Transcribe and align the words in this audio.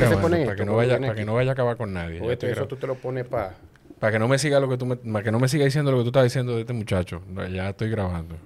que 0.00 0.06
se 0.06 0.16
pone 0.16 0.44
para 0.44 0.56
que, 0.56 0.64
no 0.64 0.76
vaya, 0.76 0.98
para 0.98 1.14
que 1.14 1.24
no 1.24 1.34
vaya 1.34 1.50
a 1.50 1.52
acabar 1.52 1.76
con 1.76 1.92
nadie. 1.92 2.20
O 2.20 2.30
esto, 2.30 2.46
eso 2.46 2.66
tú 2.66 2.76
te 2.76 2.86
lo 2.86 2.94
pones 2.94 3.24
para... 3.26 3.54
Para 3.98 4.12
que 4.12 4.18
no 4.18 4.28
me 4.28 4.38
siga 4.38 4.60
lo 4.60 4.68
que 4.68 4.76
tú 4.76 4.84
me, 4.84 4.96
para 4.96 5.22
que 5.24 5.32
no 5.32 5.40
me 5.40 5.48
siga 5.48 5.64
diciendo 5.64 5.90
lo 5.90 5.98
que 5.98 6.02
tú 6.04 6.08
estás 6.10 6.24
diciendo 6.24 6.54
de 6.54 6.60
este 6.60 6.72
muchacho. 6.74 7.22
Ya 7.50 7.70
estoy 7.70 7.88
grabando. 7.90 8.36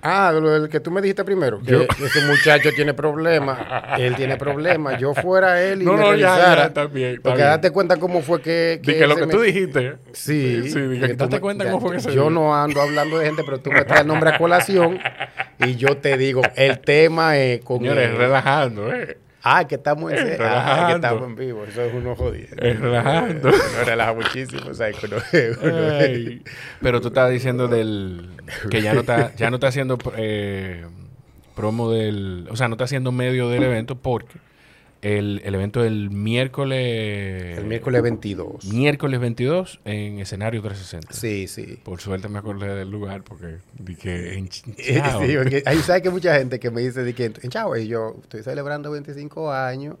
Ah, 0.00 0.32
lo 0.32 0.50
del 0.50 0.68
que 0.68 0.80
tú 0.80 0.90
me 0.90 1.02
dijiste 1.02 1.24
primero. 1.24 1.60
Que 1.60 1.86
ese 2.04 2.24
muchacho 2.26 2.70
tiene 2.74 2.94
problemas. 2.94 3.58
él 3.98 4.14
tiene 4.16 4.36
problemas. 4.36 4.98
Yo 4.98 5.12
fuera 5.14 5.62
él 5.62 5.82
y 5.82 5.84
no, 5.84 5.94
me 5.94 6.00
no, 6.00 6.10
revisara. 6.12 6.38
ya, 6.48 6.56
ya, 6.56 6.64
está 6.66 6.86
bien, 6.86 7.10
está 7.16 7.22
porque 7.22 7.36
bien. 7.42 7.48
date 7.48 7.70
cuenta 7.70 7.96
cómo 7.98 8.22
fue 8.22 8.40
que... 8.40 8.80
Di 8.82 8.94
que 8.94 9.06
lo 9.06 9.16
que 9.16 9.26
tú 9.26 9.40
dijiste. 9.40 9.96
Sí. 10.12 10.70
Sí, 10.70 10.74
que 11.00 11.08
tú 11.08 11.24
date 11.24 11.36
me- 11.36 11.40
cuenta 11.40 11.64
ya- 11.64 11.70
cómo 11.70 11.86
fue 11.86 11.96
que 11.96 12.00
se 12.02 12.14
Yo 12.14 12.30
no 12.30 12.54
ando 12.56 12.80
hablando 12.80 13.18
de 13.18 13.26
gente, 13.26 13.42
pero 13.44 13.58
tú 13.60 13.72
me 13.72 13.84
traes 13.84 14.02
el 14.02 14.06
nombre 14.06 14.30
a 14.30 14.38
colación 14.38 14.98
y 15.58 15.74
yo 15.76 15.96
te 15.98 16.16
digo, 16.16 16.40
el 16.56 16.78
tema 16.80 17.36
es 17.36 17.62
con... 17.62 17.78
Señores, 17.78 18.10
el- 18.10 18.16
relajando, 18.16 18.90
eh. 18.92 19.18
Ah, 19.46 19.66
que 19.68 19.74
estamos 19.74 20.10
en, 20.10 20.26
Eh, 20.26 20.38
ah, 20.40 20.86
que 20.88 20.94
estamos 20.94 21.22
en 21.28 21.36
vivo. 21.36 21.64
Eso 21.64 21.82
es 21.82 21.92
uno 21.94 22.16
jodido. 22.16 22.48
Es 22.56 22.80
relajando. 22.80 23.50
No 23.50 23.84
relaja 23.84 24.14
muchísimo. 24.14 24.62
O 24.70 24.74
sea, 24.74 24.90
que 24.90 25.06
uno- 25.06 25.16
uno-. 25.62 26.42
Pero 26.80 27.00
tú 27.02 27.08
estabas 27.08 27.30
diciendo 27.30 27.68
del 27.68 28.30
que 28.70 28.80
ya 28.80 28.94
no 28.94 29.00
está 29.00 29.34
ya 29.36 29.50
no 29.50 29.56
está 29.56 29.68
haciendo 29.68 29.98
eh, 30.16 30.86
promo 31.54 31.90
del, 31.92 32.48
o 32.50 32.56
sea, 32.56 32.68
no 32.68 32.74
está 32.74 32.84
haciendo 32.84 33.12
medio 33.12 33.48
del 33.50 33.62
evento 33.64 33.96
porque 33.96 34.38
el, 35.04 35.42
el 35.44 35.54
evento 35.54 35.82
del 35.82 36.10
miércoles 36.10 37.58
el 37.58 37.64
miércoles 37.66 38.02
22. 38.02 38.64
miércoles 38.72 39.20
22 39.20 39.80
en 39.84 40.18
escenario 40.18 40.62
360. 40.62 41.12
Sí, 41.12 41.46
sí. 41.46 41.78
Por 41.84 42.00
suerte 42.00 42.28
me 42.28 42.38
acordé 42.38 42.74
del 42.74 42.90
lugar 42.90 43.22
porque 43.22 43.58
di 43.78 43.96
que 43.96 44.34
en 44.34 44.50
Sí, 44.52 44.64
Chao. 44.94 45.20
porque 45.20 45.62
hay, 45.66 45.78
¿sabes 45.78 46.02
que 46.02 46.10
mucha 46.10 46.36
gente 46.38 46.58
que 46.58 46.70
me 46.70 46.80
dice 46.80 47.14
que 47.14 47.26
en 47.26 47.50
Chavo, 47.50 47.76
y 47.76 47.86
yo 47.86 48.16
estoy 48.22 48.42
celebrando 48.42 48.90
25 48.90 49.52
años, 49.52 49.96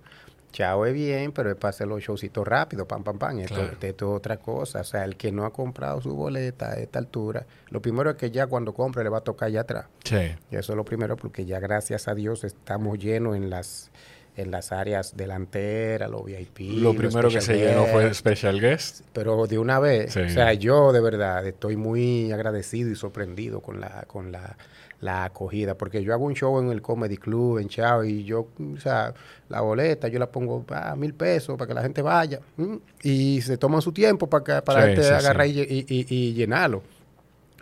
Chavo 0.52 0.86
es 0.86 0.94
bien, 0.94 1.32
pero 1.32 1.50
es 1.50 1.56
para 1.56 1.70
hacer 1.70 1.88
los 1.88 2.00
showcitos 2.00 2.46
rápido, 2.46 2.86
pam, 2.86 3.02
pam, 3.02 3.18
pam. 3.18 3.40
Esto, 3.40 3.54
Claro. 3.56 3.72
esto 3.72 3.86
es 3.88 4.02
otra 4.18 4.36
cosa. 4.36 4.82
O 4.82 4.84
sea, 4.84 5.04
el 5.04 5.16
que 5.16 5.32
no 5.32 5.44
ha 5.46 5.52
comprado 5.52 6.00
su 6.00 6.14
boleta 6.14 6.70
a 6.70 6.74
esta 6.76 7.00
altura, 7.00 7.44
lo 7.70 7.82
primero 7.82 8.10
es 8.10 8.16
que 8.16 8.30
ya 8.30 8.46
cuando 8.46 8.72
compre 8.72 9.02
le 9.02 9.10
va 9.10 9.18
a 9.18 9.22
tocar 9.22 9.48
allá 9.48 9.62
atrás. 9.62 9.86
Sí. 10.04 10.16
Y 10.52 10.56
eso 10.56 10.72
es 10.72 10.76
lo 10.76 10.84
primero 10.84 11.16
porque 11.16 11.44
ya 11.44 11.58
gracias 11.58 12.06
a 12.06 12.14
Dios 12.14 12.44
estamos 12.44 12.98
llenos 13.00 13.34
en 13.34 13.50
las 13.50 13.90
en 14.36 14.50
las 14.50 14.72
áreas 14.72 15.16
delanteras, 15.16 16.10
los 16.10 16.24
VIP. 16.24 16.58
Lo 16.80 16.94
primero 16.94 17.28
que 17.28 17.40
se 17.40 17.56
llenó 17.56 17.86
fue. 17.86 18.12
Special 18.14 18.60
Guest. 18.60 19.02
Pero 19.12 19.46
de 19.46 19.58
una 19.58 19.78
vez, 19.78 20.12
Sí. 20.12 20.20
o 20.20 20.28
sea, 20.28 20.52
yo 20.54 20.92
de 20.92 21.00
verdad 21.00 21.46
estoy 21.46 21.76
muy 21.76 22.32
agradecido 22.32 22.90
y 22.90 22.96
sorprendido 22.96 23.60
con 23.60 23.80
la 23.80 24.04
con 24.08 24.32
la, 24.32 24.56
la 25.00 25.24
acogida, 25.24 25.74
porque 25.76 26.02
yo 26.02 26.12
hago 26.14 26.24
un 26.24 26.34
show 26.34 26.58
en 26.60 26.70
el 26.70 26.80
Comedy 26.80 27.16
Club, 27.18 27.58
en 27.58 27.68
Chao, 27.68 28.04
y 28.04 28.24
yo, 28.24 28.48
o 28.76 28.80
sea, 28.80 29.12
la 29.50 29.60
boleta 29.60 30.08
yo 30.08 30.18
la 30.18 30.30
pongo 30.30 30.64
a 30.70 30.96
mil 30.96 31.12
pesos 31.14 31.56
para 31.58 31.68
que 31.68 31.74
la 31.74 31.82
gente 31.82 32.00
vaya, 32.00 32.40
¿m? 32.56 32.78
y 33.02 33.40
se 33.42 33.58
toman 33.58 33.82
su 33.82 33.92
tiempo 33.92 34.26
para, 34.28 34.42
que, 34.44 34.62
para 34.64 34.94
Sí, 34.96 35.02
sí, 35.02 35.08
agarrar 35.08 35.46
sí. 35.46 35.60
Y, 35.68 35.74
y- 35.78 35.86
y- 36.00 36.06
y 36.30 36.32
llenarlo. 36.34 36.82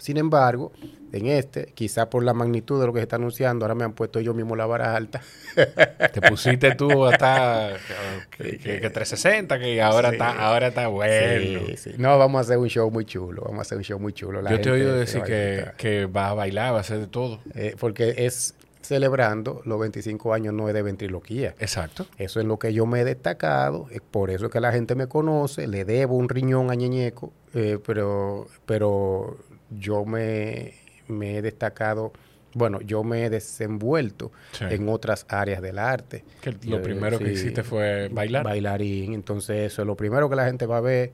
Sin 0.03 0.17
embargo, 0.17 0.73
en 1.13 1.27
este, 1.27 1.67
quizá 1.75 2.11
por 2.11 2.25
la 2.25 2.35
magnitud 2.35 2.81
de 2.81 2.87
lo 2.87 2.93
que 2.93 2.99
se 2.99 3.03
está 3.05 3.17
anunciando, 3.17 3.65
ahora 3.65 3.77
me 3.77 3.85
han 3.85 3.93
puesto 3.93 4.19
yo 4.19 4.35
mismo 4.35 4.57
la 4.57 4.67
vara 4.67 4.97
alta. 4.97 5.21
Te 6.13 6.21
pusiste 6.23 6.75
tú 6.75 7.05
hasta 7.07 7.75
que, 8.37 8.59
que- 8.59 8.81
que 8.81 8.91
360 8.91 9.59
que 9.61 9.81
ahora 9.81 10.09
Sí. 10.09 10.15
está 10.17 10.31
ahora 10.45 10.67
está 10.69 10.89
bueno. 10.89 11.61
Sí, 11.69 11.77
sí. 11.77 11.91
No, 11.99 12.19
vamos 12.19 12.39
a 12.39 12.41
hacer 12.43 12.59
un 12.59 12.69
show 12.69 12.91
muy 12.91 13.05
chulo, 13.05 13.43
vamos 13.45 13.59
a 13.61 13.63
hacer 13.63 13.79
un 13.79 13.85
show 13.85 14.01
muy 14.01 14.13
chulo. 14.13 14.43
La 14.43 14.51
Yo 14.51 14.61
te 14.61 14.71
he 14.71 14.73
oído 14.73 14.93
decir 14.97 15.23
que, 15.23 15.67
que 15.77 16.07
va 16.07 16.31
a 16.31 16.35
bailar, 16.35 16.73
va 16.73 16.79
a 16.79 16.81
hacer 16.81 16.99
de 16.99 17.07
todo. 17.07 17.39
Eh, 17.55 17.77
porque 17.79 18.15
es 18.19 18.55
celebrando 18.81 19.63
los 19.65 19.79
25 19.79 20.35
años 20.35 20.53
no 20.53 20.67
es 20.67 20.75
de 20.75 20.83
ventriloquía. 20.83 21.55
Exacto. 21.61 22.07
Eso 22.19 22.41
es 22.41 22.47
lo 22.47 22.59
que 22.59 22.73
yo 22.75 22.85
me 22.87 23.03
he 23.03 23.05
destacado, 23.05 23.87
es 23.93 24.01
por 24.01 24.31
eso 24.31 24.51
que 24.51 24.59
la 24.59 24.73
gente 24.73 24.97
me 24.97 25.07
conoce, 25.07 25.69
le 25.69 25.85
debo 25.85 26.17
un 26.17 26.29
riñón 26.29 26.73
a 26.73 26.75
Ñeñeco, 26.75 27.33
eh, 27.55 27.79
pero, 27.87 28.49
pero 28.67 29.37
yo 29.79 30.05
me, 30.05 30.75
me 31.09 31.37
he 31.39 31.43
destacado, 31.43 32.13
bueno, 32.55 32.81
yo 32.81 33.03
me 33.05 33.25
he 33.25 33.31
desenvuelto 33.31 34.31
Sí. 34.53 34.65
en 34.69 34.89
otras 34.89 35.25
áreas 35.29 35.63
del 35.63 35.79
arte. 35.79 36.25
Que 36.41 36.53
lo 36.67 36.79
Eh, 36.79 36.81
primero 36.81 37.19
que 37.19 37.33
hiciste 37.33 37.63
fue 37.63 38.09
bailar. 38.09 38.45
Bailarín, 38.45 39.15
entonces 39.15 39.73
eso, 39.73 39.85
lo 39.85 39.97
primero 39.97 40.29
que 40.29 40.37
la 40.37 40.45
gente 40.47 40.67
va 40.67 40.79
a 40.79 40.81
ver 40.83 41.13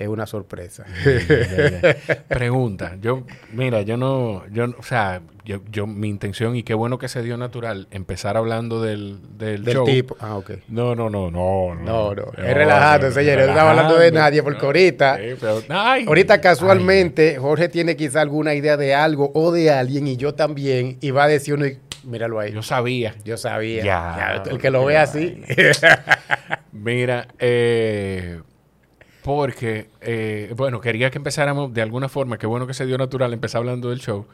es 0.00 0.08
una 0.08 0.26
sorpresa. 0.26 0.84
Pregunta, 2.28 2.96
yo, 3.00 3.24
mira, 3.52 3.82
yo 3.82 3.96
no, 3.96 4.42
yo, 4.50 4.66
o 4.78 4.82
sea, 4.82 5.20
yo, 5.44 5.60
yo, 5.70 5.86
mi 5.86 6.08
intención 6.08 6.56
y 6.56 6.62
qué 6.62 6.74
bueno 6.74 6.98
que 6.98 7.08
se 7.08 7.22
dio 7.22 7.36
natural 7.36 7.86
empezar 7.90 8.36
hablando 8.36 8.82
del, 8.82 9.18
del, 9.38 9.64
Del 9.64 9.74
show. 9.74 9.84
tipo. 9.84 10.16
Ah, 10.20 10.36
ok. 10.36 10.52
No, 10.68 10.94
no, 10.94 11.10
no, 11.10 11.30
no, 11.30 11.74
No, 11.74 12.14
no, 12.14 12.22
es 12.36 12.54
relajando, 12.54 13.10
señores, 13.10 13.46
no 13.46 13.52
estamos 13.52 13.70
hablando 13.70 13.98
de 13.98 14.12
nadie, 14.12 14.42
porque 14.42 14.64
ahorita- 14.64 15.16
Sí, 15.16 15.34
pero- 15.40 15.62
ay, 15.68 16.04
Ahorita 16.06 16.40
casualmente 16.40 17.36
Jorge 17.38 17.68
tiene 17.68 17.96
quizá 17.96 18.20
alguna 18.20 18.54
idea 18.54 18.76
de 18.76 18.94
algo 18.94 19.30
o 19.34 19.52
de 19.52 19.70
alguien 19.70 20.06
y 20.06 20.16
yo 20.16 20.34
también 20.34 20.96
y 21.00 21.10
va 21.10 21.24
a 21.24 21.28
decir 21.28 21.54
uno, 21.54 21.66
y, 21.66 21.78
míralo 22.04 22.38
ahí. 22.40 22.52
yo 22.52 22.62
sabía. 22.62 23.14
Yo 23.24 23.36
sabía. 23.36 23.82
Ya, 23.84 24.42
Ya, 24.44 24.50
el 24.50 24.58
que 24.58 24.70
lo 24.70 24.84
ve 24.84 24.96
así. 24.96 25.42
Mira, 26.72 27.26
eh, 27.38 28.40
porque, 29.22 29.88
eh, 30.00 30.52
bueno, 30.56 30.80
quería 30.80 31.10
que 31.10 31.18
empezáramos 31.18 31.72
de 31.74 31.82
alguna 31.82 32.08
forma, 32.08 32.38
qué 32.38 32.46
bueno 32.46 32.66
que 32.66 32.74
se 32.74 32.86
dio 32.86 32.96
natural 32.98 33.32
empezar 33.32 33.58
hablando 33.60 33.90
del 33.90 34.00
show, 34.00 34.26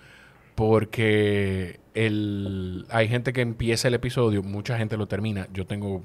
porque 0.54 1.78
el, 1.94 2.86
hay 2.90 3.08
gente 3.08 3.32
que 3.32 3.40
empieza 3.42 3.88
el 3.88 3.94
episodio, 3.94 4.42
mucha 4.42 4.76
gente 4.78 4.96
lo 4.96 5.06
termina, 5.06 5.48
yo 5.52 5.66
tengo, 5.66 6.02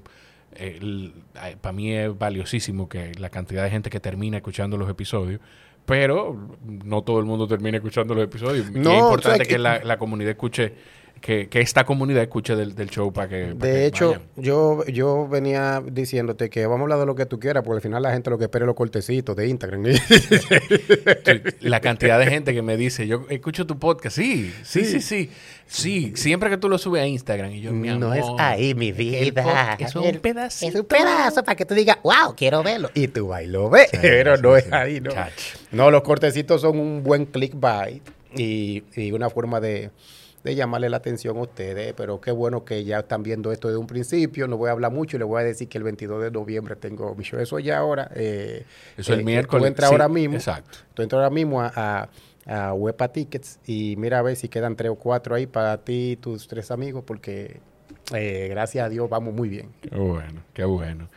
para 1.62 1.72
mí 1.74 1.94
es 1.94 2.18
valiosísimo 2.18 2.88
que 2.90 3.14
la 3.16 3.30
cantidad 3.30 3.64
de 3.64 3.70
gente 3.70 3.90
que 3.90 4.00
termina 4.00 4.38
escuchando 4.38 4.78
los 4.78 4.90
episodios, 4.90 5.40
pero 5.86 6.38
no 6.86 7.02
todo 7.02 7.20
el 7.20 7.26
mundo 7.26 7.48
termina 7.48 7.78
escuchando 7.78 8.14
los 8.14 8.24
episodios. 8.24 8.68
y 8.74 8.80
es 8.80 8.88
o 8.88 9.00
importante 9.00 9.38
sea 9.38 9.46
que, 9.46 9.54
que- 9.54 9.58
la, 9.60 9.80
la 9.84 9.98
comunidad 9.98 10.32
escuche, 10.32 10.74
que, 11.22 11.48
que 11.50 11.62
esta 11.62 11.86
comunidad 11.86 12.24
escuche 12.24 12.56
del, 12.56 12.74
del 12.76 12.90
show 12.90 13.14
para 13.14 13.30
que... 13.30 13.54
para 13.58 13.72
De 13.72 13.80
que 13.80 13.86
hecho, 13.86 14.08
vayan. 14.08 14.24
yo, 14.38 14.84
yo 14.88 15.28
venía 15.28 15.82
diciéndote 15.86 16.50
que 16.50 16.66
vamos 16.66 16.80
a 16.80 16.84
hablar 16.84 17.00
de 17.00 17.06
lo 17.06 17.16
que 17.16 17.26
tú 17.28 17.40
quieras, 17.40 17.64
porque 17.64 17.76
al 17.78 17.82
final 17.82 18.02
la 18.02 18.12
gente 18.12 18.30
lo 18.32 18.38
que 18.40 18.46
espera 18.46 18.66
es 18.66 18.68
los 18.68 18.76
cortecitos 18.76 19.36
de 19.36 19.48
Instagram. 19.48 19.84
Sí, 21.24 21.42
la 21.62 21.80
cantidad 21.80 22.18
de 22.20 22.26
gente 22.28 22.54
que 22.54 22.62
me 22.62 22.76
dice, 22.78 23.08
yo 23.08 23.26
escucho 23.30 23.66
tu 23.66 23.78
podcast, 23.80 24.16
sí, 24.16 24.54
sí, 24.64 24.84
sí, 24.86 25.00
sí, 25.02 25.30
sí, 25.68 26.14
siempre 26.16 26.50
que 26.50 26.58
tú 26.58 26.68
lo 26.70 26.78
subes 26.78 27.04
a 27.04 27.08
Instagram 27.08 27.52
y 27.52 27.62
yo, 27.62 27.72
mi 27.72 27.88
no 27.90 28.12
amor, 28.12 28.18
es 28.18 28.26
ahí, 28.40 28.74
mi 28.74 28.92
vida. 28.92 29.76
es 29.80 29.96
un 29.96 30.18
pedacito. 30.20 30.70
Es 30.72 30.76
un 30.76 30.86
pedazo 30.86 31.44
para 31.44 31.56
que 31.56 31.66
tú 31.66 31.74
digas, 31.76 31.98
wow, 32.04 32.34
quiero 32.36 32.64
verlo. 32.64 32.90
Y 32.94 33.08
tú 33.08 33.28
vas 33.28 33.44
y 33.44 33.48
lo 33.48 33.70
ves, 33.70 33.90
pero 34.02 34.38
no 34.38 34.58
es 34.58 34.72
ahí, 34.74 35.00
¿no? 35.00 35.12
No, 35.72 35.92
los 35.92 36.02
cortecitos 36.02 36.62
son 36.62 36.80
un 36.80 37.04
buen 37.04 37.26
clickbait 37.26 38.02
y, 38.36 38.84
y 38.96 39.12
una 39.12 39.30
forma 39.30 39.60
de, 39.60 39.92
de 40.44 40.56
llamarle 40.56 40.90
la 40.90 40.98
atención 40.98 41.38
a 41.38 41.42
ustedes, 41.42 41.94
pero 41.96 42.20
qué 42.20 42.32
bueno 42.32 42.66
que 42.66 42.84
ya 42.84 43.00
están 43.00 43.22
viendo 43.24 43.52
esto 43.52 43.68
desde 43.68 43.78
un 43.80 43.88
principio. 43.88 44.48
No 44.48 44.58
voy 44.58 44.70
a 44.70 44.72
hablar 44.72 44.92
mucho 44.92 45.16
y 45.18 45.20
les 45.20 45.28
voy 45.28 45.42
a 45.42 45.46
decir 45.46 45.68
que 45.68 45.78
el 45.78 45.84
22 45.84 46.24
de 46.24 46.32
noviembre 46.32 46.76
tengo 46.76 47.14
mi 47.16 47.24
show. 47.24 47.40
Eso 47.40 47.60
ya 47.60 47.78
ahora. 47.78 48.10
eh, 48.16 48.66
Eso 48.98 49.14
el 49.14 49.20
eh, 49.20 49.24
miércoles, 49.24 49.62
Tú 49.64 49.68
entras 49.68 49.90
sí, 49.90 49.94
ahora 49.94 50.08
mismo. 50.10 50.36
exacto. 50.36 50.80
Tú 50.94 51.02
entras 51.04 51.18
ahora 51.20 51.30
mismo 51.30 51.62
a, 51.62 52.10
a, 52.48 52.72
a 52.74 53.08
Tickets 53.14 53.60
y 53.68 53.96
mira 53.98 54.20
a 54.20 54.22
ver 54.24 54.36
si 54.36 54.50
quedan 54.50 54.76
tres 54.76 54.92
o 54.92 54.96
cuatro 54.96 55.36
ahí 55.36 55.46
para 55.46 55.78
ti 55.84 56.12
y 56.12 56.16
tus 56.16 56.48
tres 56.48 56.72
amigos, 56.72 57.04
porque 57.06 57.60
eh, 58.16 58.48
gracias 58.50 58.86
a 58.86 58.90
Dios 58.90 59.10
vamos 59.10 59.34
muy 59.34 59.48
bien. 59.48 59.70
Qué 59.82 59.96
bueno, 59.96 60.42
qué 60.54 60.64
bueno. 60.66 61.08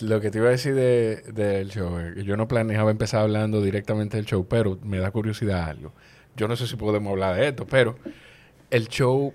Lo 0.00 0.18
que 0.22 0.30
te 0.30 0.38
iba 0.38 0.48
a 0.48 0.52
decir 0.52 0.74
de- 0.74 1.16
del 1.34 1.68
show, 1.68 1.98
que 2.14 2.24
yo 2.24 2.34
no 2.38 2.48
planeaba 2.48 2.90
empezar 2.90 3.20
hablando 3.20 3.60
directamente 3.60 4.16
del 4.16 4.24
show, 4.24 4.46
pero 4.48 4.78
me 4.82 4.98
da 4.98 5.10
curiosidad 5.10 5.68
algo. 5.68 5.92
Yo 6.36 6.48
no 6.48 6.56
sé 6.56 6.66
si 6.66 6.76
podemos 6.76 7.10
hablar 7.10 7.36
de 7.36 7.48
esto, 7.48 7.66
pero 7.66 7.96
el 8.70 8.88
show, 8.88 9.32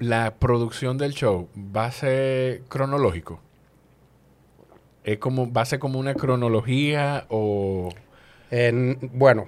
la 0.00 0.34
producción 0.36 0.98
del 0.98 1.12
show 1.12 1.48
va 1.56 1.86
a 1.86 1.92
ser 1.92 2.62
cronológico. 2.68 3.40
Es 5.04 5.18
como, 5.18 5.50
va 5.52 5.62
a 5.62 5.66
ser 5.66 5.78
como 5.78 5.98
una 5.98 6.14
cronología 6.14 7.26
o... 7.30 7.88
En- 8.50 8.98
bueno, 9.14 9.46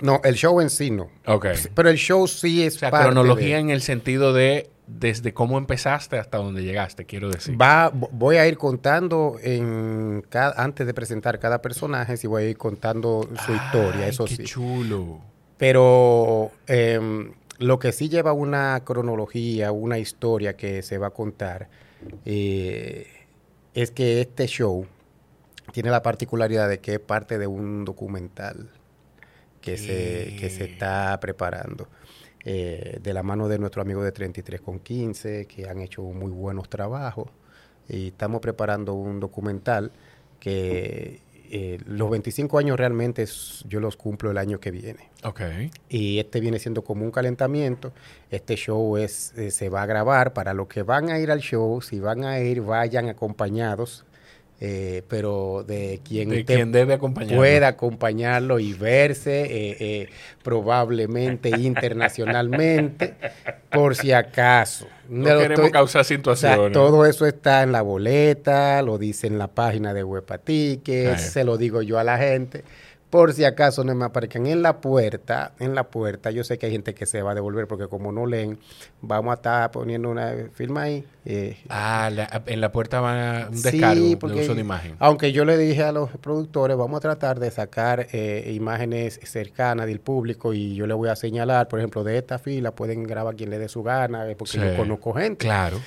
no, 0.00 0.20
el 0.24 0.34
show 0.34 0.60
en 0.60 0.70
sí 0.70 0.90
no. 0.90 1.08
Ok. 1.26 1.46
Pero 1.74 1.88
el 1.90 1.96
show 1.96 2.26
sí 2.26 2.62
es 2.64 2.76
O 2.76 2.78
sea, 2.80 2.90
parte 2.90 3.06
cronología 3.06 3.56
de- 3.56 3.60
en 3.60 3.70
el 3.70 3.82
sentido 3.82 4.32
de 4.32 4.70
desde 4.86 5.32
cómo 5.32 5.56
empezaste 5.56 6.18
hasta 6.18 6.36
donde 6.38 6.62
llegaste, 6.62 7.06
quiero 7.06 7.30
decir. 7.30 7.60
Va, 7.60 7.90
vo- 7.90 8.08
voy 8.12 8.36
a 8.36 8.46
ir 8.46 8.58
contando 8.58 9.36
en 9.42 10.22
cada, 10.28 10.62
antes 10.62 10.86
de 10.86 10.92
presentar 10.92 11.38
cada 11.38 11.62
personaje, 11.62 12.16
sí 12.18 12.26
voy 12.26 12.42
a 12.42 12.48
ir 12.50 12.58
contando 12.58 13.26
su 13.46 13.52
historia, 13.54 14.06
eso 14.08 14.26
qué 14.26 14.36
sí. 14.36 14.44
chulo. 14.44 15.20
Pero 15.56 16.50
em, 16.66 17.32
lo 17.58 17.78
que 17.78 17.92
sí 17.92 18.08
lleva 18.08 18.32
una 18.32 18.82
cronología, 18.84 19.72
una 19.72 19.98
historia 19.98 20.56
que 20.56 20.82
se 20.82 20.98
va 20.98 21.08
a 21.08 21.10
contar, 21.10 21.70
eh, 22.24 23.06
es 23.74 23.90
que 23.92 24.20
este 24.20 24.46
show 24.46 24.88
tiene 25.72 25.90
la 25.90 26.02
particularidad 26.02 26.68
de 26.68 26.80
que 26.80 26.94
es 26.94 27.00
parte 27.00 27.38
de 27.38 27.46
un 27.48 27.84
documental 27.84 28.70
que, 29.60 29.78
se, 29.78 30.34
que 30.38 30.50
se 30.50 30.64
está 30.64 31.18
preparando. 31.20 31.90
eh, 32.44 33.00
de 33.02 33.14
la 33.14 33.22
mano 33.24 33.48
de 33.48 33.58
nuestro 33.58 33.82
amigo 33.82 34.02
de 34.04 34.12
33 34.12 34.60
con 34.62 34.80
15, 34.80 35.46
que 35.46 35.68
han 35.68 35.80
hecho 35.82 36.02
muy 36.04 36.32
buenos 36.32 36.68
trabajos. 36.70 37.30
y 37.88 38.08
estamos 38.08 38.40
preparando 38.42 38.94
un 38.94 39.20
documental 39.20 39.92
que 40.40 41.23
eh, 41.56 41.78
los 41.86 42.10
25 42.10 42.58
años 42.58 42.76
realmente 42.76 43.22
es- 43.22 43.64
yo 43.68 43.78
los 43.78 43.96
cumplo 43.96 44.32
el 44.32 44.38
año 44.38 44.58
que 44.58 44.72
viene. 44.72 45.08
Ok. 45.22 45.40
Y 45.88 46.18
este 46.18 46.40
viene 46.40 46.58
siendo 46.58 46.82
como 46.82 47.04
un 47.04 47.12
calentamiento. 47.12 47.92
Este 48.32 48.56
show 48.56 48.96
es, 48.96 49.32
eh, 49.36 49.52
se 49.52 49.68
va 49.68 49.82
a 49.82 49.86
grabar 49.86 50.32
para 50.32 50.52
los 50.52 50.66
que 50.66 50.82
van 50.82 51.10
a 51.10 51.20
ir 51.20 51.30
al 51.30 51.38
show. 51.38 51.80
Si 51.80 52.00
van 52.00 52.24
a 52.24 52.40
ir, 52.40 52.60
vayan 52.60 53.08
acompañados. 53.08 54.04
Eh, 54.66 55.02
pero 55.08 55.62
de 55.66 56.00
quien, 56.02 56.30
De 56.30 56.42
te 56.44 56.54
quien 56.54 56.72
debe 56.72 56.94
acompañar. 56.94 57.36
pueda 57.36 57.68
acompañarlo 57.68 58.58
y 58.58 58.72
verse 58.72 59.42
eh, 59.42 59.76
eh, 59.78 60.08
probablemente 60.42 61.50
internacionalmente, 61.58 63.14
por 63.70 63.94
si 63.94 64.12
acaso. 64.12 64.86
No 65.08 65.24
queremos 65.24 65.50
estoy- 65.66 65.70
causar 65.70 66.00
o 66.00 66.04
sea, 66.04 66.16
situaciones. 66.16 66.72
todo 66.72 67.04
eso 67.04 67.26
está 67.26 67.62
en 67.62 67.72
la 67.72 67.82
boleta, 67.82 68.80
lo 68.80 68.96
dice 68.96 69.26
en 69.26 69.36
la 69.38 69.48
página 69.48 69.92
de 69.92 70.02
Huepa 70.02 70.38
se 71.18 71.44
lo 71.44 71.58
digo 71.58 71.82
yo 71.82 71.98
a 71.98 72.04
la 72.04 72.16
gente. 72.16 72.64
Por 73.14 73.32
si 73.32 73.44
acaso 73.44 73.84
no 73.84 73.94
me 73.94 74.06
aparezcan 74.06 74.48
en 74.48 74.60
la 74.60 74.80
puerta, 74.80 75.52
en 75.60 75.76
la 75.76 75.84
puerta, 75.84 76.32
yo 76.32 76.42
sé 76.42 76.58
que 76.58 76.66
hay 76.66 76.72
gente 76.72 76.94
que 76.96 77.06
se 77.06 77.22
va 77.22 77.30
a 77.30 77.34
devolver 77.36 77.68
porque 77.68 77.86
como 77.86 78.10
no 78.10 78.26
leen, 78.26 78.58
vamos 79.02 79.30
a 79.30 79.34
estar 79.36 79.70
poniendo 79.70 80.10
una 80.10 80.32
firma 80.52 80.82
ahí. 80.82 81.04
eh, 81.24 81.56
Ah, 81.68 82.10
la- 82.12 82.42
en 82.44 82.60
la 82.60 82.72
puerta 82.72 83.00
va 83.00 83.46
un 83.48 83.56
Sí, 83.56 83.70
descargo 83.70 84.18
porque- 84.18 84.38
de 84.38 84.42
uso 84.42 84.54
de 84.56 84.60
imagen. 84.62 84.96
Aunque 84.98 85.30
yo 85.30 85.44
le 85.44 85.56
dije 85.56 85.84
a 85.84 85.92
los 85.92 86.10
productores, 86.10 86.76
vamos 86.76 86.96
a 86.98 87.00
tratar 87.02 87.38
de 87.38 87.52
sacar 87.52 88.08
eh, 88.12 88.50
imágenes 88.52 89.20
cercanas 89.22 89.86
del 89.86 90.00
público 90.00 90.52
y 90.52 90.74
yo 90.74 90.88
le 90.88 90.94
voy 90.94 91.08
a 91.08 91.14
señalar, 91.14 91.68
por 91.68 91.78
ejemplo, 91.78 92.02
de 92.02 92.18
esta 92.18 92.40
fila 92.40 92.72
pueden 92.72 93.04
grabar 93.04 93.36
quien 93.36 93.48
le 93.50 93.60
dé 93.60 93.68
su 93.68 93.84
gana, 93.84 94.28
eh, 94.28 94.34
porque 94.34 94.54
Sí. 94.54 94.58
yo 94.58 94.76
conozco 94.76 95.12
gente. 95.14 95.46
Claro. 95.46 95.78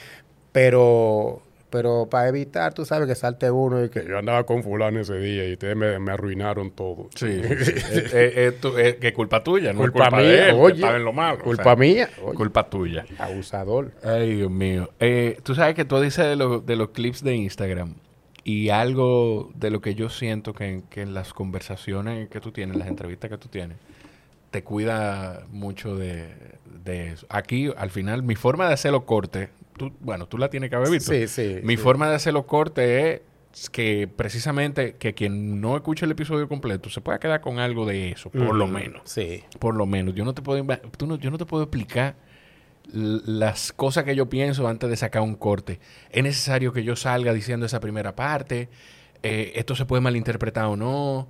Pero, 0.54 1.42
pero 1.70 2.08
para 2.10 2.30
evitar, 2.30 2.74
tú 2.74 2.86
sabes 2.86 3.08
que 3.08 3.16
salte 3.16 3.52
uno 3.52 3.84
y 3.84 3.90
que 3.90 4.06
yo 4.08 4.18
andaba 4.18 4.46
con 4.46 4.64
fulano 4.64 5.00
ese 5.02 5.18
día 5.20 5.48
y 5.48 5.54
ustedes 5.54 5.76
me, 5.76 6.00
me 6.00 6.12
arruinaron 6.14 6.72
todo. 6.72 7.10
Sí. 7.16 7.28
es, 7.28 7.68
es- 7.90 8.14
es 8.14 8.60
tu- 8.62 8.78
es 8.78 8.96
que 8.96 9.12
culpa 9.14 9.44
tuya, 9.44 9.74
no 9.74 9.80
Culpa 9.80 10.06
culpa 10.06 10.18
mía, 10.18 10.28
de 10.30 10.50
él, 10.50 10.56
oye. 10.58 11.00
lo 11.00 11.12
malo. 11.14 11.40
Culpa 11.40 11.62
o 11.62 11.66
sea, 11.66 11.76
mía. 11.76 12.10
Oye, 12.24 12.36
Culpa 12.36 12.70
tuya. 12.70 13.06
Abusador. 13.20 13.92
Ay, 14.04 14.36
Dios 14.36 14.52
mío. 14.52 14.90
Eh, 15.00 15.38
tú 15.44 15.56
sabes 15.56 15.76
que 15.76 15.84
tú 15.86 16.00
dices 16.00 16.26
de, 16.26 16.36
lo- 16.36 16.60
de 16.62 16.76
los 16.76 16.90
clips 16.90 17.24
de 17.24 17.36
Instagram 17.36 17.96
y 18.44 18.70
algo 18.70 19.52
de 19.56 19.70
lo 19.70 19.82
que 19.82 19.94
yo 19.94 20.10
siento 20.10 20.54
que, 20.54 20.66
en- 20.66 20.82
que 20.84 21.02
en 21.02 21.14
las 21.14 21.34
conversaciones 21.34 22.30
que 22.30 22.40
tú 22.40 22.52
tienes, 22.52 22.78
las 22.78 22.88
entrevistas 22.88 23.30
que 23.30 23.38
tú 23.38 23.50
tienes, 23.50 23.78
te 24.52 24.64
cuida 24.64 25.42
mucho 25.52 25.98
de, 25.98 26.30
de 26.86 27.10
eso. 27.10 27.26
Aquí, 27.30 27.70
al 27.76 27.90
final, 27.90 28.24
mi 28.24 28.36
forma 28.36 28.68
de 28.70 28.74
hacer 28.74 28.94
los 28.94 29.04
cortes, 29.04 29.50
tú, 29.78 29.94
bueno, 30.02 30.28
tú 30.28 30.38
la 30.38 30.50
tienes 30.50 30.70
que 30.70 30.76
haber 30.76 30.90
visto. 30.90 31.12
Sí, 31.14 31.28
sí. 31.28 31.60
Mi 31.64 31.78
sí. 31.78 31.82
forma 31.84 32.10
de 32.10 32.16
hacer 32.16 32.34
los 32.34 32.46
cortes 32.46 33.22
es 33.54 33.70
que 33.70 34.08
precisamente 34.14 34.96
que 34.98 35.14
quien 35.14 35.62
no 35.62 35.76
escuche 35.76 36.06
el 36.06 36.12
episodio 36.12 36.48
completo 36.50 36.90
se 36.90 37.02
pueda 37.02 37.20
quedar 37.20 37.42
con 37.42 37.60
algo 37.60 37.86
de 37.86 38.12
eso, 38.12 38.30
por 38.30 38.54
lo 38.56 38.68
menos. 38.68 39.02
Sí. 39.06 39.44
Por 39.60 39.76
lo 39.76 39.86
menos. 39.86 40.14
Yo 40.16 40.26
no 40.26 40.34
te 40.34 40.42
puedo, 40.42 40.66
tú 40.98 41.08
no- 41.08 41.16
yo 41.18 41.32
no 41.32 41.38
te 41.38 41.46
puedo 41.46 41.64
explicar 41.64 42.16
las 42.94 43.74
cosas 43.74 44.04
que 44.04 44.16
yo 44.16 44.30
pienso 44.30 44.68
antes 44.68 44.90
de 44.90 44.96
sacar 44.96 45.22
un 45.22 45.36
corte. 45.36 45.80
Es 46.12 46.24
necesario 46.24 46.72
que 46.72 46.84
yo 46.84 46.96
salga 46.96 47.34
diciendo 47.34 47.66
esa 47.66 47.80
primera 47.80 48.16
parte. 48.16 48.70
eh, 49.24 49.54
esto 49.56 49.76
se 49.76 49.86
puede 49.86 50.02
malinterpretar 50.02 50.66
o 50.66 50.76
no. 50.78 51.28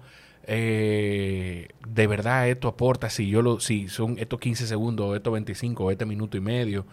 eh, 0.50 1.68
de 1.88 2.08
verdad 2.08 2.48
esto 2.50 2.68
aporta 2.68 3.10
si 3.10 3.30
yo 3.30 3.42
lo 3.42 3.60
si 3.60 3.88
son 3.90 4.18
estos 4.20 4.40
15 4.40 4.66
segundos 4.68 5.16
estos 5.16 5.32
25 5.34 5.86
o 5.86 5.92
este 5.92 6.06
minuto 6.06 6.38
y 6.38 6.42
medio 6.42 6.86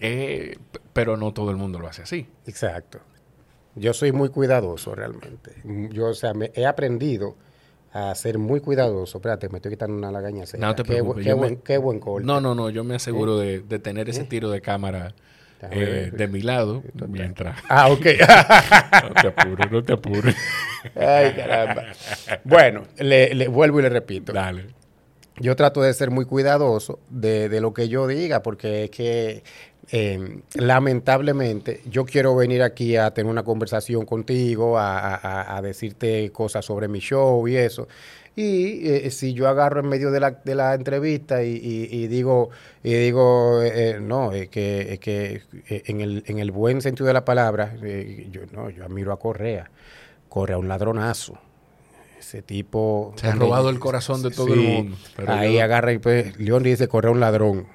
Eh, 0.00 0.56
pero 0.92 1.16
no 1.16 1.32
todo 1.32 1.50
el 1.50 1.56
mundo 1.56 1.78
lo 1.78 1.86
hace 1.88 2.02
así 2.02 2.26
Exacto. 2.46 2.98
Yo 3.74 3.94
soy 3.94 4.12
muy 4.12 4.28
cuidadoso 4.28 4.94
realmente. 4.94 5.52
Yo, 5.90 6.08
o 6.08 6.14
sea, 6.14 6.34
me 6.34 6.50
he 6.54 6.66
aprendido 6.66 7.36
a 7.92 8.14
ser 8.14 8.36
muy 8.38 8.60
cuidadoso. 8.60 9.18
Espérate, 9.18 9.48
me 9.48 9.58
estoy 9.58 9.72
quitando 9.72 9.96
una 9.96 10.10
lagaña 10.10 10.44
seca. 10.44 10.66
No 10.66 10.74
te 10.74 10.82
Qué, 10.82 10.88
preocupes, 10.92 11.24
qué 11.24 11.30
yo 11.30 11.36
me- 11.36 11.40
buen, 11.42 11.56
qué 11.58 11.78
buen 11.78 11.98
corte. 12.00 12.26
no 12.26 12.40
no 12.40 12.54
no 12.54 12.68
yo 12.70 12.84
me 12.84 12.94
aseguro 12.96 13.38
de, 13.38 13.60
de 13.60 13.78
tener 13.78 14.08
ese 14.10 14.24
tiro 14.24 14.50
de 14.50 14.60
cámara 14.60 15.14
eh, 15.70 16.10
de 16.12 16.26
mi 16.28 16.42
lado 16.42 16.82
mientras 17.08 17.58
Ah, 17.68 17.88
ok. 17.88 18.06
no 19.08 19.14
te 19.20 19.26
apures 19.28 19.70
no 19.70 19.82
te 19.84 19.92
apures 19.92 20.36
Ay, 20.96 21.32
caramba. 21.34 21.84
Bueno, 22.44 22.82
le, 22.98 23.34
le 23.34 23.48
vuelvo 23.48 23.78
y 23.80 23.82
le 23.84 23.88
repito. 23.88 24.32
dale 24.32 24.66
Yo 25.36 25.54
trato 25.56 25.80
de 25.80 25.94
ser 25.94 26.10
muy 26.10 26.24
cuidadoso 26.26 26.98
de, 27.08 27.48
de 27.48 27.60
lo 27.62 27.72
que 27.72 27.88
yo 27.88 28.06
diga, 28.06 28.42
porque 28.42 28.84
es 28.84 28.90
que 28.90 29.44
eh, 29.90 30.40
lamentablemente 30.54 31.80
yo 31.90 32.04
quiero 32.04 32.34
venir 32.36 32.62
aquí 32.62 32.96
a 32.96 33.12
tener 33.12 33.30
una 33.30 33.42
conversación 33.42 34.04
contigo, 34.04 34.78
a, 34.78 34.98
a- 34.98 35.14
a- 35.16 35.56
a 35.56 35.62
decirte 35.62 36.30
cosas 36.30 36.64
sobre 36.64 36.88
mi 36.88 37.00
show 37.00 37.46
y 37.48 37.56
eso. 37.56 37.88
Y 38.34 38.88
eh, 38.88 39.10
si 39.10 39.34
yo 39.34 39.46
agarro 39.48 39.80
en 39.80 39.88
medio 39.88 40.10
de 40.10 40.18
la, 40.20 40.30
de 40.30 40.54
la 40.54 40.72
entrevista 40.74 41.42
y, 41.44 41.50
y- 41.56 41.88
y 41.90 42.06
digo, 42.06 42.48
y 42.82 42.94
digo 42.94 43.60
eh, 43.62 43.98
no, 44.00 44.32
es 44.32 44.48
que, 44.48 44.94
es 44.94 45.00
que 45.00 45.42
eh, 45.68 45.82
en, 45.86 46.00
el, 46.00 46.24
en 46.26 46.38
el 46.38 46.50
buen 46.50 46.80
sentido 46.80 47.06
de 47.08 47.12
la 47.12 47.24
palabra, 47.26 47.74
eh, 47.82 48.28
yo 48.30 48.42
no, 48.52 48.70
yo 48.70 48.84
admiro 48.84 49.12
a 49.12 49.18
Correa. 49.18 49.70
Correa, 50.30 50.56
un 50.56 50.66
ladronazo. 50.68 51.38
Ese 52.18 52.40
tipo... 52.40 53.12
Se 53.16 53.26
han 53.26 53.38
robado 53.38 53.68
el 53.68 53.78
corazón 53.78 54.22
de 54.22 54.30
todo 54.30 54.54
el 54.54 54.60
mundo, 54.60 54.96
pero 55.14 55.32
ahí 55.32 55.54
yo- 55.56 55.62
agarra 55.62 55.92
y 55.92 55.98
pues, 55.98 56.38
León 56.38 56.62
dice, 56.62 56.88
corre 56.88 57.10
un 57.10 57.20
ladrón. 57.20 57.66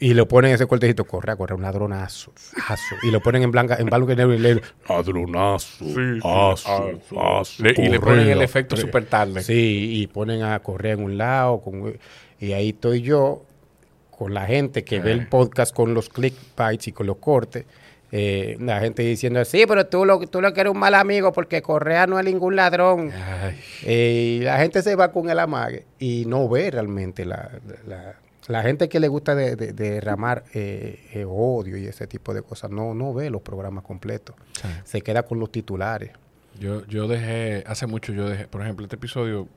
Y 0.00 0.12
le 0.12 0.26
ponen 0.26 0.52
ese 0.52 0.66
cortecito, 0.66 1.04
corre, 1.04 1.36
corre 1.36 1.54
un 1.54 1.62
ladronazo. 1.62 2.32
aso. 2.68 2.96
Y 3.04 3.10
lo 3.10 3.20
ponen 3.20 3.42
en 3.42 3.50
blanca, 3.50 3.76
en 3.78 3.86
blanco 3.86 4.10
y 4.12 4.16
negro 4.16 4.34
y 4.34 4.38
le 4.38 4.60
Ladronazo, 4.88 5.84
sí. 5.84 6.18
aso, 6.22 7.20
aso, 7.20 7.62
Le- 7.62 7.74
y 7.76 7.88
le 7.88 8.00
ponen 8.00 8.28
el 8.28 8.42
efecto 8.42 8.76
super 8.76 9.04
tarde. 9.06 9.42
Sí, 9.42 9.90
y 10.02 10.06
ponen 10.08 10.42
a 10.42 10.58
correr 10.60 10.98
en 10.98 11.04
un 11.04 11.16
lado. 11.18 11.60
con- 11.60 11.96
y 12.40 12.52
ahí 12.52 12.70
estoy 12.70 13.02
yo 13.02 13.44
con 14.10 14.34
la 14.34 14.46
gente 14.46 14.84
que 14.84 15.00
ve 15.00 15.10
Eh. 15.10 15.14
el 15.14 15.28
podcast 15.28 15.74
con 15.74 15.94
los 15.94 16.08
clickbites 16.08 16.88
y 16.88 16.92
con 16.92 17.06
los 17.06 17.16
cortes. 17.18 17.64
eh, 18.16 18.56
la 18.60 18.78
gente 18.78 19.02
diciendo, 19.02 19.44
sí, 19.44 19.64
pero 19.66 19.86
tú 19.86 20.04
lo, 20.04 20.20
tú 20.28 20.40
lo 20.40 20.54
que 20.54 20.60
eres 20.60 20.72
un 20.72 20.78
mal 20.78 20.94
amigo 20.94 21.32
porque 21.32 21.62
Correa 21.62 22.06
no 22.06 22.16
es 22.16 22.24
ningún 22.24 22.54
ladrón. 22.54 23.10
Eh, 23.82 24.38
y 24.40 24.44
la 24.44 24.58
gente 24.58 24.82
se 24.82 24.94
va 24.94 25.10
con 25.10 25.28
el 25.30 25.38
amague 25.40 25.84
y 25.98 26.24
no 26.26 26.48
ve 26.48 26.70
realmente 26.70 27.24
la, 27.24 27.50
la, 27.88 28.14
la 28.48 28.62
gente 28.62 28.88
que 28.88 29.00
le 29.00 29.08
gusta 29.08 29.34
de, 29.34 29.56
de- 29.56 29.72
de 29.72 29.90
derramar 29.92 30.44
eh, 30.54 31.08
eh, 31.14 31.24
odio 31.26 31.76
y 31.76 31.86
ese 31.86 32.06
tipo 32.06 32.34
de 32.34 32.42
cosas, 32.42 32.70
no, 32.70 32.94
no 32.94 33.14
ve 33.14 33.30
los 33.30 33.42
programas 33.42 33.84
completos. 33.84 34.36
sí. 34.60 34.68
Se 34.84 35.00
queda 35.02 35.22
con 35.24 35.38
los 35.40 35.50
titulares. 35.50 36.10
Yo, 36.60 36.86
yo 36.86 37.08
dejé, 37.08 37.64
hace 37.66 37.86
mucho 37.86 38.12
yo 38.12 38.28
dejé, 38.28 38.46
por 38.46 38.62
ejemplo, 38.62 38.84
este 38.84 38.96
episodio, 38.96 39.48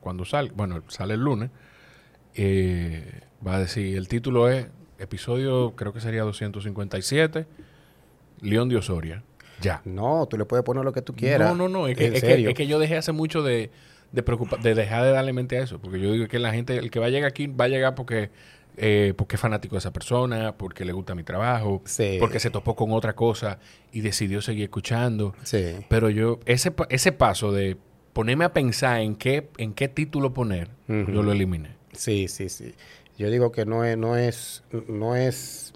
cuando 0.00 0.24
sale, 0.24 0.52
bueno, 0.54 0.82
sale 0.88 1.14
el 1.14 1.20
lunes, 1.20 1.50
eh, 2.34 3.20
va 3.46 3.56
a 3.56 3.58
decir, 3.60 3.96
el 3.96 4.08
título 4.08 4.48
es, 4.48 4.66
episodio, 4.98 5.74
creo 5.76 5.92
que 5.92 6.00
sería 6.00 6.22
257, 6.22 7.46
León 8.40 8.68
de 8.68 8.76
Osoria. 8.76 9.22
Ya. 9.60 9.80
No, 9.84 10.26
tú 10.26 10.36
le 10.36 10.44
puedes 10.44 10.64
poner 10.64 10.84
lo 10.84 10.92
que 10.92 11.02
tú 11.02 11.14
quieras. 11.14 11.48
No, 11.48 11.54
no, 11.56 11.68
no, 11.68 11.88
es 11.88 11.96
que, 11.96 12.06
es 12.08 12.20
que- 12.22 12.48
es 12.48 12.54
que 12.54 12.66
yo 12.66 12.78
dejé 12.78 12.96
hace 12.96 13.12
mucho 13.12 13.42
de, 13.42 13.70
de, 14.14 14.22
preocupa- 14.24 14.56
de 14.62 14.74
dejar 14.74 15.04
de 15.04 15.10
darle 15.10 15.32
mente 15.32 15.58
a 15.58 15.62
eso, 15.62 15.78
porque 15.80 16.00
yo 16.00 16.12
digo 16.12 16.28
que 16.28 16.38
la 16.38 16.52
gente, 16.52 16.76
el 16.78 16.90
que 16.90 17.00
va 17.00 17.06
a 17.06 17.10
llegar 17.10 17.28
aquí, 17.28 17.46
va 17.46 17.64
a 17.64 17.68
llegar 17.68 17.94
porque, 17.94 18.30
eh, 18.76 19.12
porque 19.16 19.36
es 19.36 19.40
fanático 19.40 19.74
de 19.74 19.78
esa 19.80 19.92
persona, 19.92 20.56
porque 20.56 20.84
le 20.84 20.92
gusta 20.92 21.14
mi 21.14 21.24
trabajo, 21.24 21.82
Sí. 21.84 22.16
porque 22.20 22.38
se 22.40 22.50
topó 22.50 22.76
con 22.76 22.92
otra 22.92 23.14
cosa 23.14 23.58
y 23.92 24.00
decidió 24.00 24.40
seguir 24.40 24.64
escuchando. 24.64 25.34
Sí. 25.42 25.74
Pero 25.88 26.10
yo, 26.10 26.40
ese, 26.46 26.72
ese 26.88 27.12
paso 27.12 27.52
de 27.52 27.76
ponerme 28.12 28.44
a 28.44 28.52
pensar 28.52 29.00
en 29.00 29.16
qué, 29.16 29.48
en 29.58 29.74
qué 29.74 29.88
título 29.88 30.32
poner, 30.32 30.68
yo 30.88 31.22
lo 31.22 31.32
eliminé. 31.32 31.70
Sí, 31.92 32.28
sí, 32.28 32.48
sí. 32.48 32.74
Yo 33.18 33.30
digo 33.30 33.52
que 33.52 33.64
no 33.66 33.84
es, 33.84 33.96
no 33.96 34.16
es, 34.16 34.64
no 34.88 35.14
es, 35.16 35.72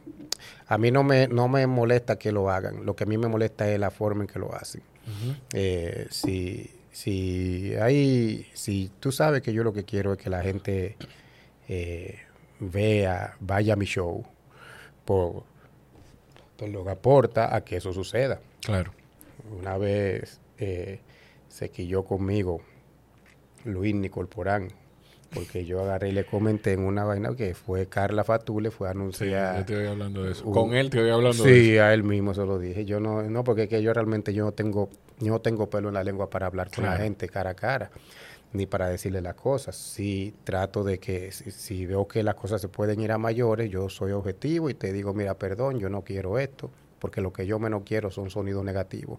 a 0.66 0.76
mí 0.78 0.90
no 0.90 1.02
me, 1.04 1.28
no 1.28 1.47
me 1.49 1.66
molesta 1.68 2.18
que 2.18 2.33
lo 2.33 2.50
hagan. 2.50 2.85
Lo 2.85 2.95
que 2.97 3.04
a 3.04 3.07
mí 3.07 3.16
me 3.18 3.28
molesta 3.28 3.68
es 3.71 3.78
la 3.78 3.90
forma 3.92 4.23
en 4.25 4.28
que 4.28 4.38
lo 4.40 4.52
hacen. 4.54 4.83
Eh, 5.52 6.07
si, 6.11 6.68
si 7.02 7.75
hay, 7.81 8.45
si 8.55 8.90
tú 8.99 9.12
sabes 9.12 9.40
que 9.43 9.52
yo 9.52 9.62
lo 9.62 9.73
que 9.73 9.85
quiero 9.85 10.12
es 10.14 10.19
que 10.19 10.31
la 10.31 10.43
gente 10.43 10.97
eh, 11.69 12.17
vea, 12.59 13.37
vaya 13.38 13.75
a 13.75 13.76
mi 13.76 13.85
show, 13.87 14.25
por, 15.05 15.45
por 16.57 16.69
lo 16.69 16.83
que 16.85 16.90
aporta 16.90 17.55
a 17.55 17.61
que 17.61 17.76
eso 17.76 17.93
suceda. 17.93 18.40
Claro. 18.64 18.90
Una 19.61 19.78
vez 19.78 20.40
eh, 20.59 20.99
se 21.49 21.69
quilló 21.71 22.02
conmigo 22.05 22.61
Luis 23.64 23.95
Nicolporán, 23.95 24.67
porque 25.33 25.64
yo 25.64 25.81
agarré 25.81 26.09
y 26.09 26.12
le 26.12 26.25
comenté 26.25 26.73
en 26.73 26.81
una 26.81 27.05
vaina 27.05 27.37
que 27.37 27.55
fue 27.55 27.87
Carla 27.87 28.25
Fatule, 28.25 28.73
fue 28.73 28.88
a 28.88 28.93
Sí, 28.93 28.99
anunciar. 28.99 29.59
yo 29.59 29.64
te 29.67 29.76
voy 29.76 29.87
hablando 29.87 30.25
de 30.25 30.33
eso. 30.33 30.45
Con 30.50 30.75
él 30.75 30.90
te 30.90 31.00
voy 31.00 31.11
hablando 31.11 31.45
de 31.45 31.61
Sí, 31.62 31.78
a 31.78 31.95
él 31.95 32.02
mismo 32.02 32.35
se 32.35 32.45
lo 32.45 32.59
dije. 32.59 32.85
Yo 32.85 32.99
no, 32.99 33.23
no 33.23 33.45
porque 33.45 33.62
es 33.64 33.69
que 33.69 33.83
yo 33.83 33.93
realmente 33.93 34.35
yo 34.35 34.45
no 34.47 34.52
tengo, 34.52 34.90
yo 35.21 35.33
no 35.33 35.41
tengo 35.41 35.69
pelo 35.69 35.89
en 35.89 35.95
la 35.95 36.05
lengua 36.05 36.31
para 36.31 36.47
hablar 36.47 36.71
con 36.71 36.85
la 36.85 36.97
gente 36.97 37.29
cara 37.29 37.51
a 37.51 37.55
cara, 37.55 37.91
ni 38.53 38.67
para 38.67 38.89
decirle 38.89 39.21
las 39.21 39.35
cosas. 39.35 39.77
Sí 39.77 40.35
trato 40.45 40.85
de 40.85 40.99
que 40.99 41.33
si, 41.33 41.51
si 41.51 41.87
veo 41.87 42.07
que 42.07 42.23
las 42.23 42.35
cosas 42.35 42.61
se 42.61 42.69
pueden 42.69 43.01
ir 43.01 43.13
a 43.13 43.19
mayores, 43.19 43.71
yo 43.71 43.89
soy 43.89 44.13
objetivo 44.13 44.71
y 44.71 44.75
te 44.75 44.93
digo, 44.93 45.15
mira, 45.15 45.35
perdón, 45.35 45.79
yo 45.79 45.89
no 45.89 46.03
quiero 46.03 46.39
esto, 46.39 46.71
porque 46.99 47.21
lo 47.21 47.33
que 47.33 47.47
yo 47.47 47.59
menos 47.59 47.83
quiero 47.85 48.11
son 48.11 48.31
sonidos 48.31 48.65
negativos. 48.65 49.19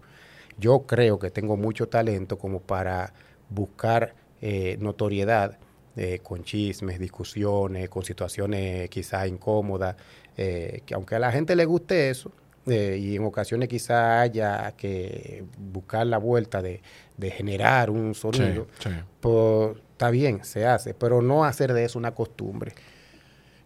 Yo 0.58 0.80
creo 0.86 1.18
que 1.18 1.30
tengo 1.30 1.56
mucho 1.56 1.88
talento 1.88 2.38
como 2.38 2.60
para 2.60 3.12
buscar 3.48 4.14
eh, 4.40 4.76
notoriedad 4.80 5.58
eh, 5.96 6.20
con 6.22 6.44
chismes, 6.44 6.98
discusiones, 6.98 7.88
con 7.88 8.04
situaciones 8.04 8.88
quizás 8.88 9.28
incómodas, 9.28 9.96
eh, 10.36 10.82
que 10.86 10.94
aunque 10.94 11.16
a 11.16 11.18
la 11.18 11.32
gente 11.32 11.56
le 11.56 11.64
guste 11.64 12.10
eso, 12.10 12.32
eh, 12.66 12.98
y 13.00 13.16
en 13.16 13.24
ocasiones 13.24 13.68
quizás 13.68 14.20
haya 14.22 14.72
que 14.76 15.44
buscar 15.58 16.06
la 16.06 16.18
vuelta 16.18 16.60
de, 16.62 16.82
de 17.16 17.30
generar 17.30 17.90
un 17.90 18.14
sonido, 18.14 18.66
Sí, 18.78 18.90
sí. 18.90 18.96
pues 19.20 19.76
está 19.92 20.10
bien, 20.10 20.44
se 20.44 20.66
hace, 20.66 20.94
pero 20.94 21.22
no 21.22 21.44
hacer 21.44 21.72
de 21.72 21.84
eso 21.84 21.98
una 21.98 22.12
costumbre. 22.14 22.72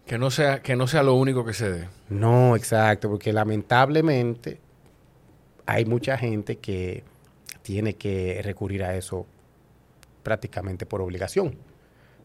Que 0.07 0.19
no 0.19 0.31
sea, 0.31 0.61
que 0.63 0.77
no 0.77 0.87
sea 0.87 1.03
lo 1.03 1.15
único 1.15 1.45
que 1.45 1.55
se 1.55 1.71
dé. 1.71 1.89
No, 2.11 2.57
exacto, 2.57 3.09
porque 3.09 3.33
lamentablemente 3.33 4.59
hay 5.67 5.85
mucha 5.87 6.19
gente 6.19 6.57
que 6.57 7.03
tiene 7.63 7.95
que 7.95 8.41
recurrir 8.43 8.85
a 8.85 8.95
eso 8.97 9.27
prácticamente 10.23 10.85
por 10.87 11.01
obligación, 11.01 11.57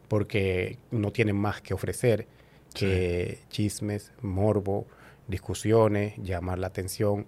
porque 0.08 0.78
no 0.90 1.10
tienen 1.10 1.36
más 1.36 1.60
que 1.62 1.72
ofrecer 1.74 2.26
que 2.74 3.40
chismes, 3.48 4.12
morbo, 4.20 4.86
discusiones, 5.30 6.14
llamar 6.18 6.58
la 6.58 6.66
atención. 6.66 7.26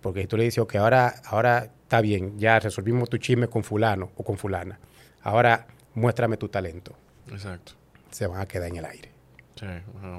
Porque 0.00 0.26
tú 0.26 0.36
le 0.36 0.44
dices, 0.44 0.64
que 0.66 0.78
ahora, 0.78 1.14
ahora 1.26 1.70
está 1.82 2.00
bien, 2.00 2.38
ya 2.38 2.58
resolvimos 2.58 3.10
tu 3.10 3.18
chisme 3.18 3.48
con 3.48 3.64
fulano 3.64 4.12
o 4.16 4.22
con 4.22 4.38
fulana. 4.38 4.78
Ahora 5.22 5.66
muéstrame 5.94 6.36
tu 6.36 6.48
talento. 6.48 6.94
Exacto. 7.30 7.72
Se 8.10 8.26
van 8.26 8.40
a 8.40 8.46
quedar 8.46 8.68
en 8.68 8.76
el 8.76 8.84
aire. 8.84 9.10
Sí. 9.60 9.66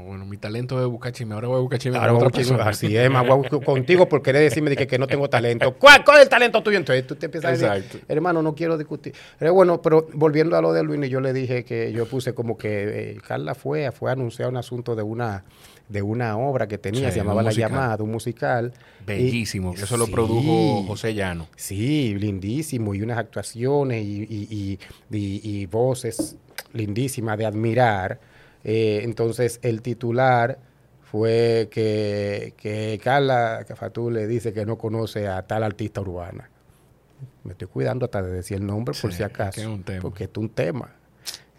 Bueno, 0.05 0.23
mi 0.23 0.37
talento 0.37 0.79
es 0.79 0.85
buscar 0.87 1.11
chisme. 1.13 1.33
Ahora 1.33 1.47
voy 1.47 1.57
a 1.57 1.61
buscar 1.61 1.79
chisme 1.79 1.97
Ahora 1.97 2.09
con 2.09 2.19
vamos 2.19 2.27
otra 2.33 2.43
chisme, 2.43 2.61
así 2.61 2.95
es, 2.95 3.09
más 3.09 3.25
guau 3.25 3.43
contigo 3.63 4.07
por 4.07 4.21
querer 4.21 4.43
decirme 4.43 4.69
de 4.69 4.75
que, 4.75 4.85
que 4.85 4.99
no 4.99 5.07
tengo 5.07 5.27
talento. 5.31 5.73
¿Cuál, 5.79 6.05
¿Cuál 6.05 6.17
es 6.17 6.23
el 6.23 6.29
talento 6.29 6.61
tuyo? 6.61 6.77
Entonces 6.77 7.07
tú 7.07 7.15
te 7.15 7.25
empiezas 7.25 7.47
a 7.47 7.51
decir, 7.53 7.67
Exacto. 7.67 8.05
hermano, 8.07 8.43
no 8.43 8.53
quiero 8.53 8.77
discutir. 8.77 9.15
Pero 9.39 9.55
bueno, 9.55 9.81
pero 9.81 10.07
volviendo 10.13 10.55
a 10.57 10.61
lo 10.61 10.73
de 10.73 10.83
Luis, 10.83 11.09
yo 11.09 11.21
le 11.21 11.33
dije 11.33 11.65
que 11.65 11.91
yo 11.91 12.05
puse 12.05 12.35
como 12.35 12.55
que 12.55 13.13
eh, 13.13 13.17
Carla 13.25 13.55
fue, 13.55 13.91
fue 13.91 14.11
a 14.11 14.13
anunciar 14.13 14.47
un 14.47 14.57
asunto 14.57 14.95
de 14.95 15.01
una 15.01 15.43
de 15.89 16.01
una 16.01 16.37
obra 16.37 16.67
que 16.67 16.77
tenía, 16.77 17.07
Sí, 17.07 17.13
se 17.13 17.17
llamaba 17.19 17.43
La. 17.43 17.51
Llamada, 17.51 18.03
un 18.03 18.11
musical. 18.11 18.73
Bellísimo. 19.05 19.73
Y- 19.77 19.81
eso 19.81 19.97
lo 19.97 20.07
produjo 20.07 20.83
José 20.87 21.13
Llano. 21.13 21.47
Sí, 21.55 22.15
lindísimo, 22.15 22.93
y 22.95 23.01
unas 23.01 23.17
actuaciones 23.17 24.03
y, 24.05 24.23
y- 24.29 24.79
y- 25.11 25.65
voces 25.65 26.37
lindísimas 26.73 27.37
de 27.37 27.45
admirar. 27.45 28.19
Eh, 28.63 29.01
entonces, 29.03 29.59
el 29.63 29.81
titular 29.81 30.57
fue 31.11 31.67
que, 31.71 32.53
que 32.55 32.99
Carla 33.03 33.65
Cafatú 33.67 34.09
le 34.11 34.27
dice 34.27 34.53
que 34.53 34.65
no 34.65 34.77
conoce 34.77 35.27
a 35.27 35.41
tal 35.41 35.63
artista 35.63 35.99
urbana. 35.99 36.49
Me 37.43 37.51
estoy 37.51 37.67
cuidando 37.67 38.05
hasta 38.05 38.21
de 38.21 38.31
decir 38.31 38.57
el 38.57 38.65
nombre 38.65 38.93
por 39.01 39.11
Sí, 39.11 39.17
si 39.17 39.23
es 39.23 39.29
acaso. 39.29 39.51
que 39.55 39.61
es 39.61 39.67
un 39.67 39.83
tema. 39.83 40.01
Porque 40.01 40.23
es 40.25 40.29
un 40.37 40.49
tema. 40.49 40.91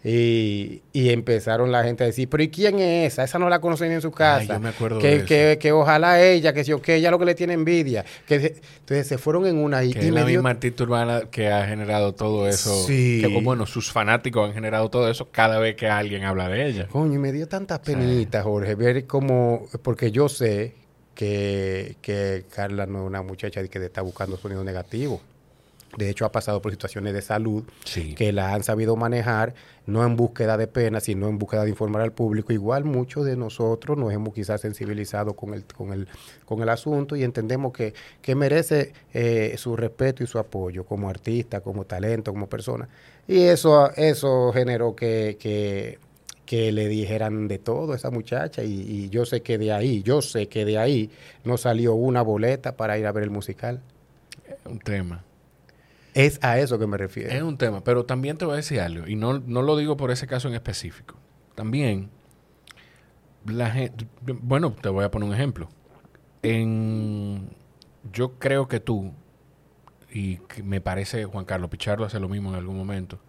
Y, 0.05 0.81
y 0.91 1.11
empezaron 1.11 1.71
la 1.71 1.83
gente 1.85 2.03
a 2.03 2.07
decir, 2.07 2.27
pero 2.27 2.43
¿y 2.43 2.49
quién 2.49 2.77
es 2.79 3.13
esa? 3.13 3.23
Esa 3.23 3.39
no 3.39 3.47
la 3.47 3.61
conocen 3.61 3.89
en 3.91 4.01
su 4.01 4.11
casa. 4.11 4.41
Ay, 4.41 4.47
yo 4.49 4.59
me 4.59 4.69
acuerdo 4.69 4.99
que, 4.99 5.07
de 5.07 5.15
eso. 5.15 5.25
que, 5.25 5.57
que 5.61 5.71
ojalá 5.71 6.21
ella, 6.21 6.51
que 6.51 6.65
si 6.65 6.73
o 6.73 6.81
que 6.81 6.95
ella 6.95 7.09
lo 7.09 7.17
que 7.19 7.23
le 7.25 7.35
tiene 7.35 7.53
envidia. 7.53 8.03
Que 8.27 8.39
se- 8.41 8.55
entonces 8.79 9.07
se 9.07 9.17
fueron 9.17 9.45
en 9.47 9.57
una 9.57 9.81
y, 9.83 9.93
Que 9.93 10.03
y 10.03 10.07
es 10.07 10.11
la 10.13 10.25
dio- 10.25 10.39
misma 10.39 10.49
artista 10.49 10.83
urbana 10.83 11.21
que 11.31 11.49
ha 11.49 11.65
generado 11.65 12.13
todo 12.13 12.49
eso. 12.49 12.83
Sí. 12.85 13.21
Que, 13.21 13.27
bueno, 13.41 13.65
sus 13.65 13.91
fanáticos 13.93 14.45
han 14.49 14.53
generado 14.53 14.89
todo 14.89 15.09
eso 15.09 15.29
cada 15.31 15.57
vez 15.59 15.75
que 15.77 15.87
alguien 15.87 16.25
habla 16.25 16.49
de 16.49 16.67
ella. 16.67 16.87
Coño, 16.89 17.13
y 17.13 17.17
me 17.19 17.31
dio 17.31 17.47
tantas 17.47 17.79
penitas, 17.79 18.43
Jorge, 18.43 18.75
ver 18.75 19.07
cómo, 19.07 19.67
porque 19.83 20.11
yo 20.11 20.27
sé 20.27 20.73
que, 21.15 21.95
que 22.01 22.43
Carla 22.53 22.85
no 22.85 23.03
es 23.03 23.07
una 23.07 23.21
muchacha 23.21 23.65
que 23.67 23.85
está 23.85 24.01
buscando 24.01 24.35
sonido 24.35 24.63
negativo. 24.65 25.21
De 25.97 26.09
hecho, 26.09 26.25
ha 26.25 26.31
pasado 26.31 26.61
por 26.61 26.71
situaciones 26.71 27.13
de 27.13 27.21
salud 27.21 27.63
Sí. 27.85 28.15
que 28.15 28.31
la 28.33 28.53
han 28.53 28.63
sabido 28.63 28.95
manejar, 28.95 29.53
no 29.85 30.03
en 30.05 30.15
búsqueda 30.15 30.57
de 30.57 30.67
pena, 30.67 30.99
sino 30.99 31.27
en 31.27 31.37
búsqueda 31.37 31.63
de 31.63 31.69
informar 31.69 32.01
al 32.01 32.11
público. 32.13 32.51
Igual 32.53 32.83
muchos 32.85 33.25
de 33.25 33.35
nosotros 33.35 33.97
nos 33.97 34.11
hemos 34.13 34.33
quizás 34.33 34.61
sensibilizado 34.61 35.33
con 35.35 35.53
el, 35.53 35.65
con 35.65 35.93
el, 35.93 36.07
con 36.45 36.61
el 36.61 36.69
asunto 36.69 37.15
y 37.15 37.23
entendemos 37.23 37.73
que, 37.73 37.93
que 38.21 38.33
merece 38.35 38.93
eh, 39.13 39.55
su 39.57 39.75
respeto 39.75 40.23
y 40.23 40.27
su 40.27 40.39
apoyo 40.39 40.83
como 40.85 41.09
artista, 41.09 41.61
como 41.61 41.85
talento, 41.85 42.31
como 42.33 42.47
persona. 42.47 42.87
Y 43.27 43.41
eso, 43.43 43.91
eso 43.95 44.51
generó 44.53 44.95
que, 44.95 45.37
que, 45.39 45.99
que 46.45 46.71
le 46.71 46.87
dijeran 46.87 47.47
de 47.47 47.57
todo 47.59 47.93
a 47.93 47.95
esa 47.95 48.09
muchacha 48.09 48.63
y, 48.63 48.73
y 48.81 49.09
yo 49.09 49.25
sé 49.25 49.41
que 49.41 49.57
de 49.57 49.71
ahí, 49.71 50.01
yo 50.03 50.21
sé 50.21 50.47
que 50.47 50.65
de 50.65 50.77
ahí 50.77 51.09
no 51.43 51.57
salió 51.57 51.93
una 51.93 52.21
boleta 52.21 52.75
para 52.75 52.97
ir 52.97 53.05
a 53.05 53.11
ver 53.11 53.23
el 53.25 53.29
musical. 53.29 53.79
Un 54.65 54.79
tema. 54.79 55.23
Es 56.13 56.39
a 56.43 56.59
eso 56.59 56.77
que 56.77 56.87
me 56.87 56.97
refiero. 56.97 57.31
Es 57.31 57.41
un 57.41 57.57
tema, 57.57 57.83
pero 57.83 58.05
también 58.05 58.37
te 58.37 58.45
voy 58.45 58.53
a 58.53 58.57
decir 58.57 58.79
algo, 58.79 59.07
y 59.07 59.15
no, 59.15 59.39
no 59.39 59.61
lo 59.61 59.77
digo 59.77 59.97
por 59.97 60.11
ese 60.11 60.27
caso 60.27 60.47
en 60.47 60.53
específico. 60.53 61.15
También, 61.55 62.09
la 63.45 63.71
gente, 63.71 64.07
bueno, 64.21 64.71
te 64.71 64.89
voy 64.89 65.05
a 65.05 65.11
poner 65.11 65.29
un 65.29 65.35
ejemplo. 65.35 65.69
En, 66.41 67.49
yo 68.11 68.37
creo 68.39 68.67
que 68.67 68.79
tú, 68.79 69.13
y 70.11 70.39
me 70.63 70.81
parece 70.81 71.25
Juan 71.25 71.45
Carlos 71.45 71.69
Pichardo 71.69 72.05
hace 72.05 72.19
lo 72.19 72.29
mismo 72.29 72.49
en 72.49 72.55
algún 72.55 72.77
momento, 72.77 73.19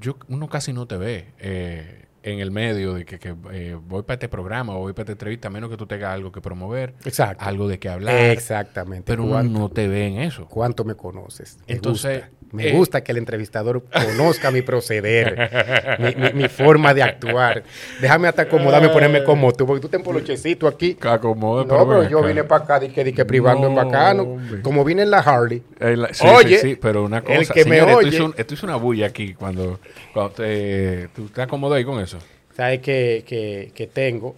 yo, 0.00 0.16
uno 0.28 0.48
casi 0.48 0.72
no 0.72 0.86
te 0.86 0.96
ve 0.96 1.32
eh, 1.38 2.06
en 2.32 2.40
el 2.40 2.50
medio 2.50 2.94
de 2.94 3.04
que, 3.04 3.18
que, 3.18 3.34
eh, 3.52 3.76
voy 3.80 4.02
para 4.02 4.14
este 4.14 4.28
programa 4.28 4.74
o 4.74 4.80
voy 4.80 4.92
para 4.92 5.02
esta 5.04 5.12
entrevista, 5.12 5.48
a 5.48 5.50
menos 5.50 5.70
que 5.70 5.76
tú 5.76 5.86
tengas 5.86 6.12
algo 6.12 6.32
que 6.32 6.40
promover, 6.40 6.94
Exacto. 7.04 7.44
algo 7.44 7.68
de 7.68 7.78
que 7.78 7.88
hablar, 7.88 8.14
Exactamente. 8.16 9.04
pero 9.06 9.22
uno 9.22 9.32
¿Cuánto, 9.32 9.58
no 9.58 9.68
te 9.68 9.86
ve 9.88 10.06
en 10.08 10.18
eso. 10.18 10.46
cuánto 10.48 10.84
me 10.84 10.94
conoces? 10.94 11.58
Me 11.68 11.74
Entonces, 11.74 12.20
gusta. 12.22 12.36
Me 12.52 12.68
eh, 12.68 12.72
gusta 12.72 13.02
que 13.02 13.10
el 13.10 13.18
entrevistador 13.18 13.82
conozca 13.92 14.52
mi 14.52 14.62
proceder, 14.62 15.96
mi, 15.98 16.14
mi- 16.14 16.32
mi 16.42 16.48
forma 16.48 16.94
de 16.94 17.02
actuar. 17.02 17.64
Déjame 18.00 18.28
hasta 18.28 18.42
acomodarme, 18.42 18.88
ponerme 18.88 19.24
como 19.24 19.52
tú, 19.52 19.66
porque 19.66 19.80
tú 19.82 19.88
te 19.88 19.96
empolochecito 19.96 20.68
aquí. 20.68 20.96
Acomoda, 21.02 21.64
No, 21.64 21.86
pero 21.88 22.08
yo 22.08 22.22
vine 22.22 22.44
para 22.44 22.62
acá, 22.64 22.78
di 22.80 22.88
que, 22.90 23.02
di 23.02 23.12
que 23.12 23.24
privando 23.24 23.66
en 23.66 23.74
No, 23.74 23.84
bacano, 23.84 24.22
hombre. 24.22 24.62
como 24.62 24.84
vine 24.84 25.02
en 25.02 25.10
la 25.10 25.18
Harley. 25.18 25.60
Eh, 25.80 25.96
la- 25.96 26.14
sí, 26.14 26.24
Oye, 26.26 26.58
sí, 26.58 26.68
sí, 26.70 26.78
pero 26.80 27.02
una 27.04 27.20
cosa, 27.20 27.34
el 27.34 27.48
que 27.48 27.64
me 27.64 27.78
esto 27.78 27.96
oye- 27.96 28.08
hizo, 28.10 28.24
un- 28.26 28.34
esto 28.36 28.54
hizo 28.54 28.64
una 28.66 28.76
bulla 28.76 29.06
aquí 29.06 29.34
cuando, 29.34 29.80
cuando 30.14 30.32
te, 30.34 31.08
tú 31.16 31.26
te 31.28 31.42
acomodas 31.42 31.78
ahí 31.78 31.84
con 31.84 32.00
eso, 32.00 32.15
¿Sabes 32.56 32.80
que, 32.80 33.22
que, 33.26 33.70
que 33.74 33.86
tengo? 33.86 34.34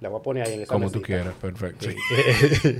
La 0.00 0.08
voy 0.10 0.20
a 0.20 0.22
poner 0.22 0.46
ahí 0.46 0.54
en 0.54 0.60
esa 0.60 0.72
como 0.72 0.90
tú 0.90 1.00
quieras, 1.02 1.34
perfecto. 1.40 1.88
Sí. 1.90 1.96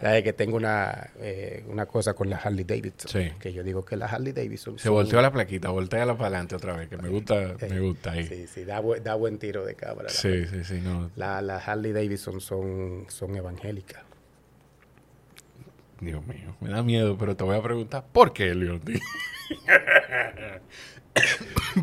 ¿Sabes 0.00 0.24
que 0.24 0.32
tengo 0.32 0.56
una, 0.56 1.10
eh, 1.20 1.62
una 1.68 1.86
cosa 1.86 2.14
con 2.14 2.28
la 2.28 2.36
Harley 2.38 2.64
Davidson? 2.64 3.08
Sí. 3.08 3.30
Que 3.38 3.52
yo 3.52 3.62
digo 3.62 3.84
que 3.84 3.96
la 3.96 4.06
Harley 4.06 4.32
Davidson. 4.32 4.78
Se 4.78 4.88
volteó 4.88 5.20
la 5.22 5.30
plaquita, 5.30 5.68
volteala 5.68 6.14
para 6.14 6.28
adelante 6.28 6.56
otra 6.56 6.74
vez, 6.74 6.88
que 6.88 6.96
me 6.96 7.10
gusta, 7.10 7.54
me 7.68 7.78
gusta 7.80 8.12
ahí. 8.12 8.26
Sí, 8.26 8.46
sí, 8.48 8.64
da, 8.64 8.80
bu- 8.82 9.00
da 9.00 9.14
buen 9.14 9.38
tiro 9.38 9.64
de 9.64 9.74
cámara. 9.76 10.04
la 10.04 10.08
Sí, 10.08 10.46
sí, 10.46 10.64
sí, 10.64 10.80
no. 10.82 11.10
La, 11.14 11.40
las 11.42 11.68
Harley 11.68 11.92
Davidson 11.92 12.40
son, 12.40 13.04
son 13.08 13.36
evangélicas. 13.36 14.02
Dios 16.00 16.26
mío, 16.26 16.56
me 16.60 16.70
da 16.70 16.82
miedo, 16.82 17.16
pero 17.16 17.36
te 17.36 17.44
voy 17.44 17.56
a 17.56 17.62
preguntar, 17.62 18.04
¿por 18.10 18.32
qué, 18.32 18.52
Leondi? 18.54 18.98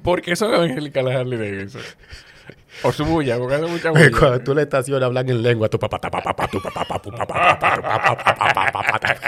¿Por 0.03 0.21
qué 0.21 0.35
son 0.35 0.53
evangélicas 0.53 1.03
las 1.03 1.15
Harley 1.15 1.37
Davidson? 1.37 1.81
Por 2.81 2.93
su 2.93 3.03
bulla, 3.05 3.37
porque 3.37 3.55
hace 3.55 3.65
mucha 3.65 3.91
bulla. 3.91 4.11
Cuando 4.11 4.39
tú 4.41 4.55
le 4.55 4.61
estacionas, 4.61 5.03
hablan 5.03 5.29
en 5.29 5.41
lengua. 5.43 5.67
Tu 5.69 5.77
papá, 5.77 5.99
papá, 5.99 6.21
papá, 6.21 6.47
tu 6.47 6.61
papá, 6.61 6.85
papá, 6.85 7.11
papá, 7.11 8.15
papá, 8.35 8.71
papá. 8.71 9.19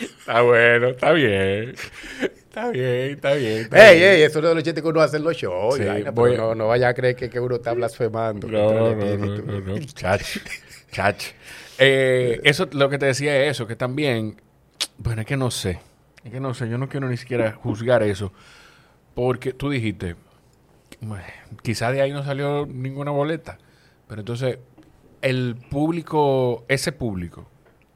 Está 0.00 0.40
bueno, 0.42 0.88
está 0.88 1.12
bien. 1.12 1.74
Está 2.20 2.70
bien, 2.70 3.10
está 3.10 3.34
bien. 3.34 3.58
está 3.62 3.90
Ey, 3.90 3.98
bien. 3.98 4.10
ey, 4.12 4.22
eso 4.22 4.40
no 4.40 4.50
es 4.50 4.54
lo 4.54 4.60
chistes 4.60 4.82
que 4.82 4.88
uno 4.88 5.00
hace 5.00 5.16
en 5.16 5.24
los 5.24 5.36
shows. 5.36 5.76
Sí, 5.76 5.84
vaina, 5.84 6.10
voy 6.12 6.36
no, 6.36 6.54
no 6.54 6.68
vaya 6.68 6.88
a 6.88 6.94
creer 6.94 7.16
que, 7.16 7.28
que 7.28 7.40
uno 7.40 7.56
está 7.56 7.72
blasfemando. 7.72 8.46
No, 8.46 8.94
no, 8.94 8.94
no, 8.94 9.16
no, 9.16 9.60
no. 9.60 9.78
Chach, 9.80 10.38
chach. 10.92 11.24
Eh, 11.78 12.40
eso, 12.44 12.68
lo 12.72 12.88
que 12.88 12.98
te 12.98 13.06
decía 13.06 13.42
es 13.42 13.52
eso, 13.52 13.66
que 13.66 13.74
también, 13.74 14.40
bueno, 14.98 15.22
es 15.22 15.26
que 15.26 15.36
no 15.36 15.50
sé, 15.50 15.80
es 16.24 16.30
que 16.30 16.38
no 16.38 16.54
sé, 16.54 16.68
yo 16.68 16.78
no 16.78 16.88
quiero 16.88 17.08
ni 17.08 17.16
siquiera 17.16 17.52
juzgar 17.52 18.04
eso, 18.04 18.32
porque 19.14 19.52
tú 19.52 19.70
dijiste, 19.70 20.16
bueno, 21.00 21.24
quizá 21.62 21.90
de 21.90 22.02
ahí 22.02 22.12
no 22.12 22.24
salió 22.24 22.66
ninguna 22.66 23.10
boleta, 23.10 23.58
pero 24.08 24.20
entonces, 24.20 24.58
el 25.22 25.56
público, 25.70 26.64
ese 26.68 26.92
público, 26.92 27.46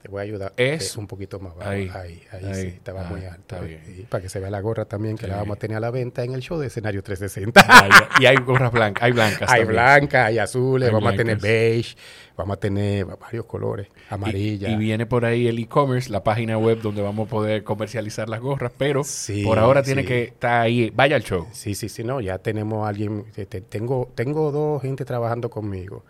Te 0.08 0.12
voy 0.12 0.20
a 0.20 0.22
ayudar. 0.22 0.54
Es- 0.56 0.96
un 0.96 1.06
poquito 1.06 1.38
más 1.38 1.54
bajo. 1.54 1.68
ahí, 1.68 1.90
Ahí, 1.94 2.22
ahí, 2.32 2.44
ahí. 2.46 2.54
sí, 2.54 2.66
estaba 2.68 3.02
Ah, 3.06 3.10
muy 3.10 3.26
alto. 3.26 3.40
está 3.56 3.60
bien. 3.60 3.82
sí, 3.84 4.06
para 4.08 4.22
que 4.22 4.30
se 4.30 4.40
vea 4.40 4.48
la 4.48 4.60
gorra 4.62 4.86
también, 4.86 5.18
que 5.18 5.26
Sí. 5.26 5.30
la 5.30 5.36
vamos 5.36 5.58
a 5.58 5.60
tener 5.60 5.76
a 5.76 5.80
la 5.80 5.90
venta 5.90 6.24
en 6.24 6.32
el 6.32 6.40
show 6.40 6.58
de 6.58 6.68
escenario 6.68 7.02
360. 7.02 7.60
hay- 7.68 7.90
y 8.22 8.24
hay 8.24 8.36
gorras 8.36 8.72
blancas, 8.72 9.02
hay 9.04 9.12
blancas. 9.12 9.50
Hay 9.52 9.64
blancas, 9.64 10.26
hay 10.28 10.38
azules, 10.38 10.88
Hay 10.88 10.94
vamos 10.94 11.12
a 11.12 11.16
tener 11.16 11.36
beige, 11.36 11.94
vamos 12.38 12.56
a 12.56 12.60
tener 12.60 13.04
varios 13.04 13.44
colores, 13.44 13.88
amarilla. 14.08 14.70
Y, 14.70 14.72
y 14.72 14.76
viene 14.76 15.04
por 15.04 15.26
ahí 15.26 15.46
el 15.46 15.58
e-commerce, 15.58 16.08
la 16.10 16.24
página 16.24 16.56
web 16.56 16.80
donde 16.80 17.02
vamos 17.02 17.26
a 17.26 17.30
poder 17.30 17.62
comercializar 17.62 18.30
las 18.30 18.40
gorras, 18.40 18.72
pero 18.78 19.04
Sí, 19.04 19.44
por 19.44 19.58
ahora 19.58 19.82
tiene 19.82 20.06
que 20.06 20.22
estar 20.22 20.62
ahí. 20.62 20.90
Vaya 20.94 21.16
al 21.16 21.22
show. 21.22 21.46
Sí, 21.52 21.74
sí, 21.74 21.90
sí, 21.90 22.02
no, 22.02 22.22
ya 22.22 22.38
tenemos 22.38 22.86
a 22.86 22.88
alguien, 22.88 23.26
este, 23.36 23.60
tengo, 23.60 24.10
tengo 24.14 24.50
dos 24.52 24.80
gente 24.80 25.04
trabajando 25.04 25.50
conmigo 25.50 26.02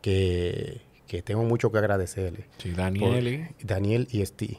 que, 0.00 0.82
que 1.10 1.22
tengo 1.22 1.42
mucho 1.42 1.72
que 1.72 1.78
agradecerle. 1.78 2.44
Sí, 2.58 2.70
Daniel 2.72 3.48
Daniel 3.64 4.06
y 4.12 4.24
Steve. 4.24 4.58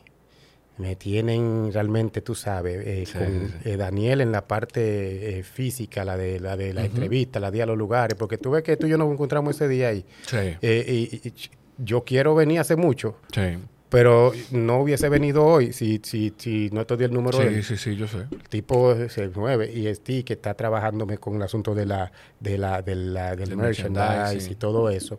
Me 0.78 0.98
tienen 0.98 1.72
realmente, 1.72 2.22
tú 2.22 2.36
sabes, 2.36 2.86
eh, 2.86 3.06
Sí, 3.06 3.14
con 3.18 3.48
sí, 3.64 3.70
eh, 3.70 3.78
Daniel 3.78 4.20
en 4.20 4.34
la 4.34 4.46
parte 4.48 5.40
eh, 5.40 5.44
física, 5.44 6.04
la 6.04 6.18
de 6.18 6.42
la 6.42 6.58
de 6.58 6.74
la 6.74 6.84
entrevista, 6.84 7.40
la 7.40 7.52
de 7.52 7.62
a 7.62 7.66
los 7.66 7.78
lugares, 7.78 8.16
porque 8.18 8.38
tú 8.38 8.52
ves 8.52 8.64
que 8.64 8.76
tú 8.76 8.88
y 8.88 8.90
yo 8.90 8.98
nos 8.98 9.10
encontramos 9.12 9.56
ese 9.56 9.70
día 9.70 9.90
ahí. 9.90 10.04
Sí, 10.28 10.38
y, 10.62 11.34
yo 11.78 12.04
quiero 12.04 12.36
venir 12.36 12.60
hace 12.60 12.76
mucho, 12.76 13.16
sí. 13.34 13.58
pero 13.90 14.34
no 14.52 14.82
hubiese 14.82 15.08
venido 15.10 15.46
hoy 15.46 15.72
si, 15.74 16.00
si, 16.04 16.34
si 16.38 16.70
no 16.72 16.86
te 16.86 16.98
di 16.98 17.06
el 17.06 17.14
número 17.14 17.38
de 17.40 17.50
Sí, 17.50 17.56
él. 17.56 17.64
sí, 17.64 17.78
sí, 17.78 17.96
yo 17.96 18.08
sé. 18.08 18.18
El 18.20 18.50
tipo 18.50 18.94
se 19.08 19.30
mueve 19.30 19.72
y 19.72 19.94
Steve 19.96 20.24
que 20.26 20.34
está 20.34 20.54
trabajándome 20.54 21.18
con 21.18 21.36
el 21.38 21.42
asunto 21.44 21.74
de 21.74 21.86
la, 21.86 22.12
de 22.40 22.58
la, 22.58 22.82
de 22.82 22.96
la- 22.96 23.36
del 23.36 23.50
Del 23.50 23.58
merchandise, 23.58 24.02
merchandising. 24.02 24.52
y 24.52 24.56
todo 24.56 24.90
eso. 24.90 25.18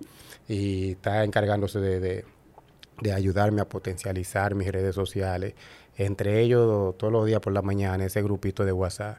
Y 0.52 0.92
está 0.92 1.24
encargándose 1.24 1.78
de, 1.80 2.00
de- 2.00 2.24
de 3.00 3.12
ayudarme 3.12 3.60
a 3.60 3.68
potencializar 3.68 4.54
mis 4.54 4.70
redes 4.70 4.94
sociales. 4.94 5.54
Entre 5.96 6.40
ellos, 6.40 6.96
todos 6.98 7.12
los 7.12 7.26
días 7.26 7.40
por 7.40 7.52
la 7.52 7.62
mañana, 7.62 8.04
ese 8.04 8.22
grupito 8.22 8.64
de 8.64 8.72
WhatsApp. 8.72 9.16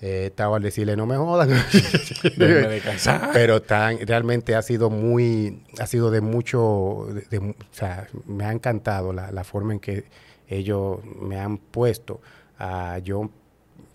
Eh, 0.00 0.26
estaba 0.26 0.56
al 0.58 0.62
decirle, 0.62 0.96
no 0.96 1.06
me 1.06 1.16
jodan. 1.16 1.48
Pero 3.32 3.62
tan, 3.62 3.98
realmente 4.06 4.54
ha 4.54 4.62
sido 4.62 4.90
muy, 4.90 5.64
ha 5.78 5.86
sido 5.86 6.10
de 6.10 6.20
mucho, 6.20 7.06
de- 7.12 7.22
de 7.30 7.40
mu- 7.40 7.52
o 7.52 7.74
sea, 7.74 8.06
me 8.26 8.44
ha 8.44 8.52
encantado 8.52 9.12
la, 9.12 9.30
la 9.32 9.44
forma 9.44 9.72
en 9.72 9.80
que 9.80 10.04
ellos 10.48 10.98
me 11.04 11.38
han 11.38 11.58
puesto 11.58 12.20
a 12.58 12.98
yo 12.98 13.30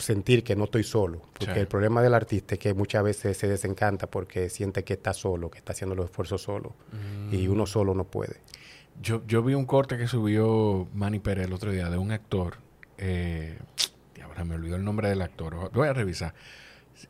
sentir 0.00 0.42
que 0.44 0.56
no 0.56 0.64
estoy 0.64 0.82
solo. 0.84 1.22
Porque 1.38 1.54
Sí. 1.54 1.60
el 1.60 1.66
problema 1.68 2.02
del 2.02 2.14
artista 2.14 2.54
es 2.54 2.58
que 2.58 2.74
muchas 2.74 3.02
veces 3.04 3.36
se 3.36 3.48
desencanta 3.48 4.06
porque 4.08 4.48
siente 4.50 4.84
que 4.84 4.94
está 4.94 5.12
solo, 5.12 5.50
que 5.50 5.58
está 5.58 5.72
haciendo 5.72 5.94
los 5.94 6.06
esfuerzos 6.06 6.42
solo. 6.42 6.74
Y 7.30 7.46
Mm. 7.48 7.52
uno 7.52 7.66
solo 7.66 7.94
no 7.94 8.04
puede. 8.04 8.36
Yo, 9.02 9.22
yo 9.26 9.42
vi 9.42 9.54
un 9.54 9.64
corte 9.66 9.96
que 9.96 10.06
subió 10.08 10.86
Manny 10.94 11.20
Pérez 11.20 11.46
el 11.46 11.52
otro 11.52 11.70
día 11.72 11.88
de 11.90 11.96
un 11.98 12.10
actor. 12.12 12.56
Eh, 12.98 13.58
ahora 14.24 14.44
me 14.44 14.54
olvidó 14.56 14.76
el 14.76 14.84
nombre 14.84 15.08
del 15.08 15.22
actor. 15.22 15.70
Voy 15.72 15.88
a 15.88 15.92
revisar. 15.92 16.34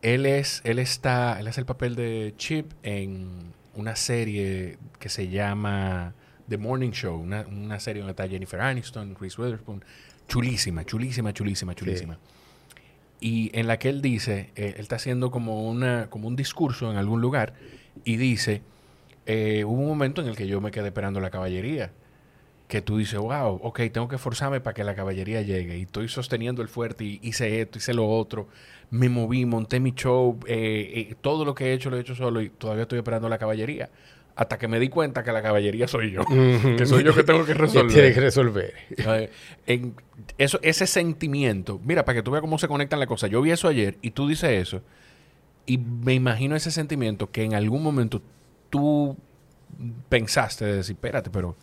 Él 0.02 0.25
es, 0.26 0.61
él 0.64 0.78
está, 0.78 1.40
él 1.40 1.49
hace 1.49 1.61
el 1.61 1.66
papel 1.66 1.97
de 1.97 2.32
Chip 2.37 2.70
en 2.85 3.52
una 3.75 3.97
serie 3.97 4.78
que 5.00 5.09
se 5.09 5.28
llama 5.28 6.14
The 6.49 6.59
Morning 6.59 6.90
Show, 6.90 7.16
una, 7.20 7.42
una 7.49 7.80
serie 7.80 8.02
donde 8.02 8.12
está 8.12 8.28
Jennifer 8.28 8.61
Aniston, 8.61 9.16
Reese 9.18 9.40
Witherspoon, 9.40 9.85
chulísima, 10.28 10.85
chulísima, 10.85 11.32
chulísima, 11.32 11.75
chulísima. 11.75 12.18
Y 13.20 13.50
en 13.58 13.66
la 13.66 13.78
que 13.78 13.90
él 13.90 14.00
dice, 14.02 14.50
eh, 14.56 14.74
él 14.76 14.80
está 14.80 14.96
haciendo 14.96 15.30
como 15.30 15.68
una, 15.68 16.08
como 16.08 16.26
un 16.28 16.36
discurso 16.36 16.90
en 16.90 16.96
algún 16.96 17.20
lugar 17.20 17.54
y 18.04 18.16
dice, 18.16 18.62
eh, 19.26 19.64
hubo 19.64 19.80
un 19.82 19.88
momento 19.88 20.20
en 20.22 20.28
el 20.28 20.36
que 20.36 20.46
yo 20.46 20.60
me 20.60 20.70
quedé 20.70 20.86
esperando 20.88 21.20
la 21.20 21.30
caballería. 21.30 21.92
Que 22.68 22.82
tú 22.82 22.98
dices, 22.98 23.18
wow, 23.18 23.60
ok, 23.62 23.80
tengo 23.92 24.08
que 24.08 24.16
esforzarme 24.16 24.60
para 24.60 24.74
que 24.74 24.84
la 24.84 24.94
caballería 24.94 25.42
llegue. 25.42 25.76
Y 25.78 25.82
estoy 25.82 26.08
sosteniendo 26.08 26.62
el 26.62 26.68
fuerte 26.68 27.04
y 27.04 27.20
hice 27.22 27.60
esto, 27.60 27.78
hice 27.78 27.94
lo 27.94 28.08
otro. 28.08 28.48
Me 28.90 29.08
moví, 29.08 29.44
monté 29.44 29.80
mi 29.80 29.92
show. 29.92 30.38
eh, 30.46 31.08
eh, 31.10 31.14
todo 31.20 31.44
lo 31.44 31.54
que 31.54 31.66
he 31.66 31.72
hecho 31.74 31.90
lo 31.90 31.96
he 31.96 32.00
hecho 32.00 32.14
solo 32.14 32.40
y 32.40 32.48
todavía 32.50 32.82
estoy 32.82 32.98
esperando 32.98 33.28
la 33.28 33.38
caballería. 33.38 33.90
Hasta 34.37 34.58
que 34.58 34.68
me 34.68 34.78
di 34.80 34.88
cuenta 34.88 35.22
que 35.22 35.32
la 35.32 35.42
caballería 35.42 35.87
soy 35.88 36.12
yo. 36.12 36.22
que 36.25 36.87
soy 36.87 37.04
yo 37.04 37.14
que 37.14 37.25
tengo 37.25 37.44
que 37.44 37.54
resolver. 37.54 37.92
tiene 37.92 38.12
que 38.14 38.20
resolver. 38.20 38.75
En 39.66 39.94
eso, 40.38 40.58
ese 40.62 40.87
sentimiento, 40.87 41.80
mira, 41.84 42.04
para 42.04 42.16
que 42.16 42.22
tú 42.22 42.30
veas 42.30 42.40
cómo 42.40 42.58
se 42.58 42.68
conectan 42.68 42.99
las 43.00 43.08
cosas. 43.08 43.28
Yo 43.30 43.42
vi 43.42 43.50
eso 43.50 43.68
ayer 43.68 43.99
y 44.02 44.12
tú 44.12 44.28
dices 44.28 44.50
eso, 44.50 44.82
y 45.66 45.78
me 45.78 46.14
imagino 46.14 46.56
ese 46.56 46.70
sentimiento 46.70 47.30
que 47.30 47.44
en 47.44 47.54
algún 47.54 47.82
momento 47.82 48.22
tú 48.70 49.16
pensaste 50.08 50.64
de 50.64 50.76
decir, 50.76 50.94
espérate, 50.94 51.30
pero, 51.30 51.56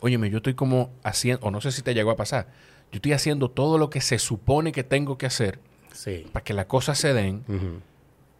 óyeme, 0.00 0.30
yo 0.30 0.38
estoy 0.38 0.54
como 0.54 0.90
haciendo, 1.02 1.46
o 1.46 1.50
no 1.50 1.60
sé 1.60 1.72
si 1.72 1.82
te 1.82 1.94
llegó 1.94 2.10
a 2.10 2.16
pasar, 2.16 2.46
yo 2.92 2.96
estoy 2.96 3.12
haciendo 3.12 3.50
todo 3.50 3.78
lo 3.78 3.88
que 3.90 4.00
se 4.00 4.18
supone 4.18 4.72
que 4.72 4.84
tengo 4.84 5.16
que 5.18 5.26
hacer 5.26 5.58
Sí. 5.92 6.26
para 6.32 6.44
que 6.44 6.54
las 6.54 6.66
cosas 6.66 6.98
se 6.98 7.12
den. 7.14 7.42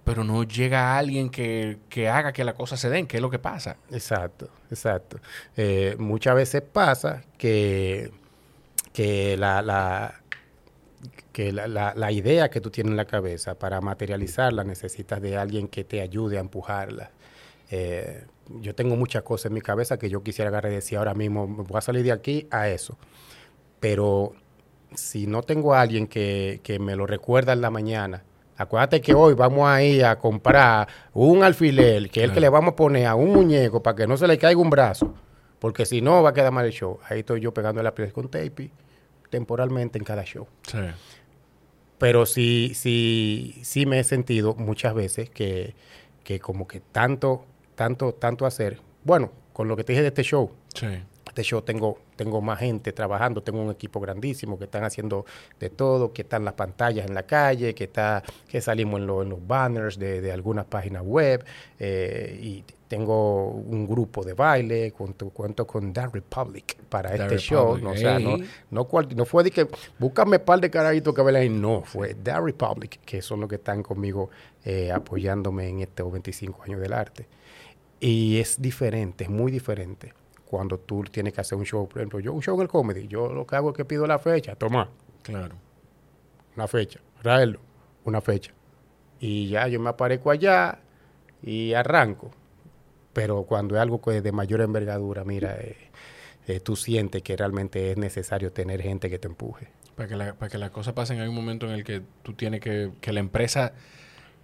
Pero 0.05 0.25
no 0.25 0.43
llega 0.45 0.97
alguien 0.99 1.31
que, 1.31 1.79
que 1.89 2.09
haga 2.09 2.33
que 2.33 2.43
las 2.45 2.55
cosas 2.55 2.81
se 2.81 2.89
den, 2.91 3.07
que 3.07 3.19
es 3.19 3.23
lo 3.23 3.31
que 3.31 3.39
pasa. 3.39 3.77
Exacto, 3.91 4.49
exacto. 4.71 5.19
Eh, 5.57 5.95
muchas 5.99 6.35
veces 6.35 6.63
pasa 6.63 7.23
que, 7.39 8.11
que, 8.93 9.37
la, 9.37 9.63
la- 9.63 10.15
que 11.33 11.53
la, 11.53 11.67
la- 11.69 11.95
la 11.97 12.13
idea 12.13 12.51
que 12.51 12.61
tú 12.61 12.71
tienes 12.71 12.91
en 12.91 12.97
la 12.97 13.05
cabeza 13.05 13.55
para 13.59 13.81
materializarla 13.81 14.65
necesitas 14.65 15.21
de 15.23 15.37
alguien 15.37 15.69
que 15.69 15.85
te 15.85 16.01
ayude 16.01 16.39
a 16.39 16.41
empujarla. 16.41 17.11
Eh, 17.71 18.25
yo 18.61 18.75
tengo 18.75 18.97
muchas 18.97 19.23
cosas 19.23 19.47
en 19.47 19.55
mi 19.55 19.61
cabeza 19.61 19.97
que 19.97 20.11
yo 20.11 20.23
quisiera 20.25 20.49
agarrar 20.49 20.73
y 20.73 20.77
decir 20.77 20.99
ahora 20.99 21.15
mismo, 21.15 21.47
voy 21.47 21.79
a 21.79 21.81
salir 21.81 22.03
de 22.03 22.11
aquí 22.13 22.49
a 22.51 22.69
eso. 22.69 22.99
Pero 23.79 24.33
si 24.95 25.27
no 25.29 25.43
tengo 25.43 25.73
a 25.75 25.81
alguien 25.83 26.09
que, 26.09 26.61
que 26.65 26.79
me 26.81 26.97
lo 26.97 27.07
recuerda 27.07 27.53
en 27.53 27.61
la 27.61 27.71
mañana, 27.71 28.25
acuérdate 28.61 29.01
que 29.01 29.14
hoy 29.14 29.35
vamos 29.35 29.68
a 29.68 29.83
ir 29.83 30.05
a 30.05 30.18
comprar 30.18 30.87
un 31.12 31.42
alfiler, 31.42 32.11
que 32.11 32.20
es 32.20 32.25
el 32.29 32.33
que 32.33 32.40
le 32.40 32.49
vamos 32.49 32.73
a 32.73 32.77
poner 32.77 33.07
a 33.07 33.14
un 33.14 33.33
muñeco 33.33 33.83
para 33.83 33.96
que 33.96 34.07
no 34.07 34.16
se 34.16 34.27
le 34.29 34.38
caiga 34.38 34.61
un 34.61 34.70
brazo, 34.70 35.14
porque 35.59 35.87
si 35.87 36.01
no 36.01 36.23
va 36.23 36.31
a 36.31 36.33
quedar 36.35 36.53
mal 36.53 36.66
el 36.66 36.73
show. 36.73 36.99
Ahí 37.09 37.20
estoy 37.20 37.40
yo 37.40 37.53
pegando 37.55 37.83
la 37.83 37.94
piel 37.94 38.12
con 38.12 38.29
tape 38.29 38.70
temporalmente 39.31 39.99
en 39.99 40.05
cada 40.05 40.25
show. 40.25 40.46
Sí. 40.66 40.79
Pero 41.99 42.25
sí, 42.27 42.73
sí, 42.75 43.59
sí 43.62 43.87
me 43.87 43.99
he 44.01 44.05
sentido 44.05 44.55
muchas 44.55 44.94
veces 44.94 45.29
que, 45.31 45.75
que 46.25 46.40
como 46.40 46.66
que 46.66 46.81
tanto, 46.81 47.44
tanto, 47.75 48.14
tanto 48.14 48.46
hacer. 48.46 48.81
Bueno, 49.05 49.31
con 49.53 49.68
lo 49.68 49.77
que 49.77 49.85
te 49.85 49.92
dije 49.92 50.03
de 50.03 50.09
este 50.09 50.23
show, 50.23 50.51
Sí. 50.75 50.87
este 51.27 51.42
show 51.42 51.62
tengo, 51.62 51.99
tengo 52.23 52.43
más 52.43 52.59
gente 52.59 52.93
trabajando, 52.93 53.43
tengo 53.43 53.63
un 53.63 53.71
equipo 53.71 53.99
grandísimo 53.99 54.59
que 54.59 54.65
están 54.65 54.85
haciendo 54.85 55.25
de 55.59 55.71
todo, 55.71 56.13
que 56.13 56.21
están 56.21 56.45
las 56.45 56.53
pantallas 56.53 57.07
en 57.09 57.15
la 57.15 57.23
calle, 57.23 57.75
que 57.75 57.85
está, 57.85 58.23
que 58.47 58.61
salimos 58.61 59.01
en, 59.01 59.07
lo- 59.07 59.23
en 59.23 59.31
los 59.31 59.47
banners 59.47 59.99
de, 59.99 60.21
de 60.21 60.31
algunas 60.31 60.67
páginas 60.67 61.03
web, 61.03 61.43
eh, 61.79 62.39
y 62.43 62.63
tengo 62.89 63.47
un 63.53 63.87
grupo 63.89 64.23
de 64.23 64.35
baile, 64.35 64.93
cuento, 64.93 65.31
cuento 65.31 65.67
con 65.67 65.95
The 65.95 66.09
Republic 66.09 66.77
para 66.91 67.09
The 67.11 67.23
este 67.23 67.39
show. 67.39 67.79
No, 67.79 67.91
o 67.93 67.97
sea, 67.97 68.19
no, 68.19 68.37
no, 68.71 68.85
cual- 68.85 69.09
no 69.17 69.25
fue 69.25 69.43
de 69.45 69.51
que 69.51 69.67
búscame 69.99 70.37
un 70.37 70.45
par 70.45 70.61
de 70.61 70.69
carajitos 70.71 71.15
que 71.15 71.23
bailan 71.23 71.43
ahí, 71.43 71.49
no, 71.49 71.81
fue 71.87 72.13
The 72.15 72.39
Republic, 72.39 73.01
que 73.07 73.23
son 73.23 73.41
los 73.41 73.49
que 73.49 73.55
están 73.57 73.83
conmigo 73.83 74.29
eh, 74.67 74.93
apoyándome 74.93 75.69
en 75.71 75.81
estos 75.81 76.13
25 76.13 76.65
años 76.65 76.81
del 76.81 76.93
arte. 76.93 77.27
Y 77.99 78.39
es 78.41 78.61
diferente, 78.61 79.25
es 79.25 79.31
muy 79.31 79.51
diferente 79.53 80.13
cuando 80.51 80.79
tú 80.79 81.05
tienes 81.05 81.33
que 81.33 81.41
hacer 81.41 81.57
un 81.57 81.65
show. 81.65 81.89
Por 81.89 81.99
ejemplo, 81.99 82.19
yo 82.19 82.33
un 82.33 82.43
show 82.43 82.57
en 82.57 82.63
el 82.63 82.69
comedy, 82.69 83.07
yo 83.07 83.33
lo 83.33 83.47
que 83.47 83.55
hago 83.55 83.71
es 83.71 83.77
que 83.77 83.85
pido 83.85 84.05
la 84.07 84.19
fecha, 84.19 84.57
toma, 84.57 84.89
Claro. 85.23 85.55
una 86.57 86.67
fecha, 86.67 86.99
tráelo, 87.23 87.61
una 88.05 88.21
fecha. 88.21 88.53
Y 89.21 89.49
ya 89.49 89.69
yo 89.69 89.79
me 89.79 89.91
aparezco 89.91 90.31
allá 90.33 90.81
y 91.43 91.73
arranco. 91.75 92.33
Pero 93.13 93.45
cuando 93.45 93.77
es 93.77 93.81
algo 93.81 94.01
que 94.01 94.17
es 94.17 94.23
de 94.25 94.33
mayor 94.33 94.61
envergadura, 94.61 95.23
mira, 95.25 95.57
eh, 95.61 95.77
eh, 96.49 96.59
tú 96.59 96.75
sientes 96.75 97.23
que 97.23 97.37
realmente 97.37 97.93
es 97.93 97.97
necesario 97.97 98.51
tener 98.53 98.83
gente 98.83 99.09
que 99.09 99.19
te 99.21 99.29
empuje. 99.29 99.69
Para 99.95 100.09
que, 100.09 100.17
la, 100.17 100.35
para 100.35 100.51
que 100.51 100.59
las 100.59 100.71
cosas 100.71 100.95
pasen, 100.95 101.21
hay 101.21 101.29
un 101.29 101.35
momento 101.35 101.67
en 101.67 101.73
el 101.73 101.85
que 101.85 102.03
tú 102.23 102.33
tienes 102.33 102.61
que, 102.61 102.91
que 103.01 103.13
la 103.13 103.21
empresa 103.21 103.73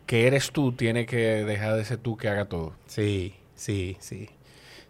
que 0.05 0.29
eres 0.29 0.53
tú 0.53 0.71
tiene 0.73 1.05
que 1.07 1.17
dejar 1.45 1.75
de 1.77 1.85
ser 1.85 1.99
tú 1.99 2.17
que 2.17 2.29
haga 2.29 2.45
todo. 2.45 2.75
Sí, 2.87 3.35
sí, 3.57 3.97
sí. 3.99 4.29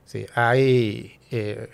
Sí, 0.06 0.24
hay... 0.34 1.18
eh, 1.30 1.68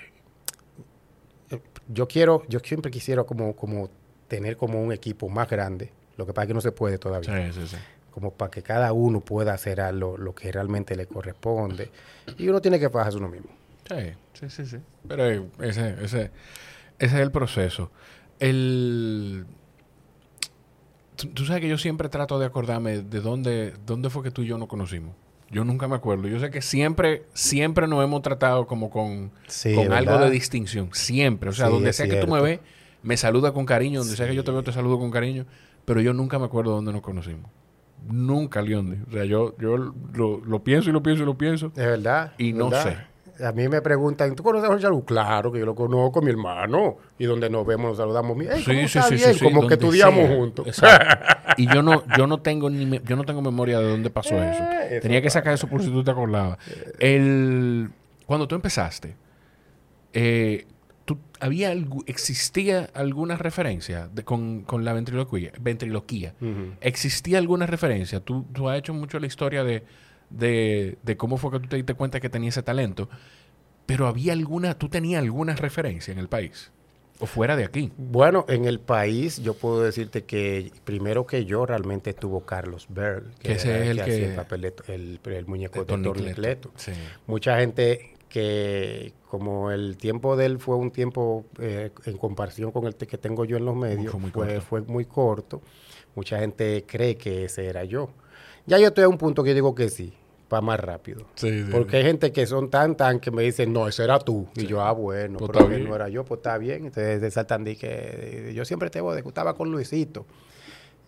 yo 1.89 2.09
quiero, 2.09 2.43
yo 2.49 2.59
siempre 2.61 2.91
quisiera 2.91 3.25
como, 3.25 3.55
como 3.55 3.91
tener 4.29 4.57
como 4.57 4.83
un 4.83 4.93
equipo 4.93 5.29
más 5.29 5.49
grande. 5.49 5.93
Lo 6.17 6.27
que 6.27 6.33
pasa 6.33 6.45
es 6.45 6.49
que 6.49 6.55
no 6.55 6.61
se 6.61 6.73
puede 6.73 6.99
todavía. 6.99 7.53
Sí, 7.53 7.61
sí, 7.61 7.67
sí. 7.69 7.77
Como 8.11 8.33
para 8.33 8.51
que 8.51 8.63
cada 8.63 8.93
uno 8.93 9.21
pueda 9.21 9.53
hacer 9.55 9.81
a 9.81 9.93
lo, 9.93 10.17
lo 10.17 10.35
que 10.35 10.51
realmente 10.53 10.97
le 10.97 11.07
corresponde. 11.07 11.91
Y 12.39 12.49
uno 12.49 12.61
tiene 12.61 12.79
que 12.79 12.89
bajarse 12.89 13.19
uno 13.19 13.29
mismo. 13.29 13.51
Sí, 13.89 14.13
sí, 14.35 14.51
sí, 14.51 14.67
sí. 14.67 14.77
Pero 15.07 15.27
eh, 15.29 15.43
ese, 15.61 15.97
ese, 16.03 16.03
ese 16.03 16.31
es 16.99 17.13
el 17.15 17.31
proceso. 17.31 17.91
El... 18.39 19.45
Tú, 21.17 21.29
tú 21.29 21.45
sabes 21.45 21.61
que 21.63 21.69
yo 21.69 21.79
siempre 21.79 22.09
trato 22.09 22.39
de 22.39 22.47
acordarme 22.47 23.03
de 23.03 23.21
dónde, 23.21 23.75
dónde 23.85 24.09
fue 24.09 24.23
que 24.23 24.31
tú 24.31 24.43
y 24.43 24.47
yo 24.47 24.57
nos 24.59 24.69
conocimos. 24.69 25.15
Yo 25.53 25.65
nunca 25.65 25.87
me 25.87 25.95
acuerdo. 25.95 26.29
Yo 26.29 26.41
sé 26.41 26.51
que 26.51 26.63
siempre, 26.63 27.25
siempre 27.35 27.87
nos 27.87 28.03
hemos 28.03 28.23
tratado 28.23 28.67
como 28.67 28.91
con, 28.91 29.31
Sí, 29.47 29.75
con 29.75 29.93
algo 29.93 30.19
de 30.19 30.31
distinción. 30.31 30.89
Siempre. 30.93 31.51
O 31.51 31.53
sea, 31.53 31.67
Sí, 31.67 31.73
donde 31.73 31.93
sea 31.93 32.09
que 32.09 32.17
tú 32.17 32.27
me 32.27 32.41
ves, 32.41 32.61
me 33.03 33.17
saluda 33.17 33.53
con 33.53 33.67
cariño. 33.67 34.01
Donde 34.01 34.17
sea 34.17 34.27
que 34.27 34.35
yo 34.35 34.45
te 34.45 34.51
veo, 34.51 34.63
te 34.63 34.73
saludo 34.73 34.99
con 34.99 35.11
cariño. 35.11 35.45
Pero 35.85 36.01
yo 36.01 36.15
nunca 36.15 36.39
me 36.39 36.47
acuerdo 36.47 36.73
dónde 36.73 36.93
nos 36.93 37.03
conocimos. 37.03 37.51
Nunca, 38.09 38.63
Leonde. 38.63 38.99
O 39.09 39.13
sea, 39.13 39.25
yo, 39.25 39.55
yo 39.59 39.77
lo, 39.77 40.41
lo 40.41 40.65
pienso 40.65 40.91
y 40.91 40.93
lo 40.93 41.03
pienso 41.03 41.23
y 41.23 41.27
lo 41.27 41.37
pienso. 41.37 41.67
Es 41.67 41.87
verdad. 41.87 42.33
Y 42.39 42.53
no 42.53 42.71
¿verdad? 42.71 43.07
A 43.43 43.53
mí 43.53 43.69
me 43.69 43.83
preguntan, 43.83 44.35
¿tú 44.35 44.43
conoces 44.43 44.67
a 44.69 44.73
Jorge 44.73 44.87
Alú? 44.87 45.05
Claro 45.05 45.51
que 45.51 45.59
yo 45.59 45.67
lo 45.67 45.75
conozco, 45.75 46.23
mi 46.23 46.31
hermano. 46.31 46.97
Y 47.19 47.25
donde 47.25 47.51
nos 47.51 47.67
vemos 47.67 47.89
nos 47.91 47.97
saludamos. 47.99 48.37
Ey, 48.41 48.63
¿cómo 48.65 48.79
está 48.81 49.09
bien? 49.09 49.39
Como 49.43 49.67
que 49.67 49.75
estudiamos 49.75 50.27
sea. 50.27 50.37
juntos. 50.37 50.67
Exacto. 50.67 51.25
Y 51.57 51.67
yo 51.73 51.83
no, 51.83 52.03
yo 52.17 52.27
no 52.27 52.41
tengo 52.41 52.71
ni 52.71 52.87
me- 52.87 53.01
yo 53.05 53.17
no 53.17 53.25
tengo 53.25 53.43
memoria 53.43 53.79
de 53.81 53.89
dónde 53.91 54.11
pasó 54.11 54.35
eso. 54.43 54.63
Eh, 54.63 54.89
eso 54.93 55.03
Tenía 55.03 55.21
que 55.23 55.31
sacar 55.31 55.55
eso 55.55 55.67
por 55.67 55.83
si 55.83 55.91
tú 55.91 56.05
te 56.05 56.11
acordabas. 56.11 56.59
El 56.99 57.91
cuando 58.27 58.47
tú 58.49 58.55
empezaste, 58.55 59.17
eh, 60.13 60.67
tú, 61.05 61.19
había 61.41 61.75
¿existía 62.07 62.89
alguna 62.95 63.37
referencia 63.37 64.09
de- 64.09 64.25
con, 64.25 64.63
con 64.63 64.85
la 64.85 64.93
ventriloquía? 64.93 65.53
ventriloquía? 65.61 66.35
¿Existía 66.81 67.39
alguna 67.39 67.67
referencia? 67.67 68.21
Tú, 68.21 68.45
tú 68.53 68.69
has 68.69 68.79
hecho 68.79 68.95
mucho 68.95 69.19
la 69.19 69.27
historia 69.27 69.65
de, 69.65 69.83
de, 70.33 70.99
de 71.03 71.17
cómo 71.17 71.37
fue 71.37 71.51
que 71.53 71.61
tú 71.61 71.69
te 71.69 71.77
diste 71.77 71.95
cuenta 71.95 72.21
que 72.21 72.29
tenía 72.29 72.49
ese 72.49 72.63
talento, 72.63 73.09
pero 73.87 74.07
había 74.07 74.33
alguna, 74.33 74.75
tú 74.79 74.89
tenías 74.89 75.23
alguna 75.23 75.55
referencia 75.55 76.13
en 76.13 76.19
el 76.19 76.29
país 76.29 76.71
o 77.21 77.27
fuera 77.27 77.57
de 77.57 77.65
aquí. 77.65 77.93
Bueno, 77.99 78.45
en 78.49 78.65
el 78.65 78.81
país 78.81 79.41
yo 79.43 79.55
puedo 79.55 79.83
decirte 79.83 80.25
que 80.25 80.73
primero 80.85 81.27
que 81.27 81.45
yo 81.45 81.67
realmente 81.67 82.11
estuvo 82.11 82.41
Carlos 82.41 82.87
Berg, 82.89 83.25
Que 83.39 83.53
ese 83.53 83.69
era 83.71 83.85
es 83.85 83.91
el 83.91 84.05
que- 84.05 84.25
el 84.31 84.35
papel 84.35 84.61
de 84.63 84.75
el, 84.89 85.21
el 85.25 85.47
muñeco 85.47 85.81
de 85.81 85.85
Tony 85.87 86.03
Tony 86.05 86.21
Cleto. 86.21 86.35
Cleto. 86.35 86.71
Sí. 86.77 86.93
Mucha 87.27 87.59
gente 87.61 88.15
que 88.29 89.13
como 89.29 89.71
el 89.71 89.97
tiempo 89.99 90.37
de 90.37 90.47
él 90.47 90.59
fue 90.59 90.77
un 90.77 90.91
tiempo 90.91 91.45
eh, 91.59 91.91
en 92.07 92.17
comparación 92.17 92.73
con 92.73 92.87
el 92.87 92.95
que 92.97 93.19
tengo 93.19 93.45
yo 93.45 93.57
en 93.59 93.67
los 93.67 93.77
medios, 93.77 94.11
Fue 94.11 94.21
muy 94.21 94.31
fue, 94.31 94.47
corto. 94.47 94.61
fue 94.63 94.81
muy 94.83 95.05
corto. 95.05 95.63
Mucha 96.15 96.39
gente 96.41 96.85
cree 96.87 97.17
que 97.17 97.45
ese 97.45 97.67
era 97.67 97.85
yo. 97.85 98.11
Ya 98.67 98.79
yo 98.79 98.89
estoy 98.89 99.05
a 99.05 99.09
un 99.09 99.19
punto 99.19 99.43
que 99.45 99.51
yo 99.51 99.55
digo 99.55 99.75
que 99.75 99.89
sí, 99.91 100.13
para 100.53 100.61
más 100.61 100.79
rápido. 100.79 101.25
Sí, 101.35 101.65
sí, 101.65 101.69
Porque 101.73 101.97
hay 101.97 102.03
gente 102.03 102.31
que 102.31 102.45
son 102.47 102.69
tan, 102.69 102.95
tan 102.95 103.21
que 103.21 103.31
me 103.31 103.43
dicen, 103.43 103.73
no, 103.73 103.89
ese 103.89 104.05
era 104.05 104.19
tú. 104.19 104.47
Y 104.55 104.67
yo, 104.67 104.83
ah, 104.83 104.93
bueno, 104.93 105.39
Pues 105.39 105.51
pero 105.51 105.67
que 105.67 105.79
no 105.79 105.97
era 105.97 106.11
yo, 106.11 106.27
pues 106.27 106.41
está 106.41 106.59
bien. 106.59 106.85
Entonces 106.85 107.23
de 107.23 107.31
saltan 107.31 107.65
di 107.65 107.75
que 107.75 107.89
eh, 108.51 108.53
yo 108.55 108.67
siempre 108.67 108.91
te 108.91 109.01
voy, 109.01 109.19
estaba 109.27 109.55
con 109.55 109.73
Luisito. 109.73 110.27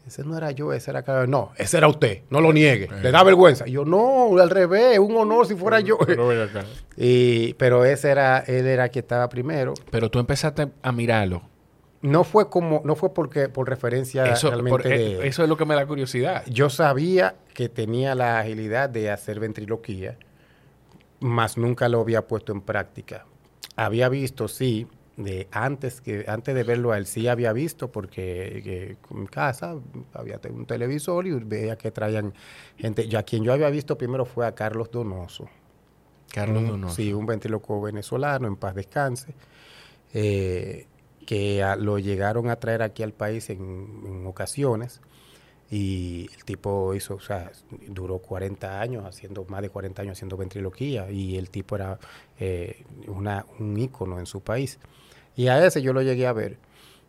Ese 0.06 0.24
no 0.24 0.34
era 0.38 0.50
yo, 0.50 0.72
ese 0.72 0.90
era 0.90 1.02
Carlos. 1.02 1.28
No, 1.28 1.52
ese 1.58 1.76
era 1.76 1.88
usted, 1.88 2.22
no 2.30 2.40
lo 2.40 2.54
niegue. 2.54 2.88
Le 3.02 3.10
da 3.10 3.22
vergüenza. 3.22 3.68
Y 3.68 3.72
yo, 3.72 3.84
no, 3.84 4.34
al 4.38 4.48
revés, 4.48 4.98
un 4.98 5.14
honor 5.14 5.46
si 5.46 5.56
fuera 5.56 5.80
yo. 5.80 5.98
Pero 6.06 6.28
ven 6.28 6.40
acá. 6.40 6.64
Y, 6.96 7.52
pero 7.54 7.84
ese 7.84 8.08
era, 8.10 8.38
él 8.46 8.66
era 8.66 8.88
quien 8.88 9.02
estaba 9.02 9.28
primero. 9.28 9.74
Pero 9.90 10.10
tú 10.10 10.20
empezaste 10.20 10.68
a 10.80 10.92
mirarlo. 10.92 11.42
No 12.04 12.22
fue 12.22 12.50
como, 12.50 12.82
no 12.84 12.96
fue 12.96 13.14
porque 13.14 13.48
por 13.48 13.66
referencia 13.66 14.26
Eso, 14.30 14.50
realmente 14.50 14.70
por- 14.82 14.86
eh, 14.86 14.98
de- 15.18 15.26
eso 15.26 15.42
es 15.42 15.48
lo 15.48 15.56
que 15.56 15.64
me 15.64 15.74
da 15.74 15.86
curiosidad. 15.86 16.44
Yo 16.46 16.68
sabía 16.68 17.36
que 17.54 17.70
tenía 17.70 18.14
la 18.14 18.40
agilidad 18.40 18.90
de 18.90 19.10
hacer 19.10 19.40
ventriloquía, 19.40 20.18
mas 21.20 21.56
nunca 21.56 21.88
lo 21.88 22.00
había 22.00 22.26
puesto 22.26 22.52
en 22.52 22.60
práctica. 22.60 23.24
Había 23.76 24.10
visto, 24.10 24.48
sí, 24.48 24.86
de 25.16 25.48
antes 25.50 26.02
que 26.02 26.24
antes 26.28 26.54
de 26.54 26.62
verlo 26.64 26.92
a 26.92 26.98
él, 26.98 27.06
sí 27.06 27.26
había 27.28 27.52
visto 27.54 27.90
porque 27.90 28.60
que 28.62 28.96
en 29.14 29.20
mi 29.22 29.26
casa 29.26 29.76
había 30.12 30.38
un 30.50 30.66
televisor 30.66 31.26
y 31.26 31.30
veía 31.32 31.76
que 31.76 31.90
traían 31.90 32.34
gente. 32.76 33.08
Ya 33.08 33.22
quien 33.22 33.44
yo 33.44 33.52
había 33.54 33.70
visto 33.70 33.96
primero 33.96 34.26
fue 34.26 34.44
a 34.46 34.54
Carlos 34.54 34.90
Donoso. 34.90 35.48
Carlos 36.32 36.62
Un- 36.64 36.68
Donoso. 36.68 36.96
Sí, 36.96 37.12
un 37.14 37.24
ventríloco 37.26 37.80
venezolano, 37.80 38.46
en 38.46 38.56
paz 38.56 38.74
descanse, 38.74 39.34
eh, 40.12 40.86
que 41.26 41.62
a- 41.62 41.76
lo 41.76 41.98
llegaron 41.98 42.50
a 42.50 42.56
traer 42.56 42.82
aquí 42.82 43.02
al 43.02 43.12
país 43.12 43.50
en, 43.50 43.60
en 44.06 44.26
ocasiones. 44.26 45.00
Y 45.70 46.28
el 46.36 46.44
tipo 46.44 46.94
hizo, 46.94 47.14
o 47.16 47.20
sea, 47.20 47.50
duró 47.88 48.18
40 48.18 48.80
años 48.80 49.04
haciendo, 49.06 49.44
más 49.48 49.62
de 49.62 49.70
40 49.70 50.02
años 50.02 50.12
haciendo 50.18 50.36
ventriloquía. 50.36 51.10
Y 51.10 51.36
el 51.36 51.50
tipo 51.50 51.76
era 51.76 51.98
eh, 52.38 52.84
una, 53.08 53.46
un 53.58 53.76
ícono 53.78 54.18
en 54.20 54.26
su 54.26 54.40
país. 54.42 54.78
Y 55.36 55.48
a 55.48 55.64
ese 55.66 55.82
yo 55.82 55.92
lo 55.92 56.02
llegué 56.02 56.26
a 56.26 56.32
ver. 56.32 56.58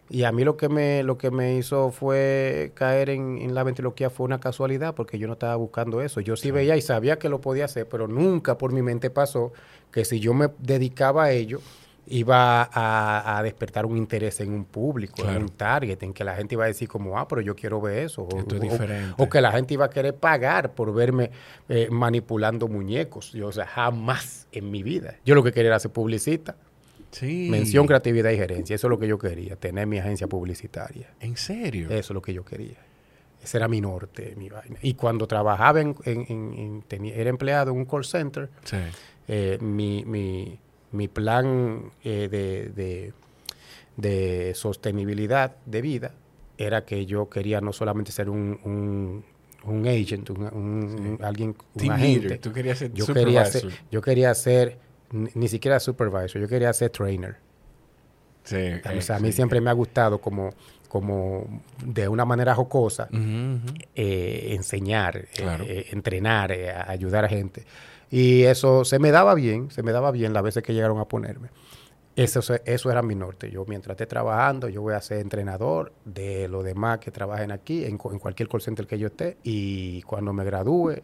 Y 0.10 0.24
a 0.24 0.32
mí 0.32 0.44
lo 0.44 0.56
que 0.56 0.70
me, 0.70 1.04
lo 1.04 1.18
que 1.18 1.32
me 1.32 1.58
hizo 1.58 1.92
fue 1.92 2.72
caer 2.76 3.10
en, 3.10 3.40
en 3.40 3.56
la 3.56 3.64
ventriloquía 3.64 4.12
fue 4.12 4.26
una 4.26 4.40
casualidad, 4.40 4.94
porque 4.96 5.18
yo 5.18 5.26
no 5.28 5.34
estaba 5.34 5.56
buscando 5.56 6.02
eso. 6.02 6.22
Yo 6.22 6.36
sí, 6.38 6.52
veía 6.52 6.78
y 6.78 6.82
sabía 6.82 7.18
que 7.20 7.28
lo 7.30 7.42
podía 7.42 7.66
hacer, 7.66 7.88
pero 7.90 8.08
nunca 8.08 8.58
por 8.58 8.72
mi 8.72 8.84
mente 8.84 9.10
pasó 9.10 9.52
que 9.92 10.06
si 10.06 10.20
yo 10.20 10.34
me 10.36 10.50
dedicaba 10.60 11.26
a 11.26 11.32
ello, 11.32 11.60
iba 12.08 12.64
a, 12.72 13.38
a 13.38 13.44
despertar 13.44 13.86
un 13.86 13.98
interés 13.98 14.40
en 14.40 14.52
un 14.54 14.66
público, 14.66 15.16
Claro. 15.24 15.38
en 15.38 15.44
un 15.44 15.50
target, 15.50 16.02
en 16.04 16.14
que 16.14 16.24
la 16.24 16.36
gente 16.36 16.56
iba 16.56 16.64
a 16.66 16.68
decir 16.68 16.88
como, 16.88 17.18
ah, 17.18 17.28
pero 17.28 17.42
yo 17.42 17.56
quiero 17.56 17.82
ver 17.82 18.00
eso. 18.06 18.24
O, 18.24 18.40
Esto 18.40 18.56
es 18.56 18.62
o- 18.62 18.64
diferente. 18.64 19.14
o 19.18 19.28
que 19.30 19.42
la 19.42 19.52
gente 19.52 19.74
iba 19.74 19.86
a 19.86 19.90
querer 19.90 20.16
pagar 20.16 20.74
por 20.74 20.94
verme 20.94 21.32
eh, 21.70 21.88
manipulando 21.92 22.68
muñecos. 22.68 23.32
Yo, 23.34 23.48
o 23.48 23.52
sea, 23.52 23.66
jamás 23.66 24.48
en 24.52 24.70
mi 24.72 24.84
vida. 24.84 25.16
Yo 25.26 25.34
lo 25.36 25.44
que 25.44 25.52
quería 25.52 25.70
era 25.70 25.80
ser 25.80 25.92
publicista. 25.92 26.56
Sí. 27.12 27.48
Mención, 27.50 27.88
creatividad 27.88 28.30
y 28.32 28.38
gerencia. 28.38 28.76
Eso 28.76 28.88
es 28.88 28.90
lo 28.90 29.00
que 29.00 29.08
yo 29.08 29.18
quería, 29.18 29.56
tener 29.56 29.88
mi 29.88 29.98
agencia 30.00 30.28
publicitaria. 30.28 31.10
¿En 31.22 31.38
serio? 31.38 31.88
Eso 31.90 31.98
es 31.98 32.12
lo 32.12 32.22
que 32.22 32.34
yo 32.34 32.44
quería. 32.44 32.76
Ese 33.42 33.58
era 33.58 33.68
mi 33.68 33.80
norte, 33.80 34.34
mi 34.38 34.50
vaina. 34.50 34.78
Y 34.82 34.96
cuando 34.96 35.26
trabajaba 35.28 35.80
en, 35.80 35.96
en- 36.04 36.26
en- 36.30 36.54
en- 36.58 36.82
tenía- 36.88 37.16
era 37.16 37.30
empleado 37.30 37.72
en 37.72 37.78
un 37.78 37.86
call 37.86 38.04
center, 38.04 38.50
Sí. 38.64 38.78
eh, 39.28 39.58
mi, 39.62 40.04
mi- 40.06 40.60
mi 40.92 41.08
plan 41.08 41.92
eh, 42.04 42.28
de, 42.30 42.70
de- 42.70 43.14
de 43.98 44.54
sostenibilidad 44.56 45.56
de 45.66 45.82
vida 45.82 46.12
era 46.58 46.86
que 46.86 47.06
yo 47.06 47.30
quería 47.30 47.62
no 47.62 47.74
solamente 47.74 48.12
ser 48.12 48.30
un, 48.30 48.60
un- 48.64 49.24
un 49.64 49.88
agent, 49.88 50.30
un, 50.30 50.44
un- 50.44 50.54
un- 50.54 51.20
alguien, 51.24 51.50
un 51.74 51.80
Team 51.82 51.94
agente. 51.94 52.20
leader. 52.22 52.40
Tú 52.40 52.52
querías 52.54 52.78
ser 52.78 52.94
yo 52.94 53.06
quería 53.08 53.46
supervisor. 53.46 53.72
ser, 53.72 53.82
yo 53.92 54.02
quería 54.02 54.34
ser 54.36 54.78
ni, 55.12 55.30
ni 55.34 55.48
siquiera 55.48 55.80
supervisor, 55.80 56.42
yo 56.42 56.48
quería 56.48 56.72
ser 56.74 56.90
trainer. 56.92 57.38
Sí. 58.44 58.56
A 58.58 58.90
mí, 58.90 58.96
eh, 58.96 58.98
o 59.00 59.02
sea, 59.02 59.16
a 59.16 59.20
mí 59.20 59.30
sí. 59.30 59.38
siempre 59.38 59.60
me 59.60 59.70
ha 59.70 59.74
gustado 59.74 60.20
como, 60.22 60.52
como 60.88 61.62
de 61.84 62.08
una 62.08 62.26
manera 62.26 62.54
jocosa 62.54 63.10
eh, 63.96 64.54
enseñar, 64.56 65.18
eh, 65.18 65.28
Claro. 65.36 65.66
entrenar, 65.68 66.52
ayudar 66.88 67.26
a 67.26 67.30
gente. 67.30 67.64
Y 68.12 68.44
eso 68.44 68.86
se 68.86 69.00
me 69.00 69.12
daba 69.12 69.34
bien, 69.34 69.72
se 69.72 69.84
me 69.84 69.92
daba 69.92 70.12
bien 70.12 70.34
las 70.34 70.44
veces 70.44 70.64
que 70.64 70.74
llegaron 70.74 71.00
a 71.00 71.06
ponerme. 71.06 71.50
Eso, 72.16 72.40
eso 72.64 72.92
era 72.92 73.02
mi 73.02 73.14
norte. 73.16 73.52
Yo 73.52 73.66
mientras 73.68 73.96
esté 73.96 74.06
trabajando, 74.06 74.70
yo 74.70 74.82
voy 74.82 74.94
a 74.94 75.02
ser 75.02 75.20
entrenador 75.20 75.92
de 76.06 76.48
los 76.48 76.64
demás 76.64 77.00
que 77.00 77.12
trabajen 77.12 77.52
aquí, 77.52 77.84
en, 77.84 78.00
en 78.12 78.20
cualquier 78.20 78.48
call 78.48 78.62
center 78.62 78.88
que 78.88 78.98
yo 78.98 79.08
esté. 79.08 79.38
Y 79.44 80.02
cuando 80.04 80.32
me 80.32 80.46
gradúe 80.46 81.02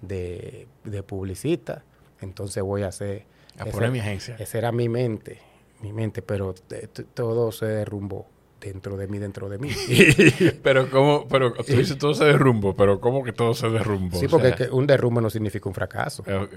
de, 0.00 0.68
de 0.84 1.02
publicista, 1.02 1.82
entonces 2.20 2.62
voy 2.62 2.82
a 2.82 2.92
ser... 2.92 3.24
A 3.58 3.62
ese- 3.64 3.72
poner 3.72 3.90
mi 3.90 3.98
agencia. 3.98 4.36
Esa 4.38 4.58
era 4.58 4.70
mi 4.70 4.88
mente, 4.88 5.40
mi 5.80 5.92
mente, 5.92 6.22
pero 6.22 6.54
todo 7.14 7.50
se 7.50 7.66
derrumbó 7.66 8.26
dentro 8.62 8.96
de 8.96 9.08
mí, 9.08 9.18
dentro 9.18 9.48
de 9.48 9.58
mí. 9.58 9.70
Pero 10.62 10.90
cómo, 10.90 11.26
pero 11.28 11.52
tú 11.52 11.64
dices 11.76 11.98
todo 11.98 12.14
se 12.14 12.24
derrumbó, 12.24 12.74
pero 12.74 13.00
¿cómo 13.00 13.22
que 13.24 13.32
todo 13.32 13.54
se 13.54 13.68
derrumbó? 13.68 14.18
Sí, 14.18 14.26
O 14.26 14.28
porque 14.30 14.54
sea, 14.56 14.72
un 14.72 14.86
derrumbe 14.86 15.20
no 15.20 15.30
significa 15.30 15.68
un 15.68 15.74
fracaso. 15.74 16.22
eh, 16.26 16.48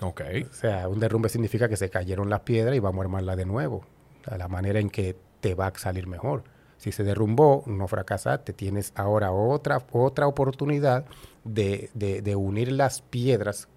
ok. 0.00 0.20
O 0.50 0.54
sea, 0.54 0.88
un 0.88 0.98
derrumbe 1.00 1.28
significa 1.28 1.68
que 1.68 1.76
se 1.76 1.90
cayeron 1.90 2.30
las 2.30 2.40
piedras 2.40 2.74
y 2.76 2.78
vamos 2.80 3.00
a 3.00 3.04
armarla 3.06 3.36
de 3.36 3.44
nuevo. 3.46 3.84
A 4.26 4.36
la 4.38 4.48
manera 4.48 4.78
en 4.80 4.88
que 4.90 5.16
te 5.40 5.54
va 5.54 5.66
a 5.68 5.78
salir 5.78 6.06
mejor. 6.06 6.44
Si 6.76 6.92
se 6.92 7.02
derrumbó, 7.04 7.62
no 7.66 7.86
fracasaste. 7.88 8.52
Tienes 8.52 8.92
ahora 8.94 9.32
otra, 9.32 9.82
otra 9.92 10.26
oportunidad 10.26 11.04
de, 11.44 11.90
de- 11.94 12.22
de 12.22 12.36
unir 12.36 12.70
las 12.72 13.02
piedras 13.02 13.68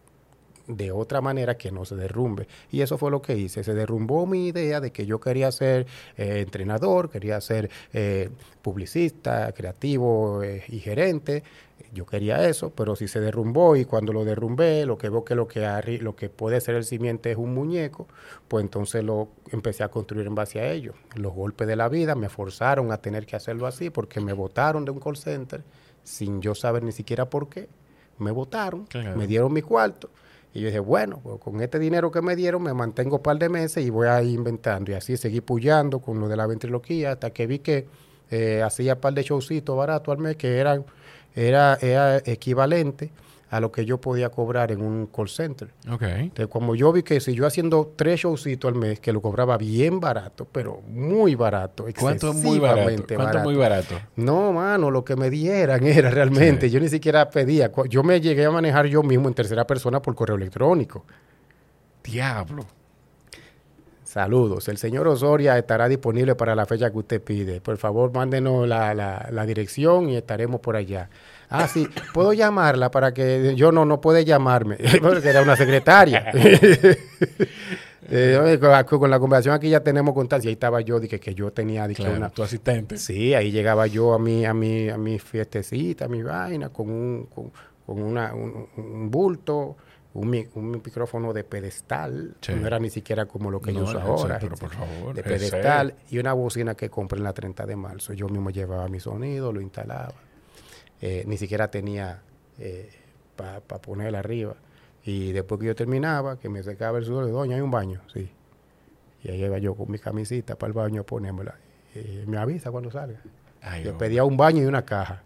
de 0.68 0.92
otra 0.92 1.22
manera 1.22 1.58
que 1.58 1.72
no 1.72 1.86
se 1.86 1.96
derrumbe. 1.96 2.48
Y 2.72 2.82
eso 2.82 2.98
fue 2.98 3.12
lo 3.12 3.22
que 3.22 3.38
hice. 3.38 3.64
Se 3.64 3.74
derrumbó 3.74 4.26
mi 4.26 4.48
idea 4.48 4.80
de 4.82 4.92
que 4.92 5.06
yo 5.06 5.20
quería 5.20 5.52
ser 5.52 5.86
eh, 6.18 6.40
entrenador, 6.40 7.10
quería 7.10 7.40
ser 7.42 7.70
eh, 7.94 8.30
publicista, 8.62 9.52
creativo 9.52 10.44
eh, 10.44 10.64
y 10.68 10.80
gerente. 10.80 11.44
Yo 11.94 12.06
quería 12.06 12.48
eso, 12.50 12.72
pero 12.72 12.96
si 12.96 13.08
se 13.08 13.20
derrumbó 13.20 13.76
y 13.76 13.86
cuando 13.86 14.12
lo 14.12 14.26
derrumbé, 14.26 14.86
lo 14.86 14.98
que 14.98 15.10
veo 15.10 15.24
que 15.24 15.36
lo 15.36 15.48
que, 15.48 16.00
lo 16.02 16.16
que 16.16 16.30
puede 16.30 16.60
ser 16.60 16.76
el 16.76 16.84
simiente 16.84 17.32
es 17.32 17.38
un 17.38 17.54
muñeco, 17.54 18.08
pues 18.48 18.64
entonces 18.64 19.04
lo 19.04 19.30
empecé 19.52 19.84
a 19.84 19.90
construir 19.90 20.28
en 20.28 20.36
base 20.36 20.60
a 20.60 20.72
ello. 20.72 20.94
Los 21.16 21.34
golpes 21.34 21.68
de 21.68 21.76
la 21.76 21.88
vida 21.90 22.16
me 22.16 22.28
forzaron 22.28 22.92
a 22.92 22.98
tener 22.98 23.26
que 23.26 23.36
hacerlo 23.36 23.68
así 23.68 23.90
porque 23.92 24.20
me 24.20 24.34
votaron 24.34 24.84
de 24.84 24.92
un 24.92 25.00
call 25.00 25.16
center 25.16 25.64
sin 26.04 26.42
yo 26.42 26.54
saber 26.56 26.84
ni 26.84 26.92
siquiera 26.92 27.30
por 27.30 27.50
qué. 27.50 27.68
Me 28.18 28.32
votaron, 28.32 28.86
Claro. 28.86 29.16
me 29.18 29.28
dieron 29.28 29.52
mi 29.54 29.62
cuarto. 29.62 30.10
Y 30.56 30.62
yo 30.62 30.68
dije, 30.68 30.80
bueno, 30.80 31.20
pues 31.22 31.38
con 31.42 31.60
este 31.60 31.78
dinero 31.80 32.10
que 32.10 32.22
me 32.22 32.34
dieron 32.34 32.64
me 32.64 32.74
mantengo 32.74 33.18
un 33.18 33.22
par 33.22 33.38
de 33.38 33.50
meses 33.50 33.86
y 33.86 33.90
voy 33.90 34.08
a 34.08 34.24
ir 34.24 34.36
inventando. 34.36 34.90
Y 34.90 34.94
así 34.94 35.18
seguí 35.18 35.42
pullando 35.42 36.00
con 36.00 36.18
lo 36.18 36.30
de 36.30 36.38
la 36.38 36.48
ventriloquía 36.48 37.12
hasta 37.12 37.32
que 37.32 37.46
vi 37.46 37.60
que 37.60 37.86
eh, 38.32 38.64
hacía 38.64 38.94
un 38.94 39.02
par 39.02 39.14
de 39.14 39.24
showcitos 39.24 39.76
baratos 39.76 40.14
al 40.14 40.20
mes 40.20 40.38
que 40.38 40.58
eran, 40.58 40.86
era, 41.36 41.78
era 41.82 42.20
equivalente 42.20 43.12
a 43.56 43.60
lo 43.60 43.72
que 43.72 43.86
yo 43.86 44.00
podía 44.02 44.30
cobrar 44.30 44.72
en 44.72 44.82
un 44.82 45.08
call 45.08 45.30
center. 45.30 45.70
Ok. 45.92 46.02
Entonces, 46.04 46.48
como 46.48 46.76
yo 46.76 46.92
vi 46.92 47.04
que 47.04 47.20
si 47.20 47.34
yo 47.34 47.46
haciendo 47.48 47.94
tres 47.96 48.20
showcitos 48.22 48.70
al 48.74 48.78
mes, 48.80 49.00
que 49.00 49.14
lo 49.14 49.22
cobraba 49.22 49.58
bien 49.58 50.00
barato, 50.00 50.48
pero 50.52 50.82
muy 50.88 51.36
barato, 51.36 51.86
¿Cuánto 52.00 52.32
es 52.32 52.36
muy 52.36 52.60
barato? 52.60 52.92
¿Cuánto 53.16 53.38
es 53.38 53.44
muy 53.44 53.56
barato? 53.56 53.96
no, 54.16 54.52
mano, 54.54 54.92
lo 54.92 55.06
que 55.06 55.16
me 55.16 55.30
dieran 55.30 55.84
era 55.88 56.10
realmente. 56.10 56.68
Sí. 56.68 56.74
Yo 56.74 56.80
ni 56.80 56.90
siquiera 56.90 57.30
pedía. 57.30 57.72
Yo 57.90 58.04
me 58.04 58.20
llegué 58.22 58.46
a 58.46 58.52
manejar 58.52 58.86
yo 58.88 59.04
mismo 59.04 59.28
en 59.28 59.34
tercera 59.34 59.66
persona 59.66 60.02
por 60.02 60.16
correo 60.16 60.36
electrónico. 60.36 61.06
Diablo. 62.04 62.66
Saludos. 64.04 64.68
El 64.70 64.78
señor 64.78 65.08
Osoria 65.08 65.58
estará 65.58 65.90
disponible 65.90 66.36
para 66.36 66.56
la 66.56 66.66
fecha 66.66 66.90
que 66.92 66.98
usted 67.00 67.22
pide. 67.22 67.60
Por 67.60 67.78
favor, 67.78 68.14
mándenos 68.14 68.68
la, 68.68 68.94
la- 68.94 69.28
la 69.32 69.46
dirección 69.46 70.10
y 70.10 70.16
estaremos 70.16 70.62
por 70.62 70.76
allá. 70.76 71.10
Ah, 71.64 71.68
sí. 71.68 71.88
¿Puedo 72.14 72.34
llamarla 72.34 72.92
para 72.92 73.14
que... 73.14 73.54
Yo 73.56 73.72
no, 73.72 73.86
no 73.86 74.02
puede 74.02 74.26
llamarme. 74.26 74.78
Porque 75.02 75.30
era 75.30 75.42
una 75.42 75.56
secretaria. 75.56 76.32
Eh, 78.08 78.58
con, 78.62 78.70
la, 78.70 78.84
con 78.86 79.10
la 79.10 79.20
conversación 79.20 79.56
aquí 79.56 79.70
ya 79.70 79.80
tenemos 79.80 80.14
constancia. 80.14 80.48
Ahí 80.50 80.54
estaba 80.54 80.80
yo, 80.82 81.00
dije 81.00 81.20
que 81.20 81.34
yo 81.34 81.52
tenía 81.52 81.88
dije, 81.88 82.04
Claro, 82.04 82.18
una... 82.18 82.30
tu 82.30 82.44
asistente. 82.44 82.98
Sí, 82.98 83.34
ahí 83.34 83.52
llegaba 83.52 83.88
yo 83.88 84.14
a 84.14 84.20
mi, 84.20 84.46
a 84.46 84.54
mi, 84.54 84.90
a 84.90 84.98
mi 84.98 85.18
fiestecita, 85.18 86.06
a 86.06 86.08
mi 86.08 86.22
vaina, 86.22 86.70
con 86.70 86.90
un, 86.90 87.26
con, 87.34 87.52
con 87.84 88.02
una, 88.04 88.32
un, 88.36 88.68
un 88.78 89.10
bulto, 89.10 89.76
un, 90.14 90.48
un 90.54 90.72
micrófono 90.72 91.34
de 91.34 91.44
pedestal. 91.46 92.36
Sí. 92.42 92.54
No 92.54 92.68
era 92.68 92.78
ni 92.78 92.92
siquiera 92.92 93.26
como 93.26 93.50
lo 93.50 93.60
que 93.60 93.72
No, 93.74 93.80
yo 93.80 93.86
uso 93.86 94.00
ahora. 94.00 94.38
pero 94.40 94.56
por 94.56 94.70
favor, 94.70 95.16
de 95.16 95.24
pedestal 95.24 95.96
y 96.12 96.20
una 96.20 96.34
bocina 96.34 96.76
que 96.76 96.92
compré 96.92 97.18
en 97.18 97.24
la 97.24 97.34
30 97.34 97.66
de 97.66 97.76
marzo. 97.76 98.14
Yo 98.14 98.30
mismo 98.30 98.52
llevaba 98.52 98.88
mi 98.88 99.00
sonido, 99.00 99.52
lo 99.52 99.62
instalaba. 99.62 100.14
Eh, 101.08 101.24
ni 101.28 101.38
siquiera 101.38 101.70
tenía 101.70 102.22
para 103.36 103.60
ponerla 103.62 104.20
arriba. 104.20 104.56
Y 105.04 105.34
después 105.34 105.60
que 105.62 105.68
yo 105.68 105.76
terminaba, 105.76 106.40
que 106.40 106.50
me 106.50 106.64
secaba 106.64 106.98
el 106.98 107.06
sudor, 107.06 107.30
doña, 107.32 107.56
hay 107.56 107.62
un 107.62 107.70
baño, 107.70 108.02
sí. 108.12 108.28
Y 109.24 109.30
ahí 109.30 109.44
iba 109.44 109.58
yo 109.60 109.76
con 109.76 109.92
mi 109.92 110.00
camisita 110.00 110.56
para 110.56 110.70
el 110.70 110.74
baño 110.74 111.02
a 111.02 111.06
ponérmela. 111.06 111.56
Eh, 111.94 112.24
me 112.28 112.38
avisa 112.38 112.72
cuando 112.72 112.90
salga. 112.90 113.20
Ay, 113.62 113.84
Yo 113.84 113.98
pedía 113.98 114.24
un 114.24 114.36
baño 114.38 114.64
y 114.64 114.66
una 114.66 114.84
caja. 114.84 115.22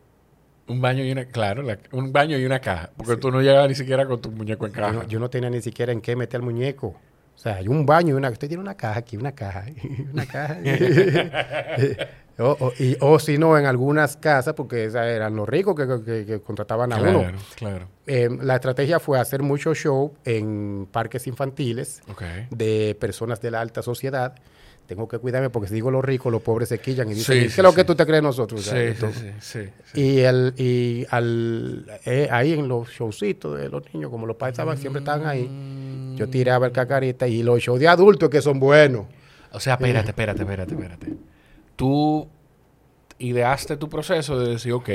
Un 0.67 0.81
baño 0.81 1.03
y 1.03 1.11
una, 1.11 1.25
claro, 1.25 1.61
la- 1.63 1.79
un 1.93 2.11
baño 2.11 2.37
y 2.37 2.45
una 2.45 2.59
caja. 2.59 2.89
Porque 2.97 3.15
tú 3.17 3.31
no 3.31 3.41
llegabas 3.41 3.69
ni 3.69 3.75
siquiera 3.75 4.05
con 4.05 4.21
tu 4.21 4.31
muñeco 4.31 4.65
en 4.65 4.73
Yo 4.73 4.79
caja. 4.81 4.91
no, 4.93 5.03
yo 5.07 5.19
no 5.19 5.29
tenía 5.29 5.49
ni 5.49 5.61
siquiera 5.61 5.91
en 5.93 6.01
qué 6.01 6.15
meter 6.15 6.39
el 6.41 6.45
muñeco. 6.45 6.87
O 6.87 7.37
sea, 7.41 7.55
hay 7.55 7.67
un 7.69 7.85
baño 7.85 8.09
y 8.09 8.17
una... 8.17 8.29
Usted 8.29 8.47
tiene 8.49 8.61
una 8.61 8.75
caja 8.75 8.99
aquí, 8.99 9.15
una 9.17 9.31
caja, 9.31 9.65
una 10.13 10.25
caja. 10.25 10.57
o, 12.39 12.57
o- 12.59 12.73
y- 12.79 12.97
o 13.01 13.19
si 13.19 13.37
no, 13.37 13.57
en 13.57 13.65
algunas 13.65 14.17
casas, 14.17 14.53
porque 14.53 14.85
esas 14.85 15.05
eran 15.07 15.35
los 15.35 15.47
ricos 15.47 15.75
que, 15.75 15.85
que- 16.03 16.25
que 16.25 16.39
contrataban 16.41 16.91
a 16.93 16.97
uno. 17.01 17.19
claro, 17.19 17.37
claro. 17.55 17.87
Eh, 18.07 18.29
la 18.41 18.55
estrategia 18.55 18.99
fue 18.99 19.19
hacer 19.19 19.43
mucho 19.43 19.73
show 19.75 20.13
en 20.25 20.87
parques 20.91 21.27
infantiles 21.27 22.01
de 22.49 22.97
personas 22.99 23.39
de 23.41 23.51
la 23.51 23.61
alta 23.61 23.81
sociedad. 23.81 24.33
Tengo 24.87 25.07
que 25.07 25.19
cuidarme 25.19 25.51
porque 25.51 25.67
si 25.67 25.75
digo 25.75 25.91
los 25.91 26.03
ricos, 26.03 26.31
los 26.31 26.41
pobres 26.41 26.69
se 26.69 26.79
quillan 26.79 27.07
y 27.11 27.13
dicen, 27.13 27.35
Sí, 27.35 27.41
¿qué 27.43 27.49
sí, 27.51 27.59
es 27.61 27.63
lo 27.63 27.69
sí. 27.69 27.75
que 27.75 27.83
tú 27.83 27.93
te 27.93 28.07
crees 28.07 28.23
nosotros? 28.23 28.63
Sí, 28.63 28.71
sí, 28.71 28.75
esto- 28.77 29.11
sí, 29.13 29.29
sí, 29.39 29.59
sí. 29.93 30.01
y, 30.01 30.19
el, 30.21 30.53
y 30.57 31.05
al, 31.11 31.85
eh, 32.05 32.27
ahí 32.31 32.53
en 32.53 32.67
los 32.67 32.89
showcitos 32.89 33.59
de 33.59 33.69
los 33.69 33.83
niños, 33.93 34.09
como 34.09 34.25
los 34.25 34.35
padres 34.35 34.53
estaban, 34.53 34.79
siempre 34.79 35.01
estaban 35.01 35.27
ahí, 35.27 36.15
yo 36.15 36.27
tiraba 36.27 36.65
el 36.65 36.71
cacarita 36.71 37.27
y 37.27 37.43
los 37.43 37.59
shows 37.61 37.79
de 37.79 37.87
adultos 37.87 38.29
que 38.31 38.41
son 38.41 38.59
buenos. 38.59 39.05
O 39.51 39.59
sea, 39.59 39.75
espérate, 39.75 40.09
espérate, 40.09 40.41
espérate, 40.41 40.73
espérate. 40.73 41.07
Tú 41.79 42.27
ideaste 43.19 43.77
tu 43.77 43.87
proceso 43.87 44.37
de 44.37 44.49
decir, 44.49 44.73
ok, 44.73 44.89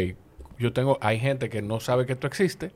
yo 0.59 0.75
tengo, 0.75 0.99
hay 1.01 1.19
gente 1.19 1.49
que 1.49 1.63
no 1.63 1.81
sabe 1.81 2.05
que 2.05 2.13
esto 2.13 2.27
existe, 2.27 2.73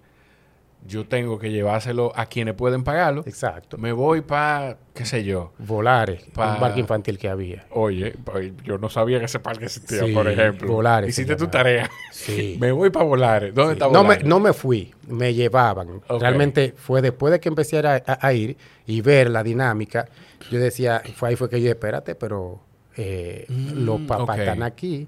yo 0.86 1.06
tengo 1.06 1.38
que 1.38 1.50
llevárselo 1.50 2.12
a 2.16 2.24
quienes 2.24 2.54
pueden 2.54 2.84
pagarlo. 2.84 3.22
Exacto. 3.26 3.76
Me 3.76 3.92
voy 3.92 4.22
para, 4.22 4.78
qué 4.94 5.04
sé 5.04 5.24
yo. 5.24 5.52
Volares, 5.58 6.22
Pa- 6.32 6.54
un 6.54 6.58
parque 6.60 6.80
infantil 6.80 7.18
que 7.18 7.28
había. 7.28 7.66
Oye, 7.70 8.14
pues, 8.24 8.50
yo 8.64 8.78
no 8.78 8.88
sabía 8.88 9.18
que 9.18 9.26
ese 9.26 9.40
parque 9.40 9.66
existía, 9.66 10.04
Sí, 10.06 10.14
por 10.14 10.26
ejemplo. 10.26 10.72
Volares 10.72 11.10
Hiciste 11.10 11.36
tu 11.36 11.48
tarea. 11.48 11.90
Sí. 12.10 12.56
Me 12.60 12.72
voy 12.72 12.88
para 12.88 13.04
Volares. 13.04 13.54
¿Dónde 13.54 13.74
está 13.74 13.84
No 13.88 13.92
me, 14.04 14.08
Volares? 14.08 14.24
no 14.24 14.40
me 14.40 14.52
fui, 14.54 14.94
me 15.06 15.34
llevaban. 15.34 16.00
Realmente 16.18 16.72
fue 16.78 17.02
después 17.02 17.30
de 17.32 17.40
que 17.40 17.50
empecé 17.50 17.78
a, 17.86 18.02
a- 18.06 18.26
a 18.26 18.32
ir 18.32 18.56
y 18.86 19.02
ver 19.02 19.28
la 19.28 19.42
dinámica, 19.42 20.06
yo 20.50 20.58
decía, 20.58 21.02
fue 21.14 21.28
ahí 21.28 21.36
fue 21.36 21.50
que 21.50 21.60
yo 21.60 21.68
espérate, 21.68 22.14
pero 22.14 22.60
eh, 23.00 23.46
los 23.48 24.00
papás 24.02 24.34
ok. 24.36 24.38
están 24.40 24.62
aquí 24.62 25.06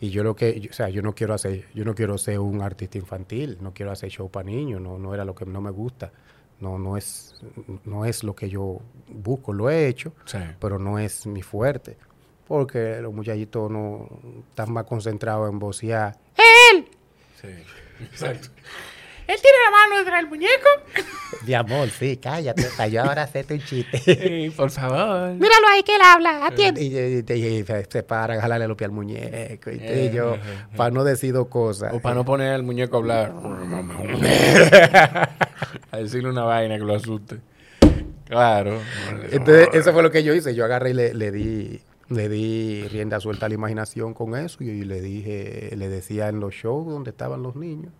y 0.00 0.10
yo 0.10 0.22
lo 0.22 0.36
que, 0.36 0.60
yo- 0.60 0.70
o 0.70 0.72
sea, 0.72 0.88
yo 0.90 1.02
no 1.02 1.14
quiero 1.14 1.34
hacer, 1.34 1.64
yo 1.74 1.84
no 1.84 1.94
quiero 1.94 2.16
ser 2.18 2.38
un 2.38 2.60
artista 2.62 2.98
infantil, 2.98 3.58
no 3.60 3.72
quiero 3.74 3.90
hacer 3.92 4.10
show 4.10 4.30
para 4.30 4.44
niños, 4.44 4.80
no, 4.80 4.98
no 4.98 5.12
era 5.14 5.24
lo 5.24 5.34
que 5.34 5.44
no 5.46 5.60
me 5.60 5.70
gusta, 5.70 6.12
no, 6.60 6.78
no 6.78 6.96
es, 6.96 7.34
no 7.84 8.04
es 8.04 8.22
lo 8.22 8.34
que 8.36 8.48
yo 8.48 8.80
busco, 9.08 9.52
lo 9.52 9.68
he 9.70 9.88
hecho, 9.88 10.12
Sí. 10.26 10.38
pero 10.60 10.78
no 10.78 10.98
es 10.98 11.26
mi 11.26 11.42
fuerte, 11.42 11.96
porque 12.46 12.98
los 13.00 13.12
muchachitos 13.14 13.70
no 13.70 14.08
están 14.50 14.72
más 14.72 14.84
concentrados 14.84 15.50
en 15.50 15.58
vocear. 15.58 16.16
Sí. 17.40 17.48
Exacto. 18.04 18.48
Él 19.32 19.40
tiene 19.40 19.56
la 19.64 19.70
mano 19.70 19.98
detrás 19.98 20.20
del 20.20 20.28
muñeco. 20.28 20.68
De 21.46 21.56
amor, 21.56 21.88
sí, 21.90 22.16
cállate, 22.16 22.64
para 22.76 22.88
yo 22.88 23.02
ahora 23.02 23.22
hacerte 23.22 23.54
un 23.54 23.60
chiste. 23.60 23.98
Sí, 23.98 24.50
por 24.56 24.70
favor. 24.70 25.30
Míralo 25.34 25.68
ahí 25.72 25.82
que 25.84 25.94
él 25.94 26.02
habla. 26.04 26.44
Atiende. 26.46 26.82
y, 26.82 26.86
y- 26.96 27.24
y- 27.34 27.58
y 27.60 27.64
se, 27.64 28.02
paran 28.02 28.40
jalarle 28.40 28.66
los 28.68 28.76
pies 28.76 28.88
al 28.88 28.92
muñeco. 28.94 29.70
Y, 29.70 29.78
te- 29.78 30.04
y 30.06 30.10
yo, 30.10 30.34
Eh, 30.34 30.40
para 30.76 30.90
no 30.90 31.04
decir 31.04 31.32
dos 31.32 31.46
cosas. 31.48 31.92
O 31.94 32.00
para 32.00 32.14
no 32.16 32.24
poner 32.24 32.52
al 32.52 32.62
muñeco 32.64 32.96
a 32.96 32.98
hablar. 32.98 33.32
a 35.92 35.96
decirle 35.98 36.28
una 36.30 36.42
vaina 36.44 36.76
que 36.76 36.84
lo 36.84 36.94
asuste. 36.94 37.38
Claro. 38.26 38.78
Entonces, 39.30 39.68
eso 39.72 39.92
fue 39.92 40.02
lo 40.02 40.10
que 40.10 40.22
yo 40.22 40.34
hice. 40.34 40.54
Yo 40.54 40.64
agarré 40.64 40.90
y 40.90 40.94
le, 40.94 41.14
le 41.14 41.30
di 41.30 41.80
le 42.08 42.28
di 42.28 42.88
rienda 42.88 43.20
suelta 43.20 43.46
a 43.46 43.48
la 43.48 43.54
imaginación 43.54 44.14
con 44.14 44.34
eso 44.36 44.64
y, 44.64 44.82
le 44.84 45.00
dije, 45.00 45.70
le 45.76 45.88
decía 45.88 46.28
en 46.28 46.40
los 46.40 46.52
shows 46.54 46.86
donde 46.88 47.10
estaban 47.10 47.40
los 47.42 47.54
niños. 47.54 47.92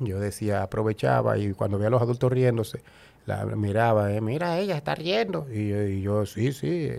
Yo 0.00 0.20
decía, 0.20 0.62
aprovechaba 0.62 1.38
y 1.38 1.52
cuando 1.54 1.78
veía 1.78 1.88
a 1.88 1.90
los 1.90 2.02
adultos 2.02 2.30
riéndose, 2.32 2.82
la 3.26 3.44
miraba, 3.46 4.12
eh, 4.12 4.20
mira, 4.20 4.58
ella 4.58 4.76
está 4.76 4.94
riendo. 4.94 5.46
Y, 5.52 5.68
yo- 5.68 5.82
y 5.82 6.00
yo, 6.02 6.26
sí, 6.26 6.52
sí. 6.52 6.90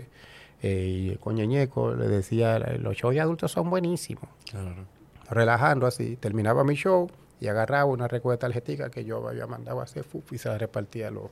eh, 0.62 1.12
y 1.12 1.16
con 1.16 1.34
Ñeñeco 1.36 1.94
le 1.94 2.06
decía, 2.08 2.58
los 2.58 2.94
shows 2.96 3.14
de 3.14 3.20
adultos 3.20 3.50
son 3.52 3.70
buenísimos. 3.70 4.28
Claro. 4.50 4.84
relajando 5.30 5.86
así. 5.86 6.16
Terminaba 6.16 6.64
mi 6.64 6.74
show 6.74 7.08
y 7.40 7.46
agarraba 7.46 7.84
una 7.86 8.08
recuesta 8.08 8.46
tarjetica 8.46 8.90
que 8.90 9.04
yo 9.04 9.26
había 9.28 9.46
mandado 9.46 9.80
a 9.80 9.84
hacer 9.84 10.04
y 10.30 10.38
se 10.38 10.48
la 10.48 10.58
repartía 10.58 11.08
a 11.08 11.10
los... 11.10 11.30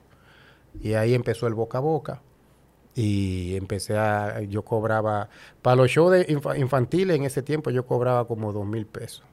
Y 0.81 0.94
ahí 0.94 1.14
empezó 1.14 1.46
el 1.48 1.54
boca 1.54 1.78
a 1.78 1.81
boca. 1.81 2.22
Y 2.94 3.57
empecé 3.57 3.96
a... 3.98 4.40
Yo 4.42 4.62
cobraba... 4.62 5.28
Para 5.62 5.76
los 5.76 5.90
shows 5.90 6.12
de 6.12 6.26
infa- 6.28 6.59
infantiles 6.59 7.16
en 7.16 7.24
ese 7.24 7.42
tiempo 7.42 7.70
yo 7.70 7.85
cobraba 7.87 8.26
como 8.26 8.52
dos 8.52 8.66
mil 8.66 8.87
pesos. 8.87 9.24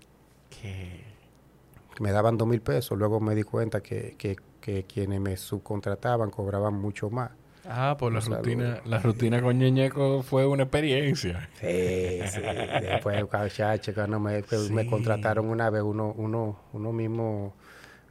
Me 1.99 2.11
daban 2.11 2.37
dos 2.37 2.47
mil 2.47 2.61
pesos. 2.61 2.97
Luego 2.97 3.19
me 3.19 3.35
di 3.35 3.43
cuenta 3.43 3.81
que, 3.81 4.15
que, 4.17 4.35
que 4.59 4.83
quienes 4.83 5.19
me 5.21 5.37
subcontrataban 5.37 6.29
cobraban 6.29 6.73
mucho 6.73 7.09
más. 7.09 7.31
Ah, 7.67 7.95
pues 7.97 8.13
la 8.13 8.19
rutina, 8.19 8.81
la 8.85 8.99
rutina 8.99 9.41
con 9.41 9.57
Ñeñeco 9.57 10.21
fue 10.21 10.45
una 10.45 10.63
experiencia. 10.63 11.49
Sí, 11.59 12.19
sí. 12.27 12.41
Después, 12.81 13.23
muchacho, 13.33 13.93
cuando 13.93 14.19
me, 14.19 14.43
que 14.43 14.57
me 14.71 14.85
contrataron 14.85 15.47
una 15.47 15.69
vez 15.71 15.81
uno, 15.81 16.13
uno, 16.15 16.59
uno 16.73 16.93
mismos 16.93 17.53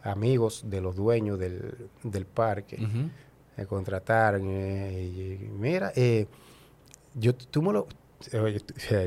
amigos 0.03 0.65
de 0.69 0.81
los 0.81 0.97
dueños 0.97 1.39
del, 1.39 1.89
del 2.03 2.27
parque, 2.27 2.79
me 3.57 3.67
contrataron. 3.67 4.43
eh, 4.49 5.39
y, 5.41 5.49
mira, 5.57 5.93
eh, 5.95 6.27
yo, 7.15 7.35
tú 7.35 7.63
me 7.63 7.73
lo, 7.73 7.87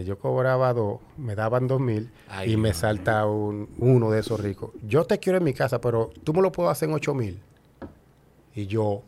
yo 0.05 0.19
cobraba 0.19 0.73
dos, 0.73 0.99
me 1.17 1.35
daban 1.35 1.67
dos 1.67 1.79
mil 1.79 2.11
Ay, 2.27 2.53
y 2.53 2.57
me 2.57 2.73
salta 2.73 3.25
un, 3.25 3.69
uno 3.79 4.11
de 4.11 4.19
esos 4.19 4.39
ricos. 4.39 4.71
Yo 4.83 5.05
te 5.05 5.19
quiero 5.19 5.37
en 5.37 5.43
mi 5.43 5.53
casa, 5.53 5.81
pero 5.81 6.11
tú 6.23 6.33
me 6.33 6.41
lo 6.41 6.51
puedo 6.51 6.69
hacer 6.69 6.89
en 6.89 6.95
ocho 6.95 7.13
mil. 7.13 7.41
Y 8.53 8.65
yo, 8.67 9.03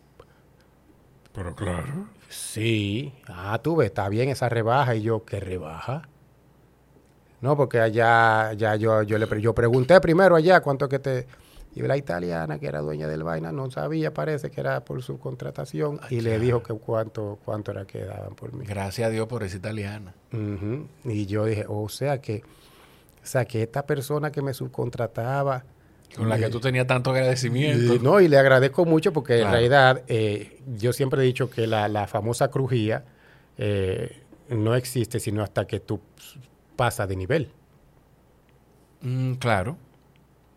Pero 1.34 1.56
claro. 1.56 2.08
Sí, 2.30 3.12
ah, 3.28 3.60
tú 3.62 3.78
ves, 3.78 3.88
está 3.88 4.08
bien 4.10 4.30
esa 4.30 4.50
rebaja. 4.50 4.95
Y 4.95 5.02
yo, 5.02 5.26
¿qué 5.26 5.39
rebaja? 5.39 6.08
No, 7.41 7.56
porque 7.56 7.80
allá, 7.80 8.54
ya 8.54 8.76
yo, 8.76 9.02
yo 9.04 9.17
le 9.17 9.41
yo 9.41 9.56
pregunté 9.56 10.00
primero 10.02 10.36
allá 10.36 10.62
cuánto 10.62 10.88
que 10.88 11.00
te. 11.00 11.28
Y 11.80 11.88
la 11.88 11.98
italiana, 11.98 12.60
que 12.60 12.68
era 12.68 12.80
dueña 12.82 13.08
del 13.08 13.24
vaina, 13.24 13.52
no 13.52 13.72
sabía, 13.72 14.13
parece 14.13 14.52
que 14.52 14.62
era 14.62 14.84
por 14.84 15.02
subcontratación. 15.02 16.00
y 16.10 16.22
le 16.22 16.39
dijo 16.39 16.62
que 16.62 16.74
cuánto, 16.74 17.39
cuánto 17.46 17.72
era 17.72 17.86
que 17.86 18.04
daban 18.04 18.36
por 18.36 18.54
mí. 18.54 18.65
Gracias 18.65 19.08
a 19.08 19.12
Dios 19.12 19.28
por 19.28 19.44
esa 19.44 19.58
italiana. 19.58 20.13
Y 21.06 21.26
yo 21.26 21.46
dije, 21.46 21.65
o 21.68 21.88
sea 21.89 22.22
que, 22.22 22.44
o 23.24 23.26
sea 23.26 23.46
que 23.46 23.63
esta 23.63 23.86
persona 23.86 24.32
que 24.32 24.42
me 24.42 24.54
subcontrataba. 24.54 25.63
Con 26.15 26.28
la 26.28 26.38
que 26.38 26.50
tú 26.50 26.60
tenías 26.60 26.88
tanto 26.88 27.12
agradecimiento. 27.12 27.96
y, 27.96 28.00
no, 28.00 28.20
y 28.20 28.28
le 28.28 28.38
agradezco 28.38 28.84
mucho 28.86 29.13
porque 29.13 29.42
en 29.42 29.52
realidad 29.52 30.02
eh, 30.08 30.60
yo 30.78 30.92
siempre 30.92 31.22
he 31.22 31.26
dicho 31.26 31.50
que 31.50 31.68
la, 31.68 31.88
la 31.88 32.08
famosa 32.08 32.50
crujía 32.50 33.06
eh, 33.58 34.24
no 34.50 34.74
existe 34.76 35.20
sino 35.20 35.44
hasta 35.44 35.68
que 35.68 35.80
tú 35.80 36.00
pasas 36.76 37.08
de 37.08 37.15
nivel. 37.15 37.52
Mm, 39.02 39.34
claro. 39.34 39.78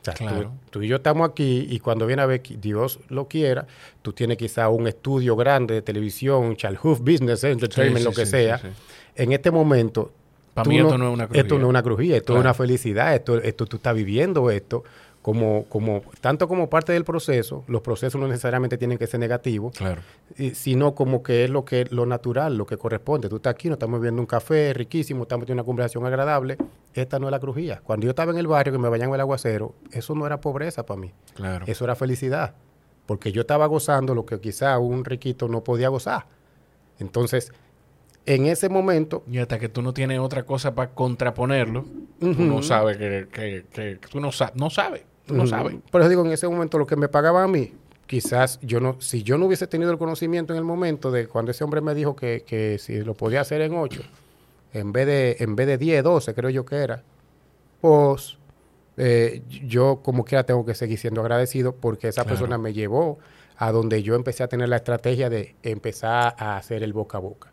O 0.03 0.05
sea, 0.05 0.15
tú- 0.15 0.25
Claro. 0.25 0.53
tú, 0.71 0.83
y 0.83 0.89
yo 0.89 0.97
estamos 0.97 1.29
aquí 1.31 1.67
y 1.71 1.79
cuando 1.79 2.07
viene 2.07 2.23
a 2.23 2.27
ver, 2.27 2.43
que 2.43 2.57
Dios 2.57 2.99
lo 3.09 3.29
quiera, 3.29 3.67
tú 4.03 4.13
tienes 4.13 4.37
quizá 4.37 4.69
un 4.69 4.89
estudio 4.89 5.37
grande 5.37 5.75
de 5.75 5.83
televisión, 5.83 6.57
Chalhoof 6.57 6.99
Business 7.01 7.45
Entertainment, 7.45 7.99
Sí, 7.99 8.05
lo 8.05 8.11
que 8.11 8.25
sí, 8.27 8.31
sea. 8.33 8.61
En 9.15 9.33
este 9.33 9.51
momento... 9.53 10.11
Pa' 10.55 10.65
tú 10.65 10.71
mí 10.71 10.79
esto 10.79 10.99
no 10.99 11.09
es 11.09 11.15
una 11.15 11.25
Esto 11.25 11.37
no 11.37 11.45
crujía. 11.47 11.63
es 11.63 11.69
una 11.69 11.83
crujía, 11.83 12.17
esto 12.17 12.27
Claro. 12.35 12.41
es 12.41 12.45
una 12.45 12.55
felicidad, 12.55 13.15
esto, 13.15 13.39
esto 13.39 13.65
tú 13.67 13.77
estás 13.77 13.95
viviendo 13.95 14.51
esto 14.51 14.85
como, 15.23 15.65
como, 15.69 16.03
tanto 16.21 16.49
como 16.49 16.69
parte 16.69 16.93
del 16.93 17.05
proceso, 17.05 17.63
los 17.69 17.81
procesos 17.81 18.21
no 18.21 18.27
necesariamente 18.27 18.77
tienen 18.77 18.99
que 18.99 19.07
ser 19.07 19.21
negativos, 19.21 19.73
Claro. 19.77 20.03
sino 20.55 20.95
como 20.97 21.23
que 21.23 21.45
es 21.45 21.51
lo 21.51 21.65
que 21.65 21.87
lo 21.91 22.07
natural, 22.07 22.57
lo 22.59 22.67
que 22.67 22.77
corresponde. 22.77 23.29
Tú 23.29 23.37
estás 23.37 23.53
aquí, 23.53 23.69
nos 23.69 23.77
estamos 23.77 24.01
viendo 24.01 24.21
un 24.21 24.27
café 24.27 24.73
riquísimo, 24.75 25.23
estamos 25.23 25.47
teniendo 25.47 25.63
una 25.63 25.67
conversación 25.67 26.05
agradable. 26.07 26.59
Esta 26.93 27.21
no 27.21 27.29
es 27.29 27.31
la 27.31 27.39
crujía. 27.39 27.81
Cuando 27.85 28.05
yo 28.05 28.11
estaba 28.11 28.33
en 28.33 28.39
el 28.39 28.49
barrio 28.49 28.73
que 28.73 28.79
me 28.81 28.89
bañan 28.89 29.15
el 29.15 29.21
aguacero, 29.21 29.75
eso 29.93 30.15
no 30.17 30.27
era 30.27 30.41
pobreza 30.41 30.85
para 30.85 31.01
mí. 31.01 31.13
Claro. 31.35 31.65
Eso 31.69 31.85
era 31.85 31.95
felicidad. 31.95 32.55
Porque 33.07 33.31
yo 33.31 33.43
estaba 33.43 33.67
gozando 33.67 34.15
lo 34.17 34.27
que 34.27 34.41
quizá 34.41 34.77
un 34.79 35.05
riquito 35.05 35.47
no 35.47 35.63
podía 35.63 35.89
gozar. 35.89 36.27
Entonces, 36.99 37.53
en 38.27 38.47
ese 38.47 38.69
momento, 38.69 39.25
Y 39.29 39.39
hasta 39.39 39.59
que 39.59 39.69
tú 39.69 39.83
no 39.83 39.93
tienes 39.93 40.19
otra 40.21 40.45
cosa 40.45 40.75
para 40.75 40.91
contraponerlo, 40.93 41.85
tú 42.21 42.35
no 42.39 42.63
sabes 42.63 42.97
que, 42.97 43.29
que, 43.33 43.67
que- 43.73 43.99
que 44.01 44.09
tú 44.09 44.21
no, 44.21 44.31
sa- 44.33 44.53
no 44.55 44.71
sabes. 44.71 45.03
Tú 45.27 45.35
no 45.35 45.47
sabes. 45.47 45.77
Por 45.91 46.01
eso 46.01 46.11
digo, 46.11 46.25
en 46.25 46.33
ese 46.33 46.49
momento 46.49 46.79
lo 46.79 46.87
que 46.87 46.97
me 46.97 47.09
pagaban 47.09 47.45
a 47.45 47.49
mí, 47.49 47.73
quizás 48.07 48.59
yo 48.63 48.81
no, 48.81 49.01
si 49.01 49.23
yo 49.23 49.39
no 49.39 49.47
hubiese 49.47 49.67
tenido 49.67 49.91
el 49.93 49.99
conocimiento 49.99 50.53
en 50.53 50.59
el 50.59 50.65
momento 50.65 51.11
de 51.11 51.27
cuando 51.29 51.51
ese 51.53 51.65
hombre 51.65 51.81
me 51.81 51.95
dijo 51.95 52.17
que, 52.17 52.43
que 52.47 52.79
si 52.79 53.01
lo 53.01 53.15
podía 53.15 53.41
hacer 53.41 53.61
en 53.63 53.75
8, 53.75 54.03
en 54.75 54.93
vez 54.93 55.07
de, 55.07 55.37
en 55.41 55.55
vez 55.57 55.67
de 55.67 55.79
10, 55.79 56.03
12, 56.05 56.35
creo 56.35 56.51
yo 56.51 56.65
que 56.65 56.77
era, 56.77 57.03
pues 57.81 58.37
eh, 58.97 59.43
yo 59.67 60.01
como 60.03 60.25
quiera 60.25 60.45
tengo 60.45 60.65
que 60.67 60.75
seguir 60.75 60.99
siendo 60.99 61.21
agradecido 61.21 61.75
porque 61.75 62.09
esa 62.09 62.23
Claro. 62.25 62.37
persona 62.37 62.59
me 62.59 62.73
llevó 62.73 63.19
a 63.57 63.71
donde 63.73 64.03
yo 64.03 64.15
empecé 64.15 64.43
a 64.43 64.49
tener 64.49 64.69
la 64.69 64.77
estrategia 64.77 65.31
de 65.31 65.55
empezar 65.63 66.35
a 66.39 66.57
hacer 66.57 66.83
el 66.83 66.93
boca 66.93 67.19
a 67.19 67.21
boca. 67.21 67.53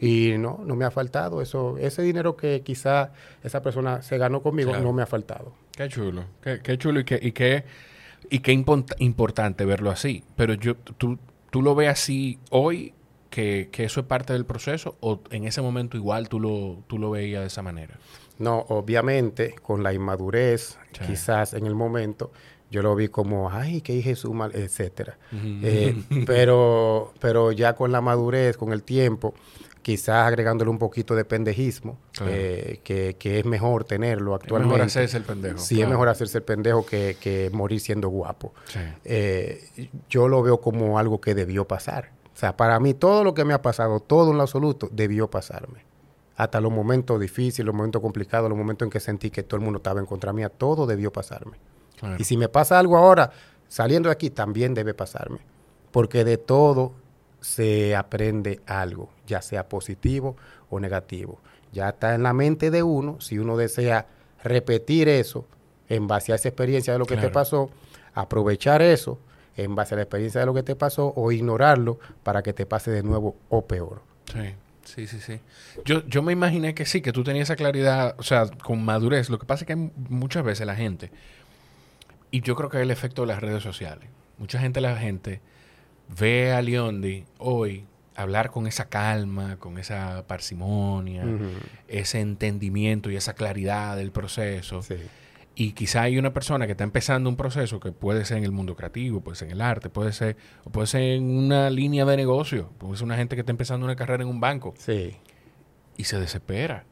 Y 0.00 0.34
no, 0.38 0.60
no 0.64 0.76
me 0.76 0.84
ha 0.84 0.90
faltado 0.92 1.42
eso. 1.42 1.76
Ese 1.78 2.02
dinero 2.02 2.36
que 2.36 2.60
quizá 2.62 3.10
esa 3.42 3.60
persona 3.62 4.00
se 4.02 4.16
ganó 4.16 4.40
conmigo 4.42 4.70
Claro. 4.70 4.84
no 4.84 4.92
me 4.92 5.02
ha 5.02 5.06
faltado. 5.06 5.52
Qué 5.78 5.88
chulo. 5.88 6.24
Qué, 6.42 6.58
qué 6.60 6.76
chulo 6.76 6.98
y 7.00 7.04
qué, 7.04 7.20
y 7.22 7.30
qué, 7.30 7.64
y 8.30 8.40
qué 8.40 8.52
import- 8.52 8.96
importante 8.98 9.64
verlo 9.64 9.90
así. 9.92 10.24
Pero 10.34 10.54
yo, 10.54 10.74
tú, 10.74 11.18
tú 11.50 11.62
lo 11.62 11.76
ves 11.76 11.88
así 11.88 12.40
hoy, 12.50 12.94
que, 13.30 13.68
que 13.70 13.84
eso 13.84 14.00
es 14.00 14.06
parte 14.06 14.32
del 14.32 14.44
proceso, 14.44 14.96
o 15.00 15.20
en 15.30 15.44
ese 15.44 15.62
momento 15.62 15.96
igual 15.96 16.28
tú 16.28 16.40
lo, 16.40 16.82
tú 16.88 16.98
lo 16.98 17.10
veías 17.10 17.42
de 17.42 17.46
esa 17.46 17.62
manera. 17.62 17.96
No, 18.38 18.58
obviamente, 18.68 19.54
con 19.62 19.82
la 19.84 19.92
inmadurez, 19.92 20.78
Sí. 20.98 21.04
quizás 21.06 21.54
en 21.54 21.64
el 21.66 21.76
momento, 21.76 22.32
yo 22.72 22.82
lo 22.82 22.96
vi 22.96 23.06
como, 23.08 23.50
ay, 23.50 23.80
qué 23.82 24.02
Jesús 24.02 24.32
mal, 24.34 24.50
etcétera. 24.54 25.16
Eh, 25.62 25.94
pero, 26.26 27.12
pero 27.20 27.52
ya 27.52 27.74
con 27.76 27.92
la 27.92 28.00
madurez, 28.00 28.56
con 28.56 28.72
el 28.72 28.82
tiempo, 28.82 29.34
quizás 29.82 30.26
agregándole 30.26 30.70
un 30.70 30.78
poquito 30.78 31.14
de 31.14 31.24
pendejismo, 31.24 31.98
Claro. 32.12 32.32
eh, 32.34 32.80
que, 32.84 33.16
que 33.18 33.38
es 33.40 33.44
mejor 33.44 33.84
tenerlo 33.84 34.34
Es 34.36 34.42
actualmente. 34.42 34.74
mejor 34.74 34.86
hacerse 34.86 35.16
el 35.16 35.22
pendejo. 35.24 35.58
Sí, 35.58 35.76
claro. 35.76 35.86
es 35.88 35.90
mejor 35.90 36.08
hacerse 36.08 36.38
el 36.38 36.44
pendejo 36.44 36.84
que, 36.86 37.16
que 37.20 37.50
morir 37.52 37.80
siendo 37.80 38.08
guapo. 38.08 38.52
Sí. 38.66 38.78
Eh, 39.04 39.90
yo 40.08 40.28
lo 40.28 40.42
veo 40.42 40.60
como 40.60 40.98
algo 40.98 41.20
que 41.20 41.34
debió 41.34 41.66
pasar. 41.66 42.10
O 42.34 42.38
sea, 42.38 42.56
para 42.56 42.78
mí 42.80 42.94
todo 42.94 43.24
lo 43.24 43.34
que 43.34 43.44
me 43.44 43.54
ha 43.54 43.62
pasado, 43.62 44.00
todo 44.00 44.30
en 44.30 44.36
lo 44.36 44.42
absoluto, 44.42 44.88
debió 44.92 45.28
pasarme. 45.28 45.84
Hasta 46.36 46.60
los 46.60 46.70
momentos 46.70 47.18
difíciles, 47.20 47.66
los 47.66 47.74
momentos 47.74 48.00
complicados, 48.00 48.48
los 48.48 48.56
momentos 48.56 48.86
en 48.86 48.90
que 48.90 49.00
sentí 49.00 49.30
que 49.30 49.42
todo 49.42 49.56
el 49.58 49.64
mundo 49.64 49.78
estaba 49.78 49.98
en 49.98 50.06
contra 50.06 50.32
mía, 50.32 50.48
todo 50.48 50.86
debió 50.86 51.12
pasarme. 51.12 51.56
Claro. 51.98 52.16
Y 52.18 52.22
si 52.24 52.36
me 52.36 52.48
pasa 52.48 52.78
algo 52.78 52.96
ahora, 52.96 53.32
saliendo 53.66 54.08
de 54.08 54.12
aquí, 54.12 54.30
también 54.30 54.72
debe 54.72 54.94
pasarme. 54.94 55.38
Porque 55.90 56.22
de 56.24 56.36
todo 56.38 56.92
se 57.40 57.94
aprende 57.96 58.60
algo, 58.66 59.10
ya 59.26 59.42
sea 59.42 59.68
positivo 59.68 60.36
o 60.70 60.80
negativo. 60.80 61.40
Ya 61.72 61.90
está 61.90 62.14
en 62.14 62.22
la 62.22 62.32
mente 62.32 62.70
de 62.70 62.82
uno, 62.82 63.20
si 63.20 63.38
uno 63.38 63.56
desea 63.56 64.06
repetir 64.42 65.08
eso 65.08 65.46
en 65.88 66.06
base 66.06 66.32
a 66.32 66.36
esa 66.36 66.48
experiencia 66.48 66.92
de 66.92 66.98
lo 66.98 67.06
que 67.06 67.16
te 67.16 67.28
pasó, 67.28 67.70
aprovechar 68.14 68.82
eso 68.82 69.18
en 69.56 69.74
base 69.74 69.94
a 69.94 69.96
la 69.96 70.02
experiencia 70.02 70.40
de 70.40 70.46
lo 70.46 70.54
que 70.54 70.62
te 70.62 70.76
pasó 70.76 71.12
o 71.16 71.32
ignorarlo 71.32 71.98
para 72.22 72.42
que 72.42 72.52
te 72.52 72.66
pase 72.66 72.90
de 72.90 73.02
nuevo 73.02 73.36
o 73.48 73.66
peor. 73.66 74.02
Sí, 74.32 74.54
sí, 74.84 75.06
sí, 75.06 75.20
sí. 75.20 75.40
Yo, 75.84 76.06
yo 76.06 76.22
me 76.22 76.32
imaginé 76.32 76.74
que 76.74 76.86
sí, 76.86 77.00
que 77.00 77.12
tú 77.12 77.24
tenías 77.24 77.48
esa 77.48 77.56
claridad, 77.56 78.14
o 78.18 78.22
sea, 78.22 78.46
con 78.46 78.84
madurez. 78.84 79.30
Lo 79.30 79.38
que 79.38 79.46
pasa 79.46 79.64
es 79.64 79.66
que 79.66 79.76
muchas 79.76 80.44
veces 80.44 80.66
la 80.66 80.76
gente, 80.76 81.10
y 82.30 82.40
yo 82.42 82.54
creo 82.54 82.70
que 82.70 82.78
es 82.78 82.82
el 82.82 82.90
efecto 82.90 83.22
de 83.22 83.28
las 83.28 83.40
redes 83.40 83.62
sociales. 83.62 84.08
Mucha 84.38 84.60
gente, 84.60 84.80
la 84.80 84.96
gente, 84.96 85.40
ve 86.08 86.52
a 86.52 86.62
Leondi 86.62 87.24
hoy 87.38 87.84
hablar 88.16 88.50
con 88.50 88.66
esa 88.66 88.88
calma, 88.88 89.56
con 89.58 89.78
esa 89.78 90.24
parsimonia, 90.26 91.24
ese 91.86 92.20
entendimiento 92.20 93.10
y 93.10 93.16
esa 93.16 93.34
claridad 93.34 93.96
del 93.96 94.10
proceso. 94.10 94.82
Sí. 94.82 94.96
Y 95.54 95.72
quizá 95.72 96.02
hay 96.02 96.18
una 96.18 96.32
persona 96.32 96.66
que 96.66 96.72
está 96.72 96.84
empezando 96.84 97.28
un 97.28 97.36
proceso 97.36 97.80
que 97.80 97.90
puede 97.92 98.24
ser 98.24 98.38
en 98.38 98.44
el 98.44 98.52
mundo 98.52 98.76
creativo, 98.76 99.20
puede 99.20 99.36
ser 99.36 99.48
en 99.48 99.52
el 99.54 99.60
arte, 99.60 99.88
puede 99.88 100.12
ser, 100.12 100.36
o 100.64 100.70
puede 100.70 100.86
ser 100.86 101.02
en 101.02 101.24
una 101.36 101.68
línea 101.70 102.04
de 102.04 102.16
negocio, 102.16 102.70
puede 102.78 102.96
ser 102.96 103.04
una 103.04 103.16
gente 103.16 103.34
que 103.36 103.40
está 103.40 103.50
empezando 103.52 103.84
una 103.84 103.96
carrera 103.96 104.22
en 104.22 104.28
un 104.28 104.40
banco 104.40 104.74
Sí. 104.78 105.16
y 105.96 106.04
se 106.04 106.18
desespera. 106.20 106.84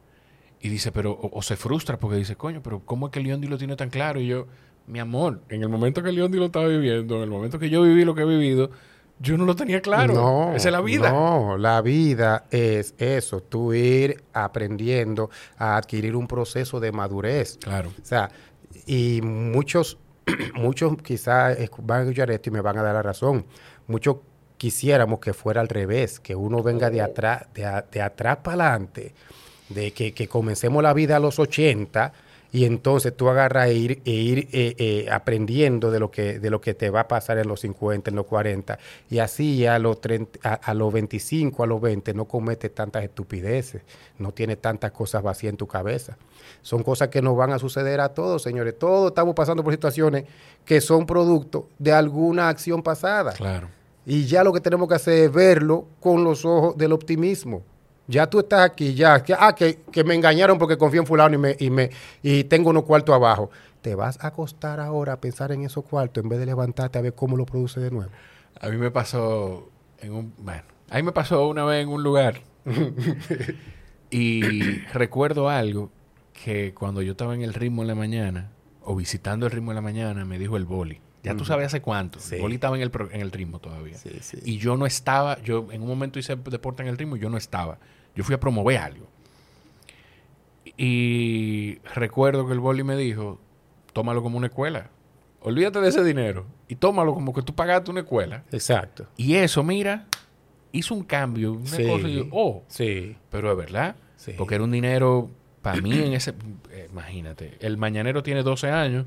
Y 0.59 0.69
dice, 0.69 0.91
pero, 0.91 1.11
o, 1.11 1.37
o 1.37 1.41
se 1.41 1.55
frustra 1.55 1.97
porque 1.99 2.17
dice, 2.17 2.35
coño, 2.35 2.61
pero 2.63 2.81
¿cómo 2.83 3.07
es 3.07 3.11
que 3.13 3.19
Leondi 3.21 3.47
lo 3.47 3.57
tiene 3.57 3.75
tan 3.75 3.89
claro? 3.89 4.19
Y 4.19 4.27
yo, 4.27 4.47
mi 4.85 4.99
amor, 4.99 5.41
en 5.49 5.61
el 5.61 5.69
momento 5.69 6.01
que 6.03 6.11
Leondi 6.11 6.37
lo 6.37 6.45
estaba 6.45 6.67
viviendo, 6.67 7.17
en 7.17 7.23
el 7.23 7.29
momento 7.29 7.59
que 7.59 7.69
yo 7.69 7.83
viví 7.83 8.03
lo 8.05 8.15
que 8.15 8.21
he 8.23 8.25
vivido, 8.25 8.71
yo 9.19 9.37
no 9.37 9.45
lo 9.45 9.55
tenía 9.55 9.81
claro. 9.81 10.13
No, 10.13 10.55
Esa 10.55 10.69
es 10.69 10.71
la 10.71 10.81
vida. 10.81 11.11
No, 11.11 11.57
la 11.57 11.81
vida 11.81 12.45
es 12.51 12.93
eso, 12.97 13.41
tú 13.41 13.73
ir 13.73 14.23
aprendiendo 14.33 15.29
a 15.57 15.77
adquirir 15.77 16.15
un 16.15 16.27
proceso 16.27 16.79
de 16.79 16.91
madurez. 16.91 17.57
Claro. 17.57 17.89
O 18.01 18.05
sea, 18.05 18.29
y 18.85 19.21
muchos, 19.23 19.97
muchos 20.55 20.97
quizás 21.01 21.57
van 21.79 21.99
a 21.99 22.03
escuchar 22.03 22.31
esto 22.31 22.49
y 22.49 22.53
me 22.53 22.61
van 22.61 22.77
a 22.77 22.83
dar 22.83 22.93
la 22.95 23.01
razón. 23.01 23.45
Muchos 23.87 24.17
quisiéramos 24.57 25.19
que 25.19 25.33
fuera 25.33 25.61
al 25.61 25.67
revés, 25.69 26.19
que 26.19 26.35
uno 26.35 26.61
venga 26.63 26.89
de 26.89 27.01
atrás, 27.01 27.45
de, 27.53 27.65
a- 27.65 27.81
de 27.91 28.01
atrás 28.01 28.37
para 28.43 28.65
adelante, 28.71 29.13
de 29.69 29.91
que, 29.93 30.13
que 30.13 30.27
comencemos 30.27 30.81
la 30.83 30.93
vida 30.93 31.17
a 31.17 31.19
los 31.19 31.39
80 31.39 32.13
y 32.51 32.65
entonces 32.65 33.15
tú 33.15 33.29
agarras 33.29 33.69
e 33.69 33.73
ir, 33.73 34.01
e 34.05 34.11
ir 34.11 34.47
eh, 34.51 34.75
eh, 34.77 35.07
aprendiendo 35.11 35.91
de 35.91 35.99
lo, 35.99 36.11
que, 36.11 36.39
de 36.39 36.49
lo 36.49 36.61
que 36.61 36.73
te 36.73 36.89
va 36.89 37.01
a 37.01 37.07
pasar 37.07 37.37
en 37.37 37.47
los 37.47 37.61
50, 37.61 38.09
en 38.09 38.15
los 38.15 38.25
40, 38.25 38.79
y 39.09 39.19
así 39.19 39.65
a 39.65 39.79
los, 39.79 40.01
30 40.01 40.39
a, 40.43 40.53
a 40.53 40.73
los 40.73 40.91
25, 40.93 41.63
a 41.63 41.67
los 41.67 41.81
20, 41.81 42.13
no 42.13 42.25
cometes 42.25 42.73
tantas 42.73 43.03
estupideces, 43.03 43.81
no 44.17 44.31
tienes 44.31 44.59
tantas 44.59 44.91
cosas 44.91 45.23
vacías 45.23 45.51
en 45.51 45.57
tu 45.57 45.67
cabeza. 45.67 46.17
Son 46.61 46.83
cosas 46.83 47.09
que 47.09 47.21
nos 47.21 47.35
van 47.35 47.51
a 47.51 47.59
suceder 47.59 47.99
a 47.99 48.09
todos, 48.09 48.43
señores. 48.43 48.77
Todos 48.77 49.11
estamos 49.11 49.35
pasando 49.35 49.63
por 49.63 49.73
situaciones 49.73 50.25
que 50.65 50.81
son 50.81 51.05
producto 51.05 51.67
de 51.77 51.93
alguna 51.93 52.49
acción 52.49 52.81
pasada. 52.83 53.33
Claro. 53.33 53.69
Y 54.05 54.25
ya 54.25 54.43
lo 54.43 54.53
que 54.53 54.61
tenemos 54.61 54.87
que 54.87 54.95
hacer 54.95 55.25
es 55.25 55.31
verlo 55.31 55.85
con 55.99 56.23
los 56.23 56.45
ojos 56.45 56.77
del 56.77 56.93
optimismo. 56.93 57.63
Ya 58.07 58.29
tú 58.29 58.39
estás 58.39 58.61
aquí, 58.61 58.93
ya, 58.93 59.21
que, 59.23 59.33
ah, 59.37 59.53
que, 59.53 59.79
que 59.91 60.03
me 60.03 60.15
engañaron 60.15 60.57
porque 60.57 60.77
confío 60.77 61.01
en 61.01 61.07
fulano 61.07 61.35
y, 61.35 61.37
me, 61.37 61.55
y, 61.59 61.69
me, 61.69 61.89
y 62.23 62.45
tengo 62.45 62.69
unos 62.69 62.83
cuartos 62.83 63.13
abajo. 63.13 63.49
Te 63.81 63.95
vas 63.95 64.17
a 64.23 64.27
acostar 64.27 64.79
ahora 64.79 65.13
a 65.13 65.21
pensar 65.21 65.51
en 65.51 65.63
esos 65.63 65.83
cuartos 65.85 66.23
en 66.23 66.29
vez 66.29 66.39
de 66.39 66.45
levantarte 66.45 66.97
a 66.97 67.01
ver 67.01 67.13
cómo 67.13 67.35
lo 67.37 67.45
produce 67.45 67.79
de 67.79 67.91
nuevo. 67.91 68.11
A 68.59 68.69
mí 68.69 68.77
me 68.77 68.91
pasó 68.91 69.69
en 69.99 70.13
un... 70.13 70.33
Bueno, 70.37 70.63
a 70.89 70.95
mí 70.95 71.03
me 71.03 71.11
pasó 71.11 71.47
una 71.47 71.63
vez 71.65 71.83
en 71.83 71.89
un 71.89 72.01
lugar. 72.03 72.41
y 74.09 74.79
recuerdo 74.93 75.49
algo 75.49 75.91
que 76.43 76.73
cuando 76.73 77.01
yo 77.01 77.11
estaba 77.11 77.35
en 77.35 77.41
el 77.41 77.53
ritmo 77.53 77.81
en 77.81 77.87
la 77.89 77.95
mañana, 77.95 78.51
o 78.83 78.95
visitando 78.95 79.45
el 79.45 79.51
ritmo 79.51 79.71
en 79.71 79.75
la 79.75 79.81
mañana, 79.81 80.23
me 80.25 80.39
dijo 80.39 80.55
el 80.57 80.65
boli. 80.65 81.01
Ya 81.23 81.35
tú 81.35 81.43
sabes 81.43 81.65
hace 81.67 81.81
cuánto. 81.81 82.19
Sí. 82.19 82.35
El 82.35 82.41
boli 82.41 82.55
estaba 82.55 82.77
en 82.77 82.83
el, 82.83 82.91
pro- 82.91 83.11
en 83.11 83.19
el 83.19 83.31
ritmo 83.31 83.59
todavía. 83.59 83.97
Sí, 83.97 84.11
sí. 84.21 84.37
Y 84.45 84.59
yo 84.59 84.77
no 84.77 84.85
estaba, 84.85 85.41
yo 85.41 85.67
en 85.71 85.81
un 85.81 85.87
momento 85.89 86.19
hice 86.19 86.37
deporte 86.37 86.83
en 86.83 86.89
el 86.89 86.97
ritmo 86.97 87.17
y 87.17 87.19
yo 87.19 87.29
no 87.29 87.35
estaba. 87.35 87.79
Yo 88.17 88.23
fui 88.23 88.35
a 88.35 88.39
promover 88.39 88.77
algo. 88.79 89.07
Y 90.75 91.77
recuerdo 91.95 92.45
que 92.47 92.53
el 92.53 92.59
boli 92.59 92.83
me 92.83 92.95
dijo, 92.97 93.39
tómalo 93.93 94.21
como 94.21 94.37
una 94.37 94.47
escuela. 94.47 94.89
Olvídate 95.41 95.79
de 95.79 95.89
ese 95.89 96.03
dinero 96.03 96.45
y 96.67 96.75
tómalo 96.75 97.13
como 97.13 97.33
que 97.33 97.41
tú 97.41 97.53
pagaste 97.55 97.91
una 97.91 98.01
escuela. 98.01 98.43
Exacto. 98.51 99.07
Y 99.17 99.35
eso, 99.35 99.63
mira, 99.63 100.07
hizo 100.71 100.93
un 100.93 101.03
cambio, 101.03 101.53
una 101.53 101.65
Sí. 101.67 101.85
cosa 101.85 102.07
y 102.09 102.15
yo, 102.15 102.25
oh, 102.31 102.63
Sí. 102.67 103.15
pero 103.29 103.51
es 103.51 103.57
verdad. 103.57 103.95
Sí. 104.17 104.33
Porque 104.37 104.55
era 104.55 104.63
un 104.63 104.71
dinero, 104.71 105.29
para 105.61 105.79
mí 105.81 105.93
en 105.97 106.13
ese, 106.13 106.33
eh, 106.71 106.87
imagínate, 106.91 107.57
el 107.61 107.77
mañanero 107.77 108.23
tiene 108.23 108.43
12 108.43 108.69
años, 108.69 109.05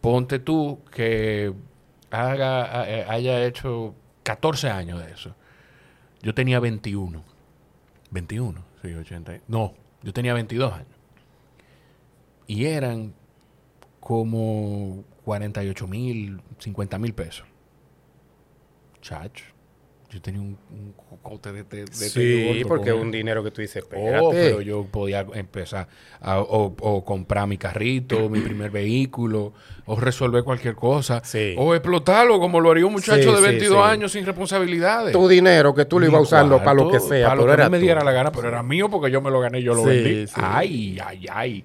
ponte 0.00 0.38
tú 0.38 0.80
que 0.90 1.52
haga, 2.10 2.88
eh, 2.88 3.04
haya 3.08 3.44
hecho 3.44 3.94
14 4.22 4.68
años 4.70 5.04
de 5.04 5.12
eso. 5.12 5.34
Yo 6.22 6.34
tenía 6.34 6.60
21. 6.60 7.22
21, 8.10 8.64
sí, 8.82 8.94
80. 8.94 9.40
No, 9.48 9.74
yo 10.02 10.12
tenía 10.12 10.34
22 10.34 10.72
años. 10.72 10.88
Y 12.46 12.64
eran 12.64 13.14
como 14.00 15.04
48 15.24 15.86
mil, 15.86 16.40
50 16.58 16.98
mil 16.98 17.14
pesos. 17.14 17.46
Chacho. 19.02 19.44
Yo 20.10 20.22
tenía 20.22 20.40
un, 20.40 20.56
un 20.70 20.92
cocote 20.92 21.52
de, 21.52 21.64
de, 21.64 21.84
de 21.84 21.92
Sí, 21.92 22.62
porque 22.66 22.90
es 22.90 22.96
un 22.96 23.10
dinero 23.10 23.44
que 23.44 23.50
tú 23.50 23.60
dices, 23.60 23.82
espérate. 23.82 24.18
Oh, 24.24 24.30
pero 24.30 24.62
yo 24.62 24.84
podía 24.86 25.26
empezar 25.34 25.86
a 26.20 26.40
o, 26.40 26.74
o 26.80 27.04
comprar 27.04 27.46
mi 27.46 27.58
carrito, 27.58 28.28
mi 28.30 28.40
primer 28.40 28.70
vehículo, 28.70 29.52
o 29.84 29.96
resolver 30.00 30.44
cualquier 30.44 30.74
cosa, 30.76 31.20
Sí. 31.24 31.54
o 31.58 31.74
explotarlo 31.74 32.40
como 32.40 32.58
lo 32.60 32.70
haría 32.70 32.86
un 32.86 32.92
muchacho 32.94 33.22
Sí, 33.22 33.28
de 33.30 33.36
sí, 33.36 33.42
22 33.42 33.84
sí. 33.84 33.90
años 33.92 34.12
sin 34.12 34.24
responsabilidades. 34.24 35.12
tu 35.12 35.28
dinero 35.28 35.74
que 35.74 35.84
tú 35.84 36.00
lo 36.00 36.06
ibas 36.06 36.18
a 36.20 36.22
usarlo 36.22 36.58
para 36.58 36.74
lo 36.74 36.90
que 36.90 37.00
sea, 37.00 37.28
para 37.28 37.40
lo 37.42 37.46
que 37.46 37.62
no 37.64 37.70
me 37.70 37.78
tú. 37.78 37.82
diera 37.84 38.02
la 38.02 38.12
gana, 38.12 38.32
pero 38.32 38.48
era 38.48 38.62
mío 38.62 38.88
porque 38.88 39.10
yo 39.10 39.20
me 39.20 39.30
lo 39.30 39.40
gané, 39.40 39.62
yo 39.62 39.74
lo 39.74 39.84
vendí. 39.84 40.26
sí. 40.26 40.32
Ay, 40.36 40.98
ay, 41.04 41.26
ay. 41.30 41.64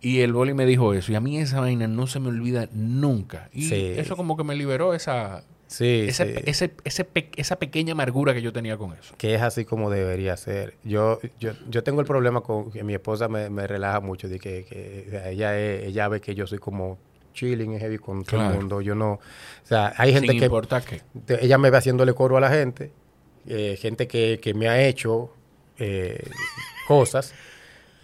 Y 0.00 0.20
el 0.20 0.32
boli 0.32 0.54
me 0.54 0.64
dijo 0.64 0.94
eso, 0.94 1.10
y 1.12 1.16
a 1.16 1.20
mí 1.20 1.38
esa 1.38 1.60
vaina 1.60 1.88
no 1.88 2.06
se 2.06 2.20
me 2.20 2.28
olvida 2.28 2.68
nunca. 2.72 3.50
Y 3.52 3.62
Sí. 3.68 3.92
eso 3.96 4.16
como 4.16 4.36
que 4.36 4.44
me 4.44 4.54
liberó 4.54 4.94
esa, 4.94 5.42
Sí, 5.68 6.06
ese, 6.08 6.34
sí. 6.34 6.42
ese, 6.46 6.70
ese 6.84 7.04
pe- 7.04 7.30
esa 7.36 7.56
pequeña 7.56 7.92
amargura 7.92 8.32
que 8.34 8.40
yo 8.42 8.52
tenía 8.52 8.76
con 8.78 8.94
eso. 8.94 9.14
que 9.18 9.34
es 9.34 9.42
así 9.42 9.64
como 9.66 9.90
debería 9.90 10.36
ser. 10.36 10.74
Yo, 10.82 11.20
yo, 11.38 11.52
yo 11.68 11.82
tengo 11.84 12.00
el 12.00 12.06
problema 12.06 12.40
con 12.40 12.70
que 12.72 12.82
mi 12.82 12.94
esposa 12.94 13.28
me, 13.28 13.50
me 13.50 13.66
relaja 13.66 14.00
mucho 14.00 14.28
de 14.28 14.38
que, 14.40 14.64
que 14.64 15.30
ella, 15.30 15.58
es- 15.58 15.84
ella 15.84 16.08
ve 16.08 16.20
que 16.22 16.34
yo 16.34 16.46
soy 16.46 16.58
como 16.58 16.98
chilling 17.34 17.78
heavy 17.78 17.98
con 17.98 18.24
todo 18.24 18.40
el 18.40 18.54
mundo. 18.56 18.80
Yo 18.80 18.94
no, 18.94 19.12
o 19.12 19.20
sea, 19.62 19.92
hay 19.98 20.12
gente 20.12 20.30
Sin 20.32 20.38
que 20.40 20.46
importar 20.46 20.82
qué. 20.84 21.02
te- 21.26 21.44
ella 21.44 21.58
me 21.58 21.70
ve 21.70 21.76
haciéndole 21.76 22.14
coro 22.14 22.36
a 22.38 22.40
la 22.40 22.50
gente, 22.50 22.90
eh, 23.46 23.76
gente 23.80 24.08
que, 24.08 24.40
que 24.42 24.54
me 24.54 24.68
ha 24.68 24.82
hecho 24.82 25.30
eh, 25.78 26.18
cosas. 26.86 27.34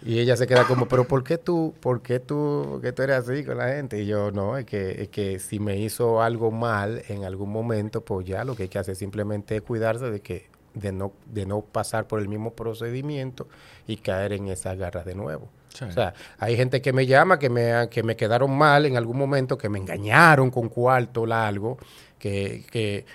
Y 0.05 0.19
ella 0.19 0.37
se 0.37 0.45
queda 0.45 0.65
como, 0.67 0.87
pero 0.87 1.07
¿por 1.07 1.23
qué 1.23 1.39
tú, 1.39 1.73
por 1.79 2.03
qué 2.03 2.19
tú, 2.19 2.67
por 2.69 2.81
qué 2.81 2.91
tú 2.91 3.01
eres 3.01 3.17
así 3.17 3.43
con 3.43 3.57
la 3.57 3.69
gente? 3.69 3.99
Y 4.03 4.05
yo, 4.05 4.29
no, 4.29 4.55
es 4.55 4.65
que, 4.65 5.01
es 5.01 5.09
que 5.09 5.39
si 5.39 5.57
me 5.57 5.77
hizo 5.77 6.21
algo 6.21 6.51
mal 6.51 7.01
en 7.09 7.23
algún 7.23 7.51
momento, 7.51 8.01
pues 8.01 8.27
ya 8.27 8.43
lo 8.43 8.55
que 8.55 8.63
hay 8.63 8.69
que 8.69 8.77
hacer 8.77 8.95
simplemente 8.95 9.55
es 9.55 9.63
cuidarse 9.63 10.11
de 10.11 10.21
que, 10.21 10.47
de 10.75 10.91
no, 10.91 11.11
de 11.25 11.47
no 11.47 11.61
pasar 11.61 12.05
por 12.05 12.19
el 12.19 12.27
mismo 12.27 12.53
procedimiento 12.53 13.47
y 13.87 13.97
caer 13.97 14.33
en 14.33 14.47
esas 14.49 14.77
garras 14.77 15.05
de 15.05 15.15
nuevo. 15.15 15.49
Sí. 15.69 15.85
O 15.85 15.91
sea, 15.91 16.13
hay 16.37 16.55
gente 16.55 16.83
que 16.83 16.93
me 16.93 17.07
llama, 17.07 17.39
que 17.39 17.49
me, 17.49 17.89
que 17.89 18.03
me 18.03 18.15
quedaron 18.15 18.55
mal 18.55 18.85
en 18.85 18.97
algún 18.97 19.17
momento, 19.17 19.57
que 19.57 19.69
me 19.69 19.79
engañaron 19.79 20.51
con 20.51 20.69
cuarto 20.69 21.25
largo, 21.25 21.79
que, 22.19 22.63
que, 22.69 23.07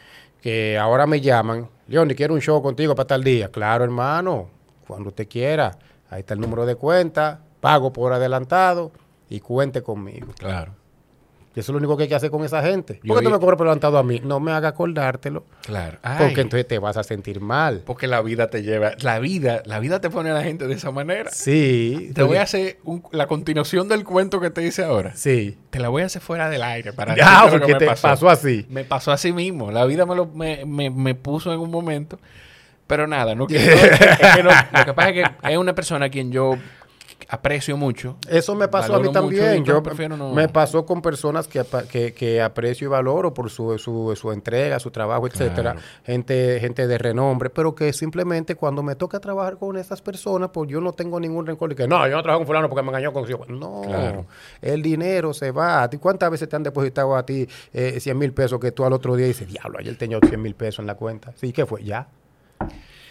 que 0.43 0.77
ahora 0.77 1.07
me 1.07 1.21
llaman, 1.21 1.69
León, 1.87 2.09
quiero 2.17 2.35
un 2.35 2.41
show 2.41 2.61
contigo 2.61 2.97
para 2.97 3.07
tal 3.07 3.23
día. 3.23 3.49
Claro, 3.49 3.85
hermano, 3.85 4.49
cuando 4.89 5.11
usted 5.11 5.29
quiera. 5.29 5.79
Ahí 6.11 6.21
está 6.21 6.35
el 6.35 6.41
número 6.41 6.67
de 6.67 6.75
cuenta, 6.75 7.41
pago 7.61 7.93
por 7.93 8.13
adelantado 8.13 8.93
y 9.29 9.41
cuente 9.41 9.83
conmigo. 9.83 10.27
Claro, 10.39 10.73
Y 11.55 11.61
eso 11.61 11.71
es 11.71 11.75
lo 11.75 11.79
único 11.79 11.97
que 11.97 12.05
hay 12.05 12.09
que 12.09 12.15
hacer 12.15 12.31
con 12.31 12.45
esa 12.45 12.63
gente. 12.63 13.01
¿Por 13.07 13.19
qué 13.19 13.25
tú 13.25 13.31
me 13.31 13.39
cobras 13.39 13.57
por 13.59 13.67
adelantado 13.67 13.99
a 13.99 14.03
mí? 14.05 14.21
No 14.25 14.39
me 14.41 14.53
haga 14.53 14.69
acordártelo, 14.69 15.45
claro. 15.63 15.99
porque 16.19 16.41
entonces 16.43 16.67
te 16.67 16.79
vas 16.79 16.97
a 16.97 17.03
sentir 17.05 17.41
mal. 17.41 17.83
porque 17.87 18.07
la 18.07 18.23
vida 18.23 18.49
te 18.51 18.63
lleva, 18.63 18.93
la 19.01 19.19
vida, 19.19 19.63
la 19.67 19.79
vida 19.81 20.01
te 20.01 20.11
pone 20.11 20.31
a 20.31 20.35
la 20.35 20.43
gente 20.43 20.67
de 20.69 20.75
esa 20.75 20.91
manera. 20.93 21.31
Sí. 21.33 22.11
Te 22.15 22.23
voy 22.23 22.37
a 22.39 22.43
hacer 22.43 22.79
un- 22.85 23.03
la 23.13 23.27
continuación 23.27 23.89
del 23.89 24.05
cuento 24.05 24.41
que 24.41 24.51
te 24.51 24.63
hice 24.65 24.83
ahora. 24.85 25.15
Sí. 25.17 25.59
Te 25.71 25.79
la 25.81 25.89
voy 25.89 26.03
a 26.03 26.07
hacer 26.07 26.23
fuera 26.23 26.49
del 26.49 26.63
aire 26.63 26.93
para 26.93 27.15
Ya, 27.17 27.45
lo 27.47 27.51
que 27.53 27.59
porque 27.59 27.73
me 27.75 27.79
te 27.81 27.87
pasó 28.03 28.29
así. 28.31 28.67
Me 28.69 28.85
pasó 28.85 29.13
así 29.13 29.33
mismo. 29.33 29.71
La 29.73 29.85
vida 29.87 30.07
me, 30.07 30.15
lo, 30.17 30.27
me, 30.27 30.65
me- 30.65 30.91
me 30.91 31.15
puso 31.17 31.53
en 31.53 31.59
un 31.61 31.71
momento. 31.71 32.19
Pero 32.91 33.07
nada, 33.07 33.35
no, 33.35 33.47
no, 33.49 33.57
es 33.57 34.37
que 34.37 34.43
no. 34.43 34.51
lo 34.51 34.85
que 34.85 34.93
pasa 34.93 35.09
es 35.11 35.15
que 35.15 35.51
es 35.53 35.57
una 35.57 35.75
persona 35.75 36.07
a 36.07 36.11
quien 36.11 36.31
yo 36.31 36.57
aprecio 37.29 37.77
mucho. 37.77 38.17
Eso 38.29 38.57
me 38.57 38.67
pasó 38.67 38.97
a 38.97 38.99
mí 39.01 39.09
y 39.09 39.13
también. 39.13 39.65
yo 39.65 39.81
prefiero 39.85 40.17
no- 40.17 40.33
me 40.35 40.49
pasó 40.49 40.85
con 40.85 41.01
personas 41.01 41.47
que, 41.47 41.63
que, 41.89 42.13
que 42.13 42.43
aprecio 42.43 42.87
y 42.87 42.91
valoro 42.91 43.33
por 43.33 43.51
su, 43.51 43.79
su, 43.79 44.17
su 44.17 44.33
entrega, 44.33 44.81
su 44.81 44.91
trabajo, 44.91 45.29
etcétera. 45.29 45.73
Claro. 45.75 45.87
Gente, 46.05 46.59
gente 46.61 46.89
de 46.89 46.99
renombre, 46.99 47.49
pero 47.51 47.73
que 47.73 47.93
simplemente 47.93 48.57
cuando 48.57 48.83
me 48.83 48.97
toca 48.97 49.21
trabajar 49.21 49.59
con 49.59 49.77
esas 49.77 50.03
personas, 50.03 50.51
pues 50.53 50.69
yo 50.69 50.81
no 50.81 50.93
tengo 50.93 51.21
ningún 51.21 51.47
rencor 51.47 51.69
de 51.71 51.77
que 51.77 51.87
no, 51.87 52.05
yo 52.09 52.17
no 52.17 52.23
trabajo 52.23 52.41
con 52.41 52.47
fulano 52.49 52.69
porque 52.69 52.83
me 52.83 52.89
engañó 52.89 53.13
con 53.13 53.25
No, 53.61 53.83
Claro. 53.87 54.27
el 54.61 54.83
dinero 54.83 55.33
se 55.33 55.53
va. 55.53 55.85
¿A 55.85 55.91
ti 55.91 55.99
¿Cuántas 55.99 56.33
veces 56.33 56.49
te 56.49 56.57
han 56.57 56.65
depositado 56.65 57.15
a 57.15 57.25
ti 57.25 57.47
eh, 57.73 58.01
100 58.01 58.19
mil 58.19 58.33
pesos 58.33 58.59
que 58.59 58.73
tú 58.73 58.85
al 58.85 58.93
otro 58.93 59.15
día 59.15 59.27
dices, 59.29 59.47
diablo, 59.47 59.79
ayer 59.79 59.97
tenía 59.97 60.19
100 60.19 60.43
mil 60.43 60.57
pesos 60.57 60.81
en 60.81 60.87
la 60.89 60.97
cuenta? 60.97 61.33
Sí, 61.37 61.53
¿qué 61.53 61.65
fue? 61.65 61.85
Ya. 61.85 62.09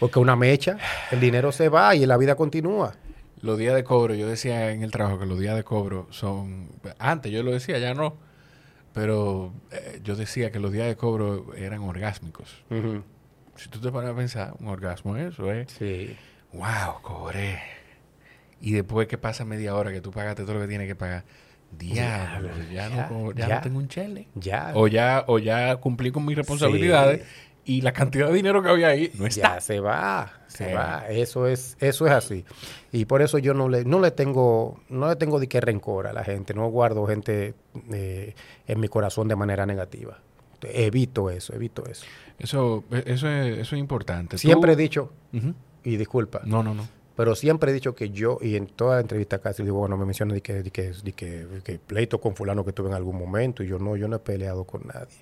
Porque 0.00 0.18
una 0.18 0.34
mecha, 0.34 0.78
el 1.10 1.20
dinero 1.20 1.52
se 1.52 1.68
va 1.68 1.94
y 1.94 2.06
la 2.06 2.16
vida 2.16 2.34
continúa. 2.34 2.94
Los 3.42 3.58
días 3.58 3.74
de 3.74 3.84
cobro, 3.84 4.14
yo 4.14 4.28
decía 4.28 4.70
en 4.70 4.82
el 4.82 4.90
trabajo 4.90 5.18
que 5.18 5.26
los 5.26 5.38
días 5.38 5.54
de 5.54 5.62
cobro 5.62 6.06
son... 6.10 6.68
Antes 6.98 7.30
yo 7.32 7.42
lo 7.42 7.52
decía, 7.52 7.78
ya 7.78 7.94
no. 7.94 8.16
Pero 8.92 9.52
eh, 9.70 10.00
yo 10.02 10.16
decía 10.16 10.50
que 10.50 10.58
los 10.58 10.72
días 10.72 10.86
de 10.86 10.96
cobro 10.96 11.54
eran 11.54 11.80
orgásmicos. 11.80 12.64
Si 13.56 13.68
tú 13.68 13.78
te 13.80 13.92
pones 13.92 14.10
a 14.10 14.16
pensar, 14.16 14.54
un 14.58 14.68
orgasmo 14.68 15.16
es 15.16 15.34
eso, 15.34 15.52
¿eh? 15.52 15.66
Sí. 15.78 16.16
Wow, 16.52 17.02
cobré. 17.02 17.60
Y 18.60 18.72
después 18.72 19.06
que 19.06 19.18
pasa 19.18 19.44
media 19.44 19.74
hora 19.74 19.92
que 19.92 20.00
tú 20.00 20.10
pagaste 20.10 20.42
todo 20.42 20.54
lo 20.54 20.60
que 20.62 20.68
tienes 20.68 20.86
que 20.86 20.96
pagar, 20.96 21.24
diablo, 21.78 22.50
ya, 22.72 22.88
ya, 22.88 23.08
no, 23.08 23.32
ya 23.32 23.48
ya. 23.48 23.54
no 23.56 23.60
tengo 23.60 23.78
un 23.78 23.88
chele. 23.88 24.28
Ya. 24.34 24.72
O 24.74 24.88
ya, 24.88 25.24
o 25.28 25.38
ya 25.38 25.76
cumplí 25.76 26.10
con 26.10 26.24
mis 26.24 26.36
responsabilidades 26.36 27.22
y 27.64 27.82
la 27.82 27.92
cantidad 27.92 28.28
de 28.28 28.34
dinero 28.34 28.62
que 28.62 28.68
había 28.68 28.88
ahí 28.88 29.10
no 29.18 29.26
está. 29.26 29.54
Ya 29.56 29.60
se 29.60 29.80
va, 29.80 30.32
se 30.48 30.68
Sí. 30.68 30.72
va. 30.74 31.04
Eso 31.08 31.46
es, 31.46 31.76
eso 31.80 32.06
es 32.06 32.12
así. 32.12 32.44
Y 32.92 33.04
por 33.04 33.22
eso 33.22 33.38
yo 33.38 33.54
no 33.54 33.68
le, 33.68 33.84
no 33.84 34.00
le 34.00 34.10
tengo, 34.10 34.80
no 34.88 35.08
le 35.08 35.16
tengo 35.16 35.38
de 35.38 35.48
qué 35.48 35.60
rencor 35.60 36.06
a 36.06 36.12
la 36.12 36.24
gente. 36.24 36.54
No 36.54 36.68
guardo 36.68 37.06
gente 37.06 37.54
eh, 37.92 38.34
en 38.66 38.80
mi 38.80 38.88
corazón 38.88 39.28
de 39.28 39.36
manera 39.36 39.66
negativa. 39.66 40.18
Evito 40.62 41.30
eso, 41.30 41.54
evito 41.54 41.84
eso. 41.86 42.04
Eso, 42.38 42.84
eso, 42.90 43.28
es, 43.28 43.58
eso 43.58 43.74
es 43.76 43.80
importante. 43.80 44.36
Tú- 44.36 44.38
Siempre 44.38 44.72
he 44.72 44.76
dicho, 44.76 45.12
y 45.84 45.96
disculpa, 45.96 46.40
No, 46.44 46.62
no, 46.62 46.74
no. 46.74 46.86
pero 47.16 47.34
siempre 47.34 47.70
he 47.70 47.74
dicho 47.74 47.94
que 47.94 48.10
yo, 48.10 48.38
y 48.42 48.56
en 48.56 48.66
toda 48.66 49.00
entrevista 49.00 49.38
casi 49.38 49.62
digo, 49.62 49.78
bueno, 49.78 49.96
me 49.96 50.04
mencionan 50.04 50.34
de 50.34 50.42
que, 50.42 50.62
de 50.62 50.70
que, 50.70 50.92
de 50.92 51.12
que, 51.12 51.26
de 51.46 51.62
que 51.62 51.78
pleito 51.78 52.20
con 52.20 52.34
fulano 52.34 52.64
que 52.64 52.72
tuve 52.72 52.88
en 52.88 52.94
algún 52.94 53.18
momento, 53.18 53.62
y 53.62 53.68
yo 53.68 53.78
no, 53.78 53.96
yo 53.96 54.08
no 54.08 54.16
he 54.16 54.20
peleado 54.20 54.64
con 54.64 54.82
nadie. 54.86 55.16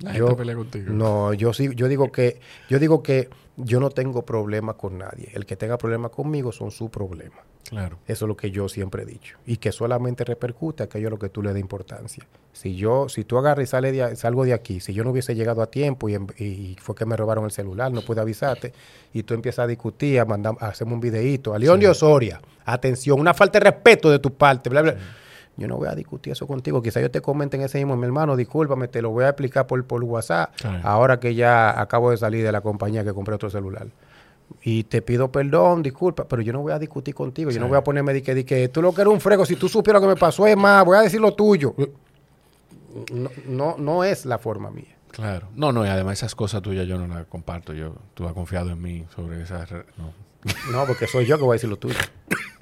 La 0.00 0.12
Yo- 0.14 0.26
gente 0.28 0.38
pelea 0.38 0.56
contigo. 0.56 0.92
No, 0.92 1.32
yo 1.34 1.52
sí, 1.52 1.70
yo 1.74 1.88
digo 1.88 2.10
que, 2.12 2.40
yo 2.68 2.78
digo 2.78 3.02
que 3.02 3.28
yo 3.56 3.80
no 3.80 3.90
tengo 3.90 4.22
problema 4.24 4.74
con 4.74 4.98
nadie. 4.98 5.30
El 5.34 5.44
que 5.44 5.56
tenga 5.56 5.76
problema 5.78 6.08
conmigo 6.08 6.52
son 6.52 6.70
su 6.70 6.88
problema. 6.90 7.36
Claro. 7.68 7.98
Eso 8.06 8.24
es 8.24 8.28
lo 8.28 8.36
que 8.36 8.50
yo 8.50 8.68
siempre 8.68 9.02
he 9.02 9.06
dicho. 9.06 9.36
Y 9.44 9.58
que 9.58 9.72
solamente 9.72 10.24
repercute 10.24 10.84
aquello 10.84 11.08
a 11.08 11.10
lo 11.10 11.18
que 11.18 11.28
tú 11.28 11.42
le 11.42 11.50
das 11.50 11.58
importancia. 11.60 12.24
Si 12.52 12.76
yo, 12.76 13.08
si 13.10 13.24
tú 13.24 13.36
agarras 13.36 13.64
y 13.64 13.66
sale 13.66 13.92
de 13.92 14.16
salgo 14.16 14.44
de 14.44 14.54
aquí, 14.54 14.80
si 14.80 14.94
yo 14.94 15.04
no 15.04 15.10
hubiese 15.10 15.34
llegado 15.34 15.60
a 15.60 15.66
tiempo 15.70 16.08
y 16.08 16.76
fue 16.80 16.94
que 16.94 17.04
me 17.04 17.16
robaron 17.16 17.44
el 17.44 17.50
celular, 17.50 17.92
no 17.92 18.00
pude 18.02 18.20
avisarte, 18.20 18.72
y 19.12 19.22
tú 19.24 19.34
empiezas 19.34 19.64
a 19.64 19.66
discutir, 19.66 20.18
a 20.20 20.24
mandar, 20.24 20.54
a 20.60 20.68
hacerme 20.68 20.94
un 20.94 21.00
videíto, 21.00 21.52
a 21.52 21.58
León 21.58 21.78
de 21.80 21.88
Osoria, 21.88 22.40
atención, 22.64 23.20
una 23.20 23.34
falta 23.34 23.58
de 23.58 23.70
respeto 23.70 24.10
de 24.10 24.18
tu 24.18 24.32
parte, 24.32 24.70
bla, 24.70 24.80
bla. 24.82 24.96
Yo 25.58 25.66
no 25.66 25.76
voy 25.76 25.88
a 25.88 25.94
discutir 25.94 26.32
eso 26.32 26.46
contigo. 26.46 26.80
Quizá 26.80 27.00
yo 27.00 27.10
te 27.10 27.20
comente 27.20 27.56
en 27.56 27.64
ese 27.64 27.78
mismo, 27.78 27.96
mi 27.96 28.06
hermano, 28.06 28.36
discúlpame, 28.36 28.88
te 28.88 29.02
lo 29.02 29.10
voy 29.10 29.24
a 29.24 29.30
explicar 29.30 29.66
por, 29.66 29.84
por 29.84 30.02
WhatsApp. 30.04 30.54
Claro. 30.56 30.80
Ahora 30.84 31.18
que 31.18 31.34
ya 31.34 31.80
acabo 31.80 32.12
de 32.12 32.16
salir 32.16 32.44
de 32.44 32.52
la 32.52 32.60
compañía 32.60 33.04
que 33.04 33.12
compré 33.12 33.34
otro 33.34 33.50
celular. 33.50 33.88
Y 34.62 34.84
te 34.84 35.02
pido 35.02 35.30
perdón, 35.30 35.82
disculpa, 35.82 36.26
pero 36.26 36.42
yo 36.42 36.52
no 36.52 36.62
voy 36.62 36.72
a 36.72 36.78
discutir 36.78 37.14
contigo. 37.14 37.50
Yo 37.50 37.60
no 37.60 37.68
voy 37.68 37.76
a 37.76 37.82
ponerme 37.82 38.14
de 38.14 38.22
que, 38.22 38.34
de 38.34 38.44
que 38.44 38.68
tú 38.68 38.80
lo 38.80 38.94
que 38.94 39.02
eres 39.02 39.12
un 39.12 39.20
frego. 39.20 39.44
Si 39.44 39.56
tú 39.56 39.68
supieras 39.68 40.00
lo 40.00 40.08
que 40.08 40.14
me 40.14 40.18
pasó, 40.18 40.46
es 40.46 40.56
más, 40.56 40.84
voy 40.84 40.96
a 40.96 41.02
decir 41.02 41.20
lo 41.20 41.34
tuyo. 41.34 41.74
No, 43.12 43.30
no, 43.46 43.76
no 43.78 44.04
es 44.04 44.24
la 44.24 44.38
forma 44.38 44.70
mía. 44.70 44.96
Claro. 45.10 45.48
No, 45.56 45.72
no, 45.72 45.84
y 45.84 45.88
además 45.88 46.18
esas 46.18 46.34
cosas 46.34 46.62
tuyas 46.62 46.86
yo 46.86 46.98
no 46.98 47.12
las 47.12 47.26
comparto. 47.26 47.72
Yo, 47.72 47.94
tú 48.14 48.26
has 48.26 48.32
confiado 48.32 48.70
en 48.70 48.80
mí 48.80 49.04
sobre 49.14 49.42
esas... 49.42 49.70
No. 49.72 50.28
No, 50.72 50.86
porque 50.86 51.06
soy 51.06 51.26
yo 51.26 51.36
que 51.36 51.42
voy 51.42 51.54
a 51.54 51.56
decir 51.56 51.68
lo 51.68 51.76
tuyo. 51.76 51.98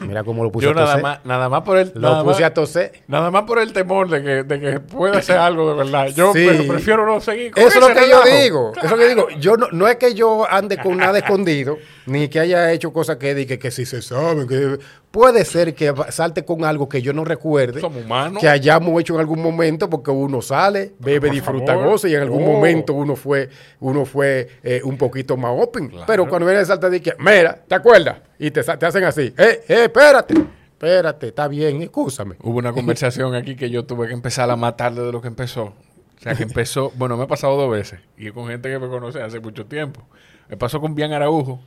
Mira 0.00 0.24
cómo 0.24 0.44
lo 0.44 0.50
puse 0.52 0.66
Yo 0.66 0.72
a 0.72 0.74
nada 0.74 0.86
toser. 0.88 1.02
más, 1.02 1.24
nada 1.24 1.48
más 1.48 1.62
por 1.62 1.78
el... 1.78 1.92
Lo 1.94 2.00
nada 2.10 2.24
puse 2.24 2.40
más- 2.42 2.50
a 2.50 2.54
toser. 2.54 2.92
Nada 3.08 3.30
más 3.30 3.42
por 3.44 3.58
el 3.58 3.72
temor 3.72 4.08
de 4.08 4.22
que, 4.22 4.42
de 4.44 4.60
que 4.60 4.80
pueda 4.80 5.18
hacer 5.18 5.36
algo 5.38 5.70
de 5.70 5.76
verdad. 5.84 6.08
Yo 6.08 6.32
Sí. 6.32 6.46
pero 6.48 6.66
prefiero 6.66 7.06
no 7.06 7.20
seguir 7.20 7.52
con 7.52 7.62
Eso 7.62 7.78
es 7.78 7.88
lo 7.88 7.94
que 7.94 8.08
yo 8.08 8.22
digo. 8.24 8.72
Eso 8.76 8.84
es 8.86 8.90
lo 8.90 8.96
que 8.96 9.08
digo. 9.08 9.28
Yo 9.40 9.56
no, 9.56 9.68
no 9.72 9.88
es 9.88 9.96
que 9.96 10.14
yo 10.14 10.46
ande 10.50 10.78
con 10.78 10.96
nada 10.98 11.18
escondido, 11.18 11.78
ni 12.06 12.28
que 12.28 12.40
haya 12.40 12.72
hecho 12.72 12.92
cosas 12.92 13.16
que 13.16 13.34
diga 13.34 13.56
que 13.56 13.70
si 13.70 13.84
se 13.86 14.02
saben. 14.02 14.46
Que... 14.46 14.78
Puede 15.18 15.44
ser 15.44 15.74
que 15.74 15.92
salte 16.10 16.44
con 16.44 16.64
algo 16.64 16.88
que 16.88 17.02
yo 17.02 17.12
no 17.12 17.24
recuerde. 17.24 17.80
Somos 17.80 18.04
humanos. 18.04 18.40
Que 18.40 18.48
hayamos 18.48 19.00
hecho 19.00 19.14
en 19.14 19.20
algún 19.20 19.42
momento, 19.42 19.90
porque 19.90 20.12
uno 20.12 20.40
sale, 20.40 20.92
bebe, 21.00 21.26
por 21.26 21.30
disfruta, 21.34 21.74
goza, 21.74 22.08
y 22.08 22.14
en 22.14 22.22
algún 22.22 22.44
Oh. 22.44 22.52
momento 22.52 22.92
uno 22.94 23.16
fue, 23.16 23.48
uno 23.80 24.04
fue 24.04 24.48
eh, 24.62 24.80
un 24.84 24.96
poquito 24.96 25.36
más 25.36 25.50
open. 25.58 25.88
Claro. 25.88 26.04
Pero 26.06 26.28
cuando 26.28 26.46
viene 26.46 26.60
el 26.60 26.66
salta 26.66 26.88
que, 26.88 27.14
mira, 27.18 27.60
¿te 27.66 27.74
acuerdas? 27.74 28.18
Y 28.38 28.52
te 28.52 28.60
hacen 28.60 29.02
así, 29.02 29.34
eh, 29.36 29.64
eh, 29.66 29.84
espérate, 29.86 30.34
espérate, 30.34 31.26
está 31.26 31.48
bien, 31.48 31.82
escúchame. 31.82 32.36
Hubo 32.40 32.58
una 32.58 32.72
conversación 32.72 33.34
aquí 33.34 33.56
que 33.56 33.70
yo 33.70 33.84
tuve 33.84 34.06
que 34.06 34.14
empezar 34.14 34.48
a 34.48 34.54
más 34.54 34.76
tarde 34.76 35.04
de 35.04 35.10
lo 35.10 35.20
que 35.20 35.26
empezó. 35.26 35.64
O 35.64 36.20
sea, 36.22 36.36
que 36.36 36.44
empezó... 36.44 36.92
Bueno, 36.94 37.16
me 37.16 37.24
ha 37.24 37.26
pasado 37.26 37.56
dos 37.56 37.72
veces. 37.72 37.98
Y 38.16 38.30
con 38.30 38.46
gente 38.46 38.70
que 38.70 38.78
me 38.78 38.86
conoce 38.86 39.20
hace 39.20 39.40
mucho 39.40 39.66
tiempo. 39.66 40.00
Me 40.48 40.56
pasó 40.56 40.80
con 40.80 40.94
Bian 40.94 41.12
Araujo. 41.12 41.60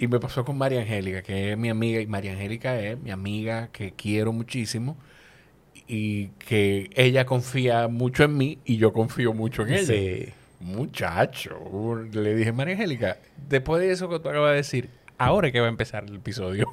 Y 0.00 0.08
me 0.08 0.18
pasó 0.18 0.46
con 0.46 0.56
María 0.56 0.80
Angélica, 0.80 1.22
que 1.22 1.52
es 1.52 1.58
mi 1.58 1.68
amiga. 1.68 2.00
Y 2.00 2.06
María 2.06 2.32
Angélica 2.32 2.80
es 2.80 2.98
mi 2.98 3.10
amiga 3.10 3.68
que 3.70 3.92
quiero 3.92 4.32
muchísimo. 4.32 4.96
Y 5.86 6.28
que 6.38 6.88
ella 6.94 7.26
confía 7.26 7.86
mucho 7.86 8.24
en 8.24 8.34
mí 8.34 8.58
y 8.64 8.78
yo 8.78 8.94
confío 8.94 9.34
mucho 9.34 9.60
en 9.66 9.74
ella. 9.74 9.84
Sí. 9.84 10.28
Muchacho. 10.60 12.08
Le 12.12 12.34
dije, 12.34 12.50
María 12.50 12.76
Angélica, 12.76 13.18
después 13.46 13.82
de 13.82 13.90
eso 13.90 14.08
que 14.08 14.18
tú 14.20 14.30
acabas 14.30 14.52
de 14.52 14.56
decir, 14.56 14.88
ahora 15.20 15.46
es 15.48 15.52
que 15.52 15.60
va 15.60 15.66
a 15.66 15.68
empezar 15.68 16.04
el 16.08 16.16
episodio. 16.16 16.66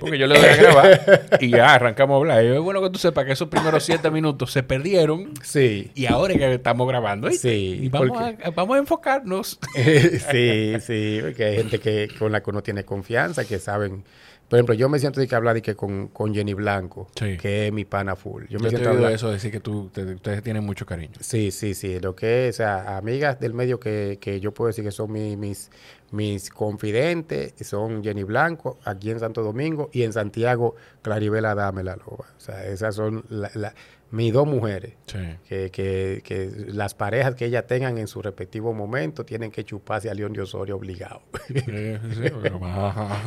Porque 0.00 0.18
yo 0.18 0.26
le 0.26 0.38
doy 0.38 0.48
a 0.48 0.56
grabar 0.56 1.26
y 1.40 1.50
ya 1.50 1.74
arrancamos 1.74 2.14
a 2.14 2.16
hablar. 2.18 2.44
Y 2.44 2.48
es 2.48 2.60
bueno 2.60 2.82
que 2.82 2.90
tú 2.90 2.98
sepas 2.98 3.24
que 3.24 3.32
esos 3.32 3.48
primeros 3.48 3.84
siete 3.84 4.10
minutos 4.10 4.50
se 4.52 4.62
perdieron 4.62 5.32
Sí. 5.42 5.90
y 5.94 6.06
ahora 6.06 6.34
es 6.34 6.38
que 6.40 6.54
estamos 6.54 6.86
grabando. 6.88 7.30
Sí, 7.30 7.78
Y 7.82 7.88
vamos, 7.88 8.10
porque- 8.10 8.44
a, 8.44 8.50
vamos 8.50 8.76
a 8.76 8.78
enfocarnos. 8.80 9.58
sí, 9.74 10.74
sí, 10.80 11.18
porque 11.22 11.44
hay 11.44 11.56
gente 11.56 11.78
que 11.78 12.08
con 12.18 12.32
la 12.32 12.42
que 12.42 12.50
uno 12.50 12.62
tiene 12.62 12.84
confianza, 12.84 13.44
que 13.44 13.58
saben. 13.58 14.04
Por 14.48 14.58
ejemplo, 14.58 14.74
yo 14.74 14.88
me 14.88 14.98
siento 14.98 15.20
de 15.20 15.26
que 15.26 15.34
hablar 15.34 15.54
de 15.54 15.62
que 15.62 15.74
con, 15.74 16.08
con 16.08 16.34
Jenny 16.34 16.54
Blanco, 16.54 17.08
Sí. 17.18 17.36
que 17.38 17.66
es 17.66 17.72
mi 17.72 17.84
pana 17.84 18.14
full. 18.14 18.42
Yo 18.44 18.50
Yo 18.50 18.58
me 18.58 18.64
te 18.64 18.70
siento 18.70 18.90
oído 18.90 18.98
hablar. 19.00 19.12
eso, 19.12 19.30
decir 19.30 19.50
que 19.50 19.60
tú, 19.60 19.88
te- 19.92 20.04
ustedes 20.14 20.42
tienen 20.42 20.64
mucho 20.64 20.84
cariño. 20.86 21.14
Sí, 21.20 21.50
sí, 21.50 21.74
sí. 21.74 21.98
Lo 21.98 22.14
que 22.14 22.48
es, 22.48 22.56
o 22.56 22.58
sea, 22.58 22.96
amigas 22.96 23.40
del 23.40 23.54
medio 23.54 23.80
que, 23.80 24.18
que 24.20 24.40
yo 24.40 24.52
puedo 24.52 24.68
decir 24.68 24.84
que 24.84 24.90
son 24.92 25.10
mi- 25.10 25.36
mis, 25.36 25.70
mis 26.12 26.50
confidentes, 26.50 27.54
son 27.66 28.04
Jenny 28.04 28.22
Blanco, 28.22 28.78
aquí 28.84 29.10
en 29.10 29.18
Santo 29.18 29.42
Domingo, 29.42 29.88
y 29.92 30.02
en 30.02 30.12
Santiago, 30.12 30.76
Claribela 31.02 31.54
Dame 31.54 31.82
la 31.82 31.96
Loba. 31.96 32.26
O 32.36 32.40
sea, 32.40 32.66
esas 32.66 32.94
son 32.94 33.24
la- 33.30 33.50
la- 33.54 33.74
mis 34.10 34.32
dos 34.32 34.46
mujeres. 34.46 34.94
Sí. 35.06 35.18
Que, 35.48 35.70
que, 35.70 36.22
que 36.24 36.50
las 36.68 36.94
parejas 36.94 37.34
que 37.34 37.46
ellas 37.46 37.66
tengan 37.66 37.98
en 37.98 38.06
su 38.06 38.22
respectivo 38.22 38.72
momento 38.72 39.24
tienen 39.24 39.50
que 39.50 39.64
chuparse 39.64 40.08
a 40.10 40.14
León 40.14 40.32
de 40.32 40.42
Osorio 40.42 40.76
obligado. 40.76 41.22
Sí, 41.48 41.54
sí, 41.60 42.30
pero- 42.42 42.60
ajá, 42.64 43.22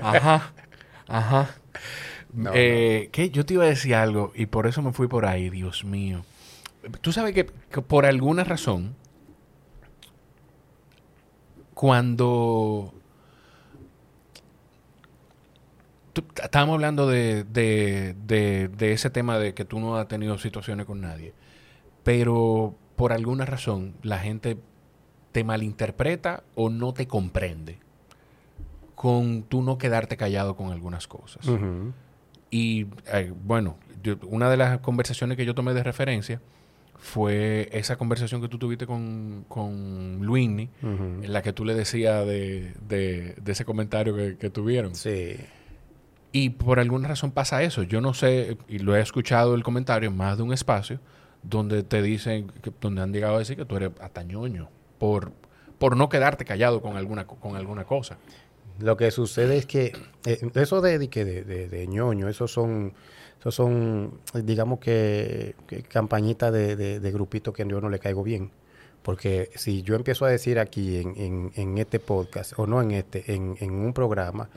ajá, 0.00 0.52
ajá. 1.06 1.54
No, 2.32 2.50
Eh, 2.54 3.10
¿qué? 3.12 3.30
Yo 3.30 3.44
te 3.46 3.54
iba 3.54 3.64
a 3.64 3.68
decir 3.68 3.94
algo 3.94 4.32
y 4.34 4.46
por 4.46 4.66
eso 4.66 4.82
me 4.82 4.92
fui 4.92 5.06
por 5.06 5.24
ahí, 5.26 5.50
Dios 5.50 5.84
mío. 5.84 6.24
Tú 7.00 7.12
sabes 7.12 7.32
que, 7.34 7.46
que 7.70 7.80
por 7.82 8.06
alguna 8.06 8.42
razón, 8.44 8.96
cuando 11.74 12.94
tú- 16.14 16.24
estábamos 16.42 16.74
hablando 16.74 17.06
de, 17.06 17.44
de- 17.44 18.14
de- 18.26 18.68
de 18.68 18.92
ese 18.92 19.10
tema 19.10 19.38
de 19.38 19.52
que 19.52 19.66
tú 19.66 19.78
no 19.80 19.96
has 19.96 20.08
tenido 20.08 20.38
situaciones 20.38 20.86
con 20.86 21.02
nadie, 21.02 21.34
pero 22.04 22.74
por 22.96 23.12
alguna 23.12 23.44
razón 23.44 23.94
la 24.02 24.18
gente 24.18 24.56
te 25.32 25.44
malinterpreta 25.44 26.44
o 26.54 26.70
no 26.70 26.94
te 26.94 27.06
comprende 27.06 27.78
con 28.94 29.42
tú 29.42 29.62
no 29.62 29.78
quedarte 29.78 30.16
callado 30.16 30.56
con 30.56 30.70
algunas 30.72 31.06
cosas. 31.08 31.46
Y 32.50 32.86
eh, 33.12 33.32
bueno, 33.44 33.76
yo- 34.02 34.16
una 34.28 34.48
de 34.48 34.56
las 34.56 34.78
conversaciones 34.78 35.36
que 35.36 35.44
yo 35.44 35.54
tomé 35.54 35.74
de 35.74 35.82
referencia 35.82 36.40
fue 36.96 37.68
esa 37.72 37.96
conversación 37.96 38.40
que 38.40 38.48
tú 38.48 38.58
tuviste 38.58 38.86
con, 38.86 39.44
con 39.48 40.20
Luini, 40.22 40.70
en 41.24 41.32
la 41.32 41.42
que 41.42 41.52
tú 41.52 41.64
le 41.64 41.74
decías 41.74 42.24
de, 42.24 42.72
de- 42.88 43.34
de 43.42 43.52
ese 43.52 43.64
comentario 43.64 44.14
que, 44.14 44.36
que 44.36 44.50
tuvieron. 44.50 44.94
Sí. 44.94 45.34
Y 46.36 46.50
por 46.50 46.80
alguna 46.80 47.06
razón 47.06 47.30
pasa 47.30 47.62
eso. 47.62 47.84
Yo 47.84 48.00
no 48.00 48.12
sé, 48.12 48.56
y 48.68 48.80
lo 48.80 48.96
he 48.96 49.00
escuchado 49.00 49.54
el 49.54 49.62
comentario 49.62 50.10
en 50.10 50.16
más 50.16 50.36
de 50.36 50.42
un 50.42 50.52
espacio, 50.52 50.98
donde 51.44 51.84
te 51.84 52.02
dicen, 52.02 52.48
que, 52.60 52.72
donde 52.80 53.02
han 53.02 53.12
llegado 53.12 53.36
a 53.36 53.38
decir 53.38 53.56
que 53.56 53.64
tú 53.64 53.76
eres 53.76 53.90
atañoño 54.00 54.68
por, 54.98 55.30
por 55.78 55.96
no 55.96 56.08
quedarte 56.08 56.44
callado 56.44 56.82
con 56.82 56.96
alguna, 56.96 57.24
co- 57.26 57.36
con 57.36 57.54
alguna 57.54 57.84
cosa. 57.84 58.18
Lo 58.80 58.96
que 58.96 59.12
sucede 59.12 59.56
es 59.58 59.66
que 59.66 59.92
eh, 60.26 60.50
eso 60.54 60.80
de, 60.80 60.98
de, 60.98 61.08
que 61.08 61.24
de, 61.24 61.44
de- 61.44 61.68
de 61.68 61.86
ñoño, 61.86 62.28
esos 62.28 62.50
son, 62.50 62.94
esos 63.38 63.54
son, 63.54 64.18
digamos 64.42 64.80
que, 64.80 65.54
que 65.68 65.84
campañitas 65.84 66.52
de, 66.52 66.74
de, 66.74 66.98
de 66.98 67.12
grupitos 67.12 67.54
que 67.54 67.64
yo 67.64 67.80
no 67.80 67.88
le 67.90 68.00
caigo 68.00 68.24
bien. 68.24 68.50
Porque 69.02 69.50
si 69.54 69.82
yo 69.82 69.94
empiezo 69.94 70.24
a 70.24 70.30
decir 70.30 70.58
aquí 70.58 70.96
en, 70.96 71.14
en, 71.16 71.52
en 71.54 71.78
este 71.78 72.00
podcast, 72.00 72.54
o 72.56 72.66
no 72.66 72.80
en 72.82 72.90
este, 72.92 73.34
en, 73.34 73.54
en 73.60 73.70
un 73.72 73.92
programa, 73.92 74.48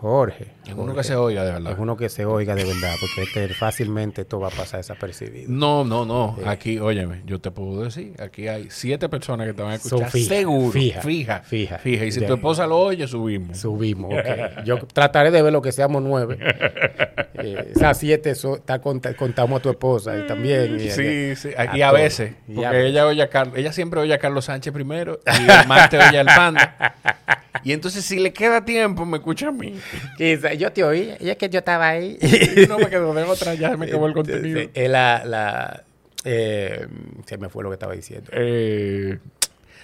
Jorge. 0.00 0.48
En 0.66 0.74
uno 0.74 0.86
Jorge, 0.86 0.96
que 0.98 1.04
se 1.04 1.16
oiga, 1.16 1.44
de 1.44 1.52
verdad. 1.52 1.72
En 1.72 1.80
uno 1.80 1.96
que 1.96 2.08
se 2.08 2.24
oiga 2.26 2.54
de 2.54 2.64
verdad, 2.64 2.94
porque 3.00 3.22
este, 3.22 3.54
fácilmente 3.54 4.22
esto 4.22 4.38
va 4.38 4.48
a 4.48 4.50
pasar 4.50 4.80
desapercibido. 4.80 5.46
No, 5.48 5.84
no, 5.84 6.04
no. 6.04 6.36
Sí. 6.38 6.44
Aquí, 6.46 6.78
óyeme, 6.78 7.22
yo 7.24 7.40
te 7.40 7.50
puedo 7.50 7.82
decir, 7.84 8.12
aquí 8.20 8.48
hay 8.48 8.66
siete 8.70 9.08
personas 9.08 9.46
que 9.46 9.54
te 9.54 9.62
van 9.62 9.72
a 9.72 9.74
escuchar. 9.76 10.10
fija, 10.10 10.28
seguro. 10.34 10.70
fija, 10.72 11.00
fija. 11.00 11.38
fija. 11.40 11.78
Fija. 11.78 12.04
Y 12.04 12.12
si 12.12 12.20
tu 12.26 12.34
esposa 12.34 12.66
lo 12.66 12.78
oye, 12.78 13.06
subimos. 13.06 13.58
Subimos, 13.58 14.12
ok. 14.12 14.62
Yo 14.64 14.78
trataré 14.92 15.30
de 15.30 15.42
ver 15.42 15.52
lo 15.52 15.62
que 15.62 15.72
seamos 15.72 16.02
nueve. 16.02 16.38
Eh, 17.34 17.72
esas 17.74 17.98
siete 17.98 18.34
so- 18.34 18.62
conta- 18.82 19.14
contamos 19.14 19.60
a 19.60 19.62
tu 19.62 19.70
esposa 19.70 20.18
y 20.18 20.26
también. 20.26 20.78
y- 20.80 20.90
Sí, 20.90 21.36
sí. 21.36 21.50
a 21.56 21.76
Y 21.76 21.82
a 21.82 21.92
veces. 21.92 22.32
Y 22.48 22.54
Porque 22.54 22.66
a 22.66 22.80
ella 22.80 23.06
oye 23.06 23.22
a 23.22 23.28
Carlos, 23.28 23.56
ella 23.58 23.72
siempre 23.72 24.00
oye 24.00 24.14
a 24.14 24.18
Carlos 24.18 24.44
Sánchez 24.46 24.72
primero 24.72 25.20
y 25.26 25.50
el 25.50 25.66
martes 25.68 26.00
oye 26.08 26.18
al 26.18 26.26
panda. 26.26 26.94
Y 27.64 27.72
entonces, 27.72 28.04
si 28.04 28.20
le 28.20 28.32
queda 28.32 28.64
tiempo, 28.64 29.04
me 29.04 29.16
escucha 29.16 29.48
a 29.48 29.50
mí. 29.50 29.74
Yo 30.58 30.72
te 30.72 30.84
oí, 30.84 31.14
y 31.20 31.28
es 31.30 31.36
que 31.36 31.48
yo 31.48 31.58
estaba 31.60 31.88
ahí. 31.88 32.18
No 32.68 32.78
me 32.78 32.88
quedo 32.88 33.12
de 33.14 33.22
otra, 33.24 33.54
ya 33.54 33.76
me 33.76 33.86
acabó 33.86 34.06
el 34.06 34.14
contenido. 34.14 34.60
Eh, 34.74 34.88
la, 34.88 35.24
la, 35.24 35.84
eh, 36.24 36.86
se 37.26 37.38
me 37.38 37.48
fue 37.48 37.62
lo 37.62 37.70
que 37.70 37.74
estaba 37.74 37.92
diciendo. 37.94 38.30
Eh, 38.32 39.18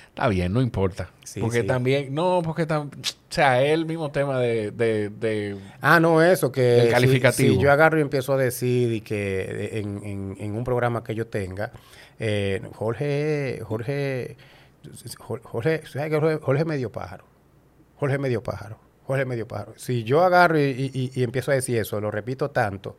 está 0.09 0.29
bien, 0.29 0.53
no 0.53 0.61
importa. 0.61 1.11
Sí, 1.25 1.41
porque 1.41 1.61
sí. 1.63 1.67
también, 1.67 2.15
no, 2.15 2.41
porque 2.45 2.67
tam- 2.67 2.89
o 2.95 3.35
sea, 3.35 3.63
es 3.63 3.71
el 3.73 3.87
mismo 3.87 4.11
tema 4.11 4.39
de, 4.41 4.71
de, 4.71 5.09
de- 5.09 5.57
Ah, 5.81 6.01
no, 6.01 6.23
eso, 6.23 6.51
que 6.53 6.81
El 6.83 6.91
calificativo. 6.91 7.55
Si, 7.55 7.61
yo 7.61 7.71
agarro 7.73 7.99
y 7.99 8.03
empiezo 8.03 8.33
a 8.35 8.37
decir 8.37 8.93
y 8.93 9.01
que 9.01 9.71
en, 9.79 10.03
en- 10.05 10.37
en 10.39 10.55
un 10.57 10.65
programa 10.65 11.03
que 11.05 11.15
yo 11.15 11.27
tenga, 11.27 11.73
eh, 12.19 12.61
Jorge, 12.75 13.61
Jorge, 13.65 14.37
Jorge, 15.43 15.83
¿sabes 15.87 16.11
que 16.11 16.19
Jorge, 16.21 16.39
Jorge 16.43 16.65
medio 16.65 16.91
pájaro. 16.93 17.25
Jorge 17.97 18.19
medio 18.19 18.43
pájaro. 18.43 18.79
Jorge 19.07 19.25
medio 19.25 19.47
pájaro. 19.49 19.75
Si 19.77 20.05
yo 20.05 20.23
agarro 20.23 20.59
y, 20.61 20.91
y- 20.93 21.11
y 21.15 21.23
empiezo 21.23 21.51
a 21.51 21.55
decir 21.55 21.79
eso, 21.79 22.01
lo 22.01 22.11
repito 22.11 22.51
tanto, 22.51 22.97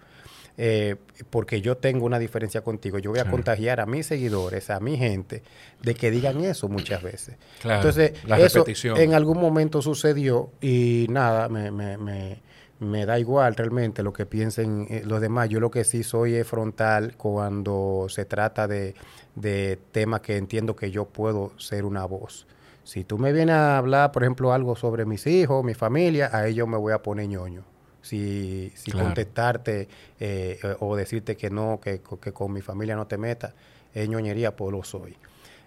eh, 0.58 0.95
porque 1.30 1.62
yo 1.62 1.78
tengo 1.78 2.06
una 2.06 2.20
diferencia 2.20 2.62
contigo, 2.62 2.99
yo 2.99 3.10
voy 3.12 3.20
a 3.20 3.26
contagiar 3.30 3.80
a 3.80 3.86
mis 3.86 4.06
seguidores, 4.06 4.70
a 4.70 4.80
mi 4.80 4.97
gente, 4.97 5.41
de 5.82 5.95
que 5.95 6.12
digan 6.12 6.43
eso 6.43 6.68
muchas 6.70 7.01
veces. 7.01 7.38
Claro, 7.62 7.78
Entonces, 7.82 8.24
la 8.26 8.38
eso 8.39 8.60
repetición. 8.60 8.97
en 8.99 9.14
algún 9.14 9.39
momento 9.39 9.82
sucedió 9.82 10.51
y 10.62 11.08
nada, 11.10 11.49
me, 11.49 11.72
me, 11.72 11.97
me, 11.97 12.41
me 12.80 13.06
da 13.08 13.18
igual 13.18 13.56
realmente 13.56 14.04
lo 14.04 14.14
que 14.14 14.26
piensen 14.28 14.86
eh, 14.89 15.01
los 15.06 15.22
demás. 15.22 15.49
Yo 15.49 15.60
lo 15.60 15.72
que 15.72 15.84
sí 15.86 16.04
soy 16.04 16.36
es 16.36 16.45
frontal 16.45 17.16
cuando 17.18 18.06
se 18.10 18.26
trata 18.26 18.68
de, 18.68 18.93
de 19.36 19.80
temas 19.91 20.22
que 20.22 20.38
entiendo 20.38 20.76
que 20.76 20.91
yo 20.91 21.06
puedo 21.06 21.54
ser 21.58 21.86
una 21.86 22.06
voz. 22.06 22.45
Si 22.84 23.04
tú 23.04 23.18
me 23.18 23.32
vienes 23.32 23.56
a 23.56 23.78
hablar, 23.78 24.12
por 24.12 24.24
ejemplo, 24.24 24.52
algo 24.54 24.76
sobre 24.76 25.06
mis 25.06 25.26
hijos, 25.28 25.64
mi 25.64 25.74
familia, 25.74 26.30
a 26.34 26.48
ellos 26.48 26.68
me 26.68 26.78
voy 26.78 26.94
a 26.94 27.02
poner 27.02 27.28
ñoño. 27.28 27.64
Si, 28.02 28.72
si 28.76 28.92
Claro. 28.92 29.06
contestarte 29.08 29.88
eh, 30.20 30.60
o 30.80 30.96
decirte 30.96 31.38
que 31.38 31.50
no, 31.50 31.80
que, 31.82 32.02
que 32.22 32.34
con 32.34 32.52
mi 32.52 32.62
familia 32.62 32.96
no 32.98 33.08
te 33.08 33.18
metas, 33.18 33.54
es 33.94 34.10
ñoñería, 34.10 34.56
pues 34.56 34.74
lo 34.74 34.84
soy. 34.84 35.16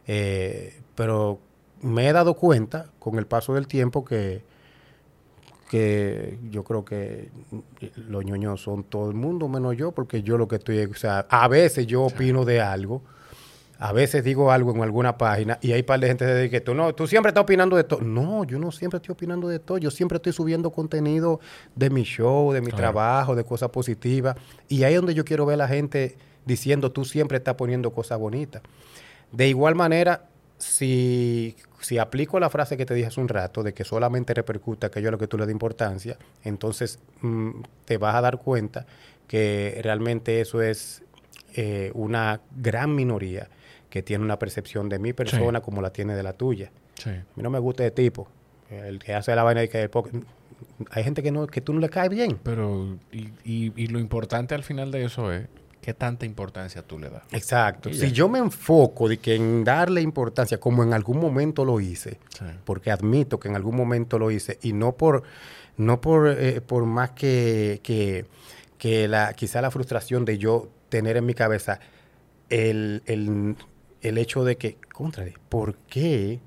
Eh, 0.06 0.80
pero 0.94 1.38
me 1.80 2.08
he 2.08 2.12
dado 2.12 2.34
cuenta 2.34 2.90
con 2.98 3.18
el 3.18 3.26
paso 3.26 3.54
del 3.54 3.66
tiempo 3.66 4.04
que, 4.04 4.42
que 5.70 6.38
yo 6.50 6.62
creo 6.62 6.84
que 6.84 7.30
los 7.96 8.24
ñoños 8.24 8.60
son 8.62 8.84
todo 8.84 9.08
el 9.10 9.16
mundo 9.16 9.48
menos 9.48 9.76
yo, 9.76 9.92
porque 9.92 10.22
yo 10.22 10.38
lo 10.38 10.46
que 10.46 10.56
estoy, 10.56 10.80
o 10.84 10.94
sea, 10.94 11.26
a 11.28 11.48
veces 11.48 11.86
yo 11.86 12.04
opino 12.04 12.44
de 12.44 12.60
algo, 12.60 13.02
a 13.78 13.92
veces 13.92 14.24
digo 14.24 14.50
algo 14.50 14.74
en 14.74 14.82
alguna 14.82 15.18
página 15.18 15.58
y 15.60 15.72
hay 15.72 15.82
par 15.82 16.00
de 16.00 16.08
gente 16.08 16.24
que 16.24 16.34
dice 16.34 16.50
que 16.50 16.60
tú 16.60 16.74
no, 16.74 16.94
tú 16.94 17.06
siempre 17.06 17.28
estás 17.30 17.42
opinando 17.42 17.76
de 17.76 17.84
todo. 17.84 18.00
No, 18.00 18.44
yo 18.44 18.58
no 18.58 18.72
siempre 18.72 18.96
estoy 18.98 19.12
opinando 19.12 19.48
de 19.48 19.58
todo, 19.58 19.78
yo 19.78 19.90
siempre 19.90 20.16
estoy 20.16 20.32
subiendo 20.32 20.70
contenido 20.70 21.40
de 21.74 21.90
mi 21.90 22.02
show, 22.04 22.52
de 22.52 22.60
mi 22.60 22.68
Claro. 22.68 22.78
trabajo, 22.78 23.34
de 23.34 23.44
cosas 23.44 23.68
positivas 23.70 24.36
y 24.68 24.84
ahí 24.84 24.94
es 24.94 25.00
donde 25.00 25.14
yo 25.14 25.24
quiero 25.24 25.44
ver 25.46 25.54
a 25.54 25.58
la 25.58 25.68
gente 25.68 26.16
diciendo 26.44 26.90
tú 26.92 27.04
siempre 27.04 27.38
estás 27.38 27.54
poniendo 27.56 27.92
cosas 27.92 28.18
bonitas. 28.18 28.62
De 29.32 29.48
igual 29.48 29.74
manera, 29.74 30.26
si, 30.58 31.54
si 31.80 31.98
aplico 31.98 32.40
la 32.40 32.48
frase 32.48 32.76
que 32.76 32.86
te 32.86 32.94
dije 32.94 33.08
hace 33.08 33.20
un 33.20 33.28
rato, 33.28 33.62
de 33.62 33.74
que 33.74 33.84
solamente 33.84 34.32
repercute 34.32 34.86
aquello 34.86 35.08
a 35.08 35.12
lo 35.12 35.18
que 35.18 35.26
tú 35.26 35.36
le 35.36 35.44
das 35.44 35.52
importancia, 35.52 36.16
entonces 36.44 36.98
mm, 37.20 37.50
te 37.84 37.98
vas 37.98 38.14
a 38.14 38.20
dar 38.22 38.38
cuenta 38.38 38.86
que 39.26 39.78
realmente 39.82 40.40
eso 40.40 40.62
es 40.62 41.02
eh, 41.54 41.90
una 41.94 42.40
gran 42.56 42.94
minoría 42.94 43.48
que 43.96 44.02
tiene 44.02 44.22
una 44.22 44.38
percepción 44.38 44.90
de 44.90 44.98
mi 44.98 45.14
persona 45.14 45.62
como 45.62 45.80
la 45.80 45.88
tiene 45.90 46.14
de 46.14 46.22
la 46.22 46.34
tuya. 46.34 46.70
Sí. 47.02 47.08
A 47.08 47.14
mí 47.34 47.42
no 47.42 47.48
me 47.48 47.58
gusta 47.58 47.82
ese 47.82 47.92
tipo, 47.92 48.28
el 48.70 48.98
que 48.98 49.14
hace 49.14 49.34
la 49.34 49.42
vaina 49.42 49.62
de 49.62 49.70
que 49.70 49.80
el 49.84 49.90
hay 50.90 51.02
gente 51.02 51.22
que 51.22 51.30
no 51.32 51.46
que 51.46 51.62
tú 51.62 51.72
no 51.72 51.80
le 51.80 51.88
caes 51.88 52.10
bien. 52.10 52.38
Pero, 52.42 52.98
y, 53.10 53.28
y- 53.42 53.72
y 53.74 53.86
lo 53.86 53.98
importante 53.98 54.54
al 54.54 54.64
final 54.64 54.90
de 54.90 55.06
eso 55.06 55.32
es 55.32 55.46
qué 55.80 55.94
tanta 55.94 56.26
importancia 56.26 56.82
tú 56.82 56.98
le 56.98 57.08
das. 57.08 57.22
Exacto. 57.32 57.88
Y 57.88 57.94
Si 57.94 58.12
yo 58.12 58.28
me 58.28 58.38
enfoco 58.38 59.08
de 59.08 59.16
que 59.16 59.34
en 59.36 59.64
darle 59.64 60.02
importancia, 60.02 60.58
como 60.60 60.82
en 60.82 60.92
algún 60.92 61.18
momento 61.18 61.64
lo 61.64 61.80
hice, 61.80 62.18
Sí. 62.38 62.44
porque 62.66 62.90
admito 62.90 63.40
que 63.40 63.48
en 63.48 63.56
algún 63.56 63.76
momento 63.76 64.18
lo 64.18 64.30
hice, 64.30 64.58
y 64.60 64.74
no 64.74 64.92
por, 64.92 65.22
no 65.78 66.02
por, 66.02 66.28
eh, 66.28 66.60
por 66.60 66.84
más 66.84 67.12
que, 67.12 67.80
que, 67.82 68.26
que 68.76 69.08
la, 69.08 69.32
quizá 69.32 69.62
la 69.62 69.70
frustración 69.70 70.26
de 70.26 70.36
yo 70.36 70.68
tener 70.90 71.16
en 71.16 71.24
mi 71.24 71.32
cabeza 71.32 71.80
el, 72.50 73.02
el, 73.06 73.56
el 74.08 74.18
hecho 74.18 74.44
de 74.44 74.56
que, 74.56 74.76
contra, 74.92 75.24
¿por 75.48 75.74
qué 75.88 76.40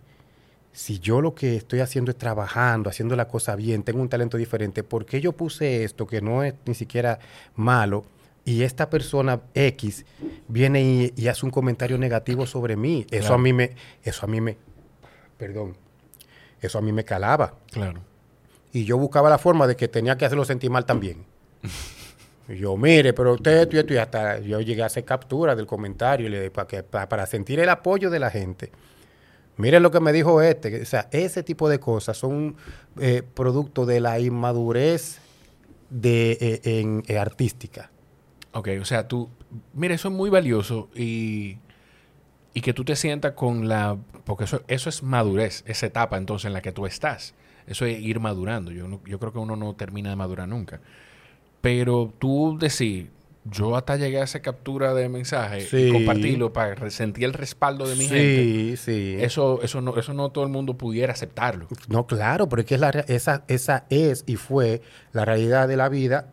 si 0.72 1.00
yo 1.00 1.20
lo 1.22 1.36
que 1.36 1.56
estoy 1.58 1.80
haciendo 1.82 2.12
es 2.12 2.18
trabajando, 2.18 2.90
haciendo 2.90 3.16
la 3.16 3.28
cosa 3.28 3.56
bien, 3.56 3.84
tengo 3.84 4.02
un 4.02 4.08
talento 4.10 4.38
diferente, 4.38 4.84
¿por 4.84 5.06
qué 5.06 5.20
yo 5.20 5.34
puse 5.34 5.84
esto 5.84 6.08
que 6.08 6.22
no 6.22 6.44
es 6.44 6.54
ni 6.66 6.74
siquiera 6.76 7.20
malo? 7.56 8.06
Y 8.46 8.64
esta 8.64 8.90
persona 8.90 9.42
X 9.54 10.06
viene 10.48 10.82
y, 10.82 11.14
y 11.16 11.28
hace 11.28 11.46
un 11.46 11.52
comentario 11.52 11.98
negativo 11.98 12.46
sobre 12.46 12.76
mí. 12.76 13.06
Eso 13.12 13.20
Claro. 13.22 13.36
a 13.36 13.38
mí 13.40 13.54
me, 13.54 13.72
eso 14.04 14.26
a 14.26 14.28
mí 14.30 14.40
me, 14.42 14.58
perdón, 15.38 15.76
eso 16.62 16.78
a 16.78 16.82
mí 16.82 16.92
me 16.92 17.04
calaba. 17.04 17.56
Claro. 17.72 18.02
Y 18.72 18.86
yo 18.86 18.98
buscaba 18.98 19.30
la 19.30 19.38
forma 19.38 19.68
de 19.68 19.76
que 19.76 19.88
tenía 19.88 20.18
que 20.18 20.26
hacerlo 20.26 20.46
sentir 20.46 20.70
mal 20.70 20.86
también. 20.86 21.26
Yo, 22.50 22.76
mire, 22.78 23.14
pero 23.14 23.34
usted, 23.34 23.70
y 23.90 23.98
hasta 23.98 24.40
yo 24.40 24.60
llegué 24.60 24.82
a 24.82 24.88
hacer 24.88 25.06
captura 25.06 25.56
del 25.56 25.68
comentario 25.68 26.46
y 26.46 26.50
para, 26.50 26.68
que, 26.68 26.82
pa- 26.84 27.08
para 27.08 27.26
sentir 27.26 27.60
el 27.60 27.70
apoyo 27.70 28.10
de 28.10 28.20
la 28.20 28.32
gente. 28.32 28.72
Miren 29.58 29.84
lo 29.84 29.92
que 29.92 30.00
me 30.00 30.12
dijo 30.14 30.42
este. 30.42 30.82
O 30.82 30.86
sea, 30.86 31.08
ese 31.12 31.44
tipo 31.44 31.70
de 31.70 31.80
cosas 31.80 32.18
son 32.18 32.56
eh, 33.00 33.24
producto 33.34 33.86
de 33.86 34.00
la 34.00 34.20
inmadurez 34.20 35.20
de, 35.90 36.38
eh, 36.42 36.62
en, 36.80 37.04
eh, 37.08 37.18
artística. 37.20 37.92
Ok, 38.54 38.70
o 38.82 38.86
sea, 38.86 39.08
tú, 39.08 39.30
mira, 39.74 39.94
eso 39.94 40.08
es 40.08 40.14
muy 40.14 40.30
valioso 40.32 40.90
y, 40.96 41.58
y 42.54 42.62
que 42.62 42.74
tú 42.74 42.84
te 42.84 42.96
sientas 42.96 43.34
con 43.34 43.68
la, 43.68 43.98
porque 44.24 44.46
eso, 44.46 44.64
eso 44.68 44.90
es 44.90 45.04
madurez, 45.04 45.64
esa 45.68 45.86
etapa 45.86 46.18
entonces 46.18 46.46
en 46.48 46.54
la 46.54 46.62
que 46.62 46.72
tú 46.72 46.86
estás. 46.88 47.36
Eso 47.68 47.86
es 47.86 48.00
ir 48.00 48.20
madurando. 48.20 48.72
Yo, 48.72 48.88
no- 48.88 49.02
yo 49.06 49.20
creo 49.20 49.32
que 49.34 49.40
uno 49.40 49.56
no 49.56 49.76
termina 49.76 50.10
de 50.10 50.16
madurar 50.16 50.48
nunca. 50.48 50.82
Pero 51.62 52.14
tú 52.20 52.58
decir, 52.60 53.10
yo 53.46 53.76
hasta 53.76 53.96
llegué 53.98 54.20
a 54.20 54.24
esa 54.24 54.42
captura 54.42 54.94
de 54.94 55.10
mensaje 55.10 55.62
Sí. 55.62 55.88
y 55.90 55.92
compartirlo 55.92 56.54
para 56.54 56.90
sentir 56.90 57.26
el 57.26 57.34
respaldo 57.34 57.88
de 57.88 57.96
mi 57.96 58.08
gente. 58.08 58.44
sí, 58.44 58.78
sí. 58.78 59.18
Eso, 59.20 59.60
eso, 59.64 59.82
no, 59.82 59.98
eso 59.98 60.14
no 60.14 60.30
todo 60.30 60.44
el 60.44 60.50
mundo 60.52 60.76
pudiera 60.78 61.14
aceptarlo. 61.14 61.68
No, 61.88 62.06
claro, 62.08 62.48
porque 62.48 62.76
es 62.76 62.82
la, 62.82 62.92
rea- 62.92 63.06
esa, 63.08 63.44
esa 63.48 63.86
es 63.90 64.24
y 64.28 64.36
fue 64.36 64.82
la 65.14 65.26
realidad 65.26 65.68
de 65.68 65.78
la 65.78 65.90
vida 65.90 66.32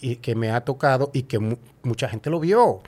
y 0.00 0.16
que 0.16 0.34
me 0.34 0.50
ha 0.50 0.60
tocado 0.62 1.10
y 1.12 1.22
que 1.24 1.38
mu- 1.38 1.56
mucha 1.82 2.08
gente 2.08 2.30
lo 2.30 2.40
vio. 2.40 2.80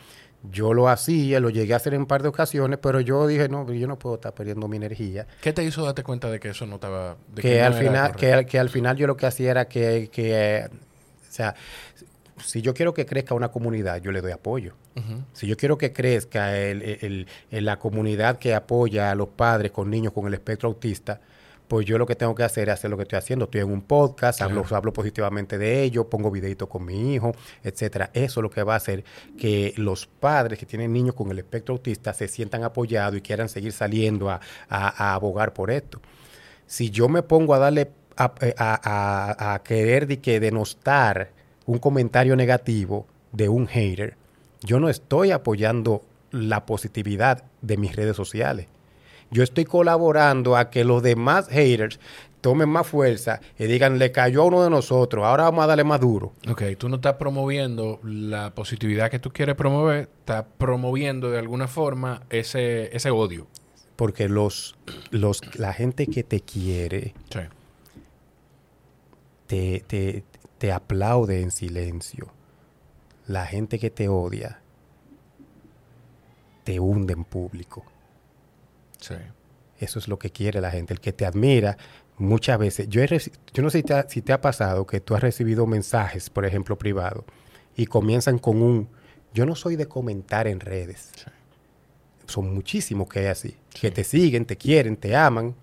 Yo 0.53 0.75
lo 0.75 0.89
hacía, 0.89 1.41
lo 1.41 1.51
llegué 1.51 1.73
a 1.73 1.77
hacer 1.79 1.95
en 1.95 2.03
un 2.03 2.07
par 2.07 2.23
de 2.23 2.29
ocasiones, 2.29 2.79
pero 2.81 3.01
yo 3.01 3.27
dije, 3.27 3.49
no, 3.49 3.71
yo 3.73 3.89
no 3.89 3.99
puedo 3.99 4.15
estar 4.15 4.33
perdiendo 4.33 4.69
mi 4.69 4.77
energía. 4.77 5.27
¿Qué 5.41 5.53
te 5.53 5.65
hizo 5.65 5.85
darte 5.85 6.05
cuenta 6.05 6.31
de 6.31 6.39
que 6.39 6.51
eso 6.51 6.67
no 6.67 6.77
estaba... 6.77 7.17
de 7.35 7.43
Que, 7.43 7.59
no 7.61 7.67
al 7.67 7.75
final, 7.75 8.15
que, 8.15 8.47
que 8.49 8.59
al 8.61 8.69
final 8.69 8.97
yo 8.97 9.09
lo 9.09 9.17
que 9.17 9.27
hacía 9.27 9.51
era 9.51 9.67
que, 9.67 10.09
que, 10.13 10.69
sea, 11.37 11.55
si 12.45 12.61
yo 12.63 12.75
quiero 12.75 12.93
que 12.93 13.07
crezca 13.07 13.35
una 13.35 13.49
comunidad, 13.51 14.01
yo 14.03 14.13
le 14.13 14.21
doy 14.21 14.33
apoyo. 14.33 14.75
Si 15.33 15.47
yo 15.47 15.57
quiero 15.57 15.77
que 15.79 15.93
crezca 15.93 16.57
el- 16.59 16.83
el- 16.83 17.27
el- 17.51 17.65
la 17.65 17.79
comunidad 17.79 18.39
que 18.39 18.55
apoya 18.55 19.11
a 19.11 19.15
los 19.15 19.29
padres 19.29 19.71
con 19.73 19.91
niños 19.91 20.13
con 20.13 20.27
el 20.27 20.35
espectro 20.35 20.69
autista, 20.69 21.21
pues 21.69 21.85
yo 21.85 21.99
lo 21.99 22.07
que 22.07 22.15
tengo 22.15 22.35
que 22.35 22.45
hacer 22.45 22.69
es 22.69 22.75
hacer 22.75 22.91
lo 22.91 22.97
que 22.97 23.03
estoy 23.03 23.19
haciendo. 23.19 23.47
Estoy 23.47 23.63
en 23.63 23.71
un 23.73 23.83
podcast, 23.83 24.41
hablo, 24.41 24.63
Claro. 24.63 24.77
hablo 24.77 24.93
positivamente 24.93 25.59
de 25.59 25.83
ello, 25.83 26.09
pongo 26.09 26.31
videitos 26.31 26.69
con 26.69 26.85
mi 26.85 27.15
hijo, 27.15 27.35
etcétera. 27.65 28.11
Eso 28.15 28.39
es 28.41 28.43
lo 28.43 28.51
que 28.51 28.63
va 28.63 28.75
a 28.75 28.77
hacer 28.77 29.03
que 29.39 29.75
los 29.77 30.07
padres 30.07 30.59
que 30.61 30.67
tienen 30.67 30.93
niños 30.93 31.15
con 31.15 31.31
el 31.31 31.39
espectro 31.41 31.75
autista 31.75 32.13
se 32.13 32.29
sientan 32.29 32.63
apoyados 32.63 33.17
y 33.19 33.21
quieran 33.21 33.49
seguir 33.49 33.73
saliendo 33.73 34.31
a, 34.31 34.41
a- 34.69 35.11
a 35.11 35.15
abogar 35.15 35.53
por 35.55 35.71
esto. 35.71 36.01
Si 36.67 36.91
yo 36.91 37.09
me 37.09 37.23
pongo 37.23 37.53
a 37.55 37.59
darle 37.59 37.91
a, 38.17 39.55
a- 39.55 39.63
querer 39.63 40.07
de 40.07 40.21
que 40.21 40.41
denostar 40.41 41.31
un 41.67 41.79
comentario 41.79 42.37
negativo 42.37 43.07
de 43.33 43.49
un 43.49 43.67
hater, 43.67 44.17
yo 44.63 44.81
no 44.81 44.89
estoy 44.89 45.31
apoyando 45.33 46.03
la 46.31 46.67
positividad 46.67 47.45
de 47.63 47.77
mis 47.77 47.95
redes 47.95 48.17
sociales. 48.17 48.67
Yo 49.31 49.43
estoy 49.43 49.65
colaborando 49.65 50.57
a 50.57 50.71
que 50.71 50.85
los 50.85 51.03
demás 51.03 51.49
haters 51.49 51.99
tomen 52.41 52.69
más 52.69 52.87
fuerza 52.87 53.41
y 53.59 53.65
digan, 53.65 53.99
le 53.99 54.13
cayó 54.13 54.43
a 54.43 54.45
uno 54.45 54.63
de 54.63 54.71
nosotros, 54.71 55.25
ahora 55.25 55.45
vamos 55.45 55.65
a 55.65 55.67
darle 55.67 55.83
más 55.83 56.01
duro. 56.01 56.33
Ok, 56.49 56.63
tú 56.79 56.89
no 56.89 56.97
estás 56.97 57.15
promoviendo 57.15 57.99
la 58.05 58.55
positividad 58.55 59.11
que 59.11 59.19
tú 59.19 59.33
quieres 59.33 59.57
promover, 59.57 60.09
estás 60.21 60.45
promoviendo 60.59 61.31
de 61.31 61.41
alguna 61.41 61.67
forma 61.67 62.23
ese, 62.31 62.95
ese 62.97 63.11
odio. 63.11 63.49
Porque 63.97 64.29
los, 64.29 64.77
los, 65.11 65.41
la 65.59 65.73
gente 65.73 66.07
que 66.07 66.23
te 66.23 66.41
quiere 66.41 67.15
Sí. 67.33 67.41
Te, 69.47 69.85
te, 69.87 70.25
te 70.59 70.73
aplaude 70.73 71.41
en 71.41 71.51
silencio. 71.51 72.33
La 73.27 73.47
gente 73.47 73.79
que 73.79 73.91
te 73.91 74.09
odia 74.09 74.61
te 76.65 76.81
hunde 76.81 77.13
en 77.13 77.25
público. 77.25 77.85
Sí. 79.01 79.15
Eso 79.79 79.99
es 79.99 80.09
lo 80.09 80.19
que 80.19 80.31
quiere 80.31 80.61
la 80.61 80.71
gente. 80.71 80.95
El 80.95 81.01
que 81.01 81.13
te 81.13 81.27
admira, 81.27 81.77
muchas 82.19 82.59
veces. 82.59 82.89
Yo, 82.89 83.03
he 83.03 83.07
yo 83.07 83.63
no 83.63 83.71
sé 83.71 83.79
si 83.79 83.85
te, 83.85 83.95
ha, 83.95 84.09
si 84.09 84.23
te 84.23 84.33
ha 84.33 84.41
pasado 84.41 84.87
que 84.87 85.01
tú 85.01 85.15
has 85.15 85.23
recibido 85.23 85.67
mensajes, 85.67 86.31
por 86.31 86.45
ejemplo, 86.45 86.77
privados, 86.77 87.25
y 87.77 87.87
comienzan 87.87 88.39
con 88.39 88.63
un. 88.63 88.89
Yo 89.35 89.45
no 89.47 89.55
soy 89.55 89.77
de 89.77 89.87
comentar 89.87 90.47
en 90.47 90.61
redes. 90.61 91.11
Son 92.27 92.53
muchísimos 92.53 93.09
que 93.09 93.21
hay 93.21 93.27
así. 93.27 93.57
Que 93.79 93.91
te 93.91 94.03
siguen, 94.03 94.47
te 94.47 94.57
quieren, 94.57 94.97
te 94.97 95.15
aman, 95.15 95.55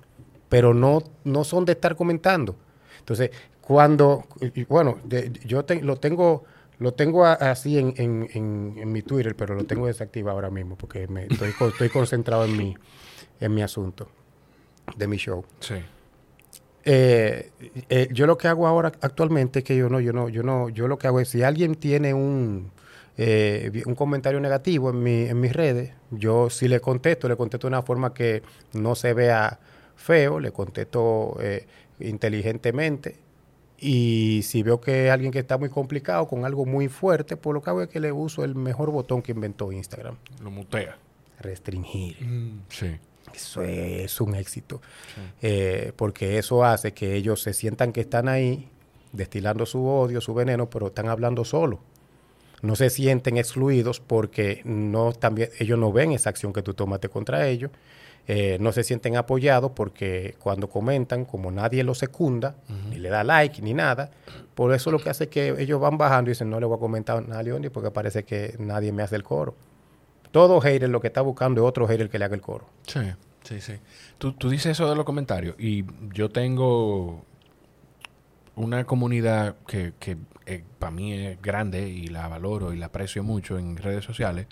pero 0.47 0.73
no, 0.73 1.03
no 1.23 1.43
son 1.43 1.65
de 1.65 1.73
estar 1.73 1.95
comentando. 1.95 2.55
Entonces, 2.99 3.31
cuando. 3.65 4.25
Bueno, 4.69 4.97
de- 5.03 5.31
yo 5.45 5.63
te- 5.65 5.81
lo 5.81 5.97
tengo. 5.97 6.43
Lo 6.79 6.93
tengo 6.93 7.25
así 7.25 7.77
en, 7.77 7.93
en- 7.97 8.27
en- 8.33 8.73
en 8.77 8.91
mi 8.91 9.03
Twitter, 9.03 9.35
pero 9.35 9.53
lo 9.55 9.63
tengo 9.63 9.87
desactivado 9.87 10.37
ahora 10.37 10.49
mismo 10.49 10.75
porque 10.75 11.07
me, 11.07 11.25
estoy, 11.27 11.53
estoy 11.69 11.89
concentrado 11.89 12.43
en 12.45 12.57
mi, 12.57 12.75
en 13.39 13.53
mi 13.53 13.61
asunto 13.61 14.09
de 14.97 15.07
mi 15.07 15.17
show. 15.17 15.45
Sí. 15.59 15.75
Eh, 16.83 17.51
eh, 17.89 18.09
yo 18.11 18.25
lo 18.27 18.37
que 18.37 18.47
hago 18.49 18.67
ahora 18.67 18.91
actualmente 19.01 19.59
es 19.59 19.65
que 19.65 19.77
yo 19.77 19.87
no, 19.87 20.01
yo 20.01 20.11
no, 20.11 20.27
yo 20.29 20.43
no, 20.43 20.67
yo 20.69 20.87
lo 20.89 20.97
que 20.97 21.07
hago 21.07 21.19
es 21.21 21.29
si 21.29 21.43
alguien 21.43 21.75
tiene 21.75 22.13
un, 22.13 22.71
eh, 23.17 23.83
un 23.85 23.95
comentario 23.95 24.41
negativo 24.41 24.89
en, 24.89 25.01
mi, 25.01 25.21
en 25.27 25.39
mis 25.39 25.53
redes, 25.53 25.91
yo 26.11 26.49
sí 26.49 26.67
le 26.67 26.81
contesto, 26.81 27.29
le 27.29 27.37
contesto 27.37 27.67
de 27.67 27.73
una 27.75 27.83
forma 27.83 28.13
que 28.13 28.41
no 28.73 28.95
se 28.95 29.13
vea 29.13 29.59
feo, 29.95 30.39
le 30.39 30.51
contesto 30.51 31.37
eh, 31.39 31.65
inteligentemente. 31.99 33.22
Y 33.85 34.41
si 34.43 34.63
veo 34.63 34.79
que 34.79 35.07
es 35.07 35.11
alguien 35.11 35.31
que 35.31 35.39
está 35.39 35.57
muy 35.57 35.67
complicado 35.67 36.25
con 36.27 36.45
algo 36.45 36.65
muy 36.65 36.87
fuerte, 36.87 37.35
pues 37.35 37.53
lo 37.53 37.61
que 37.61 37.69
hago 37.69 37.81
es 37.81 37.89
que 37.89 37.99
le 37.99 38.13
uso 38.13 38.45
el 38.45 38.55
mejor 38.55 38.91
botón 38.91 39.21
que 39.21 39.33
inventó 39.33 39.71
Instagram, 39.73 40.15
Lo 40.41 40.49
mutea. 40.51 40.97
restringir. 41.39 42.15
Sí. 42.69 42.95
Eso 43.33 43.61
es 43.63 44.21
un 44.21 44.35
éxito, 44.35 44.81
Eh, 45.41 45.91
porque 45.95 46.37
eso 46.37 46.63
hace 46.63 46.93
que 46.93 47.15
ellos 47.15 47.41
se 47.41 47.53
sientan 47.53 47.91
que 47.91 48.01
están 48.01 48.29
ahí 48.29 48.69
destilando 49.11 49.65
su 49.65 49.85
odio, 49.85 50.21
su 50.21 50.33
veneno, 50.33 50.69
pero 50.69 50.87
están 50.87 51.09
hablando 51.09 51.43
solo. 51.43 51.79
No 52.61 52.75
se 52.77 52.89
sienten 52.89 53.35
excluidos 53.37 53.99
porque 53.99 54.61
no 54.63 55.11
también 55.11 55.49
ellos 55.59 55.77
no 55.77 55.91
ven 55.91 56.11
esa 56.13 56.29
acción 56.29 56.53
que 56.53 56.61
tú 56.61 56.73
tomaste 56.73 57.09
contra 57.09 57.47
ellos. 57.47 57.71
Eh, 58.25 58.57
no 58.61 58.71
se 58.71 58.83
sienten 58.83 59.17
apoyados 59.17 59.71
porque 59.75 60.35
cuando 60.39 60.69
comentan, 60.69 61.25
como 61.25 61.51
nadie 61.51 61.83
los 61.83 61.97
secunda, 61.97 62.55
ni 62.89 62.97
le 62.97 63.09
da 63.09 63.23
like 63.23 63.61
ni 63.61 63.73
nada, 63.73 64.11
por 64.55 64.73
eso 64.73 64.91
lo 64.91 64.99
que 64.99 65.09
hace 65.09 65.25
es 65.25 65.29
que 65.29 65.49
ellos 65.59 65.81
van 65.81 65.97
bajando 65.97 66.29
y 66.29 66.31
dicen, 66.31 66.49
no 66.49 66.59
le 66.59 66.65
voy 66.65 66.77
a 66.77 66.79
comentar 66.79 67.17
a 67.17 67.21
nadie 67.21 67.69
porque 67.69 67.91
parece 67.91 68.23
que 68.23 68.55
nadie 68.59 68.93
me 68.93 69.03
hace 69.03 69.17
el 69.17 69.23
coro. 69.23 69.55
Todo 70.31 70.61
hater 70.61 70.89
lo 70.89 71.01
que 71.01 71.07
está 71.07 71.21
buscando 71.21 71.61
es 71.61 71.67
otro 71.67 71.85
hater 71.85 72.09
que 72.09 72.17
le 72.17 72.25
haga 72.25 72.35
el 72.35 72.41
coro. 72.41 72.65
Sí, 72.87 73.01
sí, 73.43 73.59
sí. 73.59 73.73
Tú, 74.17 74.31
tú 74.31 74.49
dices 74.49 74.71
eso 74.71 74.89
de 74.89 74.95
los 74.95 75.03
comentarios 75.03 75.55
y 75.59 75.85
yo 76.13 76.29
tengo 76.29 77.25
una 78.55 78.85
comunidad 78.85 79.57
que, 79.67 79.93
que 79.99 80.17
para 80.79 80.91
mí 80.91 81.13
es 81.13 81.41
grande 81.41 81.89
y 81.89 82.07
la 82.07 82.27
valoro 82.27 82.73
y 82.73 82.77
la 82.77 82.87
aprecio 82.87 83.23
mucho 83.23 83.57
en 83.57 83.77
redes 83.77 84.05
sociales, 84.05 84.47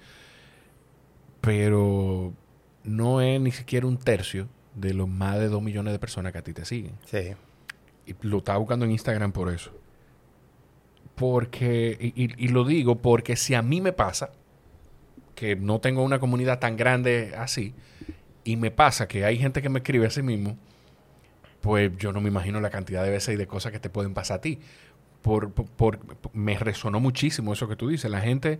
pero 1.40 2.34
no 2.84 3.22
es 3.22 3.40
ni 3.42 3.52
siquiera 3.52 3.86
un 3.88 3.98
tercio 3.98 4.48
de 4.76 4.94
los 4.94 5.08
más 5.08 5.40
de 5.40 5.50
dos 5.50 5.62
millones 5.62 5.94
de 5.94 6.00
personas 6.00 6.32
que 6.32 6.38
a 6.40 6.44
ti 6.44 6.54
te 6.54 6.66
siguen. 6.66 6.94
Sí. 7.06 7.34
Y 8.06 8.16
lo 8.22 8.40
estaba 8.40 8.58
buscando 8.58 8.86
en 8.86 8.92
Instagram 8.92 9.32
por 9.32 9.52
eso. 9.52 9.72
Porque, 11.16 11.98
y, 12.00 12.24
y- 12.26 12.46
y 12.46 12.48
lo 12.48 12.64
digo 12.66 13.02
porque 13.02 13.36
si 13.36 13.54
a 13.54 13.62
mí 13.62 13.82
me 13.82 13.94
pasa, 13.94 14.32
que 15.36 15.56
no 15.56 15.80
tengo 15.80 16.04
una 16.04 16.20
comunidad 16.20 16.60
tan 16.60 16.78
grande 16.78 17.34
así, 17.38 17.74
y 18.44 18.56
me 18.56 18.72
pasa 18.72 19.08
que 19.08 19.24
hay 19.26 19.38
gente 19.38 19.62
que 19.62 19.70
me 19.70 19.80
escribe 19.80 20.08
a 20.08 20.10
sí 20.10 20.24
mismo, 20.24 20.58
pues 21.62 21.92
yo 21.98 22.12
no 22.12 22.22
me 22.22 22.30
imagino 22.30 22.60
la 22.60 22.72
cantidad 22.72 23.04
de 23.04 23.12
veces 23.12 23.36
y 23.36 23.38
de 23.38 23.46
cosas 23.46 23.72
que 23.72 23.80
te 23.80 23.90
pueden 23.90 24.14
pasar 24.14 24.38
a 24.38 24.42
ti. 24.42 24.60
Por, 25.22 25.52
por- 25.52 25.68
por- 26.00 26.00
me 26.34 26.58
resonó 26.58 27.00
muchísimo 27.00 27.54
eso 27.54 27.68
que 27.68 27.76
tú 27.76 27.90
dices. 27.90 28.10
La 28.10 28.22
gente 28.22 28.60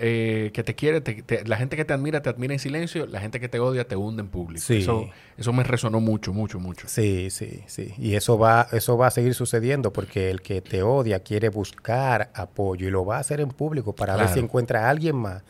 eh, 0.00 0.50
que 0.54 0.62
te 0.64 0.74
quiere, 0.74 1.00
te- 1.00 1.22
te- 1.22 1.44
la 1.44 1.56
gente 1.56 1.76
que 1.76 1.84
te 1.84 1.92
admira, 1.92 2.22
te 2.22 2.28
admira 2.30 2.52
en 2.54 2.58
silencio, 2.60 3.06
la 3.06 3.20
gente 3.20 3.40
que 3.40 3.48
te 3.48 3.58
odia, 3.58 3.86
te 3.86 3.96
hunde 3.96 4.22
en 4.22 4.28
público. 4.28 4.64
Sí. 4.64 4.78
Eso, 4.78 5.08
eso 5.36 5.52
me 5.52 5.62
resonó 5.64 6.00
mucho, 6.00 6.32
mucho, 6.32 6.58
mucho. 6.58 6.88
Sí, 6.88 7.28
sí, 7.30 7.62
sí. 7.66 7.94
Y 7.98 8.14
eso 8.14 8.38
va, 8.38 8.68
eso 8.72 8.96
va 8.96 9.08
a 9.08 9.10
seguir 9.10 9.34
sucediendo 9.34 9.92
porque 9.92 10.30
el 10.30 10.42
que 10.42 10.60
te 10.60 10.82
odia 10.82 11.20
quiere 11.20 11.48
buscar 11.48 12.30
apoyo 12.34 12.86
y 12.88 12.90
lo 12.90 13.04
va 13.04 13.16
a 13.16 13.20
hacer 13.20 13.40
en 13.40 13.48
público 13.50 13.94
para 13.94 14.16
ver 14.16 14.28
si 14.28 14.38
encuentra 14.40 14.86
a 14.86 14.90
alguien 14.90 15.16
más. 15.16 15.42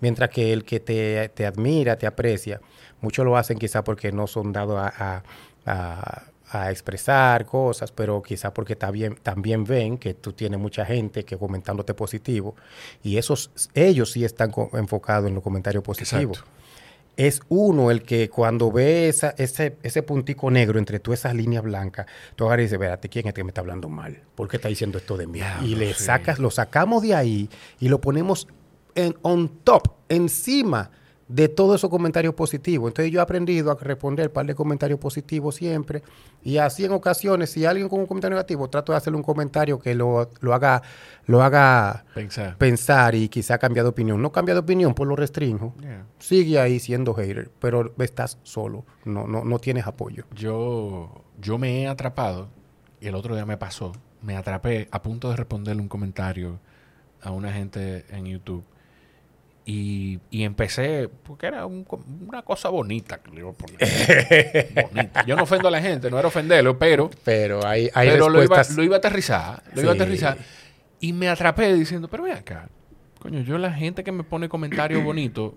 Mientras 0.00 0.30
que 0.30 0.52
el 0.52 0.64
que 0.64 0.78
te, 0.80 1.28
te 1.30 1.44
admira, 1.44 1.96
te 1.96 2.06
aprecia, 2.06 2.60
muchos 3.00 3.24
lo 3.24 3.36
hacen 3.36 3.58
quizá 3.58 3.82
porque 3.82 4.12
no 4.12 4.26
son 4.28 4.52
dados 4.52 4.78
a, 4.78 4.92
a- 4.96 5.22
a- 5.66 6.22
a 6.50 6.70
expresar 6.70 7.44
cosas, 7.44 7.92
pero 7.92 8.22
quizá 8.22 8.52
porque 8.52 8.76
también, 8.76 9.16
también 9.22 9.64
ven 9.64 9.98
que 9.98 10.14
tú 10.14 10.32
tienes 10.32 10.58
mucha 10.58 10.84
gente 10.84 11.24
que 11.24 11.36
comentándote 11.36 11.94
positivo 11.94 12.54
y 13.02 13.16
esos, 13.16 13.50
ellos 13.74 14.12
sí 14.12 14.24
están 14.24 14.52
enfocados 14.72 15.28
en 15.28 15.34
los 15.34 15.42
comentarios 15.42 15.84
positivos. 15.84 16.38
Exacto. 16.38 16.58
Es 17.16 17.40
uno 17.48 17.90
el 17.90 18.04
que 18.04 18.30
cuando 18.30 18.70
ve 18.70 19.08
esa, 19.08 19.34
ese, 19.38 19.76
ese 19.82 20.04
puntico 20.04 20.52
negro 20.52 20.78
entre 20.78 21.00
tú 21.00 21.12
esas 21.12 21.34
líneas 21.34 21.64
blancas, 21.64 22.06
tú 22.36 22.44
agarras 22.44 22.60
y 22.60 22.64
dices, 22.66 22.74
espérate, 22.74 23.08
¿quién 23.08 23.26
es 23.26 23.30
el 23.30 23.34
que 23.34 23.44
me 23.44 23.50
está 23.50 23.60
hablando 23.60 23.88
mal? 23.88 24.22
¿Por 24.36 24.46
qué 24.48 24.56
está 24.56 24.68
diciendo 24.68 24.98
esto 24.98 25.16
de 25.16 25.26
mí? 25.26 25.40
Y 25.64 25.74
le 25.74 25.94
sí. 25.94 26.04
sacas, 26.04 26.38
lo 26.38 26.52
sacamos 26.52 27.02
de 27.02 27.16
ahí 27.16 27.50
y 27.80 27.88
lo 27.88 28.00
ponemos 28.00 28.46
en, 28.94 29.16
on 29.22 29.48
top, 29.64 29.94
encima 30.08 30.92
de 31.28 31.48
todos 31.48 31.76
esos 31.76 31.90
comentarios 31.90 32.34
positivos. 32.34 32.88
Entonces 32.90 33.12
yo 33.12 33.20
he 33.20 33.22
aprendido 33.22 33.70
a 33.70 33.74
responder 33.74 34.28
un 34.28 34.32
par 34.32 34.46
de 34.46 34.54
comentarios 34.54 34.98
positivos 34.98 35.54
siempre. 35.56 36.02
Y 36.42 36.56
así 36.56 36.84
en 36.86 36.92
ocasiones, 36.92 37.50
si 37.50 37.66
alguien 37.66 37.88
con 37.88 38.00
un 38.00 38.06
comentario 38.06 38.36
negativo, 38.36 38.68
trato 38.68 38.92
de 38.92 38.98
hacerle 38.98 39.18
un 39.18 39.22
comentario 39.22 39.78
que 39.78 39.94
lo, 39.94 40.30
lo 40.40 40.54
haga, 40.54 40.82
lo 41.26 41.42
haga 41.42 42.04
Pensar. 42.14 42.56
pensar 42.56 43.14
y 43.14 43.28
quizá 43.28 43.58
cambiar 43.58 43.84
de 43.84 43.90
opinión. 43.90 44.22
No 44.22 44.32
cambia 44.32 44.54
de 44.54 44.60
opinión, 44.60 44.94
pues 44.94 45.06
lo 45.06 45.16
restringo. 45.16 45.74
Yeah. 45.80 46.06
Sigue 46.18 46.58
ahí 46.58 46.80
siendo 46.80 47.12
hater, 47.12 47.50
pero 47.60 47.92
estás 47.98 48.38
solo, 48.42 48.84
no, 49.04 49.26
no, 49.26 49.44
no 49.44 49.58
tienes 49.58 49.86
apoyo. 49.86 50.24
Yo, 50.34 51.24
yo 51.40 51.58
me 51.58 51.82
he 51.82 51.88
atrapado, 51.88 52.48
y 53.00 53.06
el 53.06 53.14
otro 53.14 53.34
día 53.34 53.44
me 53.44 53.58
pasó, 53.58 53.92
me 54.22 54.34
atrapé 54.36 54.88
a 54.90 55.02
punto 55.02 55.28
de 55.30 55.36
responderle 55.36 55.82
un 55.82 55.88
comentario 55.88 56.58
a 57.20 57.30
una 57.32 57.52
gente 57.52 58.06
en 58.10 58.24
YouTube. 58.26 58.64
Y, 59.70 60.18
y 60.30 60.44
empecé, 60.44 61.10
porque 61.24 61.46
era 61.46 61.66
un 61.66 61.86
una 62.26 62.40
cosa 62.40 62.70
bonita 62.70 63.18
que 63.18 63.30
le 63.32 63.40
iba 63.40 63.50
a 63.50 63.52
poner. 63.52 64.88
bonita. 64.90 65.26
Yo 65.26 65.36
no 65.36 65.42
ofendo 65.42 65.68
a 65.68 65.70
la 65.70 65.82
gente, 65.82 66.10
no 66.10 66.18
era 66.18 66.28
ofenderlo, 66.28 66.78
pero, 66.78 67.10
Pero 67.22 67.66
hay, 67.66 67.90
hay 67.92 68.08
pero 68.08 68.30
lo, 68.30 68.42
iba, 68.42 68.62
lo 68.74 68.82
iba 68.82 68.96
a 68.96 68.98
aterrizar. 68.98 69.62
Lo 69.74 69.82
iba 69.82 69.90
a 69.90 69.94
aterrizar. 69.94 70.38
Y 71.00 71.12
me 71.12 71.28
atrapé 71.28 71.74
diciendo, 71.74 72.08
pero 72.08 72.22
ven 72.22 72.32
acá, 72.38 72.70
coño, 73.18 73.42
yo 73.42 73.58
la 73.58 73.70
gente 73.70 74.02
que 74.02 74.10
me 74.10 74.24
pone 74.24 74.48
comentarios 74.48 75.04
bonitos, 75.04 75.52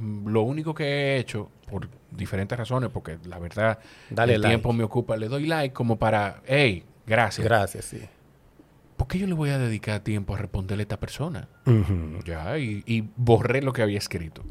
mm, 0.00 0.28
lo 0.28 0.40
único 0.40 0.74
que 0.74 0.84
he 0.86 1.18
hecho, 1.18 1.50
por 1.70 1.90
diferentes 2.10 2.56
razones, 2.56 2.88
porque 2.90 3.18
la 3.26 3.38
verdad, 3.38 3.80
Dale 4.08 4.36
el 4.36 4.40
like. 4.40 4.50
tiempo 4.50 4.72
me 4.72 4.82
ocupa, 4.82 5.18
le 5.18 5.28
doy 5.28 5.46
like 5.46 5.74
como 5.74 5.98
para, 5.98 6.40
hey, 6.46 6.84
gracias. 7.06 7.44
Gracias, 7.44 7.84
sí. 7.84 8.00
¿Por 8.96 9.08
qué 9.08 9.18
yo 9.18 9.26
le 9.26 9.34
voy 9.34 9.50
a 9.50 9.58
dedicar 9.58 10.00
tiempo 10.00 10.34
a 10.34 10.38
responderle 10.38 10.82
a 10.82 10.84
esta 10.84 11.00
persona? 11.00 11.48
Ya, 12.24 12.58
y, 12.58 12.82
y 12.86 13.04
borré 13.16 13.60
lo 13.62 13.72
que 13.72 13.82
había 13.82 13.98
escrito. 13.98 14.42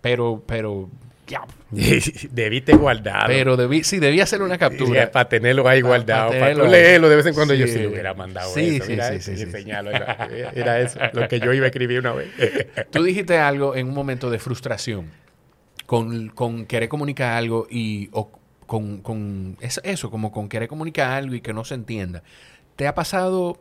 Pero, 0.00 0.44
pero, 0.46 0.88
ya. 1.26 1.42
Debiste 2.30 2.74
guardarlo. 2.76 3.26
Pero 3.26 3.56
debí, 3.56 3.82
sí, 3.84 3.98
debía 3.98 4.22
hacer 4.22 4.40
una 4.42 4.56
captura. 4.56 5.10
para 5.10 5.28
tenerlo 5.28 5.66
ahí 5.68 5.80
guardado, 5.80 6.30
pa 6.30 6.38
para 6.38 6.46
ahí. 6.64 6.70
leerlo 6.70 7.08
de 7.08 7.16
vez 7.16 7.26
en 7.26 7.34
cuando. 7.34 7.54
Yo 7.54 7.66
Sí. 7.66 7.72
sí 7.74 7.78
le 7.80 7.88
hubiera 7.88 8.14
mandado 8.14 8.54
Sí, 8.54 8.76
eso. 8.76 8.84
sí, 8.84 8.90
mira 8.92 9.08
sí, 9.12 9.20
sí, 9.20 9.36
sí. 9.36 9.42
enseñarlo. 9.42 9.90
Era, 9.90 10.28
era 10.54 10.80
eso, 10.80 11.00
lo 11.12 11.26
que 11.28 11.40
yo 11.40 11.52
iba 11.52 11.64
a 11.64 11.68
escribir 11.68 11.98
una 11.98 12.12
vez. 12.12 12.28
Tú 12.90 13.02
dijiste 13.02 13.36
algo 13.38 13.74
en 13.74 13.88
un 13.88 13.94
momento 13.94 14.30
de 14.30 14.38
frustración 14.38 15.06
con, 15.86 16.28
con 16.28 16.66
querer 16.66 16.88
comunicar 16.88 17.32
algo 17.36 17.66
y 17.68 18.08
o 18.12 18.30
con, 18.66 18.98
con 19.02 19.56
es- 19.60 19.80
eso, 19.84 20.10
como 20.10 20.30
con 20.30 20.48
querer 20.48 20.68
comunicar 20.68 21.10
algo 21.10 21.34
y 21.34 21.40
que 21.40 21.52
no 21.52 21.64
se 21.64 21.74
entienda. 21.74 22.22
¿Te 22.76 22.86
ha 22.86 22.94
pasado 22.94 23.58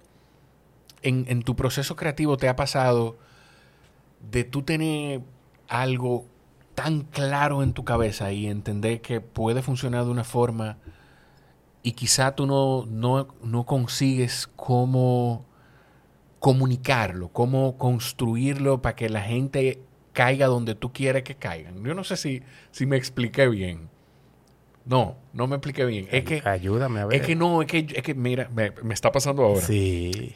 en, 1.01 1.25
en 1.27 1.43
tu 1.43 1.55
proceso 1.55 1.95
creativo, 1.95 2.37
te 2.37 2.49
ha 2.49 2.55
pasado 2.55 3.17
de 4.31 4.43
tú 4.43 4.63
tener 4.63 5.21
algo 5.67 6.25
tan 6.75 7.01
claro 7.01 7.63
en 7.63 7.73
tu 7.73 7.83
cabeza 7.83 8.31
y 8.31 8.47
entender 8.47 9.01
que 9.01 9.21
puede 9.21 9.61
funcionar 9.61 10.05
de 10.05 10.11
una 10.11 10.23
forma 10.23 10.77
y 11.83 11.93
quizá 11.93 12.35
tú 12.35 12.45
no, 12.45 12.85
no, 12.85 13.27
no 13.41 13.65
consigues 13.65 14.47
cómo 14.55 15.45
comunicarlo, 16.39 17.29
cómo 17.29 17.77
construirlo 17.77 18.81
para 18.81 18.95
que 18.95 19.09
la 19.09 19.21
gente 19.21 19.81
caiga 20.13 20.47
donde 20.47 20.75
tú 20.75 20.91
quieres 20.93 21.23
que 21.23 21.35
caigan. 21.35 21.83
Yo 21.83 21.93
no 21.93 22.03
sé 22.03 22.17
si, 22.17 22.43
si 22.71 22.85
me 22.85 22.97
expliqué 22.97 23.47
bien. 23.47 23.89
No, 24.85 25.15
no 25.33 25.47
me 25.47 25.55
expliqué 25.55 25.85
bien. 25.85 26.07
Es 26.11 26.23
que, 26.23 26.41
Ayúdame 26.45 26.99
a 27.01 27.05
ver. 27.05 27.21
es 27.21 27.25
que 27.27 27.35
no, 27.35 27.61
es 27.61 27.67
que, 27.67 27.79
es 27.79 28.03
que 28.03 28.13
mira, 28.13 28.49
me, 28.53 28.71
me 28.83 28.93
está 28.93 29.11
pasando 29.11 29.43
ahora. 29.43 29.61
Sí. 29.61 30.35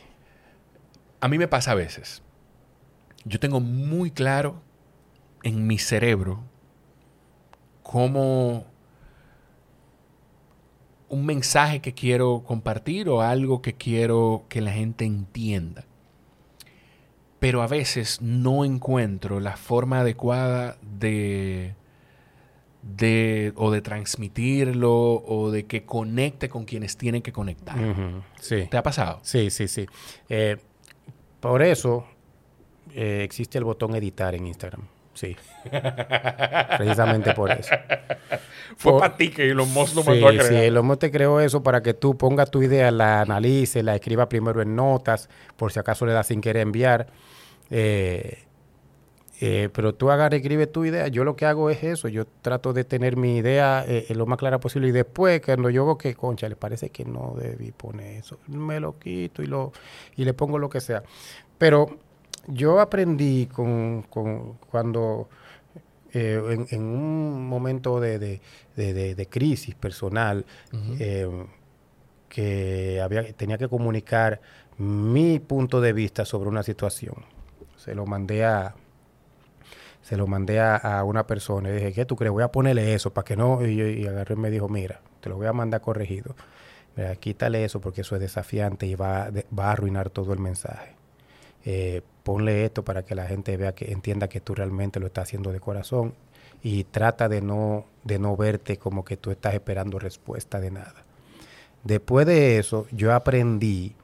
A 1.21 1.27
mí 1.27 1.37
me 1.37 1.47
pasa 1.47 1.71
a 1.71 1.75
veces. 1.75 2.23
Yo 3.23 3.39
tengo 3.39 3.59
muy 3.59 4.11
claro 4.11 4.61
en 5.43 5.67
mi 5.67 5.77
cerebro 5.77 6.43
cómo 7.83 8.65
un 11.09 11.25
mensaje 11.25 11.81
que 11.81 11.93
quiero 11.93 12.43
compartir 12.45 13.09
o 13.09 13.21
algo 13.21 13.61
que 13.61 13.73
quiero 13.73 14.45
que 14.49 14.61
la 14.61 14.71
gente 14.71 15.05
entienda. 15.05 15.85
Pero 17.39 17.61
a 17.61 17.67
veces 17.67 18.21
no 18.21 18.65
encuentro 18.65 19.39
la 19.39 19.57
forma 19.57 19.99
adecuada 19.99 20.77
de, 20.81 21.75
de 22.81 23.51
o 23.55 23.71
de 23.71 23.81
transmitirlo 23.81 25.23
o 25.23 25.51
de 25.51 25.65
que 25.65 25.85
conecte 25.85 26.49
con 26.49 26.65
quienes 26.65 26.97
tienen 26.97 27.21
que 27.21 27.33
conectar. 27.33 27.77
Sí. 28.39 28.67
¿Te 28.69 28.77
ha 28.77 28.83
pasado? 28.83 29.19
Sí, 29.23 29.49
sí, 29.49 29.67
sí. 29.67 29.85
Eh, 30.29 30.57
por 31.41 31.61
eso 31.61 32.05
eh, 32.95 33.21
existe 33.23 33.57
el 33.57 33.65
botón 33.65 33.93
editar 33.95 34.33
en 34.35 34.47
Instagram. 34.47 34.83
Sí. 35.13 35.35
Precisamente 36.77 37.33
por 37.33 37.51
eso. 37.51 37.75
Fue 38.77 38.93
Por- 38.93 39.01
para 39.01 39.17
ti 39.17 39.29
que 39.29 39.49
Elon 39.51 39.69
Musk 39.73 39.95
lo 39.95 40.03
Sí, 40.03 40.09
mandó 40.09 40.27
a 40.29 40.31
sí, 40.31 40.37
crear. 40.37 40.63
Elon 40.63 40.85
Musk 40.85 40.99
te 41.01 41.11
creó 41.11 41.39
eso 41.41 41.61
para 41.63 41.81
que 41.83 41.93
tú 41.93 42.17
pongas 42.17 42.49
tu 42.49 42.63
idea, 42.63 42.89
la 42.91 43.21
analices, 43.21 43.83
la 43.83 43.95
escribas 43.95 44.27
primero 44.27 44.61
en 44.61 44.75
notas, 44.75 45.29
por 45.57 45.71
si 45.73 45.79
acaso 45.79 46.05
le 46.05 46.13
das 46.13 46.27
sin 46.27 46.39
querer 46.41 46.61
enviar. 46.61 47.07
Eh, 47.69 48.43
eh, 49.43 49.69
pero 49.73 49.95
tú 49.95 50.11
agarras 50.11 50.37
y 50.37 50.41
escribes 50.43 50.71
tu 50.71 50.85
idea. 50.85 51.07
Yo 51.07 51.23
lo 51.23 51.35
que 51.35 51.47
hago 51.47 51.69
es 51.71 51.83
eso. 51.83 52.07
Yo 52.07 52.25
trato 52.43 52.73
de 52.73 52.83
tener 52.83 53.17
mi 53.17 53.37
idea 53.37 53.83
eh, 53.87 54.05
lo 54.15 54.27
más 54.27 54.37
clara 54.37 54.59
posible. 54.59 54.87
Y 54.89 54.91
después, 54.91 55.41
cuando 55.41 55.69
yo 55.71 55.83
veo 55.85 55.97
que, 55.97 56.13
concha, 56.13 56.47
le 56.47 56.55
parece 56.55 56.89
que 56.91 57.03
no 57.05 57.33
debí 57.37 57.71
poner 57.71 58.17
eso, 58.17 58.37
me 58.47 58.79
lo 58.79 58.99
quito 58.99 59.41
y, 59.41 59.47
lo, 59.47 59.71
y 60.15 60.25
le 60.25 60.33
pongo 60.35 60.59
lo 60.59 60.69
que 60.69 60.79
sea. 60.79 61.01
Pero 61.57 61.97
yo 62.47 62.79
aprendí 62.79 63.47
con, 63.47 64.03
con- 64.03 64.53
cuando 64.69 65.27
eh, 66.13 66.41
en, 66.49 66.67
en 66.69 66.81
un 66.83 67.47
momento 67.47 67.99
de, 67.99 68.19
de- 68.19 68.39
de- 69.15 69.27
crisis 69.27 69.73
personal 69.75 70.45
eh, 70.99 71.27
que 72.29 73.01
había, 73.01 73.31
tenía 73.33 73.57
que 73.57 73.67
comunicar 73.67 74.39
mi 74.77 75.39
punto 75.39 75.81
de 75.81 75.93
vista 75.93 76.25
sobre 76.25 76.49
una 76.49 76.63
situación. 76.63 77.15
Se 77.77 77.95
lo 77.95 78.05
mandé 78.05 78.45
a 78.45 78.75
se 80.01 80.17
lo 80.17 80.27
mandé 80.27 80.59
a, 80.59 80.75
a 80.75 81.03
una 81.03 81.27
persona 81.27 81.69
y 81.69 81.73
dije, 81.73 81.93
¿qué 81.93 82.05
tú 82.05 82.15
crees? 82.15 82.31
Voy 82.31 82.43
a 82.43 82.51
ponerle 82.51 82.93
eso 82.93 83.11
para 83.13 83.25
que 83.25 83.35
no. 83.35 83.65
Y, 83.65 83.81
y 83.81 84.07
agarré 84.07 84.35
y 84.35 84.37
me 84.37 84.49
dijo, 84.49 84.67
mira, 84.69 85.01
te 85.19 85.29
lo 85.29 85.37
voy 85.37 85.47
a 85.47 85.53
mandar 85.53 85.81
corregido. 85.81 86.35
Mira, 86.95 87.15
quítale 87.15 87.63
eso 87.63 87.79
porque 87.79 88.01
eso 88.01 88.15
es 88.15 88.21
desafiante 88.21 88.85
y 88.85 88.95
va, 88.95 89.29
va 89.57 89.67
a 89.67 89.71
arruinar 89.71 90.09
todo 90.09 90.33
el 90.33 90.39
mensaje. 90.39 90.95
Eh, 91.63 92.01
ponle 92.23 92.65
esto 92.65 92.83
para 92.83 93.03
que 93.03 93.15
la 93.15 93.27
gente 93.27 93.55
vea 93.57 93.73
que 93.73 93.91
entienda 93.91 94.27
que 94.27 94.41
tú 94.41 94.55
realmente 94.55 94.99
lo 94.99 95.07
estás 95.07 95.23
haciendo 95.23 95.51
de 95.51 95.59
corazón 95.59 96.13
y 96.63 96.83
trata 96.85 97.29
de 97.29 97.41
no, 97.41 97.85
de 98.03 98.19
no 98.19 98.35
verte 98.35 98.77
como 98.77 99.05
que 99.05 99.17
tú 99.17 99.31
estás 99.31 99.53
esperando 99.53 99.99
respuesta 99.99 100.59
de 100.59 100.71
nada. 100.71 101.05
Después 101.83 102.25
de 102.27 102.57
eso, 102.59 102.87
yo 102.91 103.13
aprendí 103.13 103.95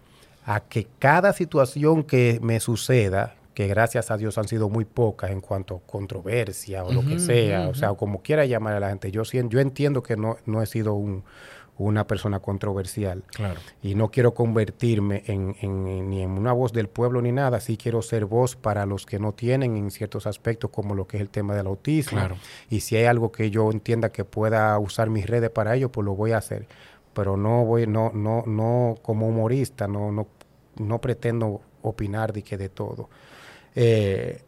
a 0.45 0.61
que 0.61 0.87
cada 0.99 1.33
situación 1.33 2.03
que 2.03 2.39
me 2.41 2.59
suceda, 2.59 3.35
que 3.57 3.65
gracias 3.65 4.11
a 4.11 4.17
Dios 4.17 4.37
han 4.37 4.47
sido 4.47 4.69
muy 4.69 4.85
pocas 4.85 5.31
en 5.31 5.41
cuanto 5.41 5.77
a 5.77 5.79
controversia 5.91 6.83
o 6.83 6.93
lo 6.93 7.03
que 7.03 7.17
sea, 7.17 7.61
ujú, 7.61 7.69
o 7.71 7.73
sea, 7.73 7.91
o 7.91 7.97
como 7.97 8.21
quiera 8.21 8.45
llamar 8.45 8.75
a 8.75 8.79
la 8.79 8.89
gente, 8.89 9.09
yo, 9.09 9.23
yo 9.23 9.59
entiendo 9.59 10.03
que 10.03 10.15
no, 10.15 10.37
no 10.45 10.61
he 10.61 10.67
sido 10.67 10.93
un- 10.93 11.23
una 11.79 12.05
persona 12.05 12.39
controversial 12.39 13.23
Claro. 13.35 13.59
y 13.81 13.95
no 13.95 14.11
quiero 14.11 14.35
convertirme 14.35 15.23
en, 15.25 15.55
en- 15.61 16.07
ni 16.07 16.21
en 16.21 16.29
una 16.37 16.53
voz 16.53 16.71
del 16.71 16.87
pueblo 16.87 17.19
ni 17.19 17.31
nada, 17.31 17.59
sí 17.59 17.77
quiero 17.77 18.03
ser 18.03 18.25
voz 18.25 18.55
para 18.55 18.85
los 18.85 19.07
que 19.07 19.17
no 19.17 19.31
tienen 19.31 19.75
en 19.75 19.89
ciertos 19.89 20.27
aspectos 20.27 20.69
como 20.69 20.93
lo 20.93 21.07
que 21.07 21.17
es 21.17 21.21
el 21.21 21.29
tema 21.31 21.55
del 21.55 21.65
autismo. 21.65 22.19
Claro. 22.19 22.35
Y 22.69 22.81
si 22.81 22.95
hay 22.95 23.05
algo 23.05 23.31
que 23.31 23.49
yo 23.49 23.71
entienda 23.71 24.11
que 24.11 24.23
pueda 24.23 24.77
usar 24.77 25.09
mis 25.09 25.25
redes 25.25 25.49
para 25.49 25.75
ello, 25.75 25.91
pues 25.91 26.05
lo 26.05 26.13
voy 26.13 26.33
a 26.33 26.37
hacer. 26.37 26.67
Pero 27.15 27.37
no 27.37 27.65
voy, 27.65 27.87
no, 27.87 28.11
no, 28.13 28.43
no 28.45 28.97
como 29.01 29.27
humorista, 29.27 29.87
no, 29.87 30.11
no, 30.11 30.27
no 30.77 31.01
pretendo 31.01 31.61
opinar 31.81 32.33
de 32.33 32.43
que 32.43 32.55
de 32.57 32.69
todo. 32.69 33.09
Eh, 33.79 34.41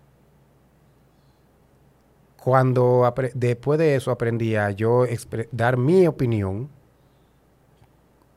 cuando 2.37 3.13
después 3.35 3.77
de 3.77 3.95
eso 3.95 4.09
aprendí 4.09 4.55
a 4.55 4.71
yo 4.71 5.05
dar 5.51 5.77
mi 5.77 6.07
opinión 6.07 6.67